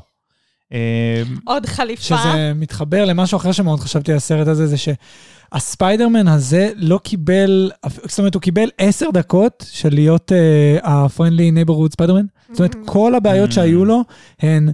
אה, 0.74 1.24
עוד 1.44 1.66
חליפה. 1.66 2.04
שזה 2.04 2.52
מתחבר 2.56 3.06
למשהו 3.06 3.38
אחר 3.38 3.52
שמאוד 3.52 3.80
חשבתי 3.80 4.12
על 4.12 4.18
הסרט 4.18 4.48
הזה, 4.48 4.68
זה 4.68 4.76
שהספיידרמן 4.78 6.28
הזה 6.28 6.72
לא 6.76 7.00
קיבל, 7.04 7.72
זאת 8.04 8.20
אומרת, 8.20 8.34
הוא 8.34 8.42
קיבל 8.42 8.70
עשר 8.78 9.10
דקות 9.14 9.66
של 9.72 9.94
להיות 9.94 10.32
uh, 10.32 10.88
ה-friendly 10.88 11.68
neighborhood 11.68 11.92
ספיידרמן. 11.92 12.26
זאת 12.52 12.60
אומרת, 12.60 12.76
כל 12.86 13.16
הבעיות 13.16 13.50
Mm. 13.50 13.54
שהיו 13.54 13.86
לו 13.86 14.02
הן 14.40 14.70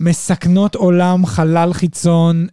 מסכנות 0.00 0.74
עולם, 0.74 1.26
חלל 1.26 1.72
חיצון, 1.72 2.46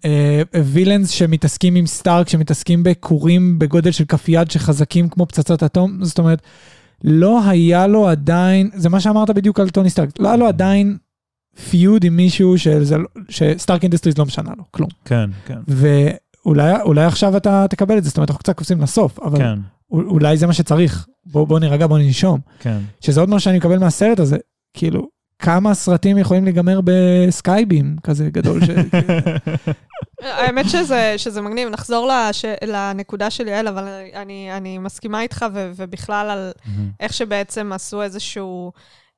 villains 0.64 1.10
שמתעסקים 1.10 1.76
עם 1.76 1.86
סטארק, 1.86 2.30
שמתעסקים 2.30 2.84
בכורים 2.84 3.60
בגודל 3.60 3.92
של 3.92 4.06
כף 4.06 4.30
יד 4.30 4.52
שחזקים 4.52 5.10
כמו 5.10 5.26
פצצת 5.26 5.64
אטום. 5.64 5.98
זאת 6.02 6.20
אומרת, 6.20 6.42
לא 7.04 7.44
היה 7.50 7.88
לו 7.88 8.08
עדיין, 8.08 8.70
זה 8.74 8.90
מה 8.90 9.00
שאמרת 9.00 9.30
בדיוק 9.30 9.60
על 9.60 9.70
טוני 9.70 9.90
סטארק, 9.90 10.10
לא 10.20 10.28
היה 10.28 10.38
לו 10.38 10.48
עדיין 10.48 10.98
feud 11.70 12.04
עם 12.04 12.16
מישהו 12.18 12.58
שזה 12.58 12.98
לא- 12.98 13.08
שסטארק 13.30 13.84
אינדסטריז 13.84 14.18
לא 14.18 14.26
משנה 14.26 14.52
לו, 14.58 14.64
כלום. 14.72 14.90
כן, 15.06 15.30
כן, 15.46 15.58
ואולי 15.68 16.82
אולי 16.82 17.06
עכשיו 17.06 17.38
אתה 17.38 17.66
תקבל 17.70 17.98
את 17.98 18.04
זה, 18.04 18.10
זאת 18.10 18.18
אומרת, 18.18 18.30
אנחנו 18.30 18.40
קצת 18.40 18.56
קופצים 18.58 18.82
לסוף, 18.82 19.20
אבל 19.20 19.38
כן, 19.38 19.60
אול- 19.92 20.06
אולי 20.08 20.38
זה 20.38 20.48
מה 20.48 20.54
שצריך. 20.54 21.08
בוא, 21.26 21.48
בוא 21.48 21.60
נירגע, 21.60 21.88
בוא 21.88 21.98
ננשום. 22.00 22.40
כן. 22.60 22.78
שזה 23.02 23.20
עוד 23.20 23.30
משהו 23.30 23.40
שאני 23.40 23.58
מקבל 23.58 23.78
מהסרט 23.80 24.20
הזה, 24.20 24.38
כאילו, 24.74 25.08
כמה 25.40 25.74
סרטים 25.74 26.18
יכולים 26.18 26.44
להיגמר 26.44 26.80
בסקיילים 26.84 27.96
כזה 28.04 28.30
גדול, 28.30 28.66
ש... 28.66 28.70
האמת 30.22 30.70
שזה, 30.70 31.14
שזה 31.18 31.42
מגניב, 31.42 31.70
נחזור 31.70 32.08
לש, 32.08 32.46
לנקודה 32.64 33.30
של 33.30 33.48
יעל, 33.48 33.68
אבל 33.68 33.84
אני, 34.14 34.50
אני 34.58 34.78
מסכימה 34.78 35.22
איתך, 35.22 35.46
ו, 35.54 35.72
ובכלל 35.76 36.30
על 36.30 36.52
מהמם. 36.66 36.90
איך 37.00 37.14
שבעצם 37.14 37.74
עשו 37.74 38.02
איזשהו... 38.02 38.72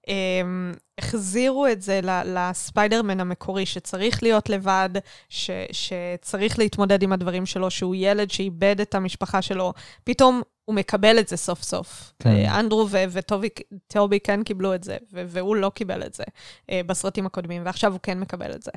הם, 0.07 0.73
החזירו 0.97 1.67
את 1.67 1.81
זה 1.81 1.99
לספיידרמן 2.25 3.19
המקורי, 3.19 3.65
שצריך 3.65 4.23
להיות 4.23 4.49
לבד, 4.49 4.89
ש, 5.29 5.49
שצריך 5.71 6.59
להתמודד 6.59 7.03
עם 7.03 7.13
הדברים 7.13 7.45
שלו, 7.45 7.71
שהוא 7.71 7.95
ילד 7.97 8.31
שאיבד 8.31 8.81
את 8.81 8.95
המשפחה 8.95 9.41
שלו, 9.41 9.73
פתאום 10.03 10.41
הוא 10.65 10.75
מקבל 10.75 11.19
את 11.19 11.27
זה 11.27 11.37
סוף 11.37 11.63
סוף. 11.63 12.13
כן. 12.19 12.29
אה, 12.29 12.59
אנדרו 12.59 12.87
ו- 12.89 13.03
וטובי 13.11 13.49
טובי 13.87 14.19
כן 14.19 14.43
קיבלו 14.43 14.75
את 14.75 14.83
זה, 14.83 14.97
ו- 15.13 15.23
והוא 15.27 15.55
לא 15.55 15.71
קיבל 15.75 16.03
את 16.03 16.13
זה 16.13 16.23
אה, 16.71 16.81
בסרטים 16.85 17.25
הקודמים, 17.25 17.61
ועכשיו 17.65 17.91
הוא 17.91 17.99
כן 18.03 18.19
מקבל 18.19 18.51
את 18.51 18.63
זה. 18.63 18.71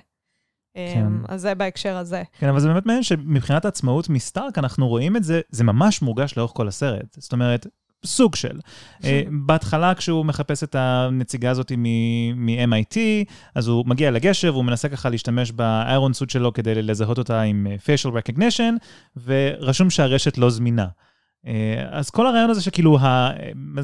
אה, 0.77 0.93
כן. 0.95 1.13
אז 1.29 1.41
זה 1.41 1.55
בהקשר 1.55 1.97
הזה. 1.97 2.23
כן, 2.39 2.49
אבל 2.49 2.61
זה 2.61 2.69
באמת 2.69 2.87
מעניין 2.87 3.03
שמבחינת 3.03 3.65
העצמאות 3.65 4.09
מסטארק, 4.09 4.59
אנחנו 4.59 4.89
רואים 4.89 5.17
את 5.17 5.25
זה, 5.25 5.41
זה 5.51 5.65
ממש 5.65 6.03
מורגש 6.03 6.37
לאורך 6.37 6.53
כל 6.55 6.69
הסרט. 6.69 7.17
זאת 7.19 7.33
אומרת, 7.33 7.67
סוג 8.05 8.35
של. 8.37 8.59
אה, 9.05 9.23
בהתחלה, 9.47 9.95
כשהוא 9.95 10.25
מחפש 10.27 10.65
את 10.65 10.75
הנציגה 10.79 11.51
הזאת 11.51 11.73
מ-MIT, 11.77 12.97
אז 13.55 13.69
הוא 13.69 13.85
מגיע 13.87 14.11
לגשר 14.11 14.53
והוא 14.53 14.65
מנסה 14.65 14.89
ככה 14.89 15.09
להשתמש 15.09 15.53
באיירון 15.53 16.13
סוט 16.13 16.31
שלו 16.31 16.53
כדי 16.53 16.83
לזהות 16.83 17.19
אותה 17.19 17.43
עם 17.43 17.67
אה, 17.71 17.77
facial 17.77 18.11
recognition, 18.15 18.75
ורשום 19.25 19.91
שהרשת 19.91 20.39
לא 20.39 20.51
זמינה. 20.51 20.87
אה, 21.47 21.53
אז 21.91 22.11
כל 22.11 22.27
הרעיון 22.27 22.51
הזה 22.51 22.63
שכאילו, 22.63 22.99
ה- 23.01 23.31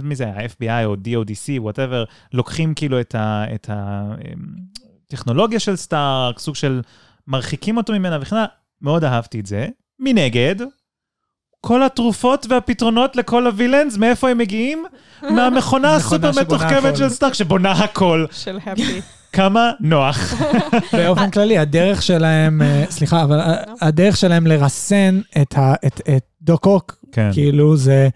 מי 0.03 0.15
זה, 0.17 0.27
ה-FBI 0.29 0.85
או 0.85 0.95
DODC, 0.95 1.49
whatever, 1.59 2.05
לוקחים 2.33 2.75
כאילו 2.75 3.01
את 3.01 3.15
ה- 3.15 3.45
את 3.55 3.71
הטכנולוגיה 5.09 5.61
של 5.61 5.77
סטארק, 5.77 6.39
סוג 6.39 6.55
של 6.55 6.83
מרחיקים 7.27 7.77
אותו 7.77 7.93
ממנה 7.93 8.19
וכן 8.21 8.37
הלאה, 8.37 8.47
מאוד 8.83 9.05
אהבתי 9.05 9.41
את 9.41 9.47
זה. 9.47 9.69
מנגד, 10.01 10.57
כל 11.67 11.83
התרופות 11.83 12.47
והפתרונות 12.51 13.17
לכל 13.17 13.47
ה 13.47 13.52
villains, 13.52 13.97
מאיפה 13.97 14.29
הם 14.31 14.39
מגיעים? 14.39 14.85
מהמכונה 15.23 15.51
מכונה 15.51 15.95
הסופר 15.95 16.31
מתוחכמת. 16.41 16.97
של 16.97 17.09
סטארק, 17.09 17.35
שבונה 17.35 17.73
הכל. 17.73 18.25
של 18.33 18.59
הפי. 18.67 19.01
כמה 19.33 19.71
נוח. 19.81 20.35
באופן 20.97 21.31
כללי, 21.31 21.59
הדרך 21.59 22.03
שלהם, 22.03 22.63
אה, 22.63 22.85
סליחה, 22.91 23.23
אבל 23.23 23.41
הדרך 23.81 24.17
שלהם 24.17 24.47
לרסן 24.47 25.21
את 25.43 25.59
ה- 25.59 25.75
את- 25.87 26.01
את 26.17 26.23
דוק 26.43 26.67
אוק, 26.67 26.97
כן. 27.13 27.31
כאילו 27.33 27.77
זה... 27.77 28.09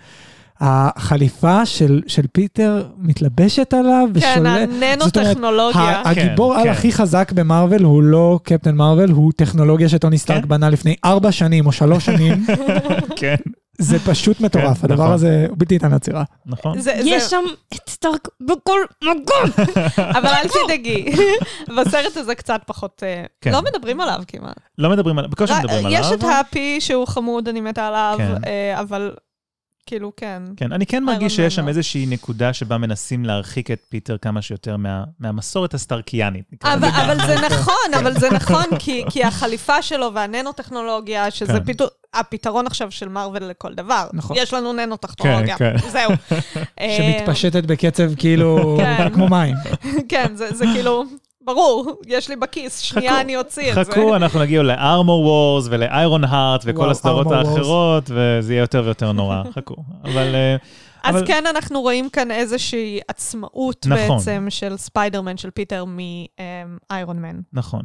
החליפה 0.60 1.66
של, 1.66 2.00
של 2.06 2.26
פיטר 2.32 2.84
מתלבשת 2.98 3.74
עליו 3.74 4.06
כן, 4.14 4.18
ושולט. 4.18 4.36
אומרת, 4.36 4.68
הננו-טכנולוגיה. 4.72 6.02
הגיבור 6.04 6.52
כן, 6.54 6.58
על 6.60 6.64
כן. 6.66 6.70
הכי 6.70 6.92
חזק 6.92 7.32
במרוויל 7.32 7.82
הוא 7.84 8.02
לא 8.02 8.38
קפטן 8.42 8.74
מרוויל, 8.74 9.10
הוא 9.10 9.32
טכנולוגיה 9.36 9.88
שטוני 9.88 10.18
סטארק 10.18 10.42
כן. 10.42 10.48
בנה 10.48 10.70
לפני 10.70 10.94
ארבע 11.04 11.32
שנים 11.32 11.66
או 11.66 11.72
שלוש 11.72 12.04
שנים. 12.06 12.46
כן, 13.16 13.34
זה 13.78 13.98
פשוט 13.98 14.40
מטורף, 14.40 14.78
כן, 14.80 14.84
הדבר 14.84 15.02
נכון. 15.02 15.14
הזה 15.14 15.46
הוא 15.48 15.56
בלתי 15.58 15.74
ניתן 15.74 15.90
לעצירה. 15.90 16.24
נכון. 16.46 16.78
זה- 16.78 16.82
זה- 17.02 17.02
יש 17.04 17.22
שם 17.22 17.42
את 17.74 17.90
סטארק 17.90 18.28
בכל 18.40 18.80
מקום. 19.04 19.64
אבל 20.18 20.26
אל 20.28 20.48
תדאגי, 20.64 21.04
בסרט 21.78 22.16
הזה 22.16 22.34
קצת 22.34 22.60
פחות... 22.66 23.02
אה, 23.06 23.24
כן. 23.40 23.52
לא 23.52 23.60
מדברים 23.62 24.00
עליו 24.00 24.20
כמעט. 24.28 24.56
לא 24.78 24.90
מדברים 24.90 25.18
עליו, 25.18 25.30
בקושי 25.30 25.52
מדברים 25.62 25.86
עליו. 25.86 26.00
יש 26.00 26.12
את 26.12 26.24
הפי 26.40 26.80
שהוא 26.80 27.06
חמוד, 27.06 27.48
אני 27.48 27.60
מתה 27.60 27.86
עליו, 27.86 28.14
כן. 28.18 28.34
אה, 28.46 28.80
אבל 28.80 29.10
כאילו, 29.90 30.12
כן. 30.16 30.42
כן, 30.56 30.72
אני 30.72 30.86
כן 30.86 31.04
מרגיש 31.04 31.36
שיש 31.36 31.54
שם. 31.54 31.68
איזושהי 31.68 32.06
נקודה 32.06 32.52
שבה 32.52 32.78
מנסים 32.78 33.24
להרחיק 33.24 33.70
את 33.70 33.80
פיטר 33.88 34.16
כמה 34.18 34.42
שיותר 34.42 34.76
מה- 34.76 35.04
מהמסורת 35.20 35.74
הסטארקיאנית. 35.74 36.44
נקרא 36.52 36.74
אבל. 36.74 36.88
אבל 36.88 37.26
זה 37.26 37.34
נכון, 37.46 37.74
אבל 38.00 38.20
זה 38.20 38.30
נכון, 38.30 38.64
כי, 38.78 39.04
כי 39.10 39.24
החליפה 39.24 39.82
שלו 39.82 40.14
והננו-טכנולוגיה, 40.14 41.30
שזה 41.30 41.52
כן. 41.52 41.64
פתאום, 41.64 41.88
הפתרון 42.14 42.66
עכשיו 42.66 42.90
של 42.90 43.08
מארוול 43.08 43.42
לכל 43.44 43.74
דבר. 43.74 44.06
נכון. 44.12 44.36
יש 44.40 44.54
לנו 44.54 44.72
ננו-טכנולוגיה. 44.72 45.56
כן, 45.56 45.78
כן. 45.78 45.88
זהו. 45.88 46.10
שמתפשטת 46.96 47.64
בקצב 47.64 48.14
כאילו 48.14 48.76
כן. 48.80 49.10
כמו 49.14 49.28
מים. 49.28 49.54
כן, 50.08 50.26
זה, 50.34 50.54
זה 50.54 50.64
כאילו, 50.74 51.04
ברור, 51.54 52.00
יש 52.06 52.28
לי 52.28 52.36
בכיס, 52.36 52.78
שנייה 52.80 53.12
חכו, 53.12 53.20
אני 53.20 53.36
אוציא 53.36 53.70
את 53.70 53.74
זה. 53.74 53.84
חכו, 53.92 54.16
אנחנו 54.16 54.40
נגיע 54.40 54.62
ל 54.62 54.73
Armor 54.73 55.26
Wars 55.26 55.66
ול 55.70 56.24
Ironheart 56.24 56.62
וכל 56.64 56.78
וואו, 56.78 56.90
הסדרות 56.90 57.26
Wars. 57.26 57.34
האחרות, 57.34 58.10
וזה 58.10 58.52
יהיה 58.52 58.60
יותר 58.60 58.82
ויותר 58.84 59.12
נורא. 59.12 59.42
חכו. 59.56 59.76
אבל... 60.04 60.34
אה, 60.34 60.56
אז 61.02 61.16
אבל- 61.16 61.26
כן, 61.26 61.44
אנחנו 61.50 61.80
רואים 61.80 62.08
כאן 62.08 62.30
איזושהי 62.30 63.00
עצמאות 63.08 63.86
נכון. 63.88 64.16
בעצם 64.18 64.46
של 64.50 64.76
ספיידרמן, 64.76 65.36
של 65.36 65.50
פיטר 65.50 65.84
מאיירון 65.84 67.22
מן. 67.22 67.40
נכון. 67.52 67.82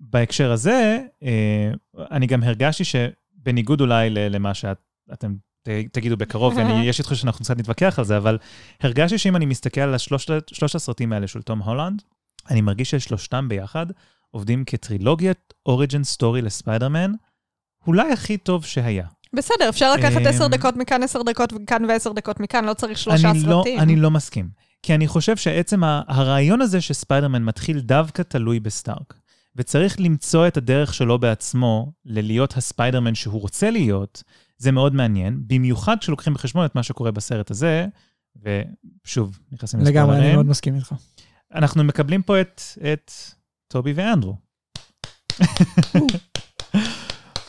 בהקשר 0.00 0.52
הזה, 0.52 0.98
אה, 1.22 1.70
אני 2.10 2.26
גם 2.26 2.42
הרגשתי 2.42 2.84
שבניגוד 2.84 3.80
אולי 3.80 4.10
למה 4.10 4.54
שאתם 4.54 5.34
תגידו 5.92 6.16
בקרוב, 6.16 6.54
ויש 6.58 6.98
לי 6.98 7.04
תחושה 7.04 7.20
שאנחנו 7.20 7.44
קצת 7.44 7.58
נתווכח 7.58 7.98
על 7.98 8.04
זה, 8.04 8.16
אבל 8.16 8.38
הרגשתי 8.80 9.18
שאם 9.18 9.36
אני 9.36 9.46
מסתכל 9.46 9.80
על 9.80 9.94
השלושת 9.94 10.48
שלושת 10.52 10.74
הסרטים 10.74 11.12
האלה 11.12 11.26
של 11.26 11.42
תום 11.42 11.62
הולנד, 11.62 12.02
אני 12.50 12.60
מרגיש 12.60 12.90
ששלושתם 12.90 13.48
ביחד 13.48 13.86
עובדים 14.30 14.64
כטרילוגיית 14.66 15.54
origin 15.66 16.04
story 16.04 16.42
לספיידרמן, 16.42 17.12
אולי 17.86 18.12
הכי 18.12 18.36
טוב 18.36 18.64
שהיה. 18.64 19.06
בסדר, 19.34 19.68
אפשר 19.68 19.94
לקחת 19.94 20.20
אמ, 20.20 20.26
עשר 20.26 20.48
דקות 20.48 20.76
מכאן, 20.76 21.02
עשר 21.02 21.22
דקות 21.22 21.52
מכאן 21.52 21.84
ועשר 21.88 22.12
דקות 22.12 22.40
מכאן, 22.40 22.64
לא 22.64 22.74
צריך 22.74 22.98
שלושה 22.98 23.30
אני 23.30 23.42
לא, 23.42 23.56
סרטים. 23.56 23.80
אני 23.80 23.96
לא 23.96 24.10
מסכים. 24.10 24.48
כי 24.82 24.94
אני 24.94 25.08
חושב 25.08 25.36
שעצם 25.36 25.84
הרעיון 25.84 26.60
הזה 26.60 26.80
שספיידרמן 26.80 27.42
מתחיל 27.42 27.80
דווקא 27.80 28.22
תלוי 28.22 28.60
בסטארק, 28.60 29.14
וצריך 29.56 30.00
למצוא 30.00 30.46
את 30.46 30.56
הדרך 30.56 30.94
שלו 30.94 31.18
בעצמו 31.18 31.92
ללהיות 32.04 32.56
הספיידרמן 32.56 33.14
שהוא 33.14 33.40
רוצה 33.40 33.70
להיות, 33.70 34.22
זה 34.58 34.72
מאוד 34.72 34.94
מעניין, 34.94 35.40
במיוחד 35.46 35.96
כשלוקחים 36.00 36.34
בחשבון 36.34 36.64
את 36.64 36.74
מה 36.74 36.82
שקורה 36.82 37.10
בסרט 37.10 37.50
הזה, 37.50 37.86
ושוב, 38.36 39.38
נכנסים 39.52 39.80
לגמרי, 39.80 40.18
אני. 40.18 40.34
מאוד 40.34 40.46
מסכים 40.46 40.74
איתך. 40.74 40.94
אנחנו 41.54 41.84
מקבלים 41.84 42.22
פה 42.22 42.40
את, 42.40 42.60
את 42.92 43.12
טובי 43.68 43.92
ואנדרו. 43.92 44.36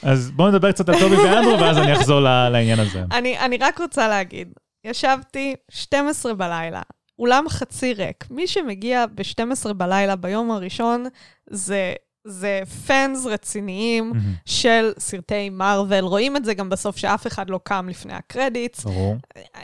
אז 0.04 0.32
בואו 0.32 0.50
נדבר 0.50 0.72
קצת 0.72 0.90
על 0.90 1.00
טובי 1.00 1.16
ואנדרו, 1.16 1.60
ואז 1.60 1.78
אני 1.78 1.94
אחזור 1.94 2.20
לעניין 2.20 2.80
הזה. 2.80 3.04
אני, 3.12 3.40
אני 3.40 3.58
רק 3.58 3.80
רוצה 3.82 4.08
להגיד, 4.08 4.54
ישבתי 4.84 5.56
12 5.70 6.34
בלילה, 6.34 6.82
אולם 7.20 7.50
חצי 7.50 7.94
ריק. 7.94 8.26
מי 8.30 8.48
שמגיע 8.48 9.06
ב-12 9.16 9.74
בלילה 9.74 10.16
ביום 10.16 10.52
הראשון, 10.52 11.06
זה... 11.50 11.94
זה 12.28 12.62
פאנס 12.88 13.26
רציניים 13.26 14.10
מהמם. 14.10 14.34
של 14.46 14.92
סרטי 15.00 15.50
מארוול. 15.50 16.00
רואים 16.00 16.38
את 16.38 16.46
זה 16.46 16.54
גם 16.54 16.70
בסוף 16.70 16.98
שאף 16.98 17.28
אחד 17.28 17.50
לא 17.50 17.60
קם 17.64 17.88
לפני 17.90 18.14
הקרדיטס. 18.14 18.84
ברור. 18.84 19.18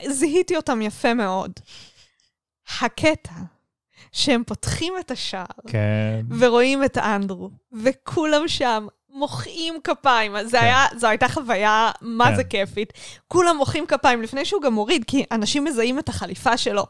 זיהיתי 0.08 0.56
אותם 0.56 0.82
יפה 0.82 1.14
מאוד. 1.14 1.52
הקטע 2.82 3.34
שהם 4.12 4.44
פותחים 4.44 4.94
את 5.00 5.12
השער 5.12 5.46
כן. 5.68 6.26
ורואים 6.40 6.84
את 6.84 6.98
אנדרו, 6.98 7.50
וכולם 7.74 8.48
שם 8.48 8.88
מוחאים 9.14 9.80
כפיים. 9.84 10.36
זה 10.44 10.58
כן. 10.58 10.64
היה, 10.64 10.86
זו 10.98 11.08
הייתה 11.08 11.28
חוויה 11.28 11.92
מה 12.02 12.26
כן. 12.26 12.36
זה 12.36 12.44
כיפית. 12.44 12.94
כולם 13.28 13.58
מוחאים 13.58 13.86
כפיים 13.86 14.22
לפני 14.22 14.46
שהוא 14.46 14.62
גם 14.62 14.74
מוריד, 14.74 15.04
כי 15.08 15.26
אנשים 15.32 15.64
מזהים 15.64 16.00
את 16.00 16.10
החליפה 16.10 16.58
שלו. 16.58 16.86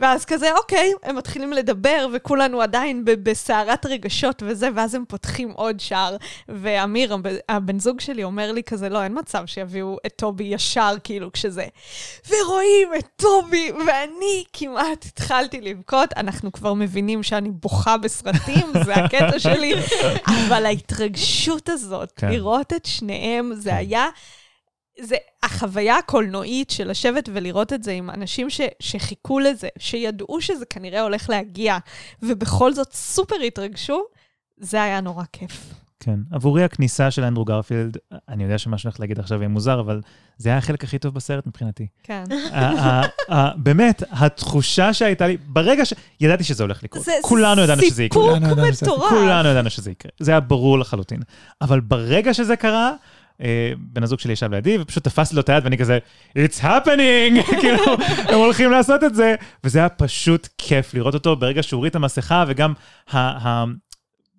ואז 0.00 0.24
כזה, 0.24 0.54
אוקיי, 0.56 0.92
הם 1.02 1.16
מתחילים 1.16 1.52
לדבר, 1.52 2.06
וכולנו 2.12 2.62
עדיין 2.62 3.04
בסערת 3.04 3.86
רגשות 3.86 4.42
וזה, 4.46 4.68
ואז 4.74 4.94
הם 4.94 5.04
פותחים 5.08 5.50
עוד 5.50 5.80
שער. 5.80 6.16
ואמיר, 6.48 7.16
הבן 7.48 7.78
זוג 7.78 8.00
שלי, 8.00 8.24
אומר 8.24 8.52
לי 8.52 8.62
כזה, 8.62 8.88
לא, 8.88 9.02
אין 9.02 9.18
מצב 9.18 9.42
שיביאו 9.46 9.96
את 10.06 10.12
טובי 10.16 10.44
ישר, 10.44 10.94
כאילו, 11.04 11.32
כשזה. 11.32 11.66
ורואים 12.28 12.88
את 12.98 13.06
טובי, 13.16 13.72
ואני 13.86 14.44
כמעט 14.52 15.04
התחלתי 15.04 15.60
לבכות. 15.60 16.12
אנחנו 16.16 16.52
כבר 16.52 16.74
מבינים 16.74 17.22
שאני 17.22 17.50
בוכה 17.50 17.96
בסרטים, 17.96 18.66
זה 18.84 18.94
הקטע 18.94 19.38
שלי, 19.38 19.74
אבל 20.46 20.66
ההתרגשות 20.66 21.39
הזאת, 21.66 22.12
כן. 22.16 22.28
לראות 22.28 22.72
את 22.72 22.86
שניהם, 22.86 23.54
זה 23.54 23.76
היה... 23.76 24.06
זה 25.00 25.16
החוויה 25.42 25.96
הקולנועית 25.96 26.70
של 26.70 26.90
לשבת 26.90 27.28
ולראות 27.32 27.72
את 27.72 27.82
זה 27.82 27.92
עם 27.92 28.10
אנשים 28.10 28.50
ש, 28.50 28.60
שחיכו 28.80 29.38
לזה, 29.38 29.68
שידעו 29.78 30.40
שזה 30.40 30.66
כנראה 30.66 31.02
הולך 31.02 31.30
להגיע, 31.30 31.78
ובכל 32.22 32.72
זאת 32.72 32.92
סופר 32.92 33.36
התרגשו, 33.36 34.02
זה 34.56 34.82
היה 34.82 35.00
נורא 35.00 35.24
כיף. 35.32 35.74
כן. 36.00 36.20
עבורי 36.30 36.64
הכניסה 36.64 37.10
של 37.10 37.24
אנדרו 37.24 37.44
גרפילד, 37.44 37.96
אני 38.28 38.42
יודע 38.44 38.58
שמה 38.58 38.78
שאני 38.78 38.88
הולך 38.90 39.00
להגיד 39.00 39.18
עכשיו 39.18 39.38
יהיה 39.38 39.48
מוזר, 39.48 39.80
אבל 39.80 40.00
זה 40.36 40.48
היה 40.48 40.58
החלק 40.58 40.84
הכי 40.84 40.98
טוב 40.98 41.14
בסרט 41.14 41.46
מבחינתי. 41.46 41.86
כן. 42.02 42.24
באמת, 43.56 44.02
התחושה 44.10 44.92
שהייתה 44.92 45.26
לי, 45.26 45.36
ברגע 45.46 45.84
ש... 45.84 45.92
ידעתי 46.20 46.44
שזה 46.44 46.62
הולך 46.62 46.82
לקרות. 46.82 47.04
זה 47.04 47.12
כולנו 47.22 47.62
ידענו 47.62 47.82
שזה 47.82 48.04
יקרה. 48.04 48.22
סיפוק. 48.72 48.92
מטורף. 48.92 49.10
כולנו 49.10 49.48
ידענו 49.48 49.70
שזה 49.70 49.90
יקרה. 49.90 50.12
זה 50.20 50.30
היה 50.30 50.40
ברור 50.40 50.78
לחלוטין. 50.78 51.20
אבל 51.60 51.80
ברגע 51.80 52.34
שזה 52.34 52.56
קרה, 52.56 52.92
אה, 53.42 53.72
בן 53.78 54.02
הזוג 54.02 54.18
שלי 54.18 54.32
ישב 54.32 54.52
לידי, 54.54 54.78
ופשוט 54.80 55.04
תפס 55.04 55.32
לו 55.32 55.40
את 55.40 55.48
היד, 55.48 55.64
ואני 55.64 55.78
כזה, 55.78 55.98
It's 56.38 56.60
happening! 56.62 57.42
כאילו, 57.60 57.84
הם 58.28 58.38
הולכים 58.38 58.70
לעשות 58.70 59.04
את 59.04 59.14
זה. 59.14 59.34
וזה 59.64 59.78
היה 59.78 59.88
פשוט 59.88 60.48
כיף 60.58 60.94
לראות 60.94 61.14
אותו 61.14 61.36
ברגע 61.36 61.62
שהוא 61.62 61.78
הוריד 61.78 61.90
את 61.90 61.96
המסכה, 61.96 62.44
וגם 62.48 62.72
ה- 63.10 63.18
ה- 63.48 63.64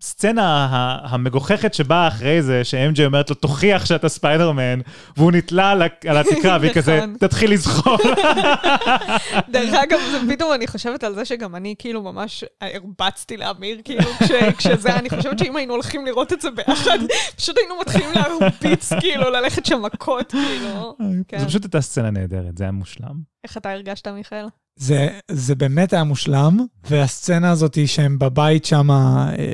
הסצנה 0.03 0.67
המגוחכת 1.03 1.73
שבאה 1.73 2.07
אחרי 2.07 2.41
זה, 2.41 2.63
שאם.ג'יי 2.63 3.05
אומרת 3.05 3.29
לו, 3.29 3.35
תוכיח 3.35 3.85
שאתה 3.85 4.09
ספיידרמן, 4.09 4.79
והוא 5.17 5.31
נתלה 5.31 5.71
על 6.07 6.17
התקרה, 6.17 6.57
והיא 6.61 6.73
כזה, 6.73 6.97
נכון. 6.97 7.15
תתחיל 7.19 7.53
לזחול. 7.53 7.97
דרך 9.49 9.73
אגב, 9.73 9.99
פתאום 10.29 10.53
אני 10.53 10.67
חושבת 10.67 11.03
על 11.03 11.15
זה 11.15 11.25
שגם 11.25 11.55
אני 11.55 11.75
כאילו 11.79 12.01
ממש 12.01 12.43
הרבצתי 12.61 13.37
לאמיר, 13.37 13.81
כאילו, 13.83 14.03
כש, 14.03 14.31
כשזה, 14.57 14.95
אני 14.95 15.09
חושבת 15.09 15.39
שאם 15.39 15.55
היינו 15.55 15.73
הולכים 15.73 16.05
לראות 16.05 16.33
את 16.33 16.41
זה 16.41 16.51
ביחד, 16.51 16.99
פשוט 17.35 17.57
היינו 17.57 17.75
מתחילים 17.81 18.09
להרביץ, 18.15 18.93
כאילו, 18.99 19.29
ללכת 19.29 19.65
שם 19.65 19.81
מכות, 19.81 20.31
כאילו. 20.31 20.97
כן. 21.27 21.39
זו 21.39 21.45
פשוט 21.45 21.63
הייתה 21.63 21.81
סצנה 21.81 22.11
נהדרת, 22.11 22.57
זה 22.57 22.63
היה 22.63 22.71
מושלם. 22.71 23.15
איך 23.43 23.57
אתה 23.57 23.71
הרגשת, 23.71 24.07
מיכאל? 24.07 24.45
זה, 24.75 25.19
זה 25.31 25.55
באמת 25.55 25.93
היה 25.93 26.03
מושלם, 26.03 26.59
והסצנה 26.89 27.51
הזאת 27.51 27.77
שהם 27.87 28.19
בבית 28.19 28.65
שם 28.65 28.87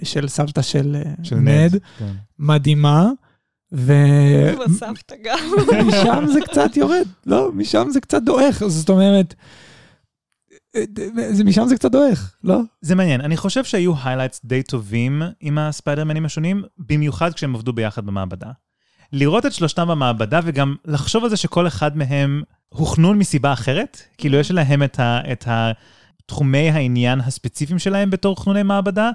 של 0.04 0.28
סבתא 0.28 0.62
של, 0.62 0.96
אה, 0.96 1.12
של 1.24 1.36
נד, 1.36 1.78
כן. 2.00 2.14
מדהימה, 2.40 3.10
ו... 3.74 3.94
בסבתא 4.66 5.16
גם. 5.24 5.40
משם 5.88 6.26
זה 6.34 6.40
קצת 6.42 6.78
יורד, 6.78 7.08
לא, 7.26 7.52
משם 7.54 7.88
זה 7.92 8.02
קצת 8.02 8.22
דועך, 8.22 8.68
זאת 8.68 8.90
אומרת, 8.90 9.36
זה, 11.32 11.44
משם 11.44 11.68
זה 11.68 11.76
קצת 11.76 11.92
דועך, 11.92 12.36
לא? 12.44 12.60
זה 12.82 12.96
מעניין, 12.96 13.22
אני 13.22 13.38
חושב 13.38 13.64
שהיו 13.64 13.94
highlights 13.96 14.40
די 14.46 14.64
טובים 14.64 15.22
עם 15.40 15.58
הספיידרמנים 15.58 16.26
השונים, 16.26 16.64
במיוחד 16.78 17.34
כשהם 17.34 17.56
עבדו 17.56 17.74
ביחד 17.74 18.06
במעבדה. 18.06 18.52
לראות 19.14 19.46
את 19.46 19.54
שלושתם 19.54 19.88
במעבדה 19.88 20.40
וגם 20.44 20.76
לחשוב 20.86 21.24
על 21.24 21.30
זה 21.30 21.38
שכל 21.38 21.68
אחד 21.68 21.98
מהם 21.98 22.44
הוא 22.70 22.88
חנון 22.88 23.18
מסיבה 23.18 23.54
אחרת, 23.54 24.02
כאילו 24.18 24.38
יש 24.38 24.52
להם 24.52 24.84
את, 24.84 25.00
ה, 25.00 25.32
את 25.32 25.48
תחומי 26.26 26.70
העניין 26.70 27.20
הספציפיים 27.20 27.80
שלהם 27.80 28.10
בתור 28.10 28.44
חנוני 28.44 28.64
מעבדה, 28.64 29.12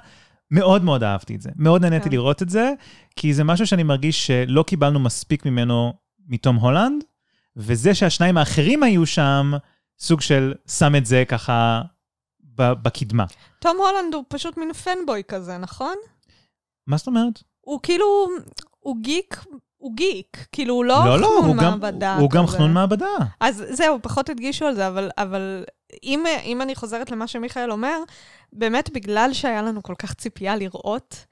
מאוד 0.51 0.83
מאוד 0.83 1.03
אהבתי 1.03 1.35
את 1.35 1.41
זה. 1.41 1.49
מאוד 1.55 1.81
נהניתי 1.81 2.05
כן. 2.05 2.11
לראות 2.11 2.41
את 2.41 2.49
זה, 2.49 2.73
כי 3.15 3.33
זה 3.33 3.43
משהו 3.43 3.67
שאני 3.67 3.83
מרגיש 3.83 4.27
שלא 4.27 4.63
קיבלנו 4.67 4.99
מספיק 4.99 5.45
ממנו 5.45 5.93
מתום 6.27 6.55
הולנד, 6.55 7.03
וזה 7.57 7.95
שהשניים 7.95 8.37
האחרים 8.37 8.83
היו 8.83 9.05
שם, 9.05 9.51
סוג 9.99 10.21
של 10.21 10.53
שם 10.67 10.95
את 10.95 11.05
זה 11.05 11.23
ככה 11.27 11.81
בקדמה. 12.55 13.25
תום 13.59 13.77
הולנד 13.77 14.13
הוא 14.13 14.23
פשוט 14.27 14.57
מין 14.57 14.73
פנבוי 14.73 15.21
כזה, 15.27 15.57
נכון? 15.57 15.95
מה 16.87 16.97
זאת 16.97 17.07
אומרת? 17.07 17.43
הוא 17.61 17.79
כאילו, 17.83 18.05
הוא 18.79 18.97
גיק, 19.01 19.43
הוא 19.83 19.95
גיק. 19.95 20.47
כאילו, 20.51 20.73
הוא 20.73 20.85
לא 20.85 21.05
לא, 21.05 21.19
לא, 21.19 21.27
חנון 21.27 21.45
הוא 21.45 21.55
גם, 21.55 21.63
מעבדה. 21.63 22.15
הוא 22.15 22.29
גם. 22.29 22.47
חנון 22.47 22.73
מעבדה. 22.73 23.05
אז 23.39 23.63
זהו, 23.69 23.99
פחות 24.01 24.29
הדגישו 24.29 24.65
על 24.65 24.75
זה, 24.75 24.87
אבל, 24.87 25.09
אבל 25.17 25.63
אם, 26.03 26.23
אם 26.43 26.61
אני 26.61 26.75
חוזרת 26.75 27.11
למה 27.11 27.27
שמיכאל 27.27 27.71
אומר, 27.71 27.97
באמת 28.53 28.89
בגלל 28.93 29.29
שהיה 29.33 29.61
לנו 29.61 29.83
כל 29.83 29.95
כך 29.99 30.13
ציפייה 30.13 30.55
לראות 30.55 31.25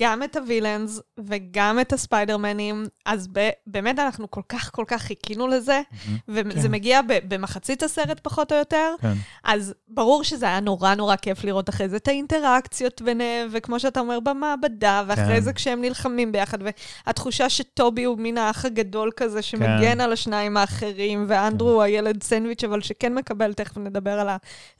גם 0.00 0.22
את 0.22 0.36
הווילאנס 0.36 1.00
וגם 1.18 1.80
את 1.80 1.92
הספיידרמנים, 1.92 2.86
אז 3.06 3.28
ב, 3.32 3.50
באמת 3.66 3.98
אנחנו 3.98 4.30
כל 4.30 4.40
כך 4.48 4.70
כל 4.72 4.84
כך 4.86 5.02
חיכינו 5.02 5.48
לזה, 5.48 5.80
וזה 6.28 6.68
כן. 6.68 6.70
מגיע 6.70 7.02
ב, 7.02 7.18
במחצית 7.28 7.82
הסרט 7.82 8.20
פחות 8.22 8.52
או 8.52 8.56
יותר, 8.56 8.94
כן. 9.00 9.12
אז 9.44 9.74
ברור 9.88 10.24
שזה 10.24 10.46
היה 10.46 10.60
נורא 10.60 10.94
נורא 10.94 11.16
כיף 11.16 11.44
לראות 11.44 11.68
אחרי 11.68 11.88
זה 11.88 11.96
את 11.96 12.08
האינטראקציות 12.08 13.02
ביניהם, 13.02 13.48
וכמו 13.52 13.80
שאתה 13.80 14.00
אומר, 14.00 14.20
במעבדה, 14.20 15.02
ואחרי 15.06 15.34
כן. 15.34 15.40
זה 15.40 15.52
כשהם 15.52 15.80
נלחמים 15.80 16.32
ביחד, 16.32 16.58
והתחושה 17.06 17.48
שטובי 17.48 18.04
הוא 18.04 18.18
מין 18.18 18.38
האח 18.38 18.64
הגדול 18.64 19.10
כזה 19.16 19.42
שמגן 19.42 19.94
כן. 19.94 20.00
על 20.00 20.12
השניים 20.12 20.56
האחרים, 20.56 21.24
ואנדרו 21.28 21.70
הוא 21.70 21.82
הילד 21.82 22.22
סנדוויץ', 22.22 22.64
אבל 22.64 22.80
שכן 22.80 23.14
מקבל, 23.14 23.52
תכף 23.52 23.78
נדבר 23.78 24.20
על 24.20 24.28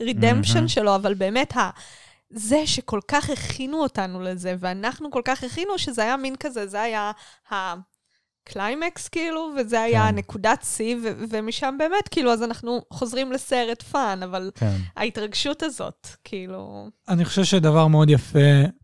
ה 0.01 0.06
redemption 0.06 0.55
מהמם. 0.55 0.69
שלו, 0.69 0.95
אבל 0.95 1.15
באמת, 1.15 1.57
ה... 1.57 1.71
זה 2.35 2.67
שכל 2.67 3.01
כך 3.09 3.31
הכינו 3.31 3.83
אותנו 3.83 4.21
לזה, 4.21 4.55
ואנחנו 4.59 5.11
כל 5.11 5.23
כך 5.25 5.45
הכינו, 5.45 5.79
שזה 5.79 6.03
היה 6.03 6.17
מין 6.17 6.37
כזה, 6.37 6.67
זה 6.67 6.81
היה 6.81 7.13
הקליימקס, 7.51 9.09
כאילו, 9.09 9.51
וזה 9.57 9.81
היה 9.81 10.07
כן. 10.09 10.15
נקודת 10.15 10.65
שיא, 10.77 10.97
ו- 11.03 11.25
ומשם 11.31 11.75
באמת, 11.79 12.09
כאילו, 12.11 12.33
אז 12.33 12.43
אנחנו 12.43 12.81
חוזרים 12.93 13.33
לסרט 13.33 13.83
fun, 13.83 14.23
אבל 14.23 14.51
כן. 14.55 14.77
ההתרגשות 14.97 15.63
הזאת, 15.63 16.09
כאילו... 16.25 16.89
אני 17.09 17.25
חושב 17.25 17.45
שדבר 17.45 17.87
מאוד 17.87 18.11
יפה, 18.11 18.39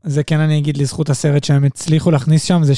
זה 0.05 0.25
כן 0.25 0.41
אני 0.41 0.59
אגיד 0.59 0.77
לזכות 0.77 1.11
הסרט 1.11 1.45
שהם 1.45 1.65
הצליחו 1.65 2.11
להכניס 2.11 2.45
שם, 2.45 2.65
זה 2.65 2.75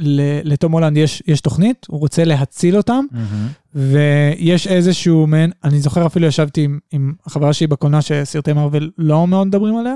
שלתום 0.00 0.72
הולנד 0.72 0.96
יש, 0.96 1.22
יש 1.26 1.40
תוכנית, 1.40 1.86
הוא 1.90 2.00
רוצה 2.00 2.24
להציל 2.24 2.76
אותם, 2.76 3.04
מהמם. 3.10 3.48
ויש 3.74 4.66
איזשהו 4.66 5.26
מעין, 5.26 5.50
אני 5.64 5.80
זוכר 5.80 6.06
אפילו 6.06 6.26
ישבתי 6.26 6.64
עם, 6.64 6.78
עם 6.92 7.12
החברה 7.26 7.52
שלי 7.52 7.66
בקולנוע 7.66 8.02
שסרטי 8.02 8.52
מארוול 8.52 8.90
לא 8.98 9.26
מאוד 9.26 9.46
מדברים 9.46 9.76
עליה, 9.76 9.94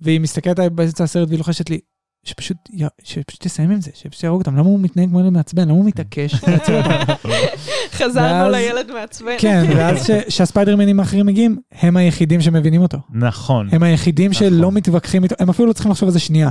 והיא 0.00 0.20
מסתכלת 0.20 0.58
עליי 0.58 0.70
באמצע 0.70 1.04
הסרט 1.04 1.28
והיא 1.28 1.38
לוחשת 1.38 1.70
לי, 1.70 1.80
שפשוט, 2.24 2.56
שפשוט 3.02 3.42
תסיים 3.46 3.70
עם 3.70 3.80
זה, 3.80 3.90
שפשוט 3.94 4.24
יהרוג 4.24 4.40
אותם, 4.40 4.56
למה 4.56 4.68
הוא 4.68 4.80
מתנהג 4.80 5.08
כמו 5.08 5.20
ילד 5.20 5.32
מעצבן, 5.32 5.62
למה 5.62 5.72
הוא 5.72 5.84
מתעקש 5.84 6.44
להציל 6.48 6.74
אותם? 6.78 7.12
חזרנו 7.92 8.50
לילד 8.50 8.90
מעצבן. 8.92 9.34
כן, 9.38 9.64
ואז 9.76 10.10
שהספיידרמנים 10.28 11.00
האחרים 11.00 11.26
מגיעים, 11.26 11.58
הם 11.72 11.96
היחידים 11.96 12.40
שמבינים 12.40 12.82
אותו. 12.82 12.98
נכון. 13.10 13.68
הם 13.72 13.82
היחידים 13.82 14.30
נכון. 14.30 14.48
שלא 14.50 14.72
מתווכחים 14.72 15.24
איתו, 15.24 15.34
הם 15.38 15.48
אפילו 15.48 15.68
לא 15.68 15.72
צריכים 15.72 15.92
לחשוב 15.92 16.08
על 16.08 16.12
זה 16.12 16.18
שנייה. 16.18 16.50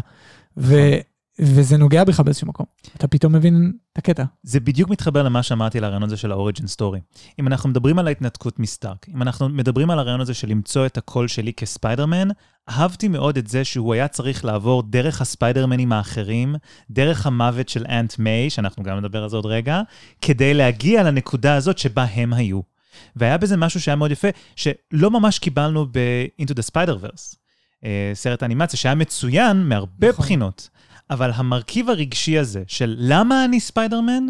וזה 1.42 1.78
נוגע 1.78 2.04
בך 2.04 2.20
באיזשהו 2.20 2.48
מקום. 2.48 2.66
אתה 2.98 3.08
פתאום 3.08 3.36
מבין 3.36 3.74
את 3.94 3.98
הקטע. 3.98 4.24
זה 4.44 4.60
בדיוק 4.60 4.90
מתחבר 4.90 5.24
למה 5.24 5.44
שאמרתי 5.44 5.78
על 5.78 5.84
הרעיון 5.84 6.04
הזה 6.04 6.18
של 6.18 6.32
ה 6.32 6.37
origin 6.37 6.68
story. 6.68 7.00
אם 7.40 7.48
אנחנו 7.48 7.70
מדברים 7.70 8.00
על 8.00 8.08
ההתנתקות 8.08 8.60
מסטארק, 8.60 9.06
אם 9.16 9.22
אנחנו 9.22 9.50
מדברים 9.50 9.90
על 9.90 10.00
הרעיון 10.00 10.22
הזה 10.22 10.34
של 10.34 10.50
למצוא 10.50 10.86
את 10.86 10.98
הקול 10.98 11.28
שלי 11.28 11.54
כספיידרמן, 11.54 12.28
אהבתי 12.70 13.08
מאוד 13.08 13.38
את 13.38 13.48
זה 13.48 13.64
שהוא 13.64 13.94
היה 13.94 14.08
צריך 14.08 14.46
לעבור 14.46 14.84
דרך 14.84 15.22
הספיידרמנים 15.22 15.92
האחרים, 15.92 16.56
דרך 16.90 17.26
המוות 17.26 17.70
של 17.70 17.86
Aunt 17.90 18.20
May, 18.20 18.50
שאנחנו 18.50 18.84
גם 18.84 18.98
נדבר 18.98 19.24
על 19.24 19.30
זה 19.30 19.36
עוד 19.36 19.46
רגע, 19.46 19.82
כדי 20.22 20.54
להגיע 20.54 21.04
לנקודה 21.04 21.56
הזאת 21.56 21.78
שבה 21.78 22.04
הם 22.04 22.34
היו. 22.34 22.60
והיה 23.16 23.38
בזה 23.38 23.58
משהו 23.58 23.82
שהיה 23.82 23.96
מאוד 23.96 24.12
יפה, 24.12 24.28
שלא 24.56 25.12
ממש 25.12 25.40
קיבלנו 25.40 25.86
ב-Into 25.86 26.54
the 26.54 26.72
Spider-Verse, 26.72 27.36
אה, 27.86 28.12
סרט 28.14 28.44
האנימציה, 28.44 28.80
שהיה 28.80 28.96
מצוין 28.96 29.70
מהרבה 29.70 30.10
נכון. 30.10 30.26
בחינות. 30.26 30.70
אבל 31.12 31.32
המרכיב 31.36 31.90
הרגשי 31.90 32.38
הזה 32.38 32.64
של 32.68 32.96
למה 33.00 33.46
אני 33.46 33.60
ספיידרמן, 33.60 34.24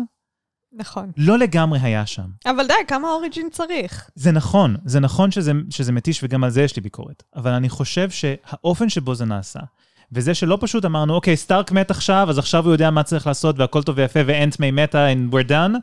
נכון. 0.73 1.11
לא 1.17 1.38
לגמרי 1.38 1.79
היה 1.79 2.05
שם. 2.05 2.25
אבל 2.45 2.67
די, 2.67 2.73
כמה 2.88 3.11
אוריג'ין 3.11 3.49
צריך? 3.51 4.09
זה 4.15 4.32
נכון, 4.32 4.75
זה 4.86 4.99
נכון 4.99 5.32
שזה, 5.32 5.51
שזה 5.69 5.91
מתיש 5.91 6.23
וגם 6.23 6.43
על 6.43 6.49
זה 6.49 6.61
יש 6.61 6.75
לי 6.75 6.82
ביקורת, 6.82 7.23
אבל 7.36 7.51
אני 7.51 7.69
חושב 7.69 8.09
שהאופן 8.09 8.89
שבו 8.89 9.15
זה 9.15 9.25
נעשה, 9.25 9.59
וזה 10.11 10.34
שלא 10.34 10.57
פשוט 10.61 10.86
אמרנו, 10.86 11.13
אוקיי, 11.13 11.38
סטארק 11.38 11.71
מת 11.71 11.91
עכשיו, 11.91 12.29
אז 12.29 12.38
עכשיו 12.38 12.65
הוא 12.65 12.73
יודע 12.73 12.91
מה 12.91 13.03
צריך 13.03 13.27
לעשות 13.27 13.59
והכל 13.59 13.84
טוב 13.84 13.97
ויפה 13.97 14.19
ואנט 14.25 14.59
מי 14.59 14.71
מתה 14.71 15.07
and 15.13 15.34
we're 15.34 15.49
done, 15.49 15.75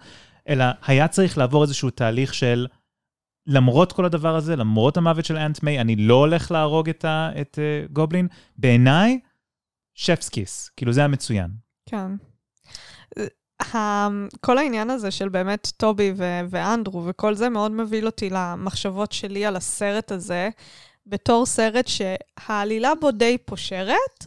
אלא 0.49 0.65
היה 0.87 1.09
צריך 1.09 1.39
לעבור 1.39 1.63
איזשהו 1.63 1.91
תהליך 1.91 2.35
של, 2.35 2.67
למרות 3.47 3.93
כל 3.93 4.05
הדבר 4.05 4.37
הזה, 4.37 4.57
למרות 4.57 4.97
המוות 4.97 5.25
של 5.25 5.37
Aunt 5.37 5.63
May, 5.63 5.81
אני 5.81 5.97
לא 5.97 6.15
הולך 6.15 6.51
להרוג 6.51 6.89
את, 6.89 7.05
ה, 7.05 7.31
את 7.41 7.59
uh, 7.59 7.93
גובלין, 7.93 8.29
בעיניי, 8.57 9.19
שפס 9.99 10.29
כיס, 10.29 10.71
כאילו 10.77 10.93
זה 10.93 11.01
היה 11.01 11.09
מצוין. 11.09 11.51
כן. 11.87 12.11
ה- 13.75 14.09
כל 14.41 14.59
העניין 14.59 14.91
הזה 14.91 15.11
של 15.11 15.29
באמת 15.29 15.73
טובי 15.77 16.13
ו- 16.17 16.41
ואנדרו 16.51 17.07
וכל 17.07 17.35
זה 17.35 17.49
מאוד 17.49 17.73
מביא 17.73 18.05
אותי 18.05 18.31
למחשבות 18.31 19.13
שלי 19.13 19.47
על 19.47 19.57
הסרט 19.57 20.13
הזה, 20.13 20.49
בתור 21.07 21.47
סרט 21.47 21.87
שהעלילה 21.89 22.93
בו 23.01 23.11
די 23.11 23.39
פושרת. 23.45 24.27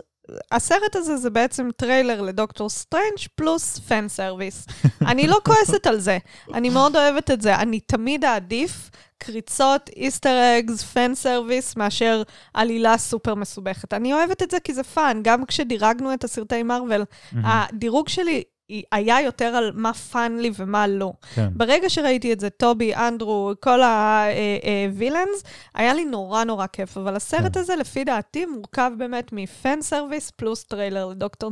הסרט 0.51 0.95
הזה 0.95 1.17
זה 1.17 1.29
בעצם 1.29 1.69
טריילר 1.75 2.21
לדוקטור 2.21 2.69
סטרנג' 2.69 3.19
פלוס 3.35 3.79
fan 3.79 4.07
service. 4.07 4.67
אני 5.01 5.27
לא 5.27 5.37
כועסת 5.45 5.87
על 5.87 5.99
זה, 5.99 6.17
אני 6.53 6.69
מאוד 6.69 6.95
אוהבת 6.95 7.31
את 7.31 7.41
זה. 7.41 7.55
אני 7.55 7.79
תמיד 7.79 8.25
אעדיף 8.25 8.89
קריצות, 9.17 9.89
Easter 9.95 10.59
eggs, 10.59 10.83
fan 10.83 11.15
service, 11.15 11.75
מאשר 11.75 12.23
עלילה 12.53 12.97
סופר 12.97 13.35
מסובכת. 13.35 13.93
אני 13.93 14.13
אוהבת 14.13 14.43
את 14.43 14.51
זה 14.51 14.59
כי 14.59 14.73
זה 14.73 14.83
fun. 14.83 15.19
גם 15.23 15.45
כשדירגנו 15.45 16.13
את 16.13 16.23
הסרטי 16.23 16.63
מארוול, 16.63 17.03
הדירוג 17.33 18.09
שלי 18.09 18.43
היה 18.91 19.21
יותר 19.21 19.45
על 19.45 19.71
מה 19.75 19.93
fun 19.93 20.37
לי 20.39 20.51
ומה 20.57 20.87
לא. 20.87 21.13
כן. 21.35 21.47
ברגע 21.55 21.89
שראיתי 21.89 22.33
את 22.33 22.39
זה, 22.39 22.49
טובי, 22.49 22.95
אנדרו, 22.95 23.51
כל 23.59 23.79
ה 23.81 23.98
villains, 23.98 25.43
היה 25.75 25.93
לי 25.93 26.05
נורא 26.05 26.43
נורא 26.43 26.67
כיף, 26.67 26.97
אבל 26.97 27.15
הסרט 27.15 27.53
כן. 27.53 27.59
הזה, 27.59 27.75
לפי 27.75 28.03
דעתי, 28.03 28.45
מורכב 28.45 28.91
באמת 28.97 29.29
מ 29.33 29.45
fan 29.45 29.81
service 29.81 30.31
פלוס 30.31 30.63
טריילר 30.63 31.05
לדוקטור... 31.07 31.51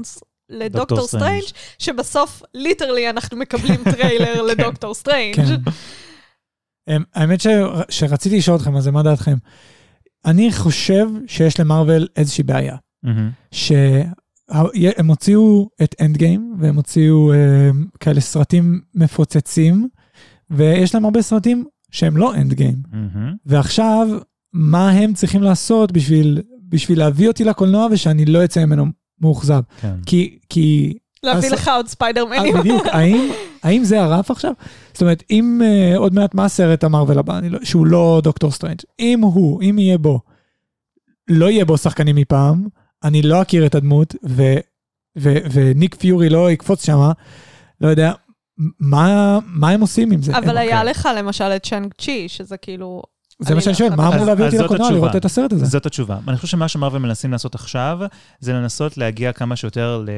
לדוקטור 0.49 0.97
דוקטור 0.97 1.07
סטרנג', 1.07 1.43
שבסוף, 1.79 2.41
literally, 2.53 3.09
אנחנו 3.09 3.37
מקבלים 3.37 3.83
טריילר 3.83 4.41
לדוקטור 4.51 4.93
סטרנג'. 4.93 5.35
כן. 5.35 5.71
אמ, 6.89 7.03
האמת 7.15 7.41
ש- 7.41 7.47
שרציתי 7.89 8.37
לשאול 8.37 8.57
אתכם 8.57 8.75
על 8.75 8.81
זה, 8.81 8.91
מה 8.91 9.03
דעתכם? 9.03 9.35
אני 10.25 10.51
חושב 10.51 11.07
שיש 11.27 11.59
למרוויל 11.59 12.07
איזושהי 12.15 12.43
בעיה. 12.43 12.75
מהמם. 13.03 13.29
שהם 14.51 15.07
הוציאו 15.07 15.69
את 15.83 15.95
Endgame, 16.01 16.55
והם 16.59 16.75
הוציאו 16.75 17.33
אה, 17.33 17.37
כאלה 17.99 18.21
סרטים 18.21 18.81
מפוצצים, 18.95 19.87
ויש 20.51 20.93
להם 20.95 21.05
הרבה 21.05 21.21
סרטים 21.21 21.65
שהם 21.91 22.17
לא 22.17 22.35
Endgame. 22.35 22.75
מהמם. 22.91 23.33
ועכשיו, 23.45 24.07
מה 24.53 24.89
הם 24.89 25.13
צריכים 25.13 25.41
לעשות 25.43 25.91
בשביל, 25.91 26.41
בשביל 26.69 26.99
להביא 26.99 27.27
אותי 27.27 27.43
לקולנוע 27.43 27.87
ושאני 27.91 28.25
לא 28.25 28.43
אצא 28.43 28.65
ממנו 28.65 28.85
מאוכזב? 29.21 29.61
כן. 29.81 29.95
כי, 30.05 30.37
כי 30.49 30.93
להביא 31.23 31.47
אז- 31.47 31.53
לך 31.53 31.67
עוד 31.67 31.87
ספיידרמנים. 31.87 32.55
אה, 32.55 32.61
בדיוק, 32.61 32.85
האם, 32.95 33.29
האם 33.63 33.83
זה 33.83 34.01
הרף 34.03 34.31
עכשיו? 34.31 34.51
זאת 34.93 35.01
אומרת, 35.01 35.23
אם 35.31 35.61
uh, 35.63 35.97
עוד 35.97 36.13
מעט 36.13 36.35
מה 36.35 36.45
הסרט 36.45 36.83
המרוויל 36.83 37.19
הבא, 37.19 37.37
אני 37.37 37.49
לא, 37.49 37.59
שהוא 37.63 37.85
לא 37.87 38.21
דוקטור 38.23 38.51
סטרנג', 38.51 38.79
אם 38.99 39.19
הוא, 39.21 39.61
אם 39.63 39.79
יהיה 39.79 39.97
בו, 39.97 40.19
לא 41.27 41.49
יהיה 41.49 41.65
בו 41.65 41.77
שחקנים 41.77 42.15
מפעם, 42.15 42.67
אני 43.03 43.21
לא 43.21 43.41
אכיר 43.41 43.65
את 43.65 43.75
הדמות, 43.75 44.15
ו, 44.29 44.43
ו, 45.17 45.33
וניק 45.51 45.95
פיורי 45.95 46.29
לא 46.29 46.51
יקפוץ 46.51 46.85
שמה, 46.85 47.11
לא 47.81 47.87
יודע, 47.87 48.11
מה, 48.79 49.39
מה 49.45 49.69
הם 49.69 49.81
עושים 49.81 50.11
עם 50.11 50.21
זה? 50.21 50.37
אבל 50.37 50.49
הם, 50.49 50.57
היה 50.57 50.79
אוקיי. 50.79 50.91
לך 50.91 51.09
למשל 51.17 51.43
את 51.43 51.63
שאנג 51.65 51.93
צ'י, 51.97 52.29
שזה 52.29 52.57
כאילו... 52.57 53.01
זה 53.39 53.55
מה 53.55 53.61
שאני 53.61 53.71
אני 53.71 53.77
שואל, 53.77 53.89
לא 53.89 53.95
מה. 53.95 54.07
אמור 54.07 54.25
להביא 54.25 54.45
אותי 54.45 54.57
לקולנוע 54.57 54.87
התשובה. 54.87 55.05
לראות 55.05 55.15
את 55.15 55.25
הסרט 55.25 55.53
הזה? 55.53 55.65
זאת 55.65 55.85
התשובה. 55.85 56.17
אני 56.27 56.37
חושב 56.37 56.47
שמה 56.47 56.67
שמרוויל 56.67 57.01
מנסים 57.01 57.31
לעשות 57.31 57.55
עכשיו, 57.55 57.99
זה 58.39 58.53
לנסות 58.53 58.97
להגיע 58.97 59.33
כמה 59.33 59.55
שיותר 59.55 60.03
ל... 60.05 60.09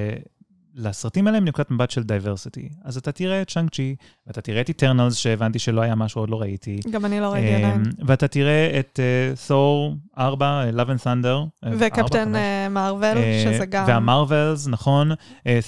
לסרטים 0.76 1.28
האלה 1.28 1.40
מנקודת 1.40 1.72
מבט 1.72 1.92
של 1.92 2.04
diversity. 2.04 2.70
אז 2.84 2.98
אתה 2.98 3.12
תראה 3.12 3.42
את 3.42 3.50
שאנג 3.50 3.70
צ'י, 3.70 3.96
ואתה 4.28 4.42
תראה 4.42 4.62
את 4.62 4.70
Eternals, 4.70 5.16
שהבנתי 5.16 5.60
שלא 5.60 5.82
היה 5.82 5.96
משהו, 5.96 6.22
עוד 6.22 6.30
לא 6.30 6.42
ראיתי. 6.42 6.80
גם 6.92 7.06
אני 7.06 7.20
לא 7.20 7.34
ראיתי 7.34 7.54
עדיין. 7.54 7.82
אמ, 7.86 8.08
ואתה 8.08 8.28
תראה 8.28 8.80
את 8.80 9.00
תור 9.48 9.96
4, 10.18 10.64
Love 10.72 10.88
and 10.88 11.04
Thunder. 11.04 11.66
אה, 11.66 11.72
וקפטן 11.80 12.26
חמש. 12.26 12.36
אה, 12.36 13.14
אה, 13.18 13.44
שזה 13.46 13.66
גם... 13.66 13.84
וה 13.88 14.04
Marvels, 14.04 14.68
נכון. 14.68 15.12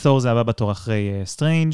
תור 0.03 0.19
זה 0.19 0.31
הבא 0.31 0.43
בתור 0.43 0.71
אחרי 0.71 1.11
סטרנג', 1.25 1.73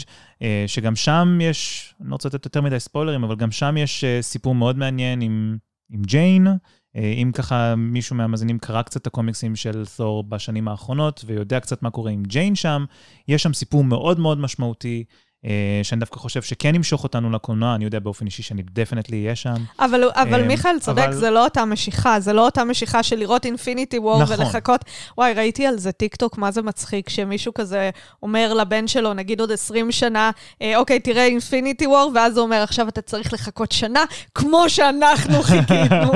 שגם 0.67 0.95
שם 0.95 1.37
יש, 1.41 1.93
אני 2.01 2.09
לא 2.09 2.13
רוצה 2.13 2.29
לתת 2.29 2.45
יותר 2.45 2.61
מדי 2.61 2.79
ספוילרים, 2.79 3.23
אבל 3.23 3.35
גם 3.35 3.51
שם 3.51 3.77
יש 3.77 4.03
אה, 4.03 4.21
סיפור 4.21 4.55
מאוד 4.55 4.77
מעניין 4.77 5.21
עם, 5.21 5.57
עם 5.89 6.01
ג'יין. 6.01 6.47
אה, 6.95 7.01
אם 7.01 7.31
ככה 7.33 7.75
מישהו 7.75 8.15
מהמאזינים 8.15 8.59
קרא 8.59 8.81
קצת 8.81 9.01
את 9.01 9.07
הקומיקסים 9.07 9.55
של 9.55 9.83
תור 9.97 10.23
בשנים 10.23 10.67
האחרונות 10.67 11.23
ויודע 11.25 11.59
קצת 11.59 11.83
מה 11.83 11.89
קורה 11.89 12.11
עם 12.11 12.23
ג'יין 12.23 12.55
שם, 12.55 12.85
יש 13.27 13.43
שם 13.43 13.53
סיפור 13.53 13.83
מאוד 13.83 14.19
מאוד 14.19 14.39
משמעותי. 14.39 15.03
אה, 15.45 15.51
שאני 15.83 15.99
דווקא 15.99 16.19
חושב 16.19 16.41
שכן 16.41 16.75
ימשוך 16.75 17.03
אותנו 17.03 17.29
לקולנוע, 17.31 17.75
אני 17.75 17.85
יודע 17.85 17.99
באופן 17.99 18.25
אישי 18.25 18.43
שאני 18.43 18.61
definitely 18.73 19.23
אהיה 19.23 19.35
שם. 19.35 19.53
אבל, 19.79 20.03
אבל 20.13 20.41
אמ, 20.41 20.47
מיכאל 20.47 20.79
צודק, 20.79 21.03
אבל- 21.03 21.13
זה 21.13 21.29
לא 21.29 21.43
אותה 21.43 21.65
משיכה, 21.65 22.19
זה 22.19 22.33
לא 22.33 22.45
אותה 22.45 22.63
משיכה 22.63 23.03
של 23.03 23.15
לראות 23.15 23.45
Infinity 23.45 23.99
War 23.99 24.21
נכון. 24.23 24.35
ולחכות. 24.39 24.85
וואי, 25.17 25.33
ראיתי 25.33 25.65
על 25.67 25.77
זה 25.77 25.91
טיקטוק, 25.91 26.37
מה 26.37 26.51
זה 26.51 26.61
מצחיק, 26.61 27.09
שמישהו 27.09 27.53
כזה 27.53 27.89
אומר 28.23 28.53
לבן 28.53 28.87
שלו, 28.87 29.13
נגיד 29.13 29.39
עוד 29.39 29.51
20 29.51 29.91
שנה, 29.91 30.31
אה, 30.61 30.77
אוקיי, 30.77 30.99
תראה 30.99 31.25
Infinity 31.25 31.87
War, 31.87 32.11
ואז 32.15 32.37
הוא 32.37 32.45
אומר, 32.45 32.61
עכשיו 32.63 32.87
אתה 32.87 33.01
צריך 33.01 33.33
לחכות 33.33 33.71
שנה, 33.71 34.03
כמו 34.35 34.69
שאנחנו 34.69 35.41
חיכינו 35.49 36.11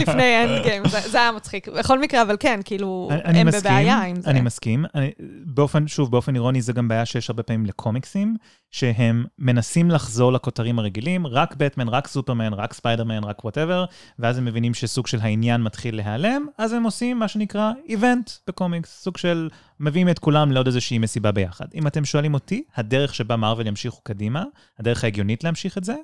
לפני 0.00 0.44
אנד 0.44 0.62
גיים. 0.62 0.82
זה, 0.88 1.00
זה 1.00 1.18
היה 1.20 1.32
מצחיק. 1.32 1.68
בכל 1.68 1.98
מקרה, 1.98 2.22
אבל 2.22 2.36
כן, 2.40 2.60
כאילו, 2.64 3.08
אני- 3.10 3.20
אני 3.24 3.40
גם 3.40 3.46
מסכים, 3.46 3.60
בבעיה 3.62 4.02
עם 4.02 4.20
זה. 4.20 4.30
אני 4.30 4.40
מסכים. 4.40 4.84
אני, 4.94 5.10
באופן, 5.44 5.88
שוב, 5.88 6.10
באופן 6.10 6.34
אירוני, 6.34 6.62
זה 6.62 6.72
גם 6.72 6.88
בעיה 6.88 7.06
שיש 7.06 7.30
הרבה 7.30 7.42
פעמים 7.42 7.66
לקומיקסים, 7.66 8.36
שהם 8.70 9.24
מנסים 9.38 9.90
לחזור 9.90 10.32
לכותרים 10.32 10.78
הרגילים, 10.78 11.26
רק 11.26 11.54
בטמן, 11.56 11.88
רק 11.88 12.06
סופרמן, 12.06 12.52
רק 12.52 12.72
ספיידרמן, 12.72 13.24
רק 13.24 13.44
whatever, 13.44 13.84
ואז 14.18 14.38
הם 14.38 14.44
מבינים 14.44 14.74
שסוג 14.74 15.06
של 15.06 15.18
העניין 15.20 15.62
מתחיל 15.62 15.96
להיעלם, 15.96 16.46
אז 16.58 16.72
הם 16.72 16.82
עושים 16.82 17.18
מה 17.18 17.28
שנקרא 17.28 17.72
event 17.88 18.30
בקומיקס, 18.46 19.02
סוג 19.02 19.16
של 19.16 19.48
מביאים 19.80 20.08
את 20.08 20.18
כולם 20.18 20.52
לעוד 20.52 20.66
איזושהי 20.66 20.98
מסיבה 20.98 21.32
ביחד. 21.32 21.66
אם 21.74 21.86
אתם 21.86 22.04
שואלים 22.04 22.34
אותי, 22.34 22.64
הדרך 22.76 23.14
שבה 23.14 23.36
מארוול 23.36 23.66
ימשיכו 23.66 24.00
קדימה, 24.02 24.44
הדרך 24.78 25.04
ההגיונית 25.04 25.44
להמשיך 25.44 25.78
את 25.78 25.84
זה, 25.84 25.94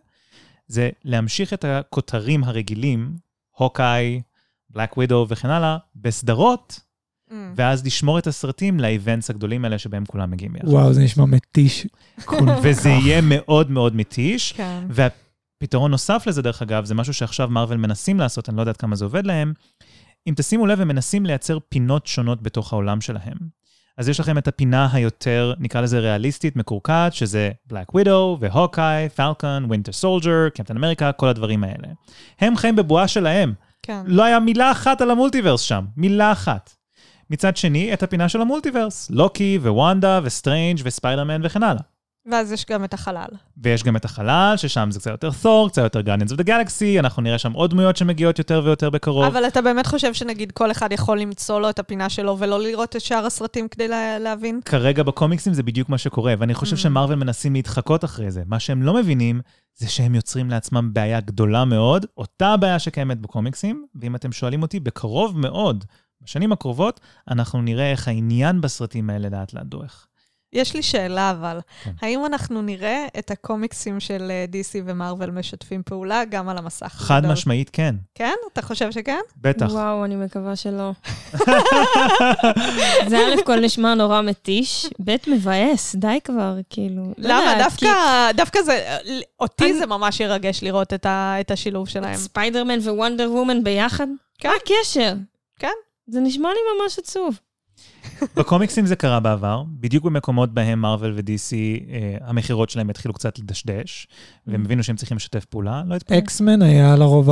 זה 0.66 0.90
להמשיך 1.04 1.52
את 1.52 1.64
הכותרים 1.64 2.44
הרגילים, 2.44 3.16
הוקאי, 3.50 4.20
בלק 4.70 4.96
ווידו 4.96 5.26
וכן 5.28 5.50
הלאה, 5.50 5.76
בסדרות, 5.96 6.80
Mm. 7.30 7.34
ואז 7.56 7.86
לשמור 7.86 8.18
את 8.18 8.26
הסרטים 8.26 8.80
לאיבנטס 8.80 9.30
הגדולים 9.30 9.64
האלה 9.64 9.78
שבהם 9.78 10.04
כולם 10.04 10.30
מגיעים 10.30 10.52
ביחד. 10.52 10.68
וואו, 10.68 10.92
זה 10.92 11.02
נשמע 11.02 11.24
מתיש. 11.24 11.86
וזה. 12.62 12.88
יהיה 12.88 13.20
מאוד 13.22 13.70
מאוד 13.70 13.96
מתיש. 13.96 14.52
כן. 14.52 14.84
והפתרון 14.88 15.90
נוסף 15.90 16.24
לזה, 16.26 16.42
דרך 16.42 16.62
אגב, 16.62 16.84
זה 16.84 16.94
משהו 16.94 17.14
שעכשיו 17.14 17.48
מארוול 17.48 17.76
מנסים 17.76 18.20
לעשות, 18.20 18.48
אני 18.48 18.56
לא 18.56 18.62
יודעת 18.62 18.76
כמה 18.76 18.96
זה 18.96 19.04
עובד 19.04 19.26
להם. 19.26 19.52
אם 20.26 20.34
תשימו 20.36 20.66
לב, 20.66 20.80
הם 20.80 20.88
מנסים 20.88 21.26
לייצר 21.26 21.58
פינות 21.68 22.06
שונות 22.06 22.42
בתוך 22.42 22.72
העולם 22.72 23.00
שלהם. 23.00 23.58
אז 23.98 24.08
יש 24.08 24.20
לכם 24.20 24.38
את 24.38 24.48
הפינה 24.48 24.88
היותר, 24.92 25.54
נקרא 25.58 25.80
לזה 25.80 25.98
ריאליסטית, 25.98 26.56
מקורקעת, 26.56 27.12
שזה 27.12 27.50
בלק 27.66 27.94
ווידו 27.94 28.36
והוקאי, 28.40 29.08
פלקון, 29.08 29.64
ווינטר 29.64 29.92
סולג'ר, 29.92 30.48
קפטן 30.54 30.76
אמריקה, 30.76 31.12
כל 31.12 31.28
הדברים 31.28 31.64
האלה. 31.64 31.88
הם 32.40 32.56
חיים 32.56 32.76
בבועה 32.76 33.08
שלהם. 33.08 33.52
כן. 33.82 34.02
לא 34.06 34.24
היה 34.24 34.40
מילה 34.40 34.72
אחת 34.72 35.00
על 35.00 35.10
המולטיברס 35.10 35.60
שם, 35.60 35.84
מילה 35.96 36.32
אחת. 36.32 36.77
מצד 37.30 37.56
שני, 37.56 37.92
את 37.92 38.02
הפינה 38.02 38.28
של 38.28 38.40
המולטיברס, 38.40 39.10
לוקי 39.10 39.58
ווונדה 39.62 40.20
וסטרנג' 40.22 40.80
וספיידרמן 40.84 41.40
וכן 41.44 41.62
הלאה. 41.62 41.82
ואז 42.30 42.52
יש 42.52 42.64
גם 42.70 42.84
את 42.84 42.94
החלל. 42.94 43.28
ויש 43.62 43.82
גם 43.82 43.96
את 43.96 44.04
החלל, 44.04 44.54
ששם 44.56 44.88
זה 44.90 45.00
קצת 45.00 45.10
יותר 45.10 45.30
תור, 45.42 45.68
קצת 45.68 45.82
יותר 45.82 46.00
Guardians 46.00 46.32
of 46.32 46.34
the 46.34 46.44
Galaxy, 46.46 46.98
אנחנו 46.98 47.22
נראה 47.22 47.38
שם 47.38 47.52
עוד 47.52 47.70
דמויות 47.70 47.96
שמגיעות 47.96 48.38
יותר 48.38 48.62
ויותר 48.64 48.90
בקרוב. 48.90 49.24
אבל 49.24 49.46
אתה 49.46 49.62
באמת 49.62 49.86
חושב 49.86 50.14
שנגיד 50.14 50.52
כל 50.52 50.70
אחד 50.70 50.92
יכול 50.92 51.20
למצוא 51.20 51.60
לו 51.60 51.70
את 51.70 51.78
הפינה 51.78 52.08
שלו 52.08 52.38
ולא 52.38 52.60
לראות 52.62 52.96
את 52.96 53.00
שאר 53.00 53.26
הסרטים 53.26 53.68
כדי 53.68 53.88
לה, 53.88 54.18
להבין? 54.18 54.60
כרגע 54.64 55.02
בקומיקסים 55.02 55.52
זה 55.52 55.62
בדיוק 55.62 55.88
מה 55.88 55.98
שקורה, 55.98 56.34
ואני 56.38 56.54
חושב 56.54 56.76
Mm. 56.76 56.78
שמרוויל 56.78 57.18
מנסים 57.18 57.54
להתחקות 57.54 58.04
אחרי 58.04 58.30
זה. 58.30 58.42
מה 58.46 58.60
שהם 58.60 58.82
לא 58.82 58.94
מבינים, 58.94 59.40
זה 59.76 59.88
שהם 59.88 60.14
יוצרים 60.14 60.50
לעצמם 60.50 60.90
בעיה 60.92 61.20
גדולה 61.20 61.64
מאוד, 61.64 62.06
אותה 62.16 62.48
הבעיה 62.48 62.78
שקיימת 62.78 63.20
בקומיקסים, 63.20 63.86
ואם 64.00 64.14
אתם 64.14 64.32
שואלים 64.32 64.62
אותי, 64.62 64.80
בקרוב 64.80 65.38
מאוד, 65.38 65.84
בשנים 66.22 66.52
הקרובות, 66.52 67.00
אנחנו 67.30 67.62
נראה 67.62 67.90
איך 67.90 68.08
העניין 68.08 68.60
בסרטים 68.60 69.10
האלה 69.10 69.28
לאט 69.28 69.52
לאט 69.54 69.64
דועך. 69.66 70.04
יש 70.52 70.74
לי 70.74 70.82
שאלה 70.82 71.30
אבל, 71.30 71.58
כן. 71.84 71.90
האם 72.00 72.26
אנחנו 72.26 72.62
נראה 72.62 73.06
את 73.18 73.30
הקומיקסים 73.30 74.00
של 74.00 74.30
אה, 74.30 74.44
DC 74.52 74.82
ומרוויל 74.84 75.30
משתפים 75.30 75.82
פעולה 75.82 76.22
גם 76.30 76.48
על 76.48 76.58
המסך? 76.58 76.86
חד 76.86 77.16
הגדול? 77.16 77.32
משמעית 77.32 77.70
כן, 77.72 77.94
כן? 78.14 78.34
אתה 78.52 78.62
חושב 78.62 78.90
שכן? 78.92 79.18
בטח. 79.36 79.66
וואו, 79.70 80.04
אני 80.04 80.16
מקווה 80.16 80.56
שלא. 80.56 80.90
זה 83.08 83.18
א' 83.18 83.42
כל 83.46 83.60
נשמע 83.60 83.94
נורא 83.94 84.22
מתיש, 84.22 84.86
ב' 85.04 85.16
מבאס, 85.26 85.94
די 85.94 86.18
כבר, 86.24 86.56
כאילו. 86.70 87.02
לא 87.18 87.28
למה? 87.28 87.54
דווקא, 87.58 87.88
דווקא 88.36 88.62
זה, 88.62 88.98
אותי 89.40 89.64
אני- 89.64 89.78
זה 89.78 89.86
ממש 89.86 90.20
ירגש 90.20 90.62
לראות 90.62 90.94
את 90.94 91.06
ה- 91.06 91.36
את 91.40 91.50
השילוב 91.50 91.86
כי 91.86 91.92
שלהם. 91.92 92.14
ספיידרמן 92.14 92.78
ווונדר 92.78 93.30
וומן 93.32 93.64
ביחד? 93.64 94.06
כן. 94.38 94.48
מה 94.48 94.54
הקשר? 94.62 95.14
כן. 95.58 95.68
זה 96.08 96.20
נשמע 96.20 96.48
לי 96.48 96.58
ממש 96.82 96.98
עצוב. 96.98 97.38
בקומיקסים 98.36 98.86
זה 98.86 98.96
קרה 98.96 99.20
בעבר, 99.20 99.62
בדיוק 99.80 100.04
במקומות 100.04 100.54
בהם 100.54 100.80
מארוול 100.80 101.12
ו-DC, 101.16 101.52
אה, 101.90 102.16
המכירות 102.28 102.70
שלהם 102.70 102.90
התחילו 102.90 103.14
קצת 103.14 103.38
לדשדש, 103.38 104.08
והם 104.46 104.64
הבינו 104.64 104.82
שהם 104.82 104.96
צריכים 104.96 105.16
לשתף 105.16 105.44
פעולה, 105.44 105.82
לא 105.86 105.94
התפלאו. 105.94 106.18
אקסמן 106.18 106.62
היה 106.62 106.96
לרוב 106.96 107.28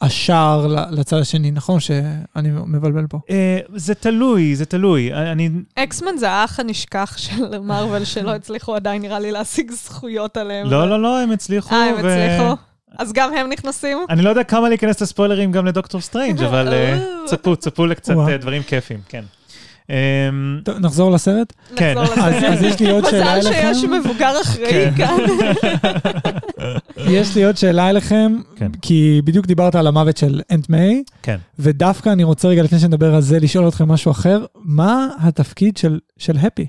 השער 0.00 0.66
ל- 0.66 1.00
לצד 1.00 1.16
השני, 1.16 1.50
נכון? 1.50 1.80
שאני 1.80 2.50
מבלבל 2.66 3.06
פה. 3.06 3.18
אה, 3.30 3.58
זה 3.74 3.94
תלוי, 3.94 4.56
זה 4.56 4.66
תלוי. 4.66 5.14
אני, 5.14 5.50
אקסמן 5.74 6.16
זה 6.16 6.30
האח 6.30 6.60
הנשכח 6.60 7.16
של 7.18 7.58
מארוול, 7.58 8.04
שלא 8.04 8.34
הצליחו 8.34 8.74
עדיין, 8.74 9.02
נראה 9.02 9.18
לי, 9.18 9.32
להשיג 9.32 9.70
זכויות 9.70 10.36
עליהם. 10.36 10.66
לא, 10.70 10.88
לא, 10.90 11.02
לא, 11.02 11.20
הם 11.20 11.30
הצליחו. 11.30 11.74
אה, 11.74 11.84
הם 11.84 11.94
ו- 12.04 12.08
הצליחו? 12.08 12.67
אז 12.98 13.12
גם 13.12 13.34
הם 13.34 13.48
נכנסים? 13.50 13.98
אני 14.10 14.22
לא 14.22 14.30
יודע 14.30 14.44
כמה 14.44 14.68
להיכנס 14.68 15.02
לספוילרים 15.02 15.52
גם 15.52 15.66
לדוקטור 15.66 16.00
סטרנג', 16.00 16.42
אבל 16.48 16.74
אה, 16.74 16.98
צפו, 17.26 17.56
צפו 17.56 17.86
לקצת. 17.86 18.14
אה, 18.28 18.36
דברים 18.36 18.62
כיפים, 18.62 19.00
כן. 19.08 19.24
אמ, 19.90 20.60
טוב, 20.64 20.78
נחזור 20.78 21.10
לסרט? 21.10 21.52
כן. 21.76 21.94
אז 22.52 22.62
יש 22.62 22.80
לי 22.80 22.90
עוד 22.90 23.04
שאלה 23.10 23.38
מזל 23.38 23.48
אליכם. 23.48 23.74
שיש 23.74 23.84
מבוגר 23.84 24.40
אחראי 24.42 24.70
כן. 24.70 24.92
כאן. 24.96 25.16
יש 27.08 27.36
לי 27.36 27.44
עוד 27.44 27.56
שאלה 27.56 27.90
אליכם, 27.90 28.36
כן. 28.56 28.70
כי 28.82 29.20
בדיוק 29.24 29.46
דיברת 29.46 29.74
על 29.74 29.86
המוות 29.86 30.16
של 30.16 30.40
אנט 30.50 30.68
מיי, 30.68 31.02
כן. 31.22 31.36
ודווקא 31.58 32.08
אני 32.10 32.24
רוצה 32.24 32.48
רגע 32.48 32.62
לפני 32.62 32.78
שנדבר 32.78 33.14
על 33.14 33.20
זה, 33.20 33.38
לשאול 33.38 33.68
אתכם 33.68 33.88
משהו 33.88 34.10
אחר. 34.10 34.44
מה 34.54 35.08
התפקיד 35.18 35.76
של, 35.76 35.98
של 36.18 36.36
הפי? 36.38 36.66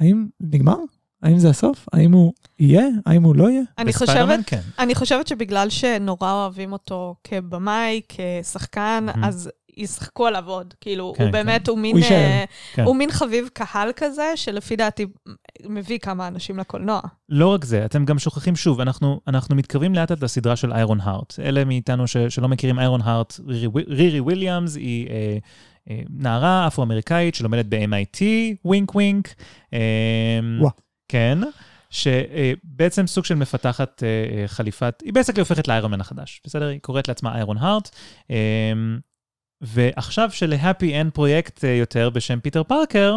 האם 0.00 0.26
נגמר? 0.40 0.76
האם 1.24 1.38
זה 1.38 1.50
הסוף? 1.50 1.86
האם 1.92 2.12
הוא 2.12 2.32
יהיה? 2.58 2.86
האם 3.06 3.22
הוא 3.22 3.36
לא 3.36 3.50
יהיה? 3.50 3.62
אני 3.78 3.92
חושבת, 3.92 4.40
כן. 4.46 4.60
אני 4.78 4.94
חושבת 4.94 5.26
שבגלל 5.26 5.70
שנורא 5.70 6.32
אוהבים 6.32 6.72
אותו 6.72 7.14
כבמאי, 7.24 8.00
כשחקן, 8.08 9.06
מהמם. 9.06 9.24
אז 9.24 9.50
ישחקו 9.76 10.26
עליו 10.26 10.44
עוד. 10.46 10.74
כאילו, 10.80 11.12
כן, 11.16 11.24
הוא 11.24 11.32
באמת, 11.32 11.68
הוא 11.68 11.78
מין... 11.78 11.96
הוא. 11.96 12.04
אה, 12.04 12.44
כן. 12.74 12.84
הוא 12.84 12.96
מין 12.96 13.10
חביב 13.10 13.48
קהל 13.52 13.90
כזה, 13.96 14.32
שלפי 14.36 14.76
דעתי 14.76 15.06
מביא 15.68 15.98
כמה 15.98 16.28
אנשים 16.28 16.58
לקולנוע. 16.58 17.00
לא 17.28 17.46
רק 17.46 17.64
זה, 17.64 17.84
אתם 17.84 18.04
גם 18.04 18.18
שוכחים 18.18 18.56
שוב, 18.56 18.80
אנחנו, 18.80 19.20
אנחנו 19.28 19.56
מתקרבים 19.56 19.94
לאט 19.94 20.10
לאט 20.10 20.22
לסדרה 20.22 20.56
של 20.56 20.72
איירון 20.72 21.00
הארט. 21.00 21.34
אלה 21.38 21.64
מאיתנו 21.64 22.06
ש, 22.06 22.16
שלא 22.16 22.48
מכירים 22.48 22.78
איירון 22.78 23.00
הארט, 23.04 23.40
רירי, 23.46 23.68
רירי 23.88 24.20
וויליאמס 24.20 24.76
היא 24.76 25.08
אה, 25.08 25.38
אה, 25.90 26.00
נערה 26.10 26.66
אפרו-אמריקאית 26.66 27.34
שלומדת 27.34 27.66
ב-MIT, 27.68 28.22
wink 28.64 28.94
wink. 28.94 29.34
אה, 29.74 29.78
וואו. 30.60 30.83
כן. 31.14 31.38
שבעצם 31.90 33.06
סוג 33.06 33.24
של 33.24 33.34
מפתחת 33.34 34.02
אה, 34.02 34.08
אה, 34.08 34.48
חליפת, 34.48 35.02
היא 35.04 35.12
בעצם 35.12 35.32
הופכת 35.38 35.68
לאיירון 35.68 35.90
מן 35.90 36.00
החדש, 36.00 36.40
בסדר? 36.44 36.68
היא 36.68 36.80
קוראת 36.80 37.08
לעצמה 37.08 37.34
איירון 37.34 37.58
הארט. 37.58 37.90
אה, 38.30 38.72
ועכשיו 39.60 40.30
שלהפי 40.30 40.94
אין 40.94 41.10
פרויקט 41.10 41.64
אה, 41.64 41.70
יותר 41.70 42.10
בשם 42.10 42.40
פיטר 42.40 42.62
פארקר, 42.62 43.16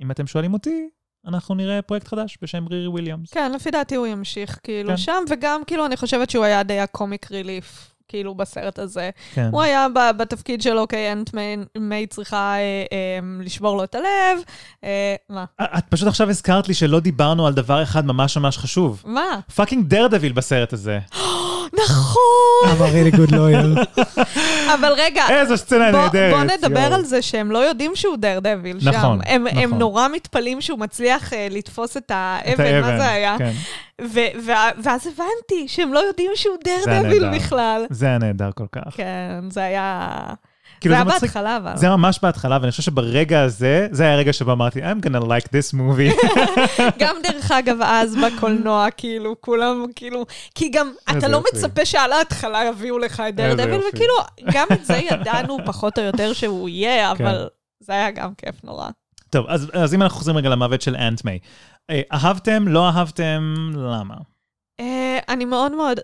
אם 0.00 0.10
אתם 0.10 0.26
שואלים 0.26 0.52
אותי, 0.52 0.88
אנחנו 1.26 1.54
נראה 1.54 1.82
פרויקט 1.82 2.08
חדש 2.08 2.38
בשם 2.42 2.66
רירי 2.66 2.86
וויליאמס. 2.86 3.30
כן, 3.30 3.52
לפי 3.52 3.70
דעתי 3.70 3.94
הוא 3.94 4.06
ימשיך 4.06 4.60
כאילו 4.62 4.88
כן. 4.88 4.96
שם, 4.96 5.24
וגם 5.30 5.62
כאילו 5.66 5.86
אני 5.86 5.96
חושבת 5.96 6.30
שהוא 6.30 6.44
היה 6.44 6.62
די 6.62 6.80
ה 6.80 6.88
comic 6.88 7.30
relief, 7.30 7.95
כאילו 8.08 8.34
בסרט 8.34 8.78
הזה. 8.78 9.10
כן. 9.34 9.48
הוא 9.52 9.62
היה 9.62 9.86
ב- 9.94 10.10
בתפקיד 10.16 10.62
שלו, 10.62 10.80
אוקיי, 10.80 11.12
אנט 11.12 11.34
מיי- 11.34 11.56
מיי 11.78 12.06
צריכה 12.06 12.54
אה, 12.54 12.58
אה, 12.92 13.18
לשבור 13.44 13.76
לו 13.76 13.84
את 13.84 13.94
הלב. 13.94 14.38
אה, 14.84 15.14
מה? 15.30 15.44
את 15.60 15.84
פשוט 15.88 16.08
עכשיו 16.08 16.30
הזכרת 16.30 16.68
לי 16.68 16.74
שלא 16.74 17.00
דיברנו 17.00 17.46
על 17.46 17.52
דבר 17.54 17.82
אחד 17.82 18.06
ממש 18.06 18.36
ממש 18.36 18.58
חשוב. 18.58 19.02
מה? 19.06 19.40
fucking 19.54 19.86
דרדוויל 19.88 20.32
בסרט 20.32 20.72
הזה. 20.72 20.98
נכון! 21.84 22.64
I'm 22.64 22.80
a 22.80 22.92
really 22.94 23.16
good 23.16 23.32
lawyer. 23.32 24.00
אבל 24.74 24.92
רגע, 24.96 25.24
איזו 25.30 25.56
סצנה 25.56 25.90
נהדרת. 25.90 26.34
בוא 26.34 26.42
נדבר. 26.44 26.94
על 26.94 27.04
זה 27.04 27.22
שהם 27.22 27.50
לא 27.50 27.58
יודעים 27.58 27.92
שהוא 27.94 28.16
דר 28.16 28.38
דביל 28.42 28.80
שם. 28.80 28.88
נכון, 28.90 29.20
הם, 29.26 29.46
הם 29.46 29.56
נכון. 29.64 29.78
נורא 29.78 30.08
מתפלאים 30.08 30.60
שהוא 30.60 30.78
מצליח 30.78 31.32
uh, 31.32 31.36
לתפוס 31.50 31.96
את 31.96 32.02
את 32.06 32.10
האבן, 32.10 32.80
מה 32.80 32.96
זה 32.96 33.08
היה? 33.08 33.36
כן. 33.98 34.38
ואז 34.82 35.06
הבנתי 35.06 35.68
שהם 35.68 35.92
לא 35.92 35.98
יודעים 35.98 36.30
שהוא 36.34 36.56
דר 36.64 37.02
דביל. 37.02 37.30
בכלל. 37.36 37.86
זה 37.90 38.06
היה 38.06 38.18
נהדר 38.18 38.50
כל 38.54 38.66
כך. 38.72 38.96
כן, 38.96 39.44
זה 39.50 39.62
היה... 39.62 40.10
כאילו, 40.80 40.94
זה 40.94 41.02
היה. 41.02 41.04
בהתחלה, 41.20 41.56
אבל... 41.56 41.76
זה 41.76 41.88
ממש 41.88 42.18
בהתחלה, 42.22 42.58
ואני 42.60 42.70
חושב 42.70 42.82
שברגע 42.82 43.42
הזה, 43.42 43.88
זה 43.90 44.02
היה 44.02 44.12
הרגע 44.12 44.32
שבו 44.32 44.52
אמרתי, 44.52 44.80
I'm 44.82 45.06
gonna 45.06 45.24
like 45.24 45.46
this 45.46 45.74
movie. 45.74 46.26
גם 47.00 47.16
דרך 47.22 47.50
אגב, 47.50 47.76
אז 47.82 48.16
בקולנוע, 48.16 48.86
כאילו, 48.96 49.40
כולם, 49.40 49.84
כאילו... 49.96 50.26
כי 50.54 50.68
גם, 50.68 50.92
אתה 51.10 51.28
לא. 51.28 51.42
מצפה 51.52 51.84
שעל 51.84 52.12
ההתחלה 52.12 52.64
יביאו 52.64 52.98
לך 52.98 53.22
את 53.28 53.34
דר 53.34 53.44
איזה 53.44 53.56
דביל, 53.56 53.74
יופי. 53.74 53.88
וכאילו, 53.88 54.14
גם 54.52 54.66
את 54.72 54.84
זה 54.84 54.96
ידענו 54.96 55.58
פחות 55.66 55.98
או 55.98 56.04
יותר 56.04 56.32
שהוא 56.32 56.68
יהיה, 56.68 57.14
כן. 57.16 57.26
אבל 57.26 57.48
זה 57.80 57.92
היה 57.92 58.10
גם 58.10 58.34
כיף 58.34 58.64
נורא. 58.64 58.88
טוב, 59.36 59.46
אז, 59.48 59.70
אז 59.72 59.94
אם 59.94 60.02
אנחנו 60.02 60.18
חוזרים 60.18 60.36
רגע 60.36 60.48
למוות 60.48 60.80
של 60.80 60.96
אנט 60.96 61.24
מיי. 61.24 61.38
אה, 61.90 62.00
אהבתם, 62.12 62.68
לא 62.68 62.88
אהבתם, 62.88 63.54
למה? 63.74 64.14
אה, 64.80 65.18
אני 65.28 65.44
מאוד 65.44 65.72
מאוד, 65.72 66.00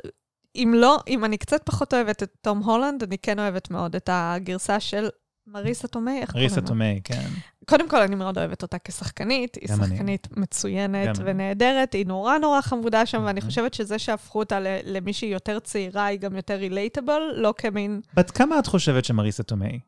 אם 0.57 0.75
לא, 0.77 0.99
אם 1.09 1.25
אני 1.25 1.39
קצת 1.39 1.63
פחות 1.65 1.95
אוהבת 1.95 2.23
את 2.23 2.31
תום 2.41 2.59
הולנד, 2.63 3.03
אני 3.03 3.19
כן 3.19 3.39
אוהבת 3.39 3.71
מאוד 3.71 3.97
את 3.97 4.09
הגרסה 4.13 4.81
של 4.81 5.09
מריסה 5.47 5.89
תומי, 5.89 6.19
איך 6.21 6.31
קוראים 6.33 6.51
לה? 6.57 6.63
תומי, 6.63 7.01
כן. 7.05 7.29
קודם 7.69 7.89
כל, 7.89 8.01
אני 8.01 8.15
מאוד 8.15 8.39
אוהבת 8.39 8.63
אותה 8.63 8.77
כשחקנית, 8.85 9.55
היא 9.61 9.69
גם 9.69 9.83
אני. 9.85 9.97
שחקנית 9.97 10.29
מצוינת. 10.37 11.17
ונהדרת, 11.25 11.93
היא 11.93 12.07
נורא 12.07 12.39
נורא 12.39 12.61
חמודה 12.61 13.07
שם, 13.07 13.23
ואני 13.27 13.41
Mhm. 13.41 13.45
חושבת 13.45 13.75
שזה 13.75 13.99
שהפכו 13.99 14.39
אותה 14.39 14.61
ל- 14.61 14.79
למישהי 14.85 15.29
יותר 15.29 15.59
צעירה, 15.59 16.05
היא 16.07 16.19
גם 16.19 16.37
יותר 16.37 16.55
רילייטבל, 16.55 17.21
לא 17.37 17.55
כמין... 17.59 18.01
בת 18.15 18.31
כמה 18.31 18.59
את 18.59 18.67
חושבת 18.67 19.05
שמריסה 19.05 19.43
תומי? 19.43 19.81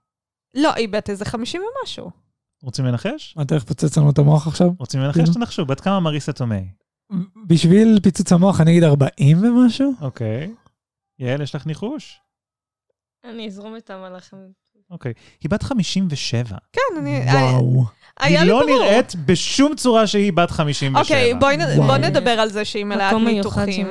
לא, 0.54 0.74
היא 0.74 0.88
בת 0.88 1.10
איזה 1.10 1.24
50 1.24 1.62
ומשהו. 1.62 2.10
רוצים 2.64 2.84
לנחש? 2.84 3.34
מה, 3.36 3.42
אתה 3.42 3.54
הולך 3.54 3.64
לפוצץ 3.64 3.98
לנו 3.98 4.10
את 4.10 4.18
המוח 4.18 4.46
עכשיו? 4.46 4.68
רוצים 4.78 5.00
לנחש? 5.00 5.20
כאילו. 5.20 5.34
תנחשו, 5.34 5.66
בת 5.66 5.80
כמה 5.80 6.00
מריסה 6.00 6.32
תומי? 6.32 6.68
בשביל 7.46 8.00
פיצוץ 8.02 8.32
המוח 8.32 8.60
אני 8.60 8.70
אגיד 8.70 8.84
40 8.84 9.44
ומשהו? 9.44 9.92
אוקיי. 10.00 10.50
יעל, 11.18 11.42
יש 11.42 11.54
לך 11.54 11.66
ניחוש? 11.66 12.18
אני 13.24 13.46
אזרום 13.46 13.74
איתם 13.74 14.02
עליכם. 14.04 14.36
אוקיי. 14.90 15.12
היא 15.42 15.50
בת 15.50 15.62
57. 15.62 16.56
כן, 16.72 16.80
אני... 16.98 17.20
וואו. 17.32 17.84
היה 18.20 18.40
היא 18.40 18.48
לא. 18.50 18.62
נראית 18.66 19.14
בשום 19.26 19.74
צורה 19.74 20.06
שהיא 20.06 20.32
בת 20.32 20.50
57. 20.50 21.00
אוקיי, 21.00 21.34
בואי 21.34 21.98
נדבר 21.98 22.30
על 22.30 22.48
זה 22.48 22.64
שהיא 22.64 22.84
מלאת 22.84 23.14
ניתוחים. 23.24 23.86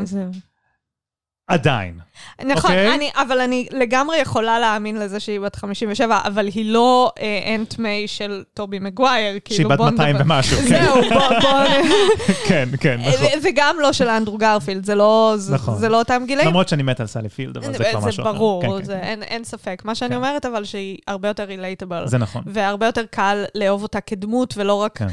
עדיין. 1.48 2.00
נכון, 2.46 2.72
אוקיי? 2.72 2.96
אני, 2.96 3.12
אבל 3.16 3.40
אני 3.40 3.68
לגמרי 3.72 4.18
יכולה 4.18 4.60
להאמין 4.60 5.00
לזה 5.00 5.20
שהיא 5.20 5.40
בת 5.40 5.56
57, 5.56 6.20
אבל 6.26 6.48
היא 6.48 6.72
לא 6.72 7.12
אה, 7.20 7.56
אנט 7.56 7.80
מיי 7.80 8.08
של 8.08 8.44
טובי 8.54 8.80
מגווייר, 8.80 9.32
שהיא 9.32 9.42
כאילו 9.46 9.70
בת 9.70 9.78
בוא 9.78 9.90
200 9.90 10.16
נדבר. 10.16 10.36
ומשהו. 10.36 10.58
כן. 10.58 10.68
זהו, 10.68 10.96
בוא, 11.10 11.40
בוא... 11.42 11.66
כן, 12.48 12.70
כן, 12.80 13.00
נכון. 13.00 13.26
ו- 13.26 13.44
וגם 13.44 13.76
לא 13.80 13.94
של 13.94 14.10
אנדרו 14.10 14.38
גרפילד, 14.38 14.86
זה 14.86 14.96
לא, 14.96 15.34
זה, 15.38 15.56
נכון. 15.56 15.78
זה 15.78 15.90
לא 15.90 16.00
אותם 16.00 16.24
גילאים. 16.28 16.48
למרות 16.48 16.70
שאני 16.70 16.84
מת 16.84 17.00
על 17.00 17.08
סלי 17.08 17.30
פילד, 17.30 17.58
אבל 17.58 17.74
זה 17.78 17.84
כבר 17.92 18.00
משהו 18.00 18.24
אחר. 18.24 18.34
ברור, 18.34 18.62
כן, 18.62 18.70
כן, 18.78 18.84
זה, 18.84 18.94
כן. 18.94 19.00
אין, 19.00 19.24
אין 19.24 19.44
ספק. 19.44 19.82
מה 19.86 19.96
שאני 19.96 20.10
כן. 20.10 20.16
אומרת, 20.16 20.46
אבל 20.46 20.64
שהיא 20.64 20.98
הרבה 21.08 21.28
יותר 21.28 21.44
relatable. 21.44 22.08
זה 22.08 22.18
נכון. 22.18 22.44
והרבה 22.46 22.86
יותר 22.86 23.06
קל 23.12 23.44
לאהוב 23.56 23.84
אותה 23.84 24.02
כדמות, 24.02 24.54
ולא 24.58 24.74
רק... 24.74 24.98
כן. 24.98 25.08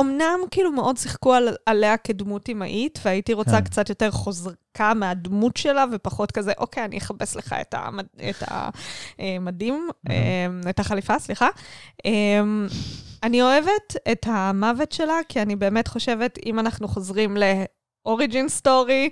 אמנם 0.00 0.40
כאילו 0.50 0.72
מאוד 0.72 0.96
שיחקו 0.96 1.34
על, 1.34 1.48
עליה 1.66 1.96
כדמות 1.96 2.48
אמהית, 2.48 2.98
והייתי 3.04 3.32
רוצה 3.32 3.50
כן. 3.58 3.64
קצת 3.64 3.88
יותר 3.88 4.10
חוזקה 4.10 4.94
מהדמות 4.94 5.56
שלה, 5.56 5.84
ופחות 5.92 6.32
כזה, 6.32 6.52
אוקיי, 6.58 6.84
אני 6.84 6.98
אכבס 6.98 7.36
לך 7.36 7.54
את, 7.60 7.74
המד, 7.74 8.06
את 8.30 8.42
המדים, 9.18 9.88
את 10.70 10.78
החליפה, 10.80 11.18
סליחה. 11.18 11.48
אמ, 12.04 12.66
אני 13.22 13.42
אוהבת 13.42 13.96
את 14.12 14.26
המוות 14.28 14.92
שלה, 14.92 15.18
כי 15.28 15.42
אני 15.42 15.56
באמת 15.56 15.88
חושבת, 15.88 16.38
אם 16.46 16.58
אנחנו 16.58 16.88
חוזרים 16.88 17.36
ל... 17.36 17.42
אוריג'ין 18.06 18.48
סטורי, 18.48 19.08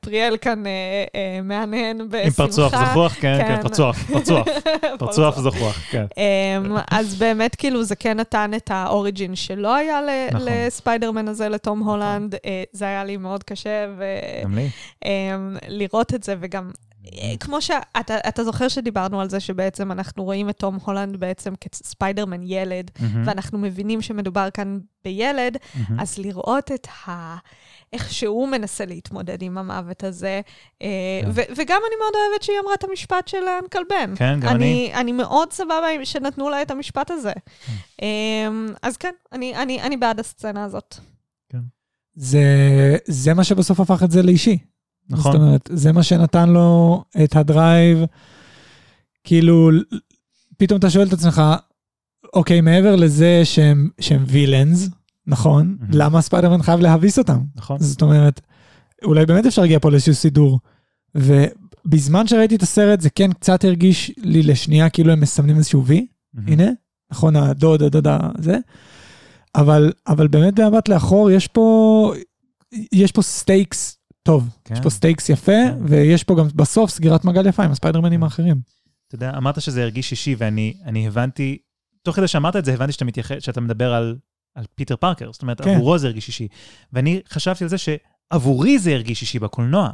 פריאל 0.00 0.36
כאן 0.36 0.66
אה, 0.66 0.72
אה, 1.14 1.42
מהנהן 1.42 1.98
בשמחה. 2.08 2.24
עם 2.24 2.30
פרצוח 2.30 2.84
זחוח, 2.84 3.14
כן, 3.14 3.38
כן, 3.38 3.56
כן. 3.56 3.62
פרצוח, 3.62 3.96
פרצוח. 4.12 4.46
פרצוח 4.98 5.40
זחוח, 5.40 5.78
כן. 5.90 6.04
Um, 6.10 6.80
אז 6.90 7.14
באמת, 7.14 7.54
כאילו, 7.54 7.84
זה 7.84 7.96
כן 7.96 8.20
נתן 8.20 8.50
את 8.56 8.70
האוריג'ין 8.70 9.34
שלא 9.34 9.74
היה 9.74 10.00
נכון. 10.32 10.48
לספיידרמן 10.50 11.28
הזה, 11.28 11.48
לתום 11.48 11.80
הולנד. 11.80 12.34
Uh, 12.34 12.38
זה 12.72 12.84
היה 12.84 13.04
לי 13.04 13.16
מאוד 13.16 13.42
קשה, 13.44 13.86
גם 14.44 14.54
לי. 14.54 14.68
ולראות 15.68 16.14
את 16.14 16.22
זה, 16.22 16.34
וגם 16.40 16.70
אה, 17.06 17.34
כמו 17.40 17.62
שאתה 17.62 18.18
אתה 18.28 18.44
זוכר 18.44 18.68
שדיברנו 18.68 19.20
על 19.20 19.28
זה 19.28 19.40
שבעצם 19.40 19.92
אנחנו 19.92 20.24
רואים 20.24 20.50
את 20.50 20.56
תום 20.58 20.78
הולנד 20.84 21.16
בעצם 21.16 21.54
כספיידרמן 21.60 22.42
ילד, 22.42 22.90
מהמם, 23.00 23.22
ואנחנו 23.26 23.58
מבינים 23.58 24.02
שמדובר 24.02 24.48
כאן 24.54 24.78
בילד, 25.04 25.56
מהמם. 25.74 26.00
אז 26.00 26.18
לראות 26.18 26.72
את 26.72 26.86
ה... 27.06 27.36
איך 27.92 28.12
שהוא 28.12 28.48
מנסה 28.48 28.84
להתמודד 28.84 29.42
עם 29.42 29.58
המוות 29.58 30.04
הזה. 30.04 30.40
אה, 30.82 31.20
כן. 31.22 31.30
ו- 31.30 31.52
וגם 31.56 31.80
אני 31.88 31.96
מאוד 31.98 32.12
אוהבת 32.14 32.42
שהיא 32.42 32.56
אמרה 32.62 32.74
את 32.74 32.84
המשפט 32.84 33.28
של 33.28 33.42
אנקל 33.62 33.82
בן. 33.90 34.16
כן, 34.16 34.40
גם 34.40 34.48
אני. 34.54 34.90
אני 34.94 35.12
מאוד 35.12 35.52
סבבה 35.52 35.86
שנתנו 36.04 36.50
לה 36.50 36.62
את 36.62 36.70
המשפט 36.70 37.10
הזה. 37.10 37.32
כן. 37.66 37.72
אה, 38.02 38.48
אז 38.82 38.96
כן, 38.96 39.12
אני, 39.32 39.56
אני, 39.56 39.82
אני 39.82 39.96
בעד 39.96 40.20
הסצנה 40.20 40.64
הזאת. 40.64 40.96
זה, 42.14 42.96
זה 43.04 43.34
מה 43.34 43.44
שבסוף 43.44 43.80
הפך 43.80 44.02
את 44.02 44.10
זה 44.10 44.22
לאישי. 44.22 44.58
נכון. 45.08 45.32
זאת 45.32 45.40
אומרת, 45.40 45.70
זה 45.72 45.92
מה 45.92 46.02
שנתן 46.02 46.48
לו 46.48 47.02
את 47.24 47.36
ה 47.36 47.45
drive. 47.45 47.98
כאילו, 49.24 49.70
פתאום 50.56 50.78
אתה 50.78 50.90
שואל 50.90 51.06
את 51.08 51.12
עצמך, 51.12 51.42
אוקיי, 52.34 52.60
מעבר 52.60 52.96
לזה 52.96 53.40
שהם, 53.44 53.90
שהם 54.00 54.24
villains, 54.26 54.88
נכון? 55.30 55.76
למה 55.92 56.20
ספיידרמן 56.20 56.62
חייב 56.62 56.80
להביס 56.80 57.18
אותם? 57.18 57.38
נכון. 57.56 57.78
זאת 57.78 58.02
אומרת, 58.02 58.40
אולי 59.04 59.26
באמת 59.26 59.46
אפשר 59.46 59.62
להגיע 59.62 59.78
פה 59.78 59.90
לאיזשהו 59.90 60.14
סידור. 60.14 60.58
ובזמן 61.14 62.26
שראיתי 62.26 62.54
את 62.54 62.62
הסרט, 62.62 63.00
זה 63.00 63.10
כן 63.10 63.32
קצת 63.32 63.64
הרגיש 63.64 64.10
לי 64.18 64.42
לשנייה 64.42 64.90
כאילו 64.90 65.12
הם 65.12 65.20
מסמנים 65.20 65.56
איזשהו 65.56 65.86
וי. 65.86 66.06
הנה, 66.46 66.68
נכון, 67.12 67.36
הדוד, 67.36 67.82
הדוד, 67.82 68.06
הזה. 68.38 68.58
אבל, 69.54 69.92
אבל 70.06 70.28
באמת 70.28 70.54
במבט 70.54 70.88
לאחור, 70.88 71.30
יש 71.30 71.48
פה, 71.48 72.12
יש 72.92 73.12
פה 73.12 73.22
stakes 73.22 73.98
טוב. 74.22 74.48
כן. 74.64 74.74
יש 74.74 74.80
פה 74.80 74.90
stakes 74.90 75.28
יפה, 75.28 75.52
כן. 75.52 75.76
ויש 75.84 76.24
פה 76.24 76.34
גם 76.34 76.46
בסוף 76.54 76.90
סגירת 76.90 77.24
מעגל 77.24 77.46
יפה 77.46 77.64
עם 77.64 77.70
הספיידרמנים 77.70 78.22
האחרים. 78.22 78.60
אתה 79.08 79.14
יודע, 79.14 79.32
אמרת 79.36 79.62
שזה 79.62 79.82
הרגיש 79.82 80.10
אישי, 80.10 80.34
ואני 80.38 80.74
אני 80.84 81.06
הבנתי, 81.06 81.58
תוך 82.02 82.16
כדי 82.16 82.28
שאמרת 82.28 82.56
את 82.56 82.64
זה, 82.64 82.74
הבנתי 82.74 82.92
שאתה 82.92 83.04
מתייחס, 83.04 83.36
שאתה 83.38 83.60
מדבר 83.60 83.94
על, 83.94 84.16
על 84.54 84.64
פיטר 84.74 84.96
פארקר, 84.96 85.32
זאת 85.32 85.42
אומרת, 85.42 85.60
כן. 85.60 85.70
עבורו 85.70 85.98
זה 85.98 86.06
הרגיש 86.06 86.28
אישי. 86.28 86.48
ואני 86.92 87.20
חשבתי 87.28 87.64
על 87.64 87.70
זה 87.70 87.76
שעבורי 87.78 88.78
זה 88.78 88.92
הרגיש 88.94 89.22
אישי 89.22 89.38
בקולנוע. 89.38 89.90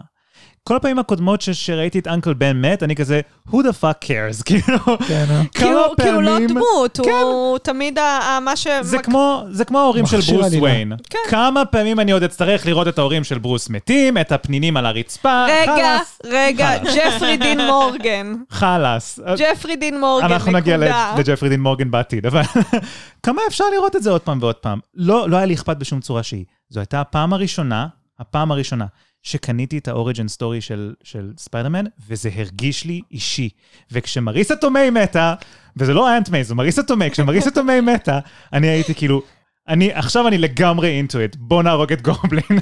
כל 0.67 0.77
הפעמים 0.77 0.99
הקודמות 0.99 1.41
ש, 1.41 1.51
שראיתי 1.51 1.99
את 1.99 2.07
אנקל 2.07 2.35
בן 2.35 2.61
מת, 2.61 2.83
אני 2.83 2.97
כזה, 2.97 3.21
who 3.49 3.53
the 3.53 3.83
fuck 3.83 4.05
cares, 4.05 4.43
כאילו, 4.47 4.79
כן, 5.09 5.25
אה? 5.31 5.43
כי 5.55 5.65
הוא, 5.65 5.83
כמה 5.83 6.05
כי 6.05 6.09
הוא 6.09 6.23
לא 6.23 6.31
פעמים... 6.31 6.49
דמות, 6.49 7.01
כן. 7.05 7.11
הוא 7.11 7.59
תמיד 7.59 7.99
מה 8.43 8.57
ש... 8.57 8.67
זה 8.81 8.99
כמו, 8.99 9.45
זה 9.51 9.65
כמו 9.65 9.79
ההורים 9.79 10.07
של 10.07 10.17
ברוס 10.17 10.47
עלילה. 10.47 10.61
וויין. 10.63 10.93
כן. 11.11 11.19
כמה 11.29 11.65
פעמים 11.65 12.01
אני 12.01 12.13
עוד 12.13 12.23
אצטרך 12.23 12.67
לראות 12.67 12.89
את 12.89 12.99
ההורים 12.99 13.25
של 13.25 13.39
ברוס 13.39 13.71
מתים, 13.71 14.19
את 14.19 14.33
הפנינים 14.33 14.77
על 14.77 14.87
הרצפה, 14.87 15.47
רגע, 15.49 15.75
חלאס, 15.77 16.19
רגע. 16.25 16.79
ג'פרי 16.79 17.37
דין 17.37 17.61
מורגן. 17.71 18.35
חלאס. 18.51 19.21
ג'פרי 19.37 19.77
דין 19.77 20.01
מורגן, 20.01 20.27
אנחנו 20.27 20.53
נגיע 20.53 20.77
נקודה. 20.77 21.15
לג'פרי 21.19 21.49
דין 21.49 21.61
מורגן 21.61 21.91
בעתיד, 21.91 22.27
אבל 22.27 22.43
כמה 23.27 23.43
אפשר 23.49 23.65
לראות 23.75 23.97
את 23.97 24.03
זה 24.03 24.11
עוד 24.11 24.21
פעם 24.21 24.39
ועוד 24.41 24.55
פעם? 24.57 24.79
לא, 24.95 25.31
לא 25.31 25.37
היה 25.37 25.47
לי 25.47 25.55
אכפת 25.55 25.77
בשום 25.77 26.01
צורה 26.01 26.23
שהיא. 26.23 26.45
זו 26.69 26.81
הייתה 26.81 27.01
הפעם 27.01 27.33
הראשונה, 27.33 27.87
הפעם 28.19 28.53
הראשונה, 28.53 28.87
שקניתי 29.27 29.79
את 29.79 29.89
ה 29.89 29.95
origin 29.95 30.29
story 30.29 30.61
של, 30.61 30.95
של 31.03 31.33
ספיידרמן, 31.39 31.85
וזה 32.09 32.31
הרגיש 32.37 32.85
לי 32.85 33.01
אישי. 33.13 33.49
וכשמריסה 33.93 34.57
תומי 34.57 34.91
מתה, 34.91 35.35
וזה 35.77 35.95
לא 35.95 36.17
אנט 36.17 36.29
מיי, 36.29 36.45
זו 36.45 36.55
מריסה 36.55 36.83
תומי, 36.83 37.11
כשמריסה 37.11 37.51
תומי 37.51 37.81
מתה, 37.81 38.19
אני 38.53 38.69
הייתי 38.69 38.95
כאילו, 38.95 39.23
אני, 39.69 39.93
עכשיו 39.93 40.29
אני 40.29 40.39
לגמרי 40.39 40.89
into 40.89 41.19
it, 41.19 41.37
בוא 41.39 41.63
נהרוג 41.63 41.93
את 41.93 42.03
גובלין. 42.03 42.59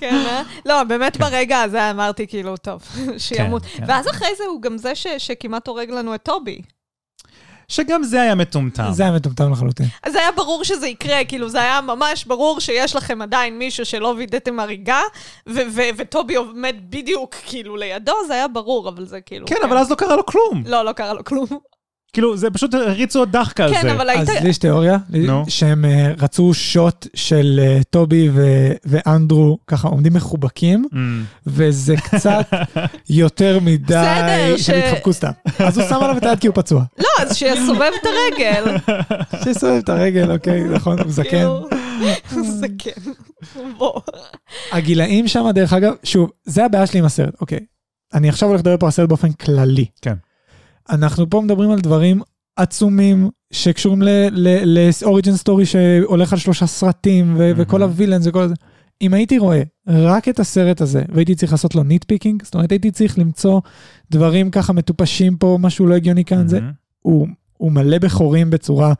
כן, 0.00 0.14
אה? 0.26 0.42
לא, 0.66 0.84
באמת 0.84 1.16
ברגע 1.16 1.60
הזה 1.60 1.90
אמרתי 1.90 2.26
כאילו, 2.26 2.56
טוב, 2.56 2.82
שימות. 3.18 3.62
כן. 3.62 3.84
ואז 3.88 4.08
אחרי 4.08 4.28
זה 4.38 4.44
הוא 4.44 4.62
גם 4.62 4.78
זה 4.78 4.94
ש- 4.94 5.06
שכמעט 5.18 5.68
הורג 5.68 5.90
לנו 5.90 6.14
את 6.14 6.22
טובי. 6.22 6.62
שגם 7.68 8.02
זה 8.02 8.22
היה 8.22 8.34
מטומטם. 8.34 8.88
זה 8.90 9.02
היה 9.02 9.12
מטומטם 9.12 9.52
לחלוטין. 9.52 9.86
אז 10.02 10.14
היה 10.14 10.32
ברור 10.32 10.64
שזה 10.64 10.86
יקרה, 10.86 11.24
כאילו 11.24 11.48
זה 11.48 11.60
היה 11.62 11.80
ממש 11.80 12.24
ברור 12.24 12.60
שיש 12.60 12.96
לכם 12.96 13.22
עדיין 13.22 13.58
מישהו 13.58 13.84
שלא 13.86 14.14
וידאתם 14.16 14.60
הריגה, 14.60 15.00
ו- 15.46 15.60
ו- 15.70 15.88
וטובי 15.96 16.34
עומד 16.34 16.76
בדיוק 16.88 17.34
כאילו 17.34 17.76
לידו, 17.76 18.12
זה 18.26 18.34
היה 18.34 18.48
ברור, 18.48 18.88
אבל 18.88 19.06
זה 19.06 19.20
כאילו... 19.20 19.46
כן, 19.46 19.56
אבל 19.64 19.78
אז 19.78 19.90
לא 19.90 19.96
קרה 19.96 20.16
לו 20.16 20.26
כלום. 20.26 20.62
לא, 20.66 20.84
לא 20.84 20.92
קרה 20.92 21.12
לו 21.12 21.24
כלום. 21.24 21.46
כאילו, 22.12 22.36
זה 22.36 22.50
פשוט 22.50 22.74
הריצו 22.74 23.18
עוד 23.18 23.32
דחקה 23.32 23.64
על 23.64 23.70
זה. 23.70 23.76
כן, 23.76 23.88
אבל 23.88 24.08
היית... 24.10 24.20
אז 24.28 24.36
לי 24.42 24.48
יש 24.48 24.58
תיאוריה, 24.58 24.96
נו. 25.10 25.44
שהם 25.48 25.84
אה, 25.84 26.12
רצו 26.18 26.54
שוט 26.54 27.06
של 27.14 27.60
אה, 27.62 27.78
טובי 27.90 28.28
ו- 28.32 28.72
ואנדרו 28.84 29.58
ככה 29.66 29.88
עומדים 29.88 30.12
מחובקים, 30.14 30.84
Mm. 30.92 30.96
וזה 31.46 31.94
קצת 31.96 32.46
יותר 33.10 33.58
מדי 33.62 33.84
בסדר, 33.84 34.56
ש- 34.56 34.66
שהם 34.66 34.88
התחבקו 34.88 35.12
סתם. 35.12 35.30
אז 35.58 35.78
הוא 35.78 35.88
שם 35.88 35.94
עליו 36.02 36.16
את 36.16 36.22
היד 36.22 36.38
כי 36.38 36.46
הוא 36.46 36.54
פצוע. 36.54 36.82
לא, 36.98 37.06
אז 37.18 37.36
שיסובב 37.36 37.90
את 38.00 38.06
הרגל. 38.06 38.76
שיסובב 39.44 39.78
את 39.84 39.88
הרגל, 39.88 40.32
אוקיי, 40.32 40.64
נכון, 40.64 40.98
הוא 40.98 41.12
זקן. 41.12 41.28
כאילו, 41.30 41.68
זקן. 42.44 43.10
בוא. 43.78 44.00
הגילאים 44.72 45.28
שם, 45.28 45.50
דרך 45.54 45.72
אגב, 45.72 45.92
שוב, 46.04 46.30
זה 46.44 46.64
הבעיה 46.64 46.86
שלי 46.86 46.98
עם 47.00 47.04
הסרט, 47.04 47.34
אוקיי. 47.40 47.58
אני 48.14 48.28
עכשיו 48.28 48.48
הולך 48.48 48.60
לדבר 48.60 48.76
פה 48.76 48.86
על 48.86 48.88
הסרט 48.88 49.08
באופן 49.08 49.32
כללי. 49.32 49.84
כן. 50.02 50.14
אנחנו 50.90 51.30
פה 51.30 51.40
מדברים 51.40 51.70
על 51.70 51.80
דברים 51.80 52.20
עצומים 52.56 53.30
שקשורים 53.52 54.02
ל 54.64 54.74
origin 54.74 55.36
story 55.36 55.66
שהולך 55.66 56.32
על 56.32 56.38
שלושה 56.38 56.66
סרטים 56.66 57.34
ו- 57.34 57.38
מהמם. 57.38 57.54
וכל 57.56 57.82
ה 57.82 57.87
villains 57.87 58.26
וכל 58.26 58.48
זה. 58.48 58.54
אם 59.02 59.14
הייתי 59.14 59.38
רואה 59.38 59.62
רק 59.86 60.28
את 60.28 60.40
הסרט 60.40 60.80
הזה 60.80 61.02
והייתי 61.12 61.34
צריך 61.34 61.52
לעשות 61.52 61.74
לו 61.74 61.82
nitpicking, 61.82 62.42
זאת 62.44 62.54
אומרת 62.54 62.72
הייתי 62.72 62.90
צריך 62.90 63.18
למצוא 63.18 63.60
דברים 64.10 64.50
ככה 64.50 64.72
מטופשים 64.72 65.36
פה, 65.36 65.58
משהו 65.60 65.86
לא 65.86 65.94
הגיוני 65.94 66.24
כאן, 66.24 66.48
זה, 66.48 66.60
מהמם. 66.60 66.72
הוא, 67.00 67.28
הוא 67.56 67.72
מלא 67.72 67.98
בחורים 67.98 68.50
בצורה 68.50 68.92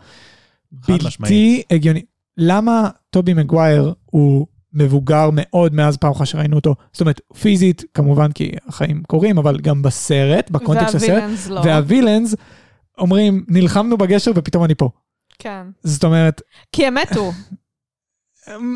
חד 0.82 0.92
משמעית. 0.92 1.18
בלתי 1.20 1.62
הגיוני. 1.70 2.02
למה 2.36 2.88
טובי 3.10 3.34
מגווייר 3.34 3.94
הוא 4.06 4.46
מבוגר 4.74 5.30
מאוד 5.32 5.74
מאז 5.74 5.96
פעם 5.96 6.10
אחת 6.12 6.26
שראינו 6.26 6.56
אותו? 6.56 6.74
זאת 6.92 7.00
אומרת, 7.00 7.20
פיזית, 7.40 7.84
כמובן, 7.94 8.32
כי 8.32 8.50
החיים 8.68 9.02
קורים, 9.08 9.38
אבל 9.38 9.58
גם 9.60 9.82
בסרט, 9.82 10.50
בקונטקסט 10.50 10.90
של 10.90 10.96
הסרט, 10.96 11.08
והווילאנס 11.22 11.48
לא. 11.48 11.60
והווילאנס 11.64 12.34
אומרים, 12.98 13.44
נלחמנו 13.48 13.98
בגשר 13.98 14.30
ופתאום 14.34 14.64
אני 14.64 14.74
פה. 14.74 14.88
כן. 15.38 15.66
זאת 15.82 16.04
אומרת, 16.04 16.42
כי 16.72 16.86
הם 16.86 16.94
מתו. 16.94 17.32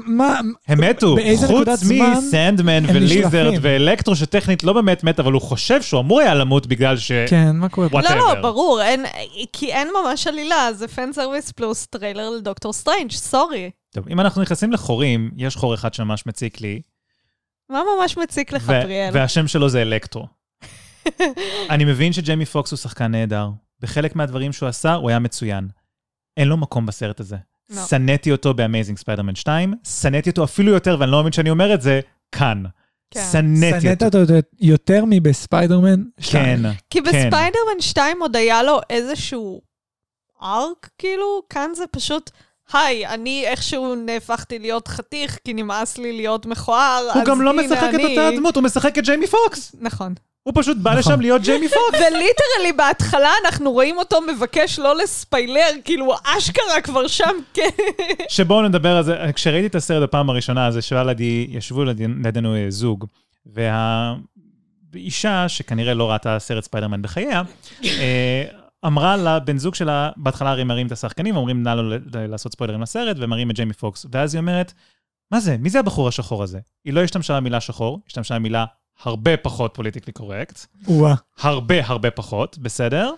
מה, 0.06 0.40
הם 0.68 0.80
מתו, 0.80 1.14
באיזה 1.14 1.46
חוץ 1.46 1.56
נקודת 1.56 1.78
זמן 1.78 2.14
מסנדמן 2.18 2.84
וליזרד? 2.94 3.52
ואלקטרו, 3.60 4.16
שטכנית 4.16 4.64
לא 4.64 4.72
באמת 4.72 5.04
מת, 5.04 5.20
אבל 5.20 5.32
הוא 5.32 5.42
חושב 5.42 5.82
שהוא 5.82 6.00
אמור 6.00 6.20
היה 6.20 6.34
למות 6.34 6.66
בגלל 6.66 6.96
ש... 6.96 7.12
כן, 7.12 7.56
מה 7.56 7.68
קורה. 7.68 7.88
לא, 7.92 8.16
לא, 8.16 8.34
ברור, 8.42 8.82
אין, 8.82 9.04
כי 9.52 9.72
אין 9.72 9.88
ממש 10.04 10.26
עלילה, 10.26 10.72
זה 10.72 10.88
fan 10.88 11.12
service 11.12 11.52
פלוס 11.52 11.86
טריילר 11.86 12.30
לדוקטור 12.30 12.72
סטרנג', 12.72 13.10
sorry. 13.10 13.70
טוב, 13.96 14.08
אם 14.08 14.20
אנחנו 14.20 14.42
נכנסים 14.42 14.72
לחורים, 14.72 15.30
יש 15.36 15.56
חור 15.56 15.74
אחד 15.74 15.94
שממש 15.94 16.26
מציק 16.26 16.60
לי, 16.60 16.80
מה 17.68 17.82
ממש 17.98 18.16
מציק 18.16 18.52
לך, 18.52 18.66
פריאל? 18.66 19.10
והשם 19.12 19.48
שלו 19.48 19.68
זה 19.68 19.82
אלקטרו. 19.82 20.26
אני 21.70 21.84
מבין 21.84 22.12
שג'יימי 22.12 22.46
פוקס 22.46 22.70
הוא 22.70 22.76
שחקן 22.76 23.06
נהדר. 23.06 23.48
בחלק 23.80 24.16
מהדברים 24.16 24.52
שהוא 24.52 24.68
עשה, 24.68 24.94
הוא 24.94 25.10
היה 25.10 25.18
מצוין. 25.18 25.68
אין 26.36 26.48
לו 26.48 26.56
מקום 26.56 26.86
בסרט 26.86 27.20
הזה. 27.20 27.36
לא. 27.70 27.82
שנאתי 27.86 28.32
אותו 28.32 28.54
באמייזינג 28.54 28.98
ספיידרמן 28.98 29.34
2, 29.34 29.74
שנאתי 30.00 30.30
אותו 30.30 30.44
אפילו 30.44 30.72
יותר, 30.72 30.96
ואני 31.00 31.10
לא 31.10 31.16
מאמין 31.18 31.32
שאני 31.32 31.50
אומר 31.50 31.74
את 31.74 31.82
זה, 31.82 32.00
כאן. 32.32 32.62
כן. 33.10 33.28
שנאתי 33.32 33.80
שנאת 33.80 34.02
אותו. 34.02 34.20
אותו 34.20 34.34
יותר 34.60 35.04
מבספיידרמן? 35.08 36.02
שתיים. 36.20 36.62
כן. 36.62 36.70
כי 36.90 36.98
כן. 36.98 37.04
בספיידרמן 37.04 37.80
2 37.80 38.22
עוד 38.22 38.36
היה 38.36 38.62
לו 38.62 38.80
איזשהו 38.90 39.62
arc, 40.42 40.90
כאילו, 40.98 41.42
כאן 41.50 41.70
זה 41.74 41.84
פשוט, 41.90 42.30
היי, 42.72 43.06
אני 43.06 43.44
איכשהו 43.46 43.94
נהפכתי 43.94 44.58
להיות 44.58 44.88
חתיך, 44.88 45.38
כי 45.44 45.54
נמאס 45.54 45.98
לי 45.98 46.12
להיות 46.12 46.46
מכוער, 46.46 47.02
הוא 47.14 47.22
אז 47.22 47.28
גם 47.28 47.42
לא 47.42 47.50
הנה 47.50 47.62
משחק 47.62 47.88
את 47.90 47.94
אני- 47.94 48.04
אותה 48.18 48.28
הדמות, 48.28 48.56
הוא 48.56 48.64
משחק 48.64 48.98
את 48.98 49.04
ג'יימי 49.04 49.26
פוקס. 49.26 49.76
נכון. 49.80 50.14
הוא 50.42 50.52
פשוט 50.56 50.76
בא 50.76 50.90
נכון. 50.90 51.12
לשם 51.12 51.20
להיות 51.20 51.42
ג'יימי 51.42 51.68
פוקס. 51.68 51.80
ו 52.00 52.08
literally 52.08 52.72
בהתחלה 52.76 53.30
אנחנו 53.44 53.72
רואים 53.72 53.98
אותו 53.98 54.20
מבקש 54.20 54.78
לא 54.78 54.96
לספיילר, 54.96 55.66
כאילו 55.84 56.14
אשכרה 56.24 56.80
כבר 56.82 57.06
שם, 57.06 57.34
כן. 57.54 57.68
שבואו 58.28 58.62
נדבר 58.62 58.96
על 58.96 59.02
זה, 59.04 59.16
כשראיתי 59.34 59.66
את 59.66 59.74
הסרט 59.74 60.02
בפעם 60.02 60.30
הראשונה, 60.30 60.66
אז 60.66 60.76
ישבה 60.76 61.04
לידי, 61.04 61.46
ישבו 61.50 61.84
לידי- 61.84 62.06
לידינו 62.24 62.54
אה, 62.56 62.66
זוג, 62.68 63.04
והאישה, 64.92 65.48
שכנראה 65.48 65.94
לא 65.94 66.10
ראתה 66.10 66.38
סרט 66.38 66.64
ספיידרמן 66.64 67.02
בחייה, 67.02 67.42
אה, 67.84 68.44
אמרה 68.86 69.16
לבן 69.16 69.58
זוג 69.58 69.74
שלה, 69.74 70.10
בהתחלה 70.16 70.50
הרי 70.50 70.64
מראים 70.64 70.86
את 70.86 70.92
השחקנים, 70.92 71.36
אמרנו 71.36 71.68
לא 71.74 71.82
ל- 71.82 71.94
ל- 71.94 72.26
לעשות 72.26 72.52
ספוילרים 72.52 72.82
לסרט, 72.82 73.16
ומראים 73.20 73.50
את 73.50 73.56
ג'יימי 73.56 73.72
פוקס, 73.72 74.06
ואז 74.12 74.34
היא 74.34 74.40
אומרת, 74.40 74.72
מה 75.30 75.40
זה? 75.40 75.56
מי 75.56 75.70
זה 75.70 75.78
הבחור 75.78 76.08
השחור 76.08 76.42
הזה? 76.42 76.58
היא 76.84 76.92
לא 76.92 77.02
השתמשה 77.02 77.36
במילה 77.36 77.60
שחור, 77.60 78.00
השתמשה 78.06 78.34
במילה 78.34 78.64
הרבה 79.02 79.36
פחות 79.36 79.70
פוליטיקלי 79.74 80.12
קורקט. 80.12 80.60
הרבה 81.40 81.86
הרבה 81.86 82.10
פחות, 82.10 82.58
בסדר? 82.58 83.10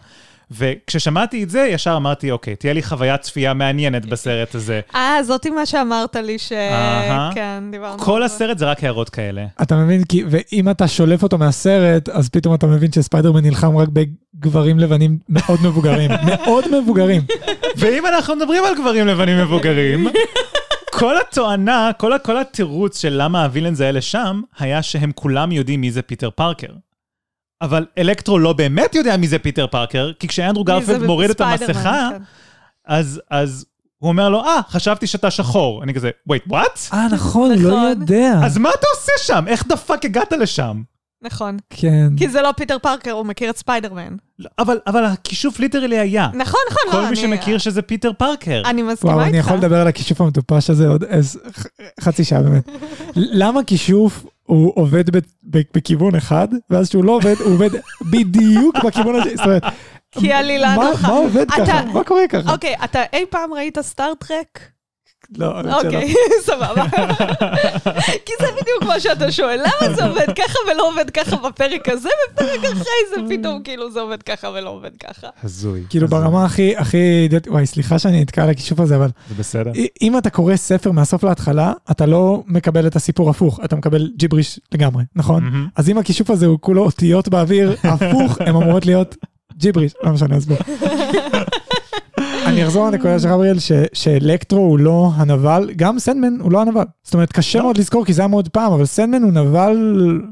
וכששמעתי 0.50 1.42
את 1.42 1.50
זה, 1.50 1.68
ישר 1.72 1.96
אמרתי, 1.96 2.30
אוקיי, 2.30 2.56
תהיה 2.56 2.72
לי 2.72 2.82
חוויית 2.82 3.20
צפייה 3.20 3.54
מעניינת 3.54 4.06
בסרט 4.10 4.54
הזה. 4.54 4.80
אה, 4.94 5.22
זאתי 5.22 5.50
מה 5.50 5.66
שאמרת 5.66 6.16
לי, 6.16 6.38
ש... 6.38 6.52
אהה. 6.52 7.30
כן, 7.34 7.62
דיברנו 7.70 7.98
כל 7.98 8.22
על 8.22 8.28
זה. 8.28 8.34
הסרט 8.34 8.58
זה 8.58 8.64
רק 8.70 8.84
הערות 8.84 9.10
כאלה. 9.10 9.46
אתה 9.62 9.76
מבין? 9.76 10.04
כי, 10.04 10.24
ואם 10.30 10.70
אתה 10.70 10.88
שולף 10.88 11.22
אותו 11.22 11.38
מהסרט, 11.38 12.08
אז 12.08 12.28
פתאום 12.28 12.54
אתה 12.54 12.66
מבין 12.66 12.92
שספיידרמן 12.92 13.44
נלחם 13.44 13.76
רק 13.76 13.88
בגברים 13.88 14.78
לבנים 14.78 15.18
מאוד 15.28 15.58
מבוגרים. 15.64 16.10
מאוד 16.30 16.64
מבוגרים. 16.80 17.22
ואם 17.76 18.06
אנחנו 18.06 18.36
מדברים 18.36 18.64
על 18.64 18.74
גברים 18.74 19.06
לבנים 19.06 19.38
מבוגרים, 19.38 20.08
כל 20.90 21.14
התואנה, 21.18 21.90
כל, 21.98 22.12
כל 22.22 22.38
התירוץ 22.38 23.00
של 23.00 23.14
למה 23.22 23.44
ה 23.44 23.48
villains 23.48 23.80
האלה 23.80 24.00
שם, 24.00 24.40
היה 24.58 24.82
שהם 24.82 25.12
כולם 25.14 25.52
יודעים 25.52 25.80
מי 25.80 25.90
זה 25.90 26.02
פיטר 26.02 26.30
פארקר. 26.30 26.72
אבל 27.62 27.86
אלקטרו 27.98 28.38
לא 28.38 28.52
באמת 28.52 28.94
יודע 28.94 29.16
מי 29.16 29.28
זה 29.28 29.38
פיטר 29.38 29.66
פארקר, 29.66 30.12
כי 30.18 30.28
כשאנדרו 30.28 30.64
גרפילד 30.64 31.02
מוריד 31.02 31.30
את 31.30 31.40
המסכה, 31.40 32.08
כן. 32.12 32.22
אז, 32.86 33.20
אז 33.30 33.66
הוא 33.98 34.08
אומר 34.08 34.28
לו, 34.28 34.44
אה, 34.44 34.60
חשבתי 34.68 35.06
שאתה 35.06 35.30
שחור. 35.30 35.82
אני 35.82 35.94
כזה, 35.94 36.10
wait, 36.32 36.50
what? 36.52 36.92
אה, 36.92 37.06
נכון, 37.12 37.50
לא 37.50 37.56
נכון. 37.56 37.88
יודע. 37.88 38.40
אז 38.44 38.58
מה 38.58 38.68
אתה 38.68 38.86
עושה 38.96 39.12
שם? 39.18 39.44
איך 39.48 39.66
the 39.66 39.76
fuck 39.76 40.04
הגעת 40.04 40.32
לשם? 40.32 40.82
נכון. 41.22 41.56
כן. 41.70 42.08
כי 42.16 42.28
זה 42.28 42.42
לא 42.42 42.52
פיטר 42.56 42.78
פארקר, 42.78 43.10
הוא 43.10 43.26
מכיר 43.26 43.50
את 43.50 43.56
ספיידרמן. 43.56 44.16
לא, 44.38 44.50
אבל, 44.58 44.78
אבל 44.86 45.04
הכישוף 45.04 45.60
literally 45.60 45.98
היה. 45.98 46.28
נכון, 46.34 46.60
נכון, 46.70 46.82
לא, 46.86 46.92
כל 46.92 46.98
אני... 46.98 47.10
מי 47.10 47.16
שמכיר 47.16 47.58
שזה 47.58 47.82
פיטר 47.82 48.12
פארקר. 48.12 48.62
אני 48.64 48.82
מסכימה 48.82 49.12
וואו, 49.12 49.24
איתך. 49.24 49.30
אני 49.30 49.38
יכול 49.38 49.56
לדבר 49.56 49.80
על 49.80 49.88
הכישוף 49.88 50.20
המטופש 50.20 50.70
הזה 50.70 50.88
עוד 50.88 51.04
חצי 52.00 52.24
שעה 52.24 52.42
באמת. 52.42 52.68
למה 53.16 53.64
כישוף 53.64 54.24
הוא 54.48 54.72
עובד 54.74 55.04
בכיוון 55.74 56.14
אחד, 56.14 56.48
ואז 56.70 56.90
שהוא 56.90 57.04
לא 57.04 57.12
עובד, 57.12 57.34
הוא 57.44 57.52
עובד 57.52 57.70
בדיוק 58.10 58.76
בכיוון 58.84 59.20
השני. 59.20 59.36
זאת 59.36 59.46
אומרת, 59.46 59.62
כי 60.10 60.32
עלילה 60.32 60.74
נוחה. 60.74 61.08
מה 61.08 61.14
עובד 61.14 61.50
ככה? 61.50 61.84
מה 61.84 62.04
קורה 62.04 62.28
ככה? 62.28 62.52
אוקיי, 62.52 62.74
אתה 62.84 63.02
אי 63.12 63.24
פעם 63.30 63.54
ראית 63.54 63.78
סטארט-טרק? 63.80 64.60
לא, 65.36 65.56
האמת 65.56 65.64
שלא. 65.80 65.88
אוקיי, 65.88 66.14
סבבה. 66.46 66.84
כי 68.26 68.32
זה 68.40 68.46
בדיוק 68.60 68.82
מה 68.86 69.00
שאתה 69.00 69.32
שואל, 69.32 69.60
למה 69.60 69.94
זה 69.94 70.04
עובד 70.04 70.26
ככה 70.36 70.58
ולא 70.72 70.88
עובד 70.88 71.10
ככה 71.10 71.36
בפרק 71.36 71.88
הזה, 71.88 72.08
בפרק 72.32 72.64
אחרי 72.64 73.00
זה 73.14 73.20
פתאום 73.28 73.62
כאילו 73.62 73.90
זה 73.90 74.00
עובד 74.00 74.22
ככה 74.22 74.48
ולא 74.48 74.70
עובד 74.70 74.90
ככה. 74.96 75.26
הזוי. 75.44 75.84
כאילו. 75.88 76.08
ברמה 76.08 76.44
הכי, 76.44 76.76
הכי, 76.76 77.28
וואי, 77.46 77.66
סליחה 77.66 77.98
שאני 77.98 78.20
נתקע 78.20 78.42
על 78.42 78.50
הכישוף 78.50 78.80
הזה, 78.80 78.96
אבל 78.96 79.08
זה 79.28 79.34
בסדר. 79.38 79.72
אם 80.02 80.18
אתה 80.18 80.30
קורא 80.30 80.56
ספר 80.56 80.90
מהסוף 80.90 81.24
להתחלה, 81.24 81.72
אתה 81.90 82.06
לא 82.06 82.42
מקבל 82.46 82.86
את 82.86 82.96
הסיפור 82.96 83.30
הפוך, 83.30 83.60
אתה 83.64 83.76
מקבל 83.76 84.10
ג'יבריש 84.16 84.60
לגמרי, 84.72 85.04
נכון? 85.16 85.68
אז 85.76 85.88
אם 85.90 85.98
הכישוף 85.98 86.30
הזה 86.30 86.46
הוא 86.46 86.58
כולו 86.60 86.84
אותיות 86.84 87.28
באוויר, 87.28 87.76
הפוך, 87.84 88.40
הן 88.40 88.48
אמורות 88.48 88.86
להיות 88.86 89.16
ג'יבריש, 89.56 89.92
לא 90.02 90.10
משנה, 90.10 90.38
אסביר. 90.38 90.56
אני 92.48 92.64
אחזור 92.64 92.86
לנקודה 92.90 93.18
שלך, 93.18 93.30
אבריאל, 93.30 93.58
ש- 93.58 93.72
שאלקטרו 93.92 94.58
הוא 94.60 94.78
לא 94.78 95.10
הנבל, 95.14 95.70
גם 95.76 95.98
סנדמן 95.98 96.40
הוא 96.40 96.52
לא 96.52 96.60
הנבל. 96.60 96.84
זאת 97.02 97.14
אומרת, 97.14 97.32
קשה 97.32 97.58
לא. 97.58 97.64
מאוד 97.64 97.78
לזכור 97.78 98.04
כי 98.04 98.12
זה 98.12 98.22
היה 98.22 98.28
מאוד 98.28 98.48
פעם, 98.48 98.72
אבל 98.72 98.84
סנדמן 98.86 99.22
הוא 99.22 99.32
נבל 99.32 99.76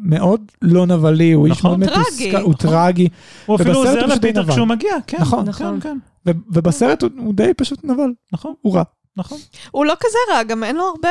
מאוד 0.03 0.41
לא 0.63 0.87
נבלי, 0.87 1.33
הוא 1.33 1.47
איש 1.47 1.59
נכון. 1.59 1.81
מאוד. 1.81 1.91
מתוסכל, 1.93 2.37
הוא 2.37 2.55
טרגי, 2.55 3.09
הוא 3.47 3.57
אפילו 3.57 3.75
עוזר 3.75 4.07
לפיטר. 4.07 4.49
כשהוא 4.49 4.67
מגיע, 4.67 4.93
כן. 5.07 5.19
נכון. 5.21 5.45
נכון. 5.49 5.81
כן, 5.81 5.99
ובסרט 6.27 7.03
הוא 7.03 7.35
די 7.35 7.55
פשוט 7.57 7.85
נבל, 7.85 8.13
נכון, 8.33 8.55
הוא 8.63 8.75
רע. 8.75 8.83
נכון. 9.17 9.39
הוא 9.71 9.85
לא 9.87 9.95
כזה 10.01 10.19
רע, 10.35 10.43
גם 10.43 10.65
אין 10.65 10.77
לו 10.77 10.85
הרבה 10.85 11.09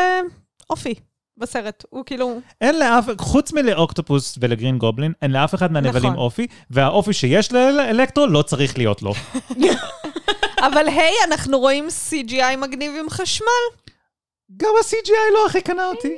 אופי 0.70 0.94
בסרט. 1.38 1.84
הוא 1.90 2.04
כאילו... 2.06 2.40
אין 2.62 2.80
לאף, 2.80 3.06
חוץ 3.18 3.54
מלאוקטופוס 3.54 4.38
ולגרין 4.42 4.78
גובלין, 4.78 5.12
אין 5.22 5.32
לאף 5.32 5.56
אחד 5.56 5.72
מהנבלים 5.72 6.04
נכון. 6.06 6.16
אופי, 6.16 6.48
והאופי 6.70 7.14
שיש 7.14 7.54
לאלקטרו 7.54 8.28
לא 8.28 8.42
צריך 8.42 8.78
להיות 8.78 9.02
לו. 9.02 9.14
אבל 10.68 10.88
היי, 10.88 11.14
אנחנו 11.28 11.60
רואים 11.60 11.88
CGI 11.88 12.58
מגניב 12.58 12.92
עם 13.00 13.10
חשמל. 13.10 13.66
גם 14.58 14.70
ה-CGI 14.80 15.34
לא 15.34 15.46
הכי 15.48 15.62
קנה 15.62 15.86
אותי. 15.88 16.16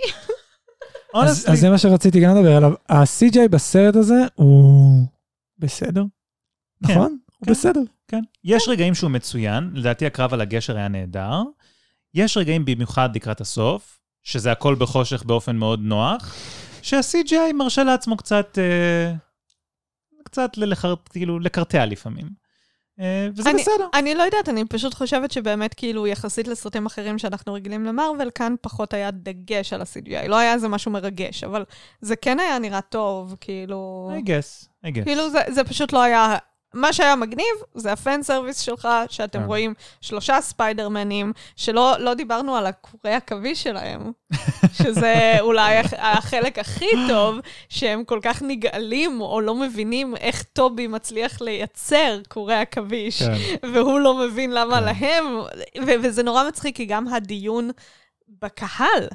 אז. 1.16 1.46
אז 1.50 1.60
זה 1.60 1.70
מה 1.70 1.78
שרציתי 1.78 2.20
גם 2.20 2.36
לדבר 2.36 2.58
עליו. 2.58 2.72
ה-CJ 2.90 3.48
בסרט 3.52 3.96
הזה 3.96 4.26
הוא 4.36 5.06
בסדר, 5.60 6.04
כן, 6.88 6.94
נכון? 6.94 7.18
הוא 7.40 7.46
כן. 7.46 7.52
בסדר. 7.52 7.82
כן. 8.08 8.22
יש 8.44 8.68
רגעים 8.68 8.96
שהוא 8.96 9.12
מצוין, 9.12 9.72
לדעתי 9.74 10.06
הקרב 10.06 10.34
על 10.34 10.42
הגשר 10.42 10.78
היה 10.78 10.88
נהדר. 10.88 11.42
יש 12.14 12.38
רגעים 12.38 12.66
במיוחד 12.66 13.16
לקראת 13.16 13.42
הסוף, 13.42 14.00
שזה 14.24 14.52
הכל 14.52 14.76
בחושך 14.76 15.24
באופן 15.24 15.56
מאוד 15.56 15.80
נוח, 15.80 16.36
שה-CGI 16.82 17.54
מרשה 17.54 17.84
לעצמו 17.84 18.18
קצת, 18.18 18.58
אה, 18.58 19.14
קצת 20.24 20.58
ללחר, 20.58 20.94
כאילו, 21.10 21.40
לקרטע 21.40 21.86
לפעמים. 21.86 22.47
אה, 23.00 23.28
וזה 23.36 23.50
אני- 23.50 23.62
בסדר. 23.62 23.88
אני 23.94 24.16
לא 24.16 24.24
יודעת, 24.24 24.50
אני 24.50 24.66
פשוט 24.66 24.94
חושבת 24.94 25.32
שבאמת 25.32 25.74
כאילו 25.74 26.08
יחסית 26.08 26.48
לסרטים 26.48 26.86
אחרים 26.86 27.18
שאנחנו 27.18 27.54
רגילים 27.54 27.86
למרוויל, 27.86 28.30
כאן 28.36 28.56
פחות 28.62 28.94
היה 28.94 29.12
דגש 29.12 29.74
על 29.74 29.82
ה-CGI. 29.82 30.28
לא 30.28 30.38
היה 30.38 30.54
איזה 30.54 30.68
משהו 30.68 30.92
מרגש, 30.92 31.44
אבל 31.44 31.66
זה 32.02 32.16
כן 32.16 32.40
היה 32.40 32.60
נראה 32.60 32.82
טוב, 32.82 33.36
כאילו... 33.42 34.12
I 34.24 34.28
guess, 34.28 34.66
I 34.86 34.90
guess. 34.90 35.04
כאילו 35.04 35.30
זה, 35.30 35.40
זה 35.50 35.64
פשוט 35.64 35.94
לא 35.94 36.02
היה... 36.02 36.36
מה 36.78 36.94
שהיה 36.94 37.16
מגניב 37.16 37.46
זה 37.76 37.92
ה 37.94 38.01
fan 38.01 38.24
service 38.24 38.60
שלך, 38.60 38.88
שאתם 39.10 39.40
כן. 39.40 39.46
רואים 39.46 39.74
שלושה 40.02 40.42
ספיידרמנים, 40.42 41.34
שלא 41.56 41.96
לא 42.00 42.14
דיברנו 42.14 42.56
על 42.56 42.66
הקורי 42.66 43.14
עכביש 43.14 43.64
שלהם, 43.64 44.12
שזה 44.84 45.14
אולי 45.40 45.78
הח- 45.78 45.94
החלק 45.98 46.60
הכי 46.60 46.86
טוב, 47.08 47.40
שהם 47.70 48.04
כל 48.04 48.20
כך 48.24 48.42
נגעלים 48.42 49.22
או 49.22 49.42
לא 49.42 49.56
מבינים 49.56 50.16
איך 50.16 50.44
טובי 50.44 50.88
מצליח 50.88 51.42
לייצר 51.42 52.20
קורי 52.28 52.56
עכביש, 52.56 53.24
כן. 53.24 53.34
והוא 53.74 54.00
לא 54.00 54.14
מבין 54.14 54.52
למה 54.52 54.78
כן. 54.80 54.84
להם, 54.84 55.26
ו- 55.88 56.02
וזה 56.04 56.24
נורא 56.24 56.48
מצחיק, 56.48 56.76
כי 56.76 56.86
גם 56.86 57.08
הדיון 57.08 57.70
בקהל, 58.42 59.08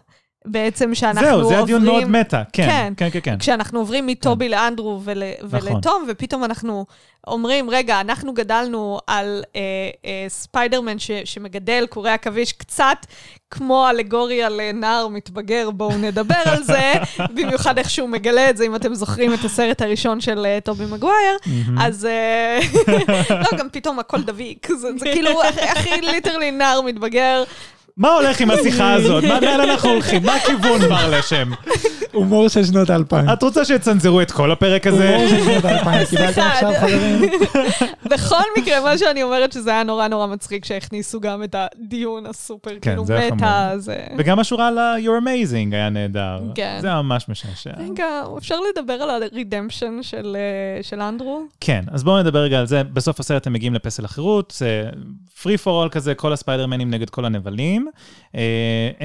בעצם 0.44 0.94
שאנחנו 0.94 1.28
זהו, 1.28 1.38
עוברים... 1.38 1.56
זה 1.56 1.62
הדיון 1.62 1.84
מאוד 1.84 2.04
meta. 2.04 2.42
כן, 2.52 2.66
כן. 2.66 2.92
כן, 2.96 3.08
כן, 3.10 3.20
כן. 3.22 3.38
כשאנחנו 3.38 3.78
עוברים 3.78 4.06
מטובי 4.06 4.48
לאנדרו 4.48 5.00
ול, 5.04 5.22
נכון. 5.42 5.68
ולתום, 5.68 6.04
ופתאום 6.08 6.44
אנחנו 6.44 6.86
אומרים, 7.26 7.70
רגע, 7.70 8.00
אנחנו 8.00 8.34
גדלנו 8.34 8.98
על 9.06 9.44
אה, 9.56 9.60
אה, 10.04 10.24
ספיידרמן 10.28 10.98
ש, 10.98 11.10
שמגדל 11.24 11.86
קורי 11.90 12.10
עכביש, 12.10 12.52
קצת 12.52 13.06
כמו 13.50 13.88
אלגוריה 13.90 14.48
לנער 14.48 15.08
מתבגר, 15.08 15.70
בואו 15.70 15.98
נדבר 15.98 16.42
על 16.44 16.62
זה, 16.62 16.92
במיוחד 17.34 17.78
איך 17.78 17.90
שהוא 17.90 18.08
מגלה 18.08 18.50
את 18.50 18.56
זה, 18.56 18.64
אם 18.64 18.76
אתם 18.76 18.94
זוכרים 18.94 19.34
את 19.34 19.44
הסרט 19.44 19.82
הראשון 19.82 20.20
של 20.20 20.46
אה, 20.46 20.58
טובי 20.64 20.84
מגווייר. 20.84 21.36
אז 21.80 22.04
אה, 22.06 22.58
לא, 23.42 23.58
גם 23.58 23.68
פתאום 23.72 23.98
הכל 23.98 24.22
דביק, 24.22 24.68
זה, 24.68 24.88
זה 24.98 25.04
כאילו 25.12 25.42
הכי 25.42 26.00
literally 26.00 26.50
נער 26.50 26.80
מתבגר. 26.80 27.44
מה 27.96 28.10
הולך 28.14 28.40
עם 28.40 28.50
השיחה 28.50 28.92
הזאת? 28.92 29.24
מה- 29.24 29.40
לאן 29.40 29.60
אנחנו 29.60 29.90
הולכים? 29.90 30.22
מה 30.22 30.34
הכיוון, 30.34 30.80
בר 30.80 31.18
לשם? 31.18 31.50
הומור 32.12 32.48
של 32.48 32.64
שנות 32.64 32.90
האלפיים. 32.90 33.28
את 33.32 33.42
רוצה 33.42 33.64
שיצנזרו 33.64 34.20
את 34.20 34.30
כל 34.30 34.52
הפרק 34.52 34.86
הזה? 34.86 35.14
הומור 35.16 35.28
של 35.28 35.44
שנות 35.44 35.64
האלפיים. 35.64 36.06
קיבלתם. 36.06 36.40
עכשיו, 36.42 36.72
חברים? 36.80 37.30
בכל 38.04 38.42
מקרה, 38.58 38.80
מה 38.80 38.98
שאני 38.98 39.22
אומרת 39.22 39.52
שזה 39.52 39.70
היה 39.70 39.82
נורא 39.82 40.08
נורא 40.08 40.26
מצחיק 40.26 40.64
שהכניסו 40.64 41.20
גם 41.20 41.42
את 41.42 41.54
הדיון 41.58 42.26
הסופר, 42.26 42.70
כאילו 42.82 43.04
זה 43.06 43.14
יפה 43.14 43.34
מטה. 43.34 43.68
הזה. 43.70 43.96
וגם 44.18 44.38
השורה 44.38 44.68
על 44.68 44.78
ה-You're 44.78 45.22
Amazing 45.24 45.74
היה 45.74 45.88
נהדר. 45.90 46.40
כן. 46.54 46.78
זה 46.80 46.86
היה 46.86 47.02
ממש 47.02 47.28
משעשע. 47.28 47.70
רגע, 47.78 48.04
אפשר 48.38 48.56
לדבר 48.70 48.92
על 48.94 49.22
הרידמפשן 49.22 49.98
של, 50.02 50.36
אה, 50.38 50.82
של 50.82 51.00
אנדרו? 51.00 51.42
כן, 51.60 51.84
אז 51.92 52.04
בואו 52.04 52.18
נדבר 52.18 52.38
רגע 52.38 52.58
על 52.58 52.66
זה. 52.66 52.82
בסוף 52.84 53.20
הסרט 53.20 53.46
הם 53.46 53.52
מגיעים 53.52 53.74
לפסל 53.74 54.04
החירות, 54.04 54.62
free 55.42 55.58
for 55.58 55.80
all 55.82 55.88
כזה, 55.88 56.14
כל 56.14 56.32
הספיידרמנים 56.32 56.90
נגד 56.90 57.10
כל 57.10 57.24
הנבלים. 57.24 57.81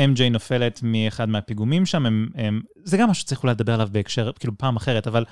MJ 0.05 0.29
נופלת 0.29 0.79
מאחד 0.83 1.29
מהפיגומים 1.29 1.85
שם, 1.85 2.05
הם, 2.05 2.27
הם, 2.35 2.61
זה 2.83 2.97
גם 2.97 3.09
משהו 3.09 3.21
שצריך 3.21 3.43
אולי 3.43 3.51
לדבר 3.51 3.73
עליו 3.73 3.87
בהקשר, 3.91 4.31
כאילו 4.39 4.53
פעם 4.57 4.75
אחרת, 4.75 5.07
אבל 5.07 5.25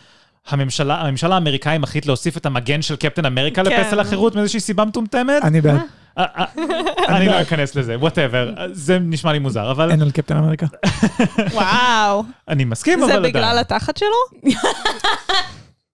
הממשלה, 0.48 1.02
הממשלה 1.02 1.36
האמריקאי 1.36 1.78
מחליט 1.78 2.06
להוסיף 2.06 2.38
את 2.38 2.46
המגן 2.46 2.82
של 2.82 2.96
קפטן 2.96 3.26
אמריקה 3.26 3.64
כן. 3.64 3.82
לפסל 3.82 4.00
החירות 4.00 4.36
מאיזושהי 4.36 4.60
סיבה 4.60 4.86
מטומטמת. 4.86 5.44
אני 5.44 5.62
בעד. 5.62 5.80
אה, 6.18 6.26
אה, 6.38 6.46
אני 7.18 7.26
לא 7.26 7.42
אכנס 7.42 7.76
לזה, 7.76 7.98
whatever, 7.98 8.54
זה 8.72 9.00
נשמע 9.00 9.34
לי 9.34 9.40
מוזר, 9.40 9.72
אבל 9.72 9.92
אין 9.92 10.02
על 10.02 10.12
קפטן 10.12 10.38
אמריקה. 10.38 10.66
וואו. 11.52 12.24
אני 12.48 12.66
מסכים, 12.66 13.00
אבל 13.00 13.08
זה 13.08 13.18
עדיין. 13.18 13.34
בגלל 13.34 13.58
התחת 13.60 13.98
שלו? 13.98 14.52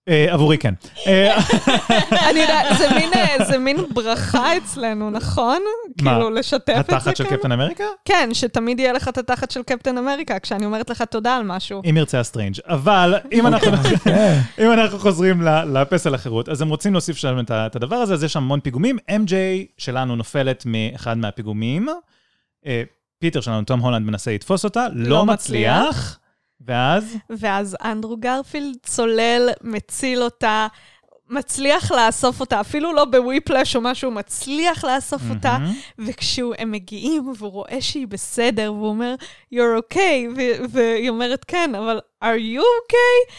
אה, 0.09 0.33
עבורי 0.33 0.57
כן. 0.57 0.73
אה, 1.07 1.37
אני 2.29 2.39
יודעת, 2.39 2.77
זה 2.77 2.87
מין, 2.95 3.13
אה, 3.13 3.45
זה 3.45 3.57
מין 3.57 3.77
ברכה 3.93 4.57
אצלנו, 4.57 5.09
נכון? 5.09 5.61
מה? 6.01 6.11
כאילו, 6.11 6.29
לשתף 6.29 6.73
את 6.79 6.85
זה 6.89 6.95
התחת 6.95 7.15
של 7.15 7.23
כאן? 7.23 7.37
קפטן 7.37 7.51
אמריקה? 7.51 7.83
כן, 8.05 8.29
שתמיד 8.33 8.79
יהיה 8.79 8.93
לך 8.93 9.07
את 9.07 9.17
התחת 9.17 9.51
של 9.51 9.63
קפטן 9.63 9.97
אמריקה, 9.97 10.39
כשאני 10.39 10.65
אומרת 10.65 10.89
לך 10.89 11.01
תודה 11.01 11.35
על 11.35 11.43
משהו. 11.43 11.81
אם 11.89 11.97
ירצה 11.97 12.19
הסטרנג'. 12.19 12.55
אבל 12.67 13.15
אם 13.31 13.47
אנחנו... 13.47 13.71
כן. 14.03 14.39
אם 14.59 14.71
אנחנו 14.71 14.99
חוזרים 14.99 15.41
לפסל 15.73 16.15
החירות, 16.15 16.49
אז 16.49 16.61
הם 16.61 16.69
רוצים 16.69 16.93
להוסיף 16.93 17.17
שם 17.17 17.39
את 17.49 17.75
הדבר 17.75 17.95
הזה, 17.95 18.13
אז 18.13 18.23
יש 18.23 18.33
שם 18.33 18.43
המון 18.43 18.59
פיגומים. 18.59 18.97
MJ 19.09 19.33
שלנו 19.77 20.15
נופלת 20.15 20.63
מאחד 20.65 21.17
מהפיגומים, 21.17 21.87
פיטר 23.19 23.41
שלנו, 23.41 23.63
תום 23.63 23.79
הולנד, 23.79 24.05
מנסה 24.05 24.33
לתפוס 24.33 24.63
אותה, 24.63 24.87
לא 24.93 25.09
לא 25.09 25.25
מצליח, 25.25 26.19
ואז... 26.67 27.17
ואז 27.29 27.77
אנדרו 27.83 28.17
גרפילד 28.17 28.77
צולל, 28.83 29.49
מציל 29.61 30.23
אותה, 30.23 30.67
מצליח 31.29 31.91
לאסוף 31.91 32.39
אותה, 32.39 32.61
אפילו 32.61 32.93
לא 32.93 33.05
בוויפלאש 33.05 33.75
או 33.75 33.81
משהו, 33.81 34.11
מצליח 34.11 34.85
לאסוף 34.85 35.21
אותה, 35.29 35.57
מהמם. 35.57 35.73
וכשהם 35.99 36.71
מגיעים 36.71 37.33
והוא 37.37 37.51
רואה 37.51 37.81
שהיא 37.81 38.07
בסדר, 38.07 38.73
והוא 38.73 38.87
אומר, 38.87 39.15
you're 39.53 39.93
okay, 39.93 40.39
והיא 40.69 41.09
אומרת, 41.09 41.45
כן, 41.47 41.75
אבל 41.75 41.99
are 42.23 42.57
you 42.57 42.61
okay? 42.61 43.33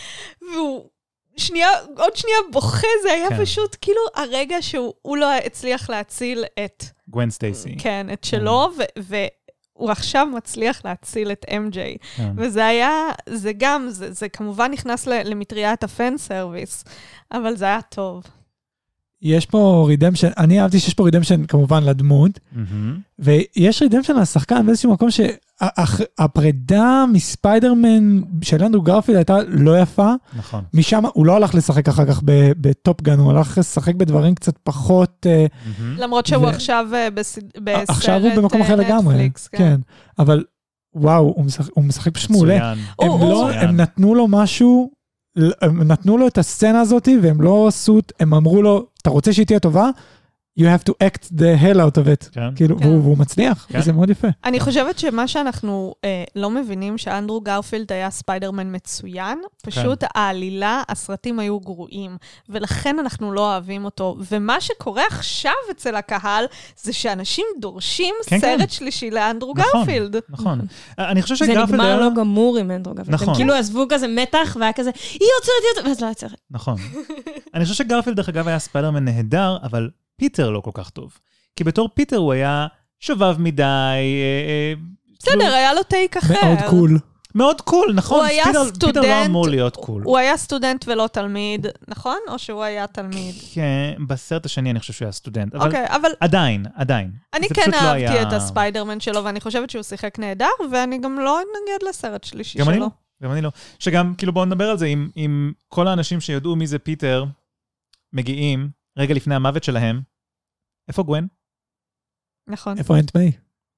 והוא 0.53 0.89
שנייה, 1.37 1.69
עוד 1.97 2.17
שנייה 2.17 2.39
בוכה, 2.53 2.87
זה 3.03 3.13
היה 3.13 3.29
כן. 3.29 3.43
פשוט 3.43 3.77
כאילו 3.81 4.01
הרגע 4.15 4.63
שהוא 4.63 4.95
הוא 5.03 5.17
לא 5.17 5.33
הצליח 5.33 5.91
להציל 5.91 6.45
את, 6.65 6.85
גווין 7.09 7.31
סטייסי. 7.31 7.77
כן, 7.79 8.07
את 8.13 8.25
שלו, 8.25 8.71
ו- 8.99 9.27
והוא 9.83 9.91
עכשיו 9.91 10.27
מצליח 10.37 10.81
להציל 10.85 11.33
את 11.33 11.47
MJ. 11.49 11.99
כן. 12.17 12.33
וזה 12.37 12.67
היה, 12.67 12.91
זה 13.29 13.53
גם, 13.59 13.87
זה, 13.89 14.13
זה 14.13 14.29
כמובן 14.29 14.71
נכנס 14.71 15.07
למטריית 15.07 15.85
ה 15.85 15.92
fan 15.92 16.15
service, 16.19 16.85
אבל 17.33 17.57
זה 17.57 17.65
היה 17.65 17.83
טוב. 17.83 18.25
יש 19.23 19.47
פה 19.47 19.85
redemption, 19.89 20.31
אני 20.39 20.61
אהבתי 20.61 20.81
שיש 20.81 20.95
פה 20.95 21.05
redemption 21.05 21.47
כמובן 21.47 21.85
לדמות, 21.85 22.41
מהמם. 22.53 22.99
ויש 23.19 23.83
redemption 23.83 24.17
לשחקן 24.17 24.67
באיזשהו 24.67 24.93
מקום 24.93 25.11
שהפרידה 26.21 27.05
מספיידרמן 27.13 28.21
של 28.43 28.65
אנדרו 28.65 28.83
גרפילד 28.83 29.17
הייתה 29.17 29.37
לא 29.49 29.79
יפה. 29.81 30.13
נכון. 30.37 30.65
משם 30.75 31.03
הוא 31.13 31.27
לא 31.27 31.37
הלך 31.37 31.55
לשחק 31.55 31.89
אחר 31.89 32.05
כך 32.07 32.21
ב- 32.25 32.53
בטופגן, 32.61 33.19
הוא 33.19 33.31
הלך 33.31 33.59
לשחק 33.59 33.95
בדברים 33.95 34.35
קצת 34.35 34.59
פחות... 34.65 35.27
אה. 35.31 35.47
למרות 35.99 36.27
שהוא 36.27 36.47
עכשיו 36.47 36.87
אה, 36.95 37.09
בסרט 37.11 37.45
עכשיו 37.89 38.21
הוא 38.23 38.35
במקום 38.37 38.61
אחר 38.63 38.73
אה, 38.81 38.87
לגמרי, 38.87 39.15
נטפליקס, 39.15 39.49
כן. 39.49 39.81
אבל 40.19 40.45
וואו, 40.95 41.35
הוא 41.75 41.85
משחק- 41.85 42.15
פשוט 42.15 42.31
מעולה. 42.31 42.75
לא, 43.03 43.17
מצוין. 43.17 43.69
הם 43.69 43.77
נתנו 43.77 44.15
לו 44.15 44.29
משהו, 44.29 44.91
הם 45.63 45.83
נתנו 45.83 46.19
לו 46.19 46.27
את 46.27 46.39
הסצנה 46.39 46.81
הזאת 46.81 47.09
והם 47.23 47.41
לא 47.43 47.69
עשו, 47.69 47.99
הם 48.21 48.35
אמרו 48.35 48.63
לו, 48.63 48.87
אתה 49.03 49.11
רוצה 49.11 49.33
שהיא 49.33 49.47
תהיה 49.47 49.59
טובה? 49.61 49.91
You 50.59 50.65
have 50.65 50.85
to 50.85 50.93
act 50.93 51.25
the 51.39 51.57
hell 51.63 51.81
out 51.81 51.99
of 51.99 52.07
it. 52.07 52.31
כן. 52.33 52.55
כאילו, 52.57 52.79
כן. 52.79 52.87
והוא, 52.87 53.01
והוא 53.01 53.19
מצליח, 53.19 53.67
כן. 53.69 53.79
וזה 53.79 53.93
מאוד 53.93 54.11
יפה. 54.11 54.29
אני 54.45 54.61
חושבת 54.61 54.99
שמה 54.99 55.29
שאנחנו 55.29 55.95
אה, 56.05 56.25
לא 56.37 56.51
מבינים, 56.51 56.99
שאנדרו 56.99 57.41
גרפילד 57.41 57.93
היה 57.93 58.11
ספיידרמן 58.11 58.75
מצוין, 58.75 59.39
פשוט 59.63 60.05
העלילה, 60.15 60.83
הסרטים 60.89 61.39
היו 61.39 61.61
גרועים, 61.61 62.17
ולכן 62.49 62.99
אנחנו 62.99 63.33
לא 63.33 63.53
אוהבים 63.53 63.85
אותו. 63.85 64.17
ומה 64.31 64.61
שקורה 64.61 65.03
עכשיו 65.11 65.53
אצל 65.71 65.95
הקהל, 65.95 66.45
זה 66.83 66.93
שאנשים 66.93 67.47
דורשים 67.61 68.15
כן, 68.27 68.41
סרט 68.41 68.61
כן. 68.61 68.69
שלישי 68.69 69.11
לאנדרו 69.11 69.55
נכון. 69.57 69.81
גרפילד. 69.81 70.17
נכון. 70.29 70.61
אני 70.99 71.23
חושב 71.23 71.35
זה 71.35 71.45
שגרפילד 71.45 71.69
נגמר 71.69 71.87
היה... 71.87 71.97
לא 71.97 72.11
גמור 72.15 72.59
עם 72.59 72.71
אנדרו 72.71 72.95
גרפילד. 72.95 73.15
נכון. 73.15 73.29
הם 73.29 73.35
כאילו 73.35 73.55
עזבו 73.55 73.85
כזה 73.89 74.09
מתח, 74.09 74.57
והיה 74.61 74.73
כזה, 74.73 74.91
היא 74.95 75.29
עוצרת, 75.41 75.55
היא 75.63 75.71
עוצרת, 75.71 75.87
ואז 75.87 76.01
לא 76.01 76.07
היה 76.07 76.15
צריך. 76.15 76.35
נכון. 76.51 76.77
אני 77.55 77.65
חושב 77.65 77.75
שגרפילד, 77.75 78.17
דרך 78.17 78.29
אגב, 78.29 78.49
היה 78.49 78.59
ספיידרמן 78.59 79.05
נהדר, 79.05 79.57
אבל 79.63 79.91
פיטר 80.23 80.51
לא 80.51 80.61
כל 80.61 80.71
כך 80.75 80.91
טוב. 80.91 81.19
כי 81.57 81.65
בתור 81.65 81.89
פיטר 81.95 82.17
הוא 82.17 82.33
היה 82.33 82.67
שובב 83.01 83.37
מדי, 83.39 83.63
אה, 83.63 83.67
אה, 83.67 84.73
כאילו, 85.25 85.39
בסדר, 85.39 85.55
היה 85.55 85.75
לו 85.75 85.83
take 85.83 86.17
אחר. 86.17 86.35
מאוד 86.45 86.59
cool. 86.71 86.99
מאוד 87.35 87.61
cool, 87.61 87.93
נכון. 87.95 88.19
הוא 88.19 88.27
היה 88.27 88.45
פיטר- 88.45 88.65
פיטר 88.65 88.69
לא 88.69 88.75
סטודנט, 88.75 89.27
אמור 89.27 89.49
להיות 89.49 89.77
cool. 89.77 90.03
הוא 90.03 90.19
היה 90.19 90.37
סטודנט 90.37 90.85
ולא 90.89 91.09
תלמיד, 91.13 91.67
נכון? 91.89 92.17
או 92.29 92.39
שהוא 92.39 92.63
היה 92.63 92.87
תלמיד? 92.87 93.35
כן, 93.55 93.95
בסרט 94.07 94.47
השני 94.47 94.71
אני 94.71 94.81
חושב 94.81 94.93
שהוא 94.93 95.07
היה 95.07 95.13
סטודנט, 95.13 95.55
אבל 95.55 95.67
אוקיי, 95.67 95.87
אבל 95.89 96.11
עדיין, 96.21 96.67
עדיין. 96.75 97.11
אני 97.35 97.49
כן 97.49 97.71
לא 97.71 97.77
אהבתי 97.77 98.09
היה- 98.09 98.23
את 98.23 98.33
הספיידרמן 98.33 99.01
שלו, 99.01 99.25
ואני 99.25 99.41
חושבת 99.41 99.71
שהוא 99.71 99.83
שיחק 99.83 100.19
נהדר, 100.19 100.47
ואני 100.73 100.99
גם 100.99 101.19
לא 101.19 101.39
אתנגד 101.41 101.89
לסרט 101.89 102.25
שלישי 102.25 102.59
גם 102.59 102.65
שלו. 102.65 102.73
אני 102.73 102.81
לא. 102.81 102.89
גם 103.23 103.33
אני 103.33 103.41
לא. 103.41 103.51
שגם, 103.79 104.15
כאילו, 104.19 104.33
בואו 104.33 104.45
נדבר 104.45 104.71
על 104.71 104.79
זה, 104.79 104.87
אם, 104.87 105.09
אם 105.17 105.53
כל 105.69 105.89
האנשים 105.89 106.21
שידעו 106.21 106.57
מי 106.57 106.67
זה 106.67 106.79
פיטר 106.79 107.25
מגיעים 108.13 108.69
רגע 108.99 109.15
לפני 109.15 109.35
המוות 109.35 109.65
שלהם, 109.65 110.01
איפה 110.93 111.03
גוון? 111.03 111.25
נכון. 112.49 112.79
איפה 112.79 112.99
אנט 112.99 113.17
מיי? 113.17 113.33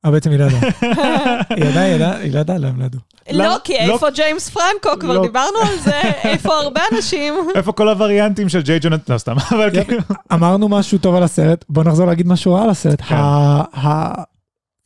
אה, 0.04 0.10
בעצם 0.10 0.30
היא 0.30 0.38
לא 0.38 0.44
ידעה. 0.44 0.60
היא 1.56 1.64
ידעה, 1.64 1.82
היא 1.84 1.94
ידעה, 1.94 2.16
היא 2.16 2.32
לא 2.32 2.38
ידעה, 2.38 2.58
לא 2.58 2.66
הם 2.68 2.80
לא 2.80 2.84
ידעו. 2.84 3.00
לא, 3.32 3.56
כי 3.64 3.72
לא- 3.86 3.94
איפה 3.94 4.10
ג'יימס 4.10 4.48
פרנקו? 4.48 5.00
כבר 5.00 5.12
לא. 5.18 5.22
דיברנו 5.22 5.58
על 5.66 5.78
זה, 5.78 6.00
איפה 6.32 6.54
הרבה 6.54 6.80
אנשים. 6.92 7.34
איפה 7.54 7.72
כל 7.72 7.88
הווריאנטים 7.88 8.48
של 8.48 8.62
ג'יי 8.62 8.78
ג'ונה? 8.78 9.10
לא 9.10 9.18
סתם, 9.18 9.36
אבל. 9.50 9.84
כאילו... 9.84 10.02
אמרנו 10.32 10.68
משהו 10.68 10.98
טוב 10.98 11.14
על 11.14 11.22
הסרט, 11.22 11.64
בוא 11.68 11.84
נחזור 11.84 12.06
להגיד 12.06 12.26
משהו 12.26 12.54
רע 12.54 12.62
על 12.62 12.70
הסרט. 12.70 13.00
כן. 13.00 13.16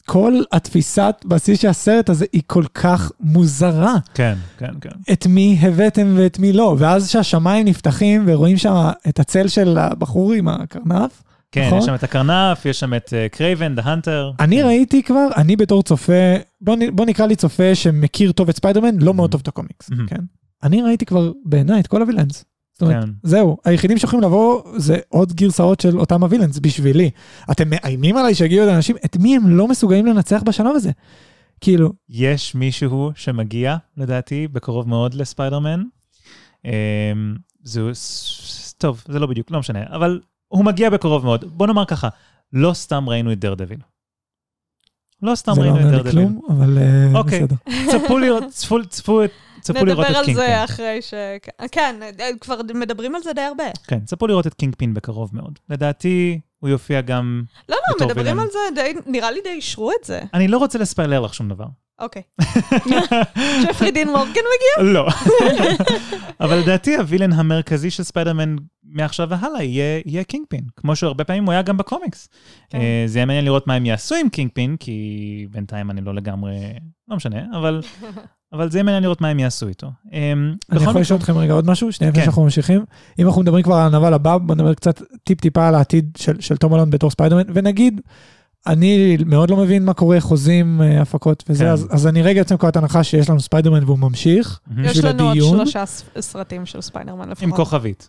כל 0.07 0.33
התפיסת 0.53 1.15
בסיס 1.25 1.61
של 1.61 1.69
הסרט 1.69 2.09
הזה 2.11 2.27
היא 2.33 2.43
כל 2.47 2.65
כך 2.75 3.13
מוזרה. 3.21 3.95
כן, 4.15 4.35
כן, 4.59 4.73
כן. 4.81 5.13
את 5.13 5.27
מי 5.27 5.59
הבאתם 5.63 6.15
ואת 6.17 6.39
מי 6.39 6.53
לא, 6.53 6.77
ואז 6.79 7.11
שהשמיים 7.11 7.67
נפתחים 7.67 8.25
ורואים 8.27 8.57
שם 8.57 8.91
את 9.09 9.21
הצל 9.21 9.49
של 9.49 9.79
הבחור 9.79 10.33
עם 10.33 10.49
הקרנף. 10.49 11.23
כן, 11.53 11.67
נכון? 11.67 11.79
יש 11.79 11.85
שם 11.85 11.95
את 11.95 12.03
הקרנף, 12.03 12.67
יש 12.67 12.81
שם 12.81 12.95
את 12.95 13.13
קרייבן, 13.31 13.75
the 13.75 13.83
Hunter. 13.85 14.33
אני 14.41 14.63
ראיתי 14.63 15.03
כבר, 15.03 15.27
אני 15.37 15.57
בתור 15.57 15.83
צופה, 15.83 16.13
בוא, 16.61 16.77
בוא 16.93 17.07
נקרא 17.07 17.27
לי 17.27 17.37
צופה 17.37 17.75
שמכיר 17.75 18.33
טוב 18.33 18.49
את 18.49 18.57
ספיידרמן, 18.57 18.99
לא 18.99 19.15
מאוד 19.15 19.31
טוב 19.31 19.41
את 19.41 19.49
הקומיקס, 19.49 19.91
מהמם. 19.91 20.07
כן? 20.07 20.21
אני 20.63 20.83
ראיתי 20.83 21.07
כבר 21.07 21.33
בעיניי 21.45 21.81
את 21.81 21.87
כל 21.87 22.03
ה 22.03 22.07
villains. 22.07 22.45
זאת 22.73 22.83
אומרת, 22.83 23.05
כן. 23.05 23.11
זהו, 23.23 23.57
היחידים 23.65 23.99
שיכולים 23.99 24.25
לבוא 24.25 24.63
זה 24.77 24.97
עוד 25.09 25.33
גרסאות 25.33 25.81
של 25.81 25.99
אותם 25.99 26.23
ה 26.23 26.27
villains 26.27 26.59
בשבילי. 26.59 27.11
אתם 27.51 27.71
מאיימים 27.71 28.17
עליי 28.17 28.35
שיגיעו 28.35 28.65
עוד 28.65 28.75
אנשים, 28.75 28.97
את 29.05 29.17
מי 29.17 29.37
הם 29.37 29.49
לא 29.49 29.69
מסוגלים 29.69 30.07
לנצח 30.07 30.43
בשלב 30.47 30.77
הזה? 30.77 30.91
כאילו, 31.61 31.93
יש 32.09 32.55
מישהו 32.55 33.11
שמגיע, 33.15 33.77
לדעתי, 33.97 34.49
בקרוב 34.49 34.89
מאוד 34.89 35.15
לספיידרמן. 35.15 35.83
אמ, 36.65 36.71
זהו, 37.63 37.95
ס- 37.95 38.75
טוב, 38.79 39.05
זה 39.09 39.19
לא 39.19 39.27
בדיוק, 39.27 39.51
לא 39.51 39.59
משנה, 39.59 39.81
אבל 39.91 40.21
הוא 40.49 40.65
מגיע 40.65 40.91
בקרוב 40.91 41.25
מאוד. 41.25 41.45
בוא 41.45 41.67
נאמר 41.67 41.85
ככה, 41.85 42.09
לא 42.53 42.73
סתם 42.73 43.09
ראינו 43.09 43.33
את 43.33 43.39
דרדוויל. 43.39 43.81
לא 45.23 45.35
סתם 45.35 45.53
זה 45.55 45.61
לא 45.61 45.65
ראינו 45.65 45.79
את 45.79 45.85
אומר 45.85 45.97
לי 45.97 46.03
דרדוויל. 46.03 46.29
כלום, 46.29 46.41
אבל 46.51 46.79
אה, 46.79 47.19
אוקיי. 47.19 47.47
בסדר. 47.47 47.57
צפו 47.99 48.19
לראות, 48.19 48.45
צפו, 48.49 48.87
צפו, 48.89 49.21
צפו 49.61 49.85
לראות 49.85 50.07
נדבר 50.07 50.11
את 50.11 50.17
על 50.17 50.25
קינג 50.25 50.37
פין. 50.39 50.47
זה 50.47 50.65
אחרי 50.65 51.03
ש... 51.03 51.15
כן, 51.73 51.97
כבר 52.41 52.61
מדברים 52.75 53.15
על 53.15 53.23
זה 53.23 53.33
די 53.33 53.41
הרבה. 53.41 53.65
כן, 53.87 54.01
צפו 54.05 54.27
לראות 54.27 54.47
את 54.47 54.55
קינג 54.55 54.75
פין 54.77 54.95
בקרוב 54.95 55.31
מאוד. 55.37 55.59
לדעתי, 55.71 56.41
הוא 56.59 56.71
יופיע 56.71 57.01
גם... 57.01 57.43
לא, 57.69 57.77
לא, 58.01 58.07
מדברים. 58.07 58.39
על 58.39 58.47
זה, 58.53 58.59
די- 58.75 58.95
נראה 59.07 59.31
לי 59.31 59.41
די 59.45 59.51
אישרו 59.51 59.91
את 60.01 60.05
זה. 60.05 60.21
אני 60.35 60.49
לא 60.49 60.59
רוצה 60.59 60.79
לספיילר 60.79 61.21
לך 61.21 61.35
שום 61.35 61.49
דבר. 61.49 61.67
אוקיי. 61.99 62.23
ג'פרי 63.69 63.91
דין 63.91 64.09
מורגן 64.09 64.31
מגיע? 64.31 64.93
לא. 64.93 65.09
אבל 66.41 66.57
לדעתי 66.57 66.97
ה 66.97 67.01
villain 67.01 67.33
המרכזי 67.33 67.91
של 67.91 68.03
ספיידרמן 68.03 68.57
מעכשיו 68.85 69.29
והלאה 69.31 69.63
יהיה, 69.63 70.01
יהיה 70.07 70.25
קינג 70.25 70.47
פין, 70.49 70.65
כמו 70.77 70.97
שהרבה 70.97 71.25
פעמים 71.25 71.45
הוא 71.45 71.53
היה 71.53 71.63
גם 71.63 71.77
בקומיקס. 71.77 72.29
כן. 72.71 72.79
אה, 72.79 73.03
זה 73.07 73.19
יהיה 73.19 73.27
מעניין 73.27 73.45
לראות 73.45 73.67
מה 73.67 73.75
הם 73.75 73.87
יעשו 73.87 74.15
עם 74.15 74.29
קינג 74.29 74.51
פין, 74.55 74.77
כי 74.77 75.47
בינתיים 75.51 75.91
אני 75.91 76.01
לא 76.01 76.15
לגמרי, 76.15 76.57
לא 77.09 77.17
משנה, 77.17 77.41
אבל, 77.59 77.83
אבל 78.53 78.71
זה 78.71 78.79
יהיה 78.79 78.85
מעניין 78.85 79.03
לראות 79.03 79.21
מה 79.21 79.29
הם 79.29 79.39
יעשו 79.39 79.69
איתו. 79.69 79.87
אה, 80.13 80.33
אני 80.73 80.83
יכול 80.83 81.01
לשאול 81.01 81.19
אתכם 81.19 81.39
רגע 81.39 81.53
עוד 81.53 81.67
משהו? 81.67 81.93
שנייה 81.93 82.11
לפני 82.11 82.21
כן. 82.21 82.25
שאנחנו 82.25 82.45
ממשיכים. 82.45 82.85
אם 83.19 83.27
אנחנו 83.27 83.43
מדברים 83.43 83.63
כבר 83.65 83.75
על 83.75 83.87
הנבל 83.87 84.15
הבא, 84.15 84.39
בוא 84.39 84.55
נדבר 84.55 84.75
קצת 84.75 85.03
טיפ-טיפה 85.25 85.69
על 85.69 85.75
העתיד 85.75 86.17
של, 86.17 86.41
של 86.41 86.57
תום 86.57 86.75
הולנד 86.75 86.91
בתור 86.91 87.11
ספיידרמן, 87.11 87.43
ונגיד, 87.55 88.01
אני 88.69 89.17
מאוד 89.27 89.51
לא 89.51 89.57
מבין 89.57 89.85
מה 89.85 89.93
קורה, 89.95 90.21
חוזים, 90.21 90.83
אה, 90.83 91.03
הפקות 91.03 91.45
וזה, 91.49 91.65
כן. 91.65 91.71
אז, 91.71 91.87
אז 91.91 92.07
אני 92.07 92.23
רגע 92.23 92.39
יוצא 92.39 92.55
מנקודת 92.55 92.77
הנחה 92.77 93.05
שיש 93.05 93.31
לנו 93.31 93.41
ספיידרמן 93.41 93.85
והוא 93.85 93.99
ממשיך. 93.99 94.61
מהמם. 94.67 94.85
יש 94.85 94.99
לנו 94.99 95.23
עוד 95.25 95.31
הדיון. 95.31 95.57
שלושה 95.57 95.87
ס- 95.87 96.05
סרטים 96.21 96.67
של 96.67 96.81
ספיידרמן 96.81 97.29
לפחות. 97.29 97.43
עם 97.43 97.53
כוכבית. 97.57 98.09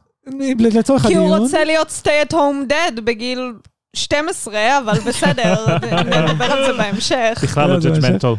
לצורך 0.60 1.02
כי 1.02 1.08
הדיון, 1.08 1.28
הוא 1.28 1.38
רוצה 1.38 1.64
להיות 1.64 2.02
stay 2.04 2.30
at 2.30 2.34
home 2.34 2.70
dad 2.72 3.02
בגיל 3.02 3.54
12, 3.96 4.54
אבל 4.84 5.00
בסדר, 5.08 5.66
נדבר 6.28 6.46
על 6.46 6.66
זה 6.66 6.78
בהמשך. 6.78 7.40
בכלל 7.44 7.70
לא 7.70 7.80
judgmental. 7.80 8.34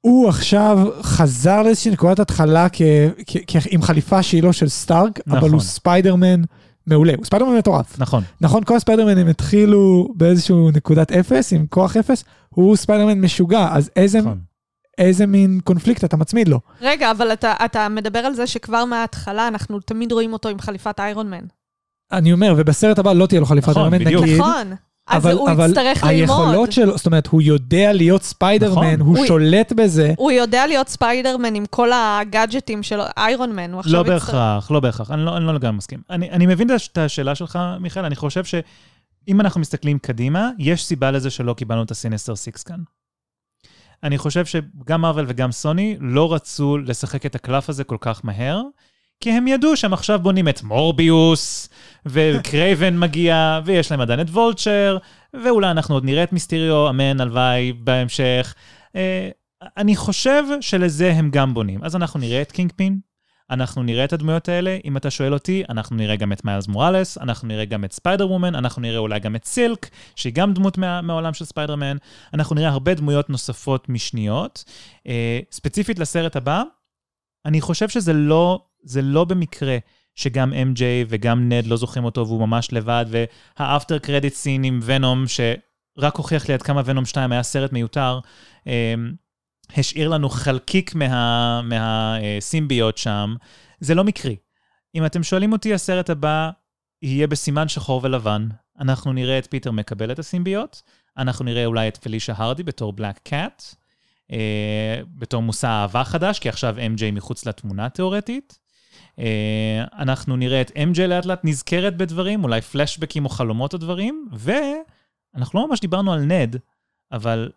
הוא 0.00 0.28
עכשיו 0.28 0.78
חזר 1.02 1.62
לאיזושהי 1.62 1.90
נקודת 1.90 2.20
התחלה 2.20 2.66
כ, 2.72 2.82
כ, 3.26 3.36
כ, 3.46 3.56
עם 3.70 3.82
חליפה 3.82 4.22
שהיא 4.22 4.42
לא 4.42 4.52
של 4.52 4.68
סטארק, 4.68 5.20
אבל 5.28 5.36
נכון. 5.36 5.52
הוא 5.52 5.60
ספיידרמן 5.60 6.42
מעולה, 6.86 7.12
הוא 7.16 7.24
ספיידרמן 7.24 7.56
מטורף. 7.58 7.98
נכון. 7.98 8.22
נכון, 8.40 8.64
כל 8.64 8.76
הספיידרמנים 8.76 9.28
התחילו 9.28 10.08
באיזשהו 10.16 10.70
נקודת 10.70 11.12
אפס, 11.12 11.52
עם 11.52 11.66
כוח 11.70 11.96
אפס, 11.96 12.24
הוא 12.48 12.76
ספיידרמן 12.76 13.20
משוגע, 13.20 13.68
אז 13.72 13.90
איזה, 13.96 14.18
נכון. 14.20 14.38
איזה 14.98 15.26
מין 15.26 15.60
קונפליקט 15.64 16.04
אתה 16.04 16.16
מצמיד 16.16 16.48
לו? 16.48 16.60
רגע, 16.80 17.10
אבל 17.10 17.32
אתה, 17.32 17.54
אתה 17.64 17.88
מדבר 17.88 18.18
על 18.18 18.34
זה 18.34 18.46
שכבר 18.46 18.84
מההתחלה 18.84 19.48
אנחנו 19.48 19.80
תמיד 19.80 20.12
רואים 20.12 20.32
אותו 20.32 20.48
עם 20.48 20.58
חליפת 20.58 21.00
איירון 21.00 21.30
מן. 21.30 21.44
אני 22.12 22.32
אומר, 22.32 22.54
ובסרט 22.56 22.98
הבא 22.98 23.12
לא 23.12 23.26
תהיה 23.26 23.40
לו 23.40 23.46
חליפת 23.46 23.68
נכון, 23.68 23.82
איירון 23.82 23.97
מן, 23.97 24.04
בדיוק. 24.04 24.22
נגיד. 24.22 24.40
נכון. 24.40 24.72
אז 25.06 25.22
אבל, 25.26 25.32
הוא 25.32 25.50
אבל 25.50 25.68
יצטרך 25.68 26.04
ללמוד. 26.04 26.10
היכולות 26.20 26.72
שלו, 26.72 26.96
זאת 26.96 27.06
אומרת, 27.06 27.26
הוא 27.26 27.42
יודע 27.42 27.92
להיות 27.92 28.22
ספיידרמן, 28.22 28.94
נכון. 28.94 29.00
הוא 29.00 29.18
הוא- 29.18 29.26
שולט 29.26 29.72
בזה. 29.72 30.14
הוא 30.16 30.30
יודע 30.30 30.66
להיות 30.66 30.88
ספיידרמן 30.88 31.54
עם 31.54 31.64
כל 31.70 31.90
הגאדג'טים 31.94 32.82
של 32.82 33.00
איירון 33.16 33.52
מן. 33.56 33.72
הוא 33.72 33.80
עכשיו 33.80 33.92
לא 33.92 34.00
יצטרך- 34.00 34.24
בהכרח, 34.24 34.70
לא 34.70 34.80
בהכרח, 34.80 35.10
אני 35.10 35.24
לא, 35.24 35.36
אני 35.36 35.44
לא 35.44 35.54
לגמרי 35.54 35.76
מסכים. 35.76 36.00
אני, 36.10 36.30
אני 36.30 36.46
מבין 36.46 36.68
את 36.92 36.98
השאלה 36.98 37.34
שלך, 37.34 37.58
מיכאל, 37.80 38.04
אני 38.04 38.16
חושב 38.16 38.44
שאם 38.44 39.40
אנחנו 39.40 39.60
מסתכלים 39.60 39.98
קדימה, 39.98 40.50
יש 40.58 40.84
סיבה 40.84 41.10
לזה 41.10 41.30
שלא 41.30 41.54
קיבלנו 41.54 41.82
את 41.82 41.90
הסינסטר 41.90 42.36
סיקס 42.36 42.62
כאן. 42.62 42.78
אני 44.02 44.18
חושב 44.18 44.44
שגם 44.44 45.00
מארוול 45.00 45.24
וגם 45.28 45.52
סוני 45.52 45.96
לא 46.00 46.34
רצו 46.34 46.78
לשחק 46.78 47.26
את 47.26 47.34
הקלף 47.34 47.68
הזה 47.68 47.84
כל 47.84 47.96
כך 48.00 48.20
מהר, 48.24 48.62
כי 49.20 49.30
הם 49.30 49.48
ידעו 49.48 49.76
שהם 49.76 49.92
עכשיו 49.92 50.18
בונים 50.18 50.48
את 50.48 50.62
מורביוס, 50.62 51.68
וקרייבן 52.06 52.98
מגיע, 53.04 53.60
ויש 53.64 53.90
להם 53.90 54.00
עדיין 54.00 54.20
את 54.20 54.30
וולצ'ר, 54.30 54.98
ואולי 55.34 55.70
אנחנו 55.70 55.94
עוד 55.94 56.04
נראה 56.04 56.22
את 56.22 56.32
מיסטיריו, 56.32 56.90
אמן, 56.90 57.20
הלוואי, 57.20 57.72
בהמשך. 57.72 58.54
אה, 58.96 59.28
אני 59.76 59.96
חושב 59.96 60.42
שלזה 60.60 61.12
הם 61.12 61.30
גם 61.30 61.54
בונים. 61.54 61.84
אז 61.84 61.96
אנחנו 61.96 62.20
נראה 62.20 62.42
את 62.42 62.52
קינג 62.52 62.72
פין, 62.76 62.98
אנחנו 63.50 63.82
נראה 63.82 64.04
את 64.04 64.12
הדמויות 64.12 64.48
האלה, 64.48 64.78
אם 64.84 64.96
אתה 64.96 65.10
שואל 65.10 65.34
אותי, 65.34 65.62
אנחנו 65.68 65.96
נראה 65.96 66.16
גם 66.16 66.32
את 66.32 66.44
מיילס 66.44 66.68
מוראלס, 66.68 67.18
אנחנו 67.18 67.48
נראה 67.48 67.64
גם 67.64 67.84
את 67.84 67.92
ספיידר 67.92 68.30
וומן, 68.30 68.54
אנחנו 68.54 68.82
נראה 68.82 68.98
אולי 68.98 69.20
גם 69.20 69.36
את 69.36 69.44
סילק, 69.44 69.88
שהיא 70.16 70.32
גם 70.32 70.54
דמות 70.54 70.78
מה, 70.78 71.00
מהעולם 71.00 71.34
של 71.34 71.44
ספיידרמן, 71.44 71.96
אנחנו 72.34 72.54
נראה 72.54 72.68
הרבה 72.68 72.94
דמויות 72.94 73.30
נוספות 73.30 73.88
משניות. 73.88 74.64
אה, 75.06 75.38
ספציפית 75.52 75.98
לסרט 75.98 76.36
הבא, 76.36 76.62
אני 77.46 77.60
חושב 77.60 77.88
שזה 77.88 78.12
לא, 78.12 78.64
זה 78.86 79.02
לא 79.02 79.24
במקרה 79.24 79.78
שגם 80.14 80.52
MJ 80.52 80.80
וגם 81.08 81.48
נד 81.48 81.66
לא 81.66 81.76
זוכרים 81.76 82.04
אותו 82.04 82.26
והוא 82.26 82.40
ממש 82.40 82.72
לבד, 82.72 83.04
והאפטר 83.08 83.98
קרדיט 83.98 84.34
סין 84.34 84.64
עם 84.64 84.80
ונום, 84.82 85.24
שרק 85.26 86.16
הוכיח 86.16 86.48
לי 86.48 86.54
עד 86.54 86.62
כמה 86.62 86.82
ונום 86.84 87.04
2 87.04 87.32
היה 87.32 87.42
סרט 87.42 87.72
מיותר, 87.72 88.20
אה, 88.66 88.94
השאיר 89.76 90.08
לנו 90.08 90.28
חלקיק 90.28 90.94
מה, 90.94 91.62
מהסימביות 91.62 92.98
שם, 92.98 93.34
זה 93.80 93.94
לא 93.94 94.04
מקרי. 94.04 94.36
אם 94.94 95.06
אתם 95.06 95.22
שואלים 95.22 95.52
אותי, 95.52 95.74
הסרט 95.74 96.10
הבא 96.10 96.50
יהיה 97.02 97.26
בסימן 97.26 97.68
שחור 97.68 98.00
ולבן. 98.04 98.48
אנחנו 98.80 99.12
נראה 99.12 99.38
את 99.38 99.46
פיטר 99.50 99.70
מקבל 99.70 100.12
את 100.12 100.18
הסימביוט, 100.18 100.82
אנחנו 101.18 101.44
נראה 101.44 101.66
אולי 101.66 101.88
את 101.88 101.96
פלישיה 101.96 102.32
הרדי 102.36 102.62
בתור 102.62 102.92
בלק 102.92 103.18
קאט, 103.18 103.62
אה, 104.32 105.00
בתור 105.08 105.42
מושא 105.42 105.66
אהבה 105.66 106.04
חדש, 106.04 106.38
כי 106.38 106.48
עכשיו 106.48 106.76
MJ 106.76 107.12
מחוץ 107.12 107.46
לתמונה 107.46 107.88
תיאורטית. 107.88 108.65
אה, 109.18 109.84
אנחנו 109.98 110.36
נראה 110.36 110.60
את 110.60 110.70
MJ 110.70 111.00
לאט 111.08 111.26
לאט 111.26 111.40
נזכרת 111.44 111.96
בדברים, 111.96 112.44
אולי 112.44 112.60
פלשבקים 112.60 113.24
או 113.24 113.30
חלומות 113.30 113.72
או 113.72 113.78
דברים, 113.78 114.28
ואנחנו 114.32 115.60
לא 115.60 115.68
ממש 115.68 115.80
דיברנו 115.80 116.12
על 116.12 116.20
נד, 116.20 116.56
אבל 117.12 117.50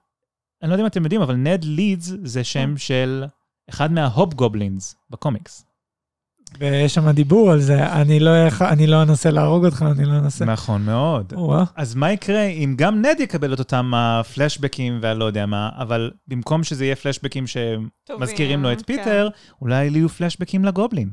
אני 0.62 0.70
לא 0.70 0.74
יודע 0.74 0.84
אם 0.84 0.88
אתם 0.88 1.04
יודעים, 1.04 1.22
אבל 1.22 1.36
נד 1.36 1.64
לידס 1.64 2.14
זה 2.24 2.44
שם 2.44 2.78
של 2.78 3.26
אחד 3.70 3.92
מההופ 3.92 4.34
גובלינס 4.34 4.96
בקומיקס. 5.10 5.66
ויש 6.60 6.94
שם 6.94 7.10
דיבור 7.10 7.52
על 7.52 7.60
זה, 7.60 7.94
אני 7.94 8.20
לא, 8.20 8.32
אני 8.62 8.88
לא 8.88 9.02
אנסה 9.02 9.32
להרוג 9.32 9.66
אותך, 9.66 9.86
אני 9.92 10.06
לא 10.06 10.18
אנסה. 10.18 10.46
נכון 10.46 10.86
מאוד. 10.86 11.34
או-אה. 11.36 11.64
אז 11.76 11.96
מה 11.96 12.12
יקרה 12.12 12.44
אם 12.44 12.74
גם 12.78 13.02
נד 13.02 13.20
יקבל 13.20 13.54
את 13.54 13.60
אותם 13.60 13.92
הפלשבקים 13.96 15.00
והלא 15.02 15.26
יודע 15.26 15.46
מה, 15.46 15.70
אבל 15.78 16.12
במקום 16.28 16.64
שזה 16.64 16.86
יהיה 16.86 16.96
פלשבקים 16.96 17.46
שמזכירים 17.48 18.64
לו 18.64 18.72
את 18.72 18.78
כן. 18.78 18.84
פיטר, 18.84 19.30
אולי 19.62 19.86
יהיו 19.86 20.10
פלשבקים 20.10 20.66
לגובלין. 20.66 21.10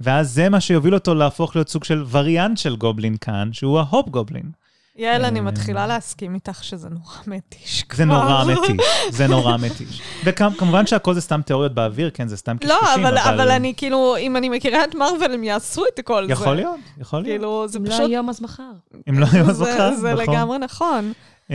ואז 0.00 0.30
זה 0.34 0.48
מה 0.48 0.60
שיוביל 0.60 0.94
אותו 0.94 1.14
להפוך 1.14 1.56
להיות 1.56 1.68
סוג 1.68 1.84
של 1.84 2.04
וריאנט 2.10 2.58
של 2.58 2.76
גובלין 2.76 3.16
כאן, 3.16 3.48
שהוא 3.52 3.78
ההופ 3.78 4.08
גובלין. 4.08 4.50
יעל, 4.96 5.24
אני 5.24 5.38
אה, 5.38 5.44
מתחילה 5.44 5.86
להסכים 5.86 6.34
איתך 6.34 6.64
שזה 6.64 6.88
נורא 6.88 7.16
מתיש 7.26 7.82
כבר. 7.82 7.96
זה 7.96 8.04
נורא 8.04 8.44
מתיש, 8.44 8.86
זה 9.10 9.26
נורא 9.26 9.56
מתיש. 9.56 10.02
וכמובן 10.24 10.86
שהכל 10.86 11.14
זה 11.14 11.20
סתם 11.20 11.40
תיאוריות 11.42 11.74
באוויר, 11.74 12.10
כן, 12.14 12.28
זה 12.28 12.36
סתם 12.36 12.56
לא, 12.64 12.74
קשקושים, 12.82 13.06
אבל, 13.06 13.18
אבל 13.18 13.50
אני 13.50 13.74
כאילו, 13.76 14.16
אם 14.16 14.36
אני 14.36 14.48
מכירה 14.48 14.84
את 14.84 14.94
מארוול, 14.94 15.34
הם 15.34 15.44
יעשו 15.44 15.82
את 15.94 16.00
כל 16.04 16.26
זה. 16.26 16.32
יכול 16.32 16.54
להיות, 16.54 16.74
יכול 16.98 17.22
להיות. 17.22 17.32
כאילו, 17.40 17.68
זה 17.68 17.78
אם 17.78 17.84
לא 17.84 17.90
פשוט... 17.90 18.00
היום, 18.10 18.28
אז 18.28 18.40
מחר. 18.42 18.62
אם 19.08 19.18
לא 19.18 19.26
היו 19.32 19.50
אז 19.50 19.56
זה- 19.56 19.64
מחר, 19.74 19.94
זה 19.94 20.12
נכון. 20.14 20.34
לגמרי 20.34 20.58
נכון. 20.58 21.12
Um, 21.48 21.52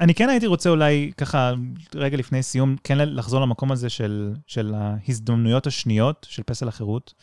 אני 0.00 0.14
כן 0.14 0.28
הייתי 0.28 0.46
רוצה 0.46 0.70
אולי, 0.70 1.10
ככה, 1.16 1.52
רגע 1.94 2.16
לפני 2.16 2.42
סיום, 2.42 2.76
כן 2.84 2.98
לחזור 2.98 3.40
למקום 3.40 3.72
הזה 3.72 3.88
של, 3.88 4.32
של 4.46 4.74
ההזדמנויות 4.76 5.66
השניות 5.66 6.26
של 6.30 6.42
פסל 6.42 6.68
החירות. 6.68 7.14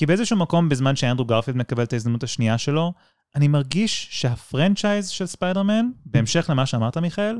כי 0.00 0.06
באיזשהו 0.06 0.36
מקום, 0.36 0.68
בזמן 0.68 0.96
שאנדרו 0.96 1.24
גרפילד 1.24 1.56
מקבל 1.56 1.82
את 1.82 1.92
ההזדמנות 1.92 2.22
השנייה 2.22 2.58
שלו, 2.58 2.92
אני 3.36 3.48
מרגיש 3.48 4.08
שה 4.10 4.34
franchise 4.34 5.08
של 5.08 5.26
ספיידרמן, 5.26 5.86
בהמשך 6.06 6.46
למה 6.50 6.66
שאמרת, 6.66 6.96
מיכאל, 6.96 7.38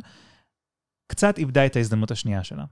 קצת 1.06 1.38
איבדה 1.38 1.66
את 1.66 1.76
ההזדמנות 1.76 2.10
השנייה 2.10 2.44
שלה. 2.44 2.64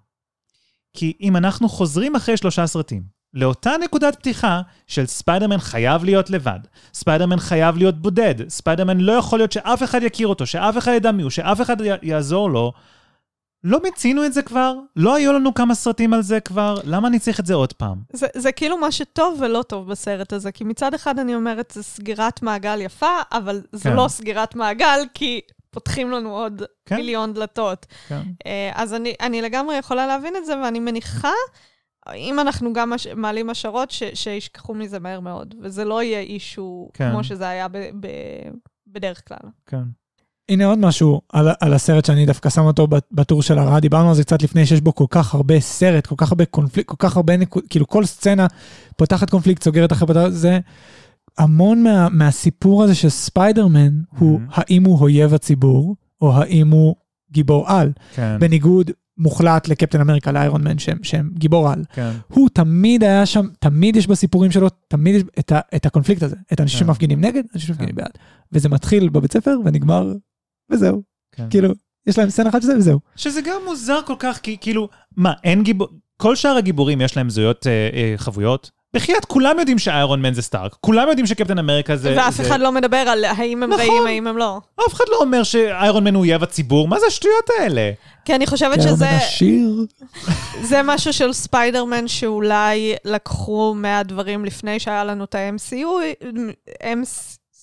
כי 0.96 1.12
אם 1.20 1.36
אנחנו 1.36 1.68
חוזרים 1.68 2.16
אחרי 2.16 2.36
שלושה 2.36 2.66
סרטים, 2.66 3.02
לאותה 3.34 3.70
נקודת 3.84 4.16
פתיחה 4.16 4.60
של 4.86 5.06
ספיידרמן 5.06 5.58
חייב 5.58 6.04
להיות 6.04 6.30
לבד, 6.30 6.60
ספיידרמן 6.94 7.38
חייב 7.38 7.76
להיות 7.76 8.02
בודד, 8.02 8.48
ספיידרמן 8.48 9.00
לא 9.00 9.12
יכול 9.12 9.38
להיות 9.38 9.52
שאף 9.52 9.82
אחד 9.82 10.02
יכיר 10.02 10.26
אותו, 10.28 10.46
שאף 10.46 10.78
אחד 10.78 10.92
ידע 10.96 11.12
מי 11.12 11.22
הוא, 11.22 11.30
שאף 11.30 11.60
אחד 11.60 11.80
י- 11.80 11.88
יעזור 12.02 12.50
לו. 12.50 12.72
לא 13.64 13.82
מיצינו 13.82 14.26
את 14.26 14.32
זה 14.32 14.42
כבר? 14.42 14.74
לא 14.96 15.14
היו 15.14 15.32
לנו 15.32 15.54
כמה 15.54 15.74
סרטים 15.74 16.12
על 16.12 16.22
זה 16.22 16.40
כבר? 16.40 16.80
למה 16.84 17.08
אני 17.08 17.18
צריך 17.18 17.40
את 17.40 17.46
זה 17.46 17.54
עוד 17.54 17.72
פעם? 17.72 17.98
זה, 18.12 18.26
זה 18.34 18.52
כאילו 18.52 18.78
מה 18.78 18.92
שטוב 18.92 19.38
ולא 19.40 19.62
טוב 19.62 19.88
בסרט 19.90 20.32
הזה, 20.32 20.52
כי 20.52 20.64
מצד 20.64 20.94
אחד 20.94 21.18
אני 21.18 21.34
אומרת, 21.34 21.72
זה 21.74 21.82
סגירת 21.82 22.42
מעגל 22.42 22.80
יפה, 22.80 23.20
אבל 23.32 23.62
זה 23.72 23.88
כן. 23.88 23.96
לא 23.96 24.08
סגירת 24.08 24.54
מעגל, 24.54 25.00
כי 25.14 25.40
פותחים 25.70 26.10
לנו 26.10 26.36
עוד 26.36 26.62
כן. 26.86 26.96
מיליון 26.96 27.34
דלתות. 27.34 27.86
כן. 28.08 28.22
אה, 28.46 28.70
אז 28.74 28.94
אני, 28.94 29.14
אני 29.20 29.42
לגמרי 29.42 29.76
יכולה 29.76 30.06
להבין 30.06 30.36
את 30.36 30.46
זה, 30.46 30.60
ואני 30.62 30.80
מניחה, 30.80 31.32
אם 32.14 32.40
אנחנו 32.40 32.72
גם 32.72 32.90
מש, 32.90 33.06
מעלים 33.06 33.50
השערות, 33.50 33.90
ש, 33.90 34.02
שישכחו 34.14 34.74
מזה 34.74 34.98
מהר 34.98 35.20
מאוד, 35.20 35.54
וזה 35.62 35.84
לא 35.84 36.02
יהיה 36.02 36.20
אישו 36.20 36.88
כן. 36.94 37.10
כמו 37.10 37.24
שזה 37.24 37.48
היה 37.48 37.68
ב, 37.68 37.78
ב, 37.78 38.08
בדרך 38.86 39.28
כלל. 39.28 39.50
כן. 39.66 39.82
הנה 40.48 40.66
עוד 40.66 40.78
משהו 40.78 41.20
על, 41.32 41.48
על 41.60 41.74
הסרט 41.74 42.04
שאני 42.04 42.26
דווקא 42.26 42.50
שם 42.50 42.62
אותו 42.62 42.88
בטור 43.12 43.42
של 43.42 43.58
הרעה, 43.58 43.80
דיברנו 43.80 44.08
על 44.08 44.14
זה 44.14 44.22
קצת 44.24 44.42
לפני, 44.42 44.66
שיש 44.66 44.80
בו 44.80 44.94
כל 44.94 45.04
כך 45.10 45.34
הרבה 45.34 45.60
סרט, 45.60 46.06
כל 46.06 46.14
כך 46.18 46.32
הרבה 46.32 46.44
קונפליקט, 46.44 46.88
כל 46.88 46.96
כך 46.98 47.16
הרבה 47.16 47.36
נקוד, 47.36 47.62
כאילו 47.70 47.86
כל 47.86 48.04
סצנה 48.04 48.46
פותחת 48.96 49.30
קונפליקט, 49.30 49.62
סוגרת 49.62 49.92
אחרי 49.92 50.06
פותחת, 50.06 50.32
זה 50.32 50.58
המון 51.38 51.82
מה, 51.82 52.08
מהסיפור 52.08 52.82
הזה 52.84 52.94
של 52.94 53.08
ספיידרמן, 53.08 54.00
הוא 54.18 54.38
Mhm. 54.40 54.52
האם 54.54 54.84
הוא 54.84 54.98
אויב 55.00 55.34
הציבור, 55.34 55.96
או 56.20 56.32
האם 56.34 56.70
הוא 56.70 56.94
גיבור 57.32 57.68
על, 57.68 57.92
כן. 58.14 58.36
בניגוד 58.40 58.90
מוחלט 59.18 59.68
לקפטן 59.68 60.00
אמריקה, 60.00 60.32
לאיירון 60.32 60.64
מן, 60.64 60.78
שהם, 60.78 60.98
שהם 61.02 61.30
גיבור 61.38 61.70
על. 61.70 61.84
כן. 61.92 62.10
הוא 62.28 62.48
תמיד 62.52 63.04
היה 63.04 63.26
שם, 63.26 63.46
תמיד 63.58 63.96
יש 63.96 64.06
בסיפורים 64.06 64.50
שלו, 64.50 64.68
תמיד 64.88 65.14
יש 65.14 65.22
את, 65.38 65.52
ה, 65.52 65.60
את 65.76 65.86
הקונפליקט 65.86 66.22
הזה, 66.22 66.36
את 66.52 66.60
אנשים 66.60 66.80
כן. 66.80 66.86
שמפגינים 66.86 67.20
נגד, 67.20 67.42
אנשים 67.54 67.66
שמפגינים 67.68 67.94
כן. 67.94 68.00
בעד. 68.02 68.10
וזה 68.52 68.68
מתחיל 68.68 69.08
בבית 69.08 69.32
ספר 69.32 69.56
ונגמר, 69.64 70.12
וזהו. 70.70 71.02
כן. 71.32 71.46
כאילו, 71.50 71.68
יש 72.06 72.18
להם 72.18 72.30
סצנה 72.30 72.48
אחת 72.50 72.62
שזה 72.62 72.76
וזהו. 72.76 72.98
שזה 73.16 73.40
גם 73.40 73.60
מוזר 73.64 74.00
כל 74.06 74.16
כך, 74.18 74.38
כי 74.42 74.56
כאילו, 74.60 74.88
מה, 75.16 75.32
אין 75.44 75.62
גיבור... 75.62 75.88
כל 76.16 76.36
שאר 76.36 76.56
הגיבורים 76.56 77.00
יש 77.00 77.16
להם 77.16 77.30
זהויות 77.30 77.66
אה, 77.66 77.72
אה, 77.92 78.14
חבויות? 78.16 78.70
בחייאת, 78.94 79.24
כולם 79.24 79.58
יודעים 79.58 79.78
שאיירון 79.78 80.22
מן 80.22 80.34
זה 80.34 80.42
סטארק, 80.42 80.76
כולם 80.80 81.08
יודעים 81.08 81.26
שקפטן 81.26 81.58
אמריקה 81.58 81.96
זה... 81.96 82.14
ואף 82.16 82.34
זה... 82.34 82.42
אחד 82.42 82.60
לא 82.60 82.72
מדבר 82.72 82.96
על 82.96 83.24
האם 83.24 83.62
הם 83.62 83.70
נכון. 83.70 83.80
רעים, 83.80 84.06
האם 84.06 84.26
הם 84.26 84.38
לא. 84.38 84.60
אף 84.88 84.94
אחד 84.94 85.04
לא 85.10 85.16
אומר 85.20 85.42
שאיירון 85.42 86.04
מן 86.04 86.14
הוא 86.14 86.20
אויב 86.20 86.42
הציבור, 86.42 86.88
מה 86.88 87.00
זה 87.00 87.06
השטויות 87.06 87.50
האלה? 87.58 87.90
כי 88.24 88.34
אני 88.34 88.46
חושבת 88.46 88.74
כי 88.74 88.82
שזה 88.82 89.04
איירון 89.04 89.20
מן 89.20 89.26
עשיר. 89.26 89.86
זה 90.62 90.80
משהו 90.84 91.12
של 91.12 91.32
ספיידרמן 91.32 92.08
שאולי 92.08 92.94
לקחו 93.04 93.74
מהדברים 93.76 94.44
לפני 94.44 94.80
שהיה 94.80 95.04
לנו 95.04 95.24
את 95.24 95.34
ה-MCU, 95.34 95.86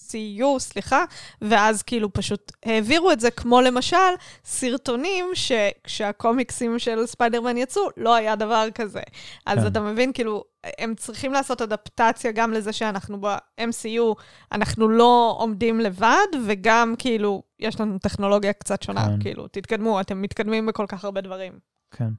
MCU, 0.06 0.60
סליחה, 0.60 1.04
ואז 1.42 1.84
כאילו 1.84 2.14
פשוט 2.14 2.52
העבירו 2.66 3.12
את 3.12 3.20
זה, 3.20 3.32
כמו 3.32 3.62
למשל 3.62 3.98
סרטונים 4.46 5.26
שכשהקומיקסים 5.34 6.80
של 6.80 7.06
ספיידרמן 7.06 7.58
יצאו, 7.58 7.82
לא 7.98 8.16
היה 8.16 8.36
דבר 8.36 8.68
כזה. 8.76 9.02
אז 9.46 9.60
כן. 9.60 9.68
אתה 9.68 9.80
מבין, 9.82 10.14
כאילו, 10.14 10.44
הם 10.80 10.96
צריכים 10.96 11.34
לעשות 11.34 11.62
אדפטציה 11.62 12.32
גם 12.32 12.54
לזה 12.54 12.74
שאנחנו 12.74 13.22
ב-MCU, 13.22 14.22
אנחנו 14.52 14.90
לא 14.90 15.36
עומדים 15.40 15.80
לבד, 15.80 16.28
וגם 16.46 16.94
כאילו, 16.98 17.44
יש 17.60 17.82
לנו 17.82 18.00
טכנולוגיה 18.00 18.54
קצת 18.54 18.84
שונה, 18.84 19.06
כן. 19.06 19.22
כאילו, 19.22 19.48
תתקדמו, 19.48 20.02
אתם 20.02 20.22
מתקדמים 20.22 20.66
בכל 20.66 20.86
כך 20.88 21.06
הרבה 21.06 21.22
דברים, 21.22 21.60
כן. 21.92 22.10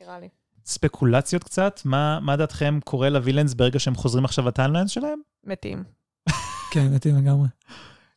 נראה 0.00 0.20
לי. 0.20 0.28
ספקולציות 0.64 1.44
קצת, 1.44 1.80
מה, 1.84 2.20
מה 2.20 2.36
דעתכם 2.36 2.78
קורה 2.84 3.08
ל 3.10 3.15
villains 3.15 3.54
ברגע 3.54 3.78
שהם 3.78 3.94
חוזרים 3.94 4.24
עכשיו 4.24 4.48
ל 4.48 4.52
timelines 4.52 4.90
שלהם? 4.90 5.20
מתים. 5.44 5.84
כן, 6.72 6.94
מתים 6.94 7.16
לגמרי. 7.16 7.48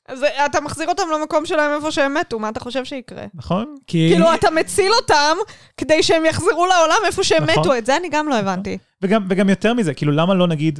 אז 0.08 0.26
אתה 0.46 0.62
מחזיר 0.62 0.88
אותם 0.88 1.04
למקום 1.14 1.46
שלהם 1.46 1.72
איפה 1.76 1.92
שהם 1.92 2.14
מתו, 2.14 2.40
מה 2.40 2.50
אתה 2.50 2.60
חושב 2.60 2.86
שיקרה? 2.86 3.26
נכון? 3.34 3.76
כי... 3.88 4.10
כאילו, 4.12 4.34
אתה 4.34 4.52
מציל 4.52 4.92
אותם 5.02 5.38
כדי 5.78 6.04
שהם 6.04 6.26
יחזרו 6.26 6.66
לעולם 6.66 6.98
איפה 7.06 7.24
שהם 7.24 7.44
נכון. 7.44 7.60
מתו, 7.60 7.78
את 7.78 7.86
זה 7.86 7.98
אני 7.98 8.10
גם 8.10 8.28
לא 8.28 8.36
הבנתי. 8.36 8.78
וגם, 9.02 9.26
וגם 9.30 9.50
יותר 9.50 9.74
מזה, 9.74 9.94
כאילו, 9.94 10.12
למה 10.12 10.34
לא 10.34 10.48
נגיד 10.48 10.80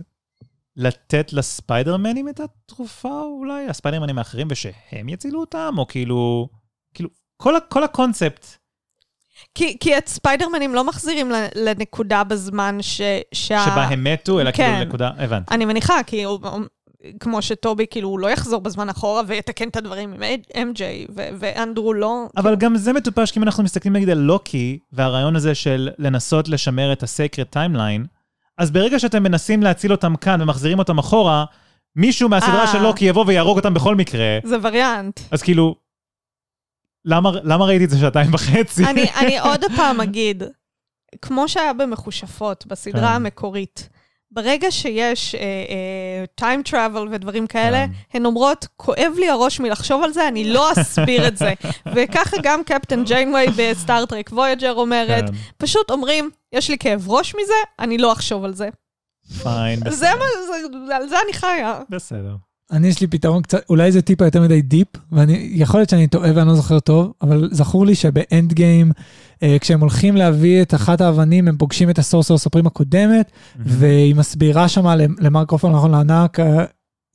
לתת 0.76 1.34
לספיידרמנים 1.34 2.30
את 2.30 2.40
התרופה 2.40 3.22
אולי? 3.22 3.68
הספיידרמנים 3.70 4.18
האחרים, 4.18 4.48
ושהם 4.50 5.10
יצילו 5.10 5.40
אותם? 5.40 5.76
או 5.78 5.88
כאילו... 5.88 6.50
כאילו, 6.94 7.10
כל, 7.38 7.54
כל 7.70 7.84
הקונספט, 7.84 8.46
כי, 9.56 9.78
כי 9.80 9.98
את 9.98 10.08
ספיידרמנים 10.08 10.76
לא 10.76 10.84
מחזירים 10.84 11.32
לנקודה 11.56 12.24
בזמן 12.24 12.78
ש... 12.82 13.02
שה... 13.34 13.66
שבה 13.66 13.84
הם 13.84 14.04
מתו, 14.04 14.40
אלא 14.40 14.52
כן. 14.52 14.74
כאילו 14.74 14.86
נקודה... 14.86 15.12
הבנתי. 15.18 15.54
אני 15.54 15.66
מניחה, 15.66 16.04
כי 16.04 16.24
הוא, 16.24 16.40
כמו 17.20 17.42
שטובי, 17.42 17.86
כאילו, 17.90 18.10
הוא 18.10 18.20
לא 18.20 18.28
יחזור 18.28 18.62
בזמן 18.62 18.90
אחורה 18.90 19.22
ויתקן 19.28 19.68
את 19.68 19.76
הדברים 19.76 20.14
עם 20.14 20.22
MJ, 20.54 20.82
ו- 21.16 21.30
ואנדרו 21.40 21.94
לא... 21.94 22.28
אבל 22.38 22.56
גם 22.56 22.78
זה 22.78 22.94
מטופש, 22.94 23.32
כי 23.32 23.40
אם 23.40 23.44
אנחנו 23.44 23.64
מסתכלים 23.64 23.94
נגיד 23.96 24.10
על 24.10 24.18
לוקי, 24.18 24.80
והרעיון 24.94 25.36
הזה 25.36 25.56
של 25.56 25.90
לנסות 25.98 26.48
לשמר 26.48 26.94
את 26.94 27.04
ה-sacred 27.04 27.56
timeline, 27.56 28.08
אז 28.58 28.72
ברגע 28.72 29.00
שאתם 29.00 29.24
מנסים 29.24 29.64
להציל 29.64 29.92
אותם 29.92 30.16
כאן 30.16 30.42
ומחזירים 30.42 30.80
אותם 30.80 30.98
אחורה, 30.98 31.46
מישהו 31.96 32.30
מהסדרה 32.30 32.62
אה. 32.62 32.68
של 32.68 32.82
לוקי 32.82 33.06
יבוא 33.06 33.24
ויהרוג 33.28 33.58
אותם 33.58 33.74
בכל 33.74 33.96
מקרה. 33.96 34.40
זה 34.44 34.58
וריאנט. 34.62 35.20
אז 35.32 35.42
כאילו, 35.42 35.76
למה, 37.06 37.32
למה 37.44 37.66
ראיתי 37.66 37.86
את 37.86 37.90
זה 37.90 38.00
שעתיים 38.00 38.34
וחצי? 38.34 38.86
אני, 38.86 39.06
אני 39.20 39.40
עוד 39.50 39.64
פעם 39.76 40.02
אגיד, 40.02 40.44
כמו 41.22 41.48
שהיה 41.48 41.74
במכושפות, 41.74 42.66
בסדרה 42.66 43.10
כן. 43.10 43.16
המקורית, 43.16 43.90
ברגע 44.36 44.72
שיש 44.72 45.36
time 46.36 46.60
אה, 46.60 46.72
travel 46.72 47.08
ודברים 47.12 47.48
כאלה, 47.48 47.86
כן. 47.88 48.18
הן 48.18 48.26
אומרות, 48.26 48.68
כואב 48.78 49.14
לי 49.18 49.30
הראש 49.30 49.60
מלחשוב 49.60 50.04
על 50.04 50.14
זה, 50.14 50.28
אני 50.28 50.44
לא 50.54 50.72
אסביר 50.72 51.28
את 51.28 51.38
זה. 51.38 51.54
וככה 51.96 52.38
גם 52.44 52.64
קפטן 52.64 53.04
ג'יינווי 53.04 53.46
בסטאר-טרק 53.58 54.30
וויאג'ר 54.32 54.74
אומרת, 54.74 55.30
כן, 55.30 55.36
פשוט 55.58 55.92
אומרים, 55.92 56.30
יש 56.54 56.70
לי 56.70 56.78
כאב 56.78 57.10
ראש 57.10 57.36
מזה, 57.36 57.54
אני 57.80 57.98
לא 57.98 58.12
אחשוב 58.12 58.46
על 58.46 58.54
זה. 58.54 58.70
Fine, 59.44 59.80
זה 59.80 59.86
בסדר. 59.90 60.16
מה, 60.16 60.26
זה, 60.88 60.96
על 60.96 61.10
זה 61.10 61.16
אני 61.26 61.34
חיה. 61.34 61.80
בסדר. 61.90 62.36
אני 62.72 62.88
יש 62.88 63.02
לי 63.02 63.08
פתרון 63.08 63.42
קצת, 63.42 63.62
אולי 63.70 63.92
זה 63.92 64.02
טיפה 64.02 64.26
יותר 64.26 64.42
מדי 64.42 64.62
deep, 64.62 64.88
ואני, 65.12 65.50
יכול 65.52 65.80
להיות 65.80 65.90
שאני 65.90 66.08
טועה 66.08 66.32
ואני 66.36 66.48
לא 66.48 66.56
זוכר 66.56 66.80
טוב, 66.80 67.12
אבל 67.22 67.50
זכור 67.52 67.86
לי 67.86 67.96
שבאנד 67.96 68.54
גיים, 68.54 68.92
אה, 69.44 69.58
כשהם 69.62 69.80
הולכים 69.80 70.16
להביא 70.16 70.62
את 70.62 70.74
אחת 70.74 71.02
האבנים, 71.02 71.48
הם 71.48 71.58
פוגשים 71.58 71.90
את 71.90 72.00
ה 72.00 72.04
Sorcerer 72.04 72.38
Supreme 72.38 72.68
הקודמת, 72.68 73.32
והיא 73.56 74.16
מסבירה 74.16 74.68
שמה 74.68 74.96
למארק 74.96 75.52
ראפלו, 75.52 75.72
נכון, 75.72 75.92
לענק, 75.92 76.40
אה, 76.40 76.66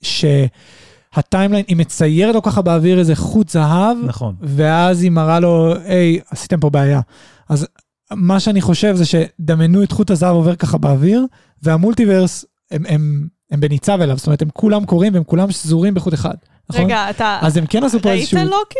שהטיימליין, 0.03 1.65
היא 1.69 1.77
מציירת 1.77 2.35
לו 2.35 2.43
ככה 2.43 2.63
באוויר 2.63 2.99
איזה 2.99 3.17
חוט 3.17 3.49
זהב, 3.49 3.97
נכון. 4.05 4.35
ואז 4.41 5.03
היא 5.03 5.11
מראה 5.11 5.41
לו, 5.41 5.75
היי, 5.85 6.21
עשיתם 6.31 6.61
פה 6.61 6.71
בעיה. 6.71 7.01
אז 7.49 7.67
מה 8.13 8.41
שאני 8.41 8.61
חושב 8.61 8.97
זה 8.97 9.05
שדמיינו 9.05 9.83
את 9.83 9.93
חוט 9.93 10.11
הזהב 10.11 10.35
עובר 10.35 10.57
ככה 10.57 10.79
באוויר, 10.79 11.27
והמולטיברס, 11.63 12.45
הם, 12.71 12.83
הם, 12.89 13.29
הם 13.51 13.61
בניצב 13.61 14.01
אליו, 14.01 14.17
זאת 14.17 14.27
אומרת, 14.27 14.43
הם 14.43 14.49
כולם 14.53 14.85
קוראים 14.85 15.15
והם 15.15 15.25
כולם 15.25 15.51
שזורים 15.51 15.95
בחוט 15.95 16.15
אחד. 16.15 16.35
נכון? 16.71 16.85
רגע, 16.85 17.11
אתה... 17.11 17.39
אז 17.43 17.57
הם 17.57 17.67
כן 17.67 17.85
עשו 17.85 18.01
פה 18.01 18.09
ראית 18.09 18.21
איזשהו... 18.21 18.39
לוקי? 18.39 18.79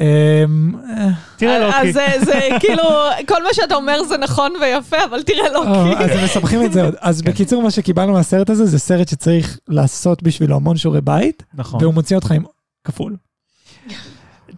אמ, 0.00 0.74
אה, 0.90 1.08
תראה 1.36 1.80
אז 1.80 1.86
לוקי. 1.86 1.92
זה, 1.92 2.06
זה 2.24 2.48
כאילו, 2.60 2.82
כל 3.28 3.42
מה 3.42 3.48
שאתה 3.52 3.74
אומר 3.74 4.02
זה 4.02 4.18
נכון 4.18 4.52
ויפה, 4.60 4.96
אבל 5.04 5.22
תראה 5.22 5.46
אה, 5.46 5.52
לוקי. 5.52 6.04
אז 6.04 6.10
הם 6.10 6.24
מסבכים 6.24 6.64
את 6.64 6.72
זה 6.72 6.82
עוד. 6.82 6.94
אז 7.00 7.22
כן. 7.22 7.30
בקיצור, 7.30 7.62
מה 7.62 7.70
שקיבלנו 7.70 8.12
מהסרט 8.12 8.50
הזה, 8.50 8.66
זה 8.66 8.78
סרט 8.78 9.08
שצריך 9.08 9.58
לעשות 9.68 10.22
בשבילו 10.22 10.56
המון 10.56 10.76
שיעורי 10.76 11.00
בית, 11.00 11.42
נכון. 11.54 11.82
והוא 11.82 11.94
מוציא 11.94 12.16
אותך 12.16 12.30
עם 12.30 12.44
כפול. 12.84 13.16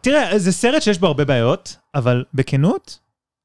תראה, 0.00 0.38
זה 0.38 0.52
סרט 0.52 0.82
שיש 0.82 0.98
בו 0.98 1.06
הרבה 1.06 1.24
בעיות, 1.24 1.76
אבל 1.94 2.24
בכנות, 2.34 2.98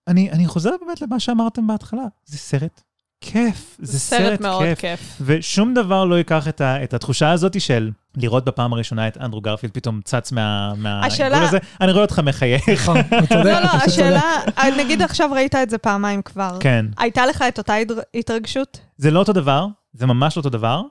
אני, 0.07 0.31
אני 0.31 0.47
חוזר 0.47 0.71
באמת 0.85 1.01
למה 1.01 1.19
שאמרתם 1.19 1.67
בהתחלה. 1.67 2.03
זה 2.25 2.37
סרט 2.37 2.81
כיף. 3.21 3.77
זה 3.79 3.99
סרט, 3.99 4.41
מאוד 4.41 4.63
כיף. 4.63 4.79
כיף. 4.79 5.17
ושום 5.21 5.73
דבר 5.73 6.05
לא 6.05 6.15
ייקח 6.15 6.47
את, 6.47 6.61
ה, 6.61 6.83
את 6.83 6.93
התחושה 6.93 7.31
הזאת 7.31 7.61
של 7.61 7.91
לראות 8.17 8.45
בפעם 8.45 8.73
הראשונה 8.73 9.07
את 9.07 9.17
אנדרו 9.17 9.41
גרפילד 9.41 9.73
פתאום 9.73 10.01
צץ 10.03 10.31
מה, 10.31 10.73
השאלה- 10.85 11.43
הזה. 11.47 11.57
אני 11.81 11.91
רואה 11.91 12.03
אותך 12.03 12.19
מחייך. 12.19 12.69
נכון, 12.69 12.97
צודק, 13.29 13.31
לא, 13.45 13.59
לא, 13.59 13.67
השאלה, 13.85 14.21
צודק. 14.45 14.77
נגיד 14.79 15.01
עכשיו 15.01 15.29
ראית 15.33 15.55
את 15.55 15.69
זה 15.69 15.77
פעמיים 15.77 16.21
כבר. 16.21 16.57
כן. 16.59 16.85
הייתה 16.97 17.25
לך 17.25 17.41
את 17.47 17.57
אותה 17.57 17.73
התרגשות? 18.15 18.79
זה 18.97 19.11
לא 19.11 19.19
אותו 19.19 19.33
דבר, 19.33 19.65
זה 19.93 20.05
ממש 20.05 20.37
לא 20.37 20.39
אותו 20.39 20.49
דבר, 20.49 20.81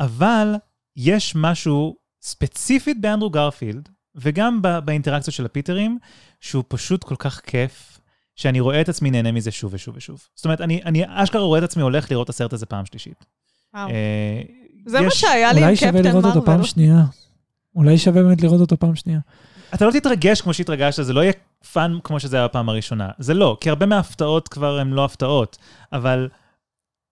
אבל 0.00 0.54
יש 0.96 1.32
משהו 1.36 1.96
ספציפית 2.22 3.00
באנדרו 3.00 3.30
גרפילד, 3.30 3.88
וגם 4.16 4.62
ב- 4.62 4.78
באינטראקציות 4.78 5.34
של 5.34 5.44
הפיטרים, 5.44 5.98
שהוא 6.40 6.64
פשוט 6.68 7.04
כל 7.04 7.16
כך 7.18 7.40
כיף, 7.40 7.93
שאני 8.36 8.60
רואה 8.60 8.80
את 8.80 8.88
עצמי 8.88 9.10
נהנה 9.10 9.32
מזה 9.32 9.50
שוב 9.50 9.74
ושוב 9.74 9.96
ושוב. 9.96 10.22
זאת 10.34 10.44
אומרת, 10.44 10.60
אני, 10.60 10.80
אני 10.84 11.02
אשכרה 11.08 11.42
רואה 11.42 11.58
את 11.58 11.64
עצמי 11.64 11.82
הולך 11.82 12.10
לראות 12.10 12.24
את 12.24 12.30
הסרט 12.30 12.52
הזה 12.52 12.66
פעם 12.66 12.86
שלישית. 12.86 13.24
וואו. 13.74 13.88
אה, 13.88 14.42
זה 14.86 15.00
מה 15.00 15.06
יש- 15.06 15.20
שהיה 15.20 15.52
לי 15.52 15.58
עם 15.60 15.64
אולי 15.64 15.76
שווה 15.76 15.92
קפטן 15.92 16.04
לראות 16.08 16.24
אותו 16.24 16.44
פעם 16.44 16.54
מרוויל. 16.54 16.70
שנייה. 16.70 17.04
אולי 17.76 17.98
שווה 17.98 18.22
באמת 18.22 18.42
לראות 18.42 18.60
אותו 18.60 18.76
פעם 18.78 18.94
שנייה. 18.96 19.18
אתה 19.74 19.86
לא 19.86 19.90
תתרגש 19.90 20.40
כמו 20.40 20.54
שהתרגשת, 20.54 21.02
זה 21.04 21.12
לא 21.12 21.20
יהיה 21.20 21.32
fun 21.72 21.98
כמו 22.04 22.20
שזה 22.20 22.36
היה 22.36 22.48
בפעם 22.48 22.68
הראשונה. 22.68 23.08
זה 23.18 23.34
לא, 23.34 23.56
כי 23.60 23.68
הרבה 23.70 23.86
מההפתעות 23.86 24.48
כבר 24.48 24.78
הן 24.78 24.90
לא 24.90 25.04
הפתעות, 25.04 25.58
אבל 25.92 26.28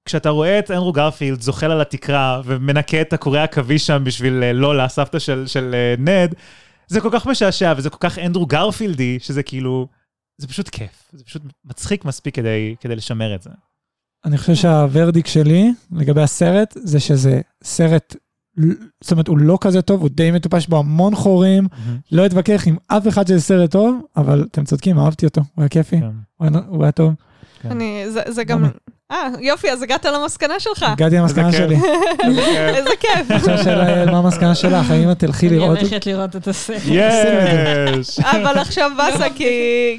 כשאתה 0.05 0.29
רואה 0.31 0.59
את 0.59 0.71
אנדרו 0.71 0.93
גרפילד 0.93 1.41
זוחל 1.41 1.71
על 1.71 1.81
התקרה 1.81 2.43
ומנקה 2.45 3.01
את 3.01 3.13
הקורי 3.13 3.39
העכביש 3.39 3.87
שם 3.87 4.03
בשביל 4.05 4.43
אה, 4.43 4.53
לולה, 4.53 4.89
סבתא 4.89 5.19
של, 5.19 5.45
של 5.47 5.75
אה, 5.75 5.95
נד, 5.99 6.35
זה 6.87 7.01
כל 7.01 7.09
כך 7.13 7.27
משעשע 7.27 7.75
וזה 7.77 7.91
כל 7.91 7.97
כך 8.01 8.19
אנדרו 8.19 8.47
גרפילדי, 8.47 9.19
שזה 9.21 9.43
כאילו, 9.43 9.87
זה 10.43 10.49
פשוט 10.49 10.69
כיף. 10.69 11.09
זה 11.13 11.25
פשוט 11.25 11.43
מצחיק 11.65 12.05
מספיק 12.05 12.35
כדי, 12.35 12.75
כדי 12.81 12.97
לשמר 12.97 13.35
את 13.35 13.43
זה. 13.43 13.51
אני 14.25 14.39
חושב 14.39 14.55
שה 14.55 14.77
verdict 14.77 15.27
שלי 15.27 15.73
לגבי 15.93 16.23
הסרט, 16.23 16.75
זה 16.83 17.01
שזה 17.01 17.41
סרט, 17.65 18.17
זאת 19.01 19.13
אומרת, 19.13 19.29
הוא 19.29 19.39
לא 19.39 19.59
כזה 19.61 19.83
טוב, 19.83 20.01
הוא 20.01 20.09
די 20.13 20.31
מטופש 20.31 20.67
בו 20.67 20.79
המון 20.79 21.15
חורים, 21.15 21.67
לא 22.13 22.27
אתווכח 22.27 22.63
עם 22.67 22.77
אף 22.87 23.09
אחד 23.09 23.27
שזה 23.27 23.41
סרט 23.41 23.71
טוב, 23.71 24.01
אבל 24.17 24.47
אתם 24.51 24.65
צודקים, 24.65 24.99
אהבתי 24.99 25.27
אותו, 25.27 25.41
הוא 25.41 25.63
היה 25.63 25.69
כיפי, 25.69 26.01
כן. 26.01 26.07
הוא 26.37 26.49
היה- 26.49 26.61
הוא 26.69 26.83
היה 26.83 26.93
טוב. 26.93 27.15
כן. 27.63 27.71
אני, 27.71 28.05
זה, 28.11 28.21
זה 28.29 28.45
גם... 28.45 28.65
אה, 29.13 29.29
יופי, 29.41 29.71
אז 29.71 29.83
הגעת 29.83 30.05
למסקנה 30.05 30.61
שלך. 30.61 30.83
הגעתי 30.83 31.17
למסקנה 31.17 31.53
שלי. 31.53 31.77
איזה 32.77 32.91
כיף. 33.01 33.31
עכשיו 33.31 33.55
השאלה 33.55 33.87
היא, 33.87 34.11
מה 34.11 34.19
המסקנה 34.19 34.55
שלך? 34.55 34.91
האם 34.91 35.11
את 35.11 35.19
תלכי 35.19 35.49
אני 35.49 35.57
לראות? 35.57 35.79
הולכת 35.79 36.07
לראות 36.07 36.37
את 36.37 36.49
הסרט. 36.49 36.83
יש! 36.91 38.19
אבל 38.37 38.59
עכשיו 38.59 38.91
באסה, 38.97 39.31
כי, 39.35 39.49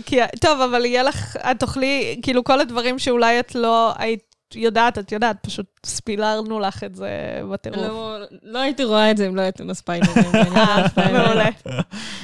כי... 0.06 0.18
טוב, 0.42 0.62
אבל 0.62 0.86
יהיה 0.86 1.04
לך... 1.04 1.38
את 1.52 1.60
תוכלי... 1.60 2.20
כאילו, 2.22 2.44
כל 2.44 2.60
הדברים 2.60 3.00
שאולי 3.00 3.40
את 3.40 3.56
לא 3.56 3.94
היית 3.98 4.33
יודעת, 4.56 4.98
את 4.98 5.12
יודעת, 5.12 5.38
פשוט 5.42 5.66
ספילרנו 5.86 6.60
לך 6.60 6.84
את 6.84 6.96
זה 6.96 7.10
בטירוף. 7.52 7.78
לא- 7.80 8.18
לא 8.44 8.60
הייתי 8.60 8.84
רואה 8.84 9.12
את 9.12 9.18
זה 9.18 9.28
אם 9.28 9.36
לא 9.36 9.42
הייתם 9.42 9.70
הספיילרים. 9.70 10.26
מעולה. 11.14 11.50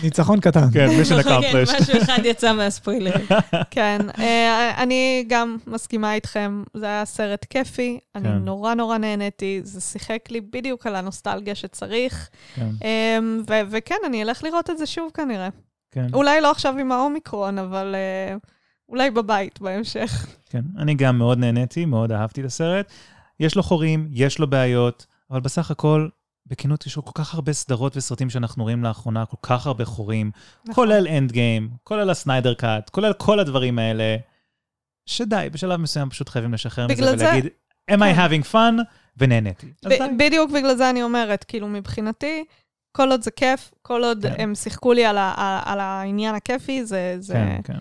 ניצחון 0.03 0.39
קטן. 0.39 0.71
כן, 0.73 0.87
מישן 0.97 1.21
כן, 1.23 1.29
אקמפלשט. 1.29 1.81
משהו 1.81 2.01
אחד 2.01 2.19
יצא 2.25 2.53
מהספוילרים. 2.53 3.25
כן, 3.71 3.99
אה, 4.19 4.73
אני 4.83 5.23
גם 5.27 5.57
מסכימה 5.67 6.13
איתכם, 6.13 6.63
זה 6.73 6.85
היה 6.85 7.05
סרט 7.05 7.45
כיפי, 7.49 7.99
אני 8.15 8.23
כן. 8.27 8.35
נורא 8.35 8.73
נורא 8.73 8.97
נהניתי, 8.97 9.61
זה 9.63 9.81
שיחק 9.81 10.19
לי 10.31 10.41
בדיוק 10.41 10.87
על 10.87 10.95
הנוסטלגיה 10.95 11.55
שצריך, 11.55 12.29
כן, 12.55 12.69
ו- 13.49 13.61
וכן, 13.69 13.95
אני 14.05 14.23
אלך 14.23 14.43
לראות 14.43 14.69
את 14.69 14.77
זה 14.77 14.85
שוב 14.85 15.11
כנראה. 15.13 15.49
כן. 15.91 16.07
אולי 16.13 16.41
לא 16.41 16.51
עכשיו 16.51 16.77
עם 16.77 16.91
האומיקרון, 16.91 17.57
אבל 17.57 17.95
אה, 17.95 18.35
אולי 18.89 19.11
בבית 19.11 19.61
בהמשך. 19.61 20.27
כן, 20.45 20.61
אני 20.77 20.95
גם 20.95 21.17
מאוד 21.17 21.37
נהניתי, 21.37 21.85
מאוד 21.85 22.11
אהבתי 22.11 22.41
את 22.41 22.45
הסרט. 22.45 22.91
יש 23.39 23.55
לו 23.55 23.63
חורים, 23.63 24.07
יש 24.11 24.39
לו 24.39 24.49
בעיות, 24.49 25.05
אבל 25.31 25.39
בסך 25.39 25.71
הכל, 25.71 26.07
בכנות, 26.47 26.85
יש 26.85 26.95
לו 26.95 27.05
כל 27.05 27.11
כך 27.23 27.33
הרבה 27.33 27.53
סדרות 27.53 27.97
וסרטים 27.97 28.29
שאנחנו 28.29 28.63
רואים 28.63 28.83
לאחרונה, 28.83 29.25
כל 29.25 29.37
כך 29.41 29.67
הרבה 29.67 29.85
חורים, 29.85 30.31
נכון. 30.61 30.73
כולל 30.75 31.07
אנד 31.07 31.31
גיים, 31.31 31.69
כולל 31.83 32.09
הסניידר 32.09 32.53
קאט, 32.53 32.89
כולל 32.89 33.13
כל 33.13 33.39
הדברים 33.39 33.79
האלה, 33.79 34.15
שדי, 35.05 35.47
בשלב 35.51 35.79
מסוים 35.79 36.09
פשוט 36.09 36.29
חייבים 36.29 36.53
לשחרר 36.53 36.87
מזה 36.87 37.13
ולהגיד, 37.13 37.45
am 37.91 37.95
I 37.95 38.15
כן. 38.15 38.25
having 38.25 38.53
fun? 38.53 38.83
ונהניתי. 39.17 39.67
בדיוק 40.17 40.51
בגלל 40.51 40.75
זה 40.75 40.89
אני 40.89 41.03
אומרת, 41.03 41.43
כאילו, 41.43 41.67
מבחינתי, 41.67 42.43
כל 42.91 43.11
עוד 43.11 43.21
זה 43.21 43.31
כיף, 43.31 43.71
כל 43.81 44.03
עוד 44.03 44.25
כן. 44.25 44.33
הם 44.37 44.55
שיחקו 44.55 44.93
לי 44.93 45.05
על 45.05 45.17
ה- 45.17 45.33
על- 45.37 45.73
על 45.73 45.79
העניין 45.79 46.35
הכיפי, 46.35 46.85
זה... 46.85 47.15
זה- 47.19 47.33
כן, 47.33 47.59
כן. 47.63 47.79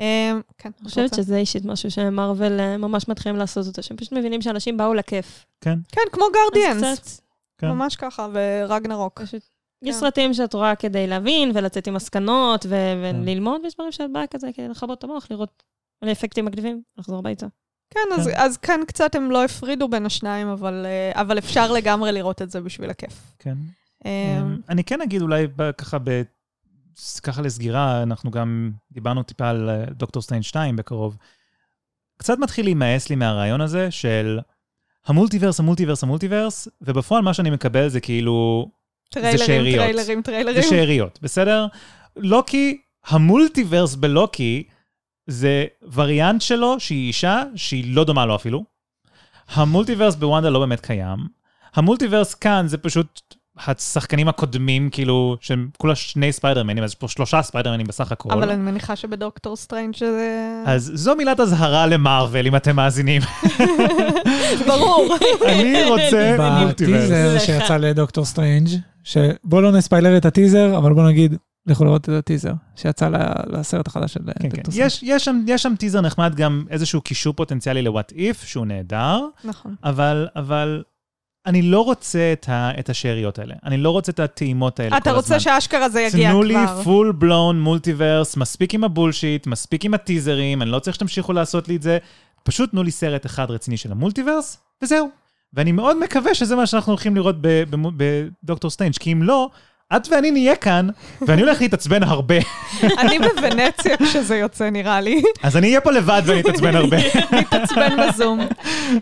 אה, 0.00 0.32
כן, 0.58 0.70
אני 0.80 0.88
חושבת 0.88 1.14
שזה 1.14 1.36
אישית 1.36 1.64
משהו 1.64 1.90
שמרוויל 1.90 2.60
אה, 2.60 2.76
ממש 2.76 3.08
מתחילים 3.08 3.38
לעשות 3.38 3.66
אותו, 3.66 3.82
שהם 3.82 3.96
פשוט 3.96 4.12
מבינים 4.12 4.42
שאנשים 4.42 4.76
באו 4.76 4.94
לכיף. 4.94 5.46
כן, 5.60 5.78
כן, 5.88 6.00
כמו 6.12 6.24
אז 6.24 6.30
גרדיאנס, 6.32 6.98
קצת, 6.98 7.22
כן. 7.58 7.68
ממש 7.68 7.96
ככה, 7.96 8.28
ורגנרוק. 8.32 9.20
פשוט, 9.20 9.42
כן. 9.80 9.86
יש 9.86 9.96
סרטים 9.96 10.34
שאת 10.34 10.54
רואה 10.54 10.74
כדי 10.74 11.06
להבין 11.06 11.50
ולצאת 11.54 11.86
עם 11.86 11.94
מסקנות 11.94 12.66
ו- 12.66 12.68
כן. 12.68 13.20
וללמוד, 13.22 13.60
ויש 13.64 13.74
דברים 13.74 13.92
שאת 13.92 14.12
באה 14.12 14.26
כזה 14.26 14.48
כדי 14.54 14.68
לכבות 14.68 14.98
את 14.98 15.04
המוח, 15.04 15.26
לראות 15.30 15.62
על 16.02 16.12
אפקטים 16.12 16.44
מגניבים, 16.44 16.82
לחזור 16.98 17.18
הביתה. 17.18 17.46
כן, 17.90 18.00
אז, 18.14 18.26
כן. 18.26 18.32
אז 18.36 18.56
כאן 18.56 18.80
קצת 18.86 19.14
הם 19.14 19.30
לא 19.30 19.44
הפרידו 19.44 19.88
בין 19.88 20.06
השניים, 20.06 20.48
אבל, 20.48 20.86
אה, 20.86 21.20
אבל 21.20 21.38
אפשר 21.38 21.72
לגמרי 21.72 22.12
לראות 22.12 22.42
את 22.42 22.50
זה 22.50 22.60
בשביל 22.60 22.90
הכיף. 22.90 23.32
כן. 23.38 23.54
אה, 24.06 24.40
אני 24.68 24.84
כן 24.84 25.00
אגיד 25.00 25.22
אולי 25.22 25.46
ככה 25.78 25.98
ב... 26.04 26.22
ככה 27.22 27.42
לסגירה, 27.42 28.02
אנחנו 28.02 28.30
גם 28.30 28.70
דיברנו 28.92 29.22
טיפה 29.22 29.48
על 29.48 29.70
אה, 29.70 29.84
דוקטור 29.90 30.22
סטריינג' 30.22 30.42
2 30.42 30.76
בקרוב. 30.76 31.16
קצת 32.16 32.38
מתחיל 32.38 32.66
להימאס 32.66 33.10
לי 33.10 33.16
מהרעיון 33.16 33.60
הזה 33.60 33.90
של 33.90 34.38
המולטיברס, 35.06 35.60
המולטיברס, 35.60 36.02
המולטיברס, 36.02 36.68
ובפועל 36.80 37.22
מה 37.22 37.34
שאני 37.34 37.50
מקבל 37.50 37.88
זה 37.88 38.00
כאילו, 38.00 38.68
טריילרים, 39.10 39.46
שאריות. 39.46 39.76
טריילרים, 39.76 40.18
זה 40.18 40.22
טריילרים. 40.22 40.62
שאריות, 40.62 41.18
בסדר? 41.22 41.66
לוקי, 42.16 42.80
המולטיברס 43.06 43.94
בלוקי, 43.94 44.64
זה 45.26 45.64
וריאנט 45.92 46.42
שלו 46.42 46.80
שהיא 46.80 47.08
אישה, 47.08 47.42
שהיא 47.56 47.94
לא 47.94 48.04
דומה 48.04 48.26
לו 48.26 48.34
אפילו. 48.34 48.64
המולטיברס 49.48 50.14
בוונדה 50.14 50.50
לא 50.50 50.60
באמת 50.60 50.80
קיים. 50.80 51.18
המולטיברס 51.74 52.34
כאן 52.34 52.64
זה 52.68 52.78
פשוט 52.78 53.34
השחקנים 53.66 54.28
הקודמים, 54.28 54.90
כאילו, 54.90 55.36
שהם 55.40 55.68
כולה 55.78 55.94
שני 55.94 56.32
ספיידרמנים, 56.32 56.84
אז 56.84 56.90
יש 56.90 56.94
פה 56.94 57.08
שלושה 57.08 57.42
ספיידרמנים 57.42 57.86
בסך 57.86 58.12
הכל. 58.12 58.32
אבל 58.32 58.50
אני 58.50 58.62
מניחה 58.62 58.96
שבדוקטור 58.96 59.56
סטריינג' 59.56 59.96
זה... 59.96 60.62
אז 60.66 60.92
זו 60.94 61.16
מילת 61.16 61.40
אזהרה 61.40 61.86
למארוול, 61.86 62.46
אם 62.46 62.56
אתם 62.56 62.76
מאזינים. 62.76 63.22
ברור. 64.68 65.16
אני 65.46 65.84
רוצה 65.84 66.36
מולטיברס. 66.60 67.02
בטיזר. 67.02 67.38
שיצא 67.38 67.76
לדוקטור 67.76 68.24
סטרנג', 68.24 68.68
שבוא 69.04 69.62
לא 69.62 69.72
נספיילר 69.72 70.16
את 70.16 70.24
הטיזר, 70.24 70.78
אבל 70.78 70.92
בוא 70.92 71.08
נגיד, 71.08 71.36
לכו 71.66 71.84
לראות 71.84 72.04
את 72.04 72.08
הטיזר, 72.08 72.52
שיצא 72.76 73.08
לסרט 73.46 73.86
החדש 73.86 74.12
של 74.12 74.20
כן, 74.26 74.32
כן. 74.42 74.48
דוקטור 74.48 74.72
סטרנג'. 74.72 74.86
יש, 74.86 75.02
יש, 75.02 75.24
שם, 75.24 75.44
יש 75.46 75.62
שם 75.62 75.74
טיזר 75.78 76.00
נחמד, 76.00 76.34
גם 76.34 76.64
איזשהו 76.70 77.00
קישור 77.00 77.34
פוטנציאלי 77.34 77.82
ל-what 77.82 78.12
if, 78.12 78.46
שהוא 78.46 78.66
נהדר, 78.66 79.20
נכון. 79.44 79.74
אבל, 79.84 80.28
אבל 80.36 80.82
אני 81.46 81.62
לא 81.62 81.80
רוצה 81.84 82.32
את, 82.32 82.48
ה, 82.48 82.70
את 82.78 82.88
השאריות 82.88 83.38
האלה. 83.38 83.54
אני 83.64 83.76
לא 83.76 83.90
רוצה 83.90 84.12
את 84.12 84.20
הטעימות 84.20 84.80
האלה 84.80 84.90
כל 84.90 84.96
אתה 84.96 85.10
הזמן. 85.10 85.20
רוצה 85.22 85.40
שאשכרה 85.40 85.88
זה 85.88 86.00
יגיע 86.00 86.30
תנו 86.30 86.42
לי 86.42 86.54
כבר. 86.54 86.82
Full 86.82 87.12
blown 87.12 87.60
multiverse, 87.60 88.36
מספיק 88.36 88.74
עם 88.74 88.84
ה 88.84 88.90
bullshit, 88.90 89.46
מספיק 89.46 89.84
עם 89.84 89.94
הטיזרים, 89.94 90.62
אני 90.62 90.70
לא 90.70 90.78
צריך 90.78 90.94
שתמשיכו 90.94 91.32
לעשות 91.32 91.68
לי 91.68 91.76
את 91.76 91.82
זה. 91.82 91.98
פשוט 92.42 92.70
תנו 92.70 92.82
לי 92.82 92.90
סרט 92.90 93.26
אחד 93.26 93.50
רציני 93.50 93.76
של 93.76 93.92
המולטיברס, 93.92 94.58
וזהו. 94.82 95.08
ואני 95.54 95.72
מאוד 95.72 95.96
מקווה 95.98 96.34
שזה 96.34 96.56
מה 96.56 96.66
שאנחנו 96.66 96.92
הולכים 96.92 97.16
לראות 97.16 97.36
בדוקטור 98.42 98.70
סטריינג', 98.70 98.94
כי 99.00 99.12
אם 99.12 99.22
לא, 99.22 99.48
את 99.96 100.08
ואני 100.10 100.30
נהיה 100.30 100.56
כאן, 100.56 100.88
ואני 101.22 101.42
הולך 101.42 101.60
להתעצבן 101.60 102.02
הרבה. 102.02 102.34
אני 102.98 103.18
בוונציה 103.18 103.96
כשזה 103.96 104.36
יוצא, 104.36 104.70
נראה 104.70 105.00
לי. 105.00 105.22
אז 105.42 105.56
אני 105.56 105.66
אהיה 105.68 105.80
פה 105.80 105.90
לבד 105.92 106.22
ואני 106.26 106.40
אתעצבן 106.40 106.76
הרבה. 106.76 106.96
מתעצבן 107.32 107.96
בזום. 108.08 108.40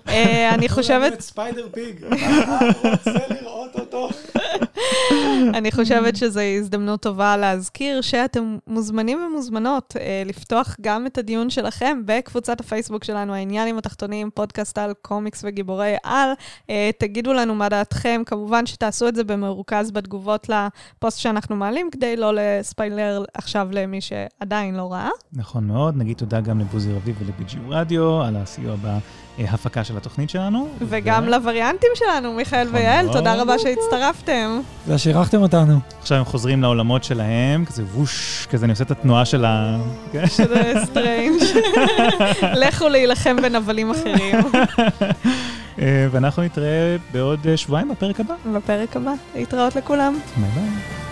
אה, 0.08 0.54
אני 0.54 0.68
חושבת... 0.68 1.20
ספיידר 1.20 1.68
פיג, 1.74 2.04
רוצה 2.84 3.20
לראות 3.40 3.74
אותו. 3.74 4.08
אני 5.54 5.72
חושבת 5.72 6.16
שזו 6.16 6.40
הזדמנות 6.40 7.02
טובה 7.02 7.36
להזכיר 7.36 8.00
שאתם 8.00 8.58
מוזמנים 8.66 9.18
ומוזמנות 9.26 9.94
אה, 10.00 10.22
לפתוח 10.26 10.76
גם 10.80 11.06
את 11.06 11.18
הדיון 11.18 11.50
שלכם 11.50 12.02
בקבוצת 12.04 12.60
הפייסבוק 12.60 13.04
שלנו, 13.04 13.34
העניינים 13.34 13.78
התחתונים, 13.78 14.30
פודקאסט 14.34 14.78
על 14.78 14.92
קומיקס 15.02 15.44
וגיבורי 15.44 15.94
על. 16.02 16.30
אה, 16.70 16.90
תגידו 16.98 17.32
לנו 17.32 17.54
מה 17.54 17.68
דעתכם, 17.68 18.22
כמובן 18.26 18.66
שתעשו 18.66 19.08
את 19.08 19.14
זה 19.14 19.24
במרוכז 19.24 19.90
בתגובות 19.90 20.48
לפוסט 20.48 21.18
שאנחנו 21.18 21.56
מעלים, 21.56 21.88
כדי 21.92 22.16
לא 22.16 22.32
לספיילר 22.34 23.24
עכשיו 23.34 23.68
למי 23.72 24.00
שעדיין 24.00 24.74
לא 24.74 24.92
ראה. 24.92 25.10
נכון 25.32 25.66
מאוד, 25.66 25.96
נגיד 25.96 26.16
תודה 26.16 26.40
גם 26.40 26.60
לבוזי 26.60 26.92
רביב 26.92 27.16
ולביג'י 27.20 27.58
רדיו 27.68 28.22
על 28.22 28.36
הסיוע 28.36 28.76
בהפקה 29.38 29.84
של 29.84 29.96
התוכנית 29.96 30.30
שלנו. 30.30 30.68
וגם 30.88 31.24
ו- 31.26 31.30
לווריאנטים 31.30 31.90
שלנו, 31.94 32.32
מיכאל 32.32 32.64
נכון 32.64 32.76
ויעל, 32.76 33.04
מאוד. 33.06 33.16
תודה 33.16 33.34
רבה 33.34 33.58
שהצטרפתם. 33.58 34.60
זה 34.86 34.98
שאירחתם 34.98 35.42
אותנו. 35.42 35.78
עכשיו 36.00 36.18
הם 36.18 36.24
חוזרים 36.24 36.62
לעולמות 36.62 37.04
שלהם, 37.04 37.64
כזה 37.64 37.82
whoosh, 37.94 38.46
כזה 38.50 38.64
אני 38.64 38.72
עושה 38.72 38.84
את 38.84 38.90
התנועה 38.90 39.24
של 39.24 39.44
ה... 39.44 39.78
שזה 40.26 40.72
סטריינג'. 40.86 41.42
לכו 42.62 42.88
להילחם 42.88 43.36
בנבלים 43.42 43.90
אחרים. 43.90 44.36
אה, 45.82 46.06
ואנחנו 46.10 46.42
נתראה 46.42 46.96
בעוד 47.12 47.46
אה, 47.46 47.56
שבועיים 47.56 47.88
בפרק 47.88 48.20
הבא. 48.20 48.34
בפרק 48.54 48.96
הבא, 48.96 49.12
להתראות 49.36 49.76
לכולם. 49.76 50.18
ביי 50.36 50.50
ביי. 50.54 51.07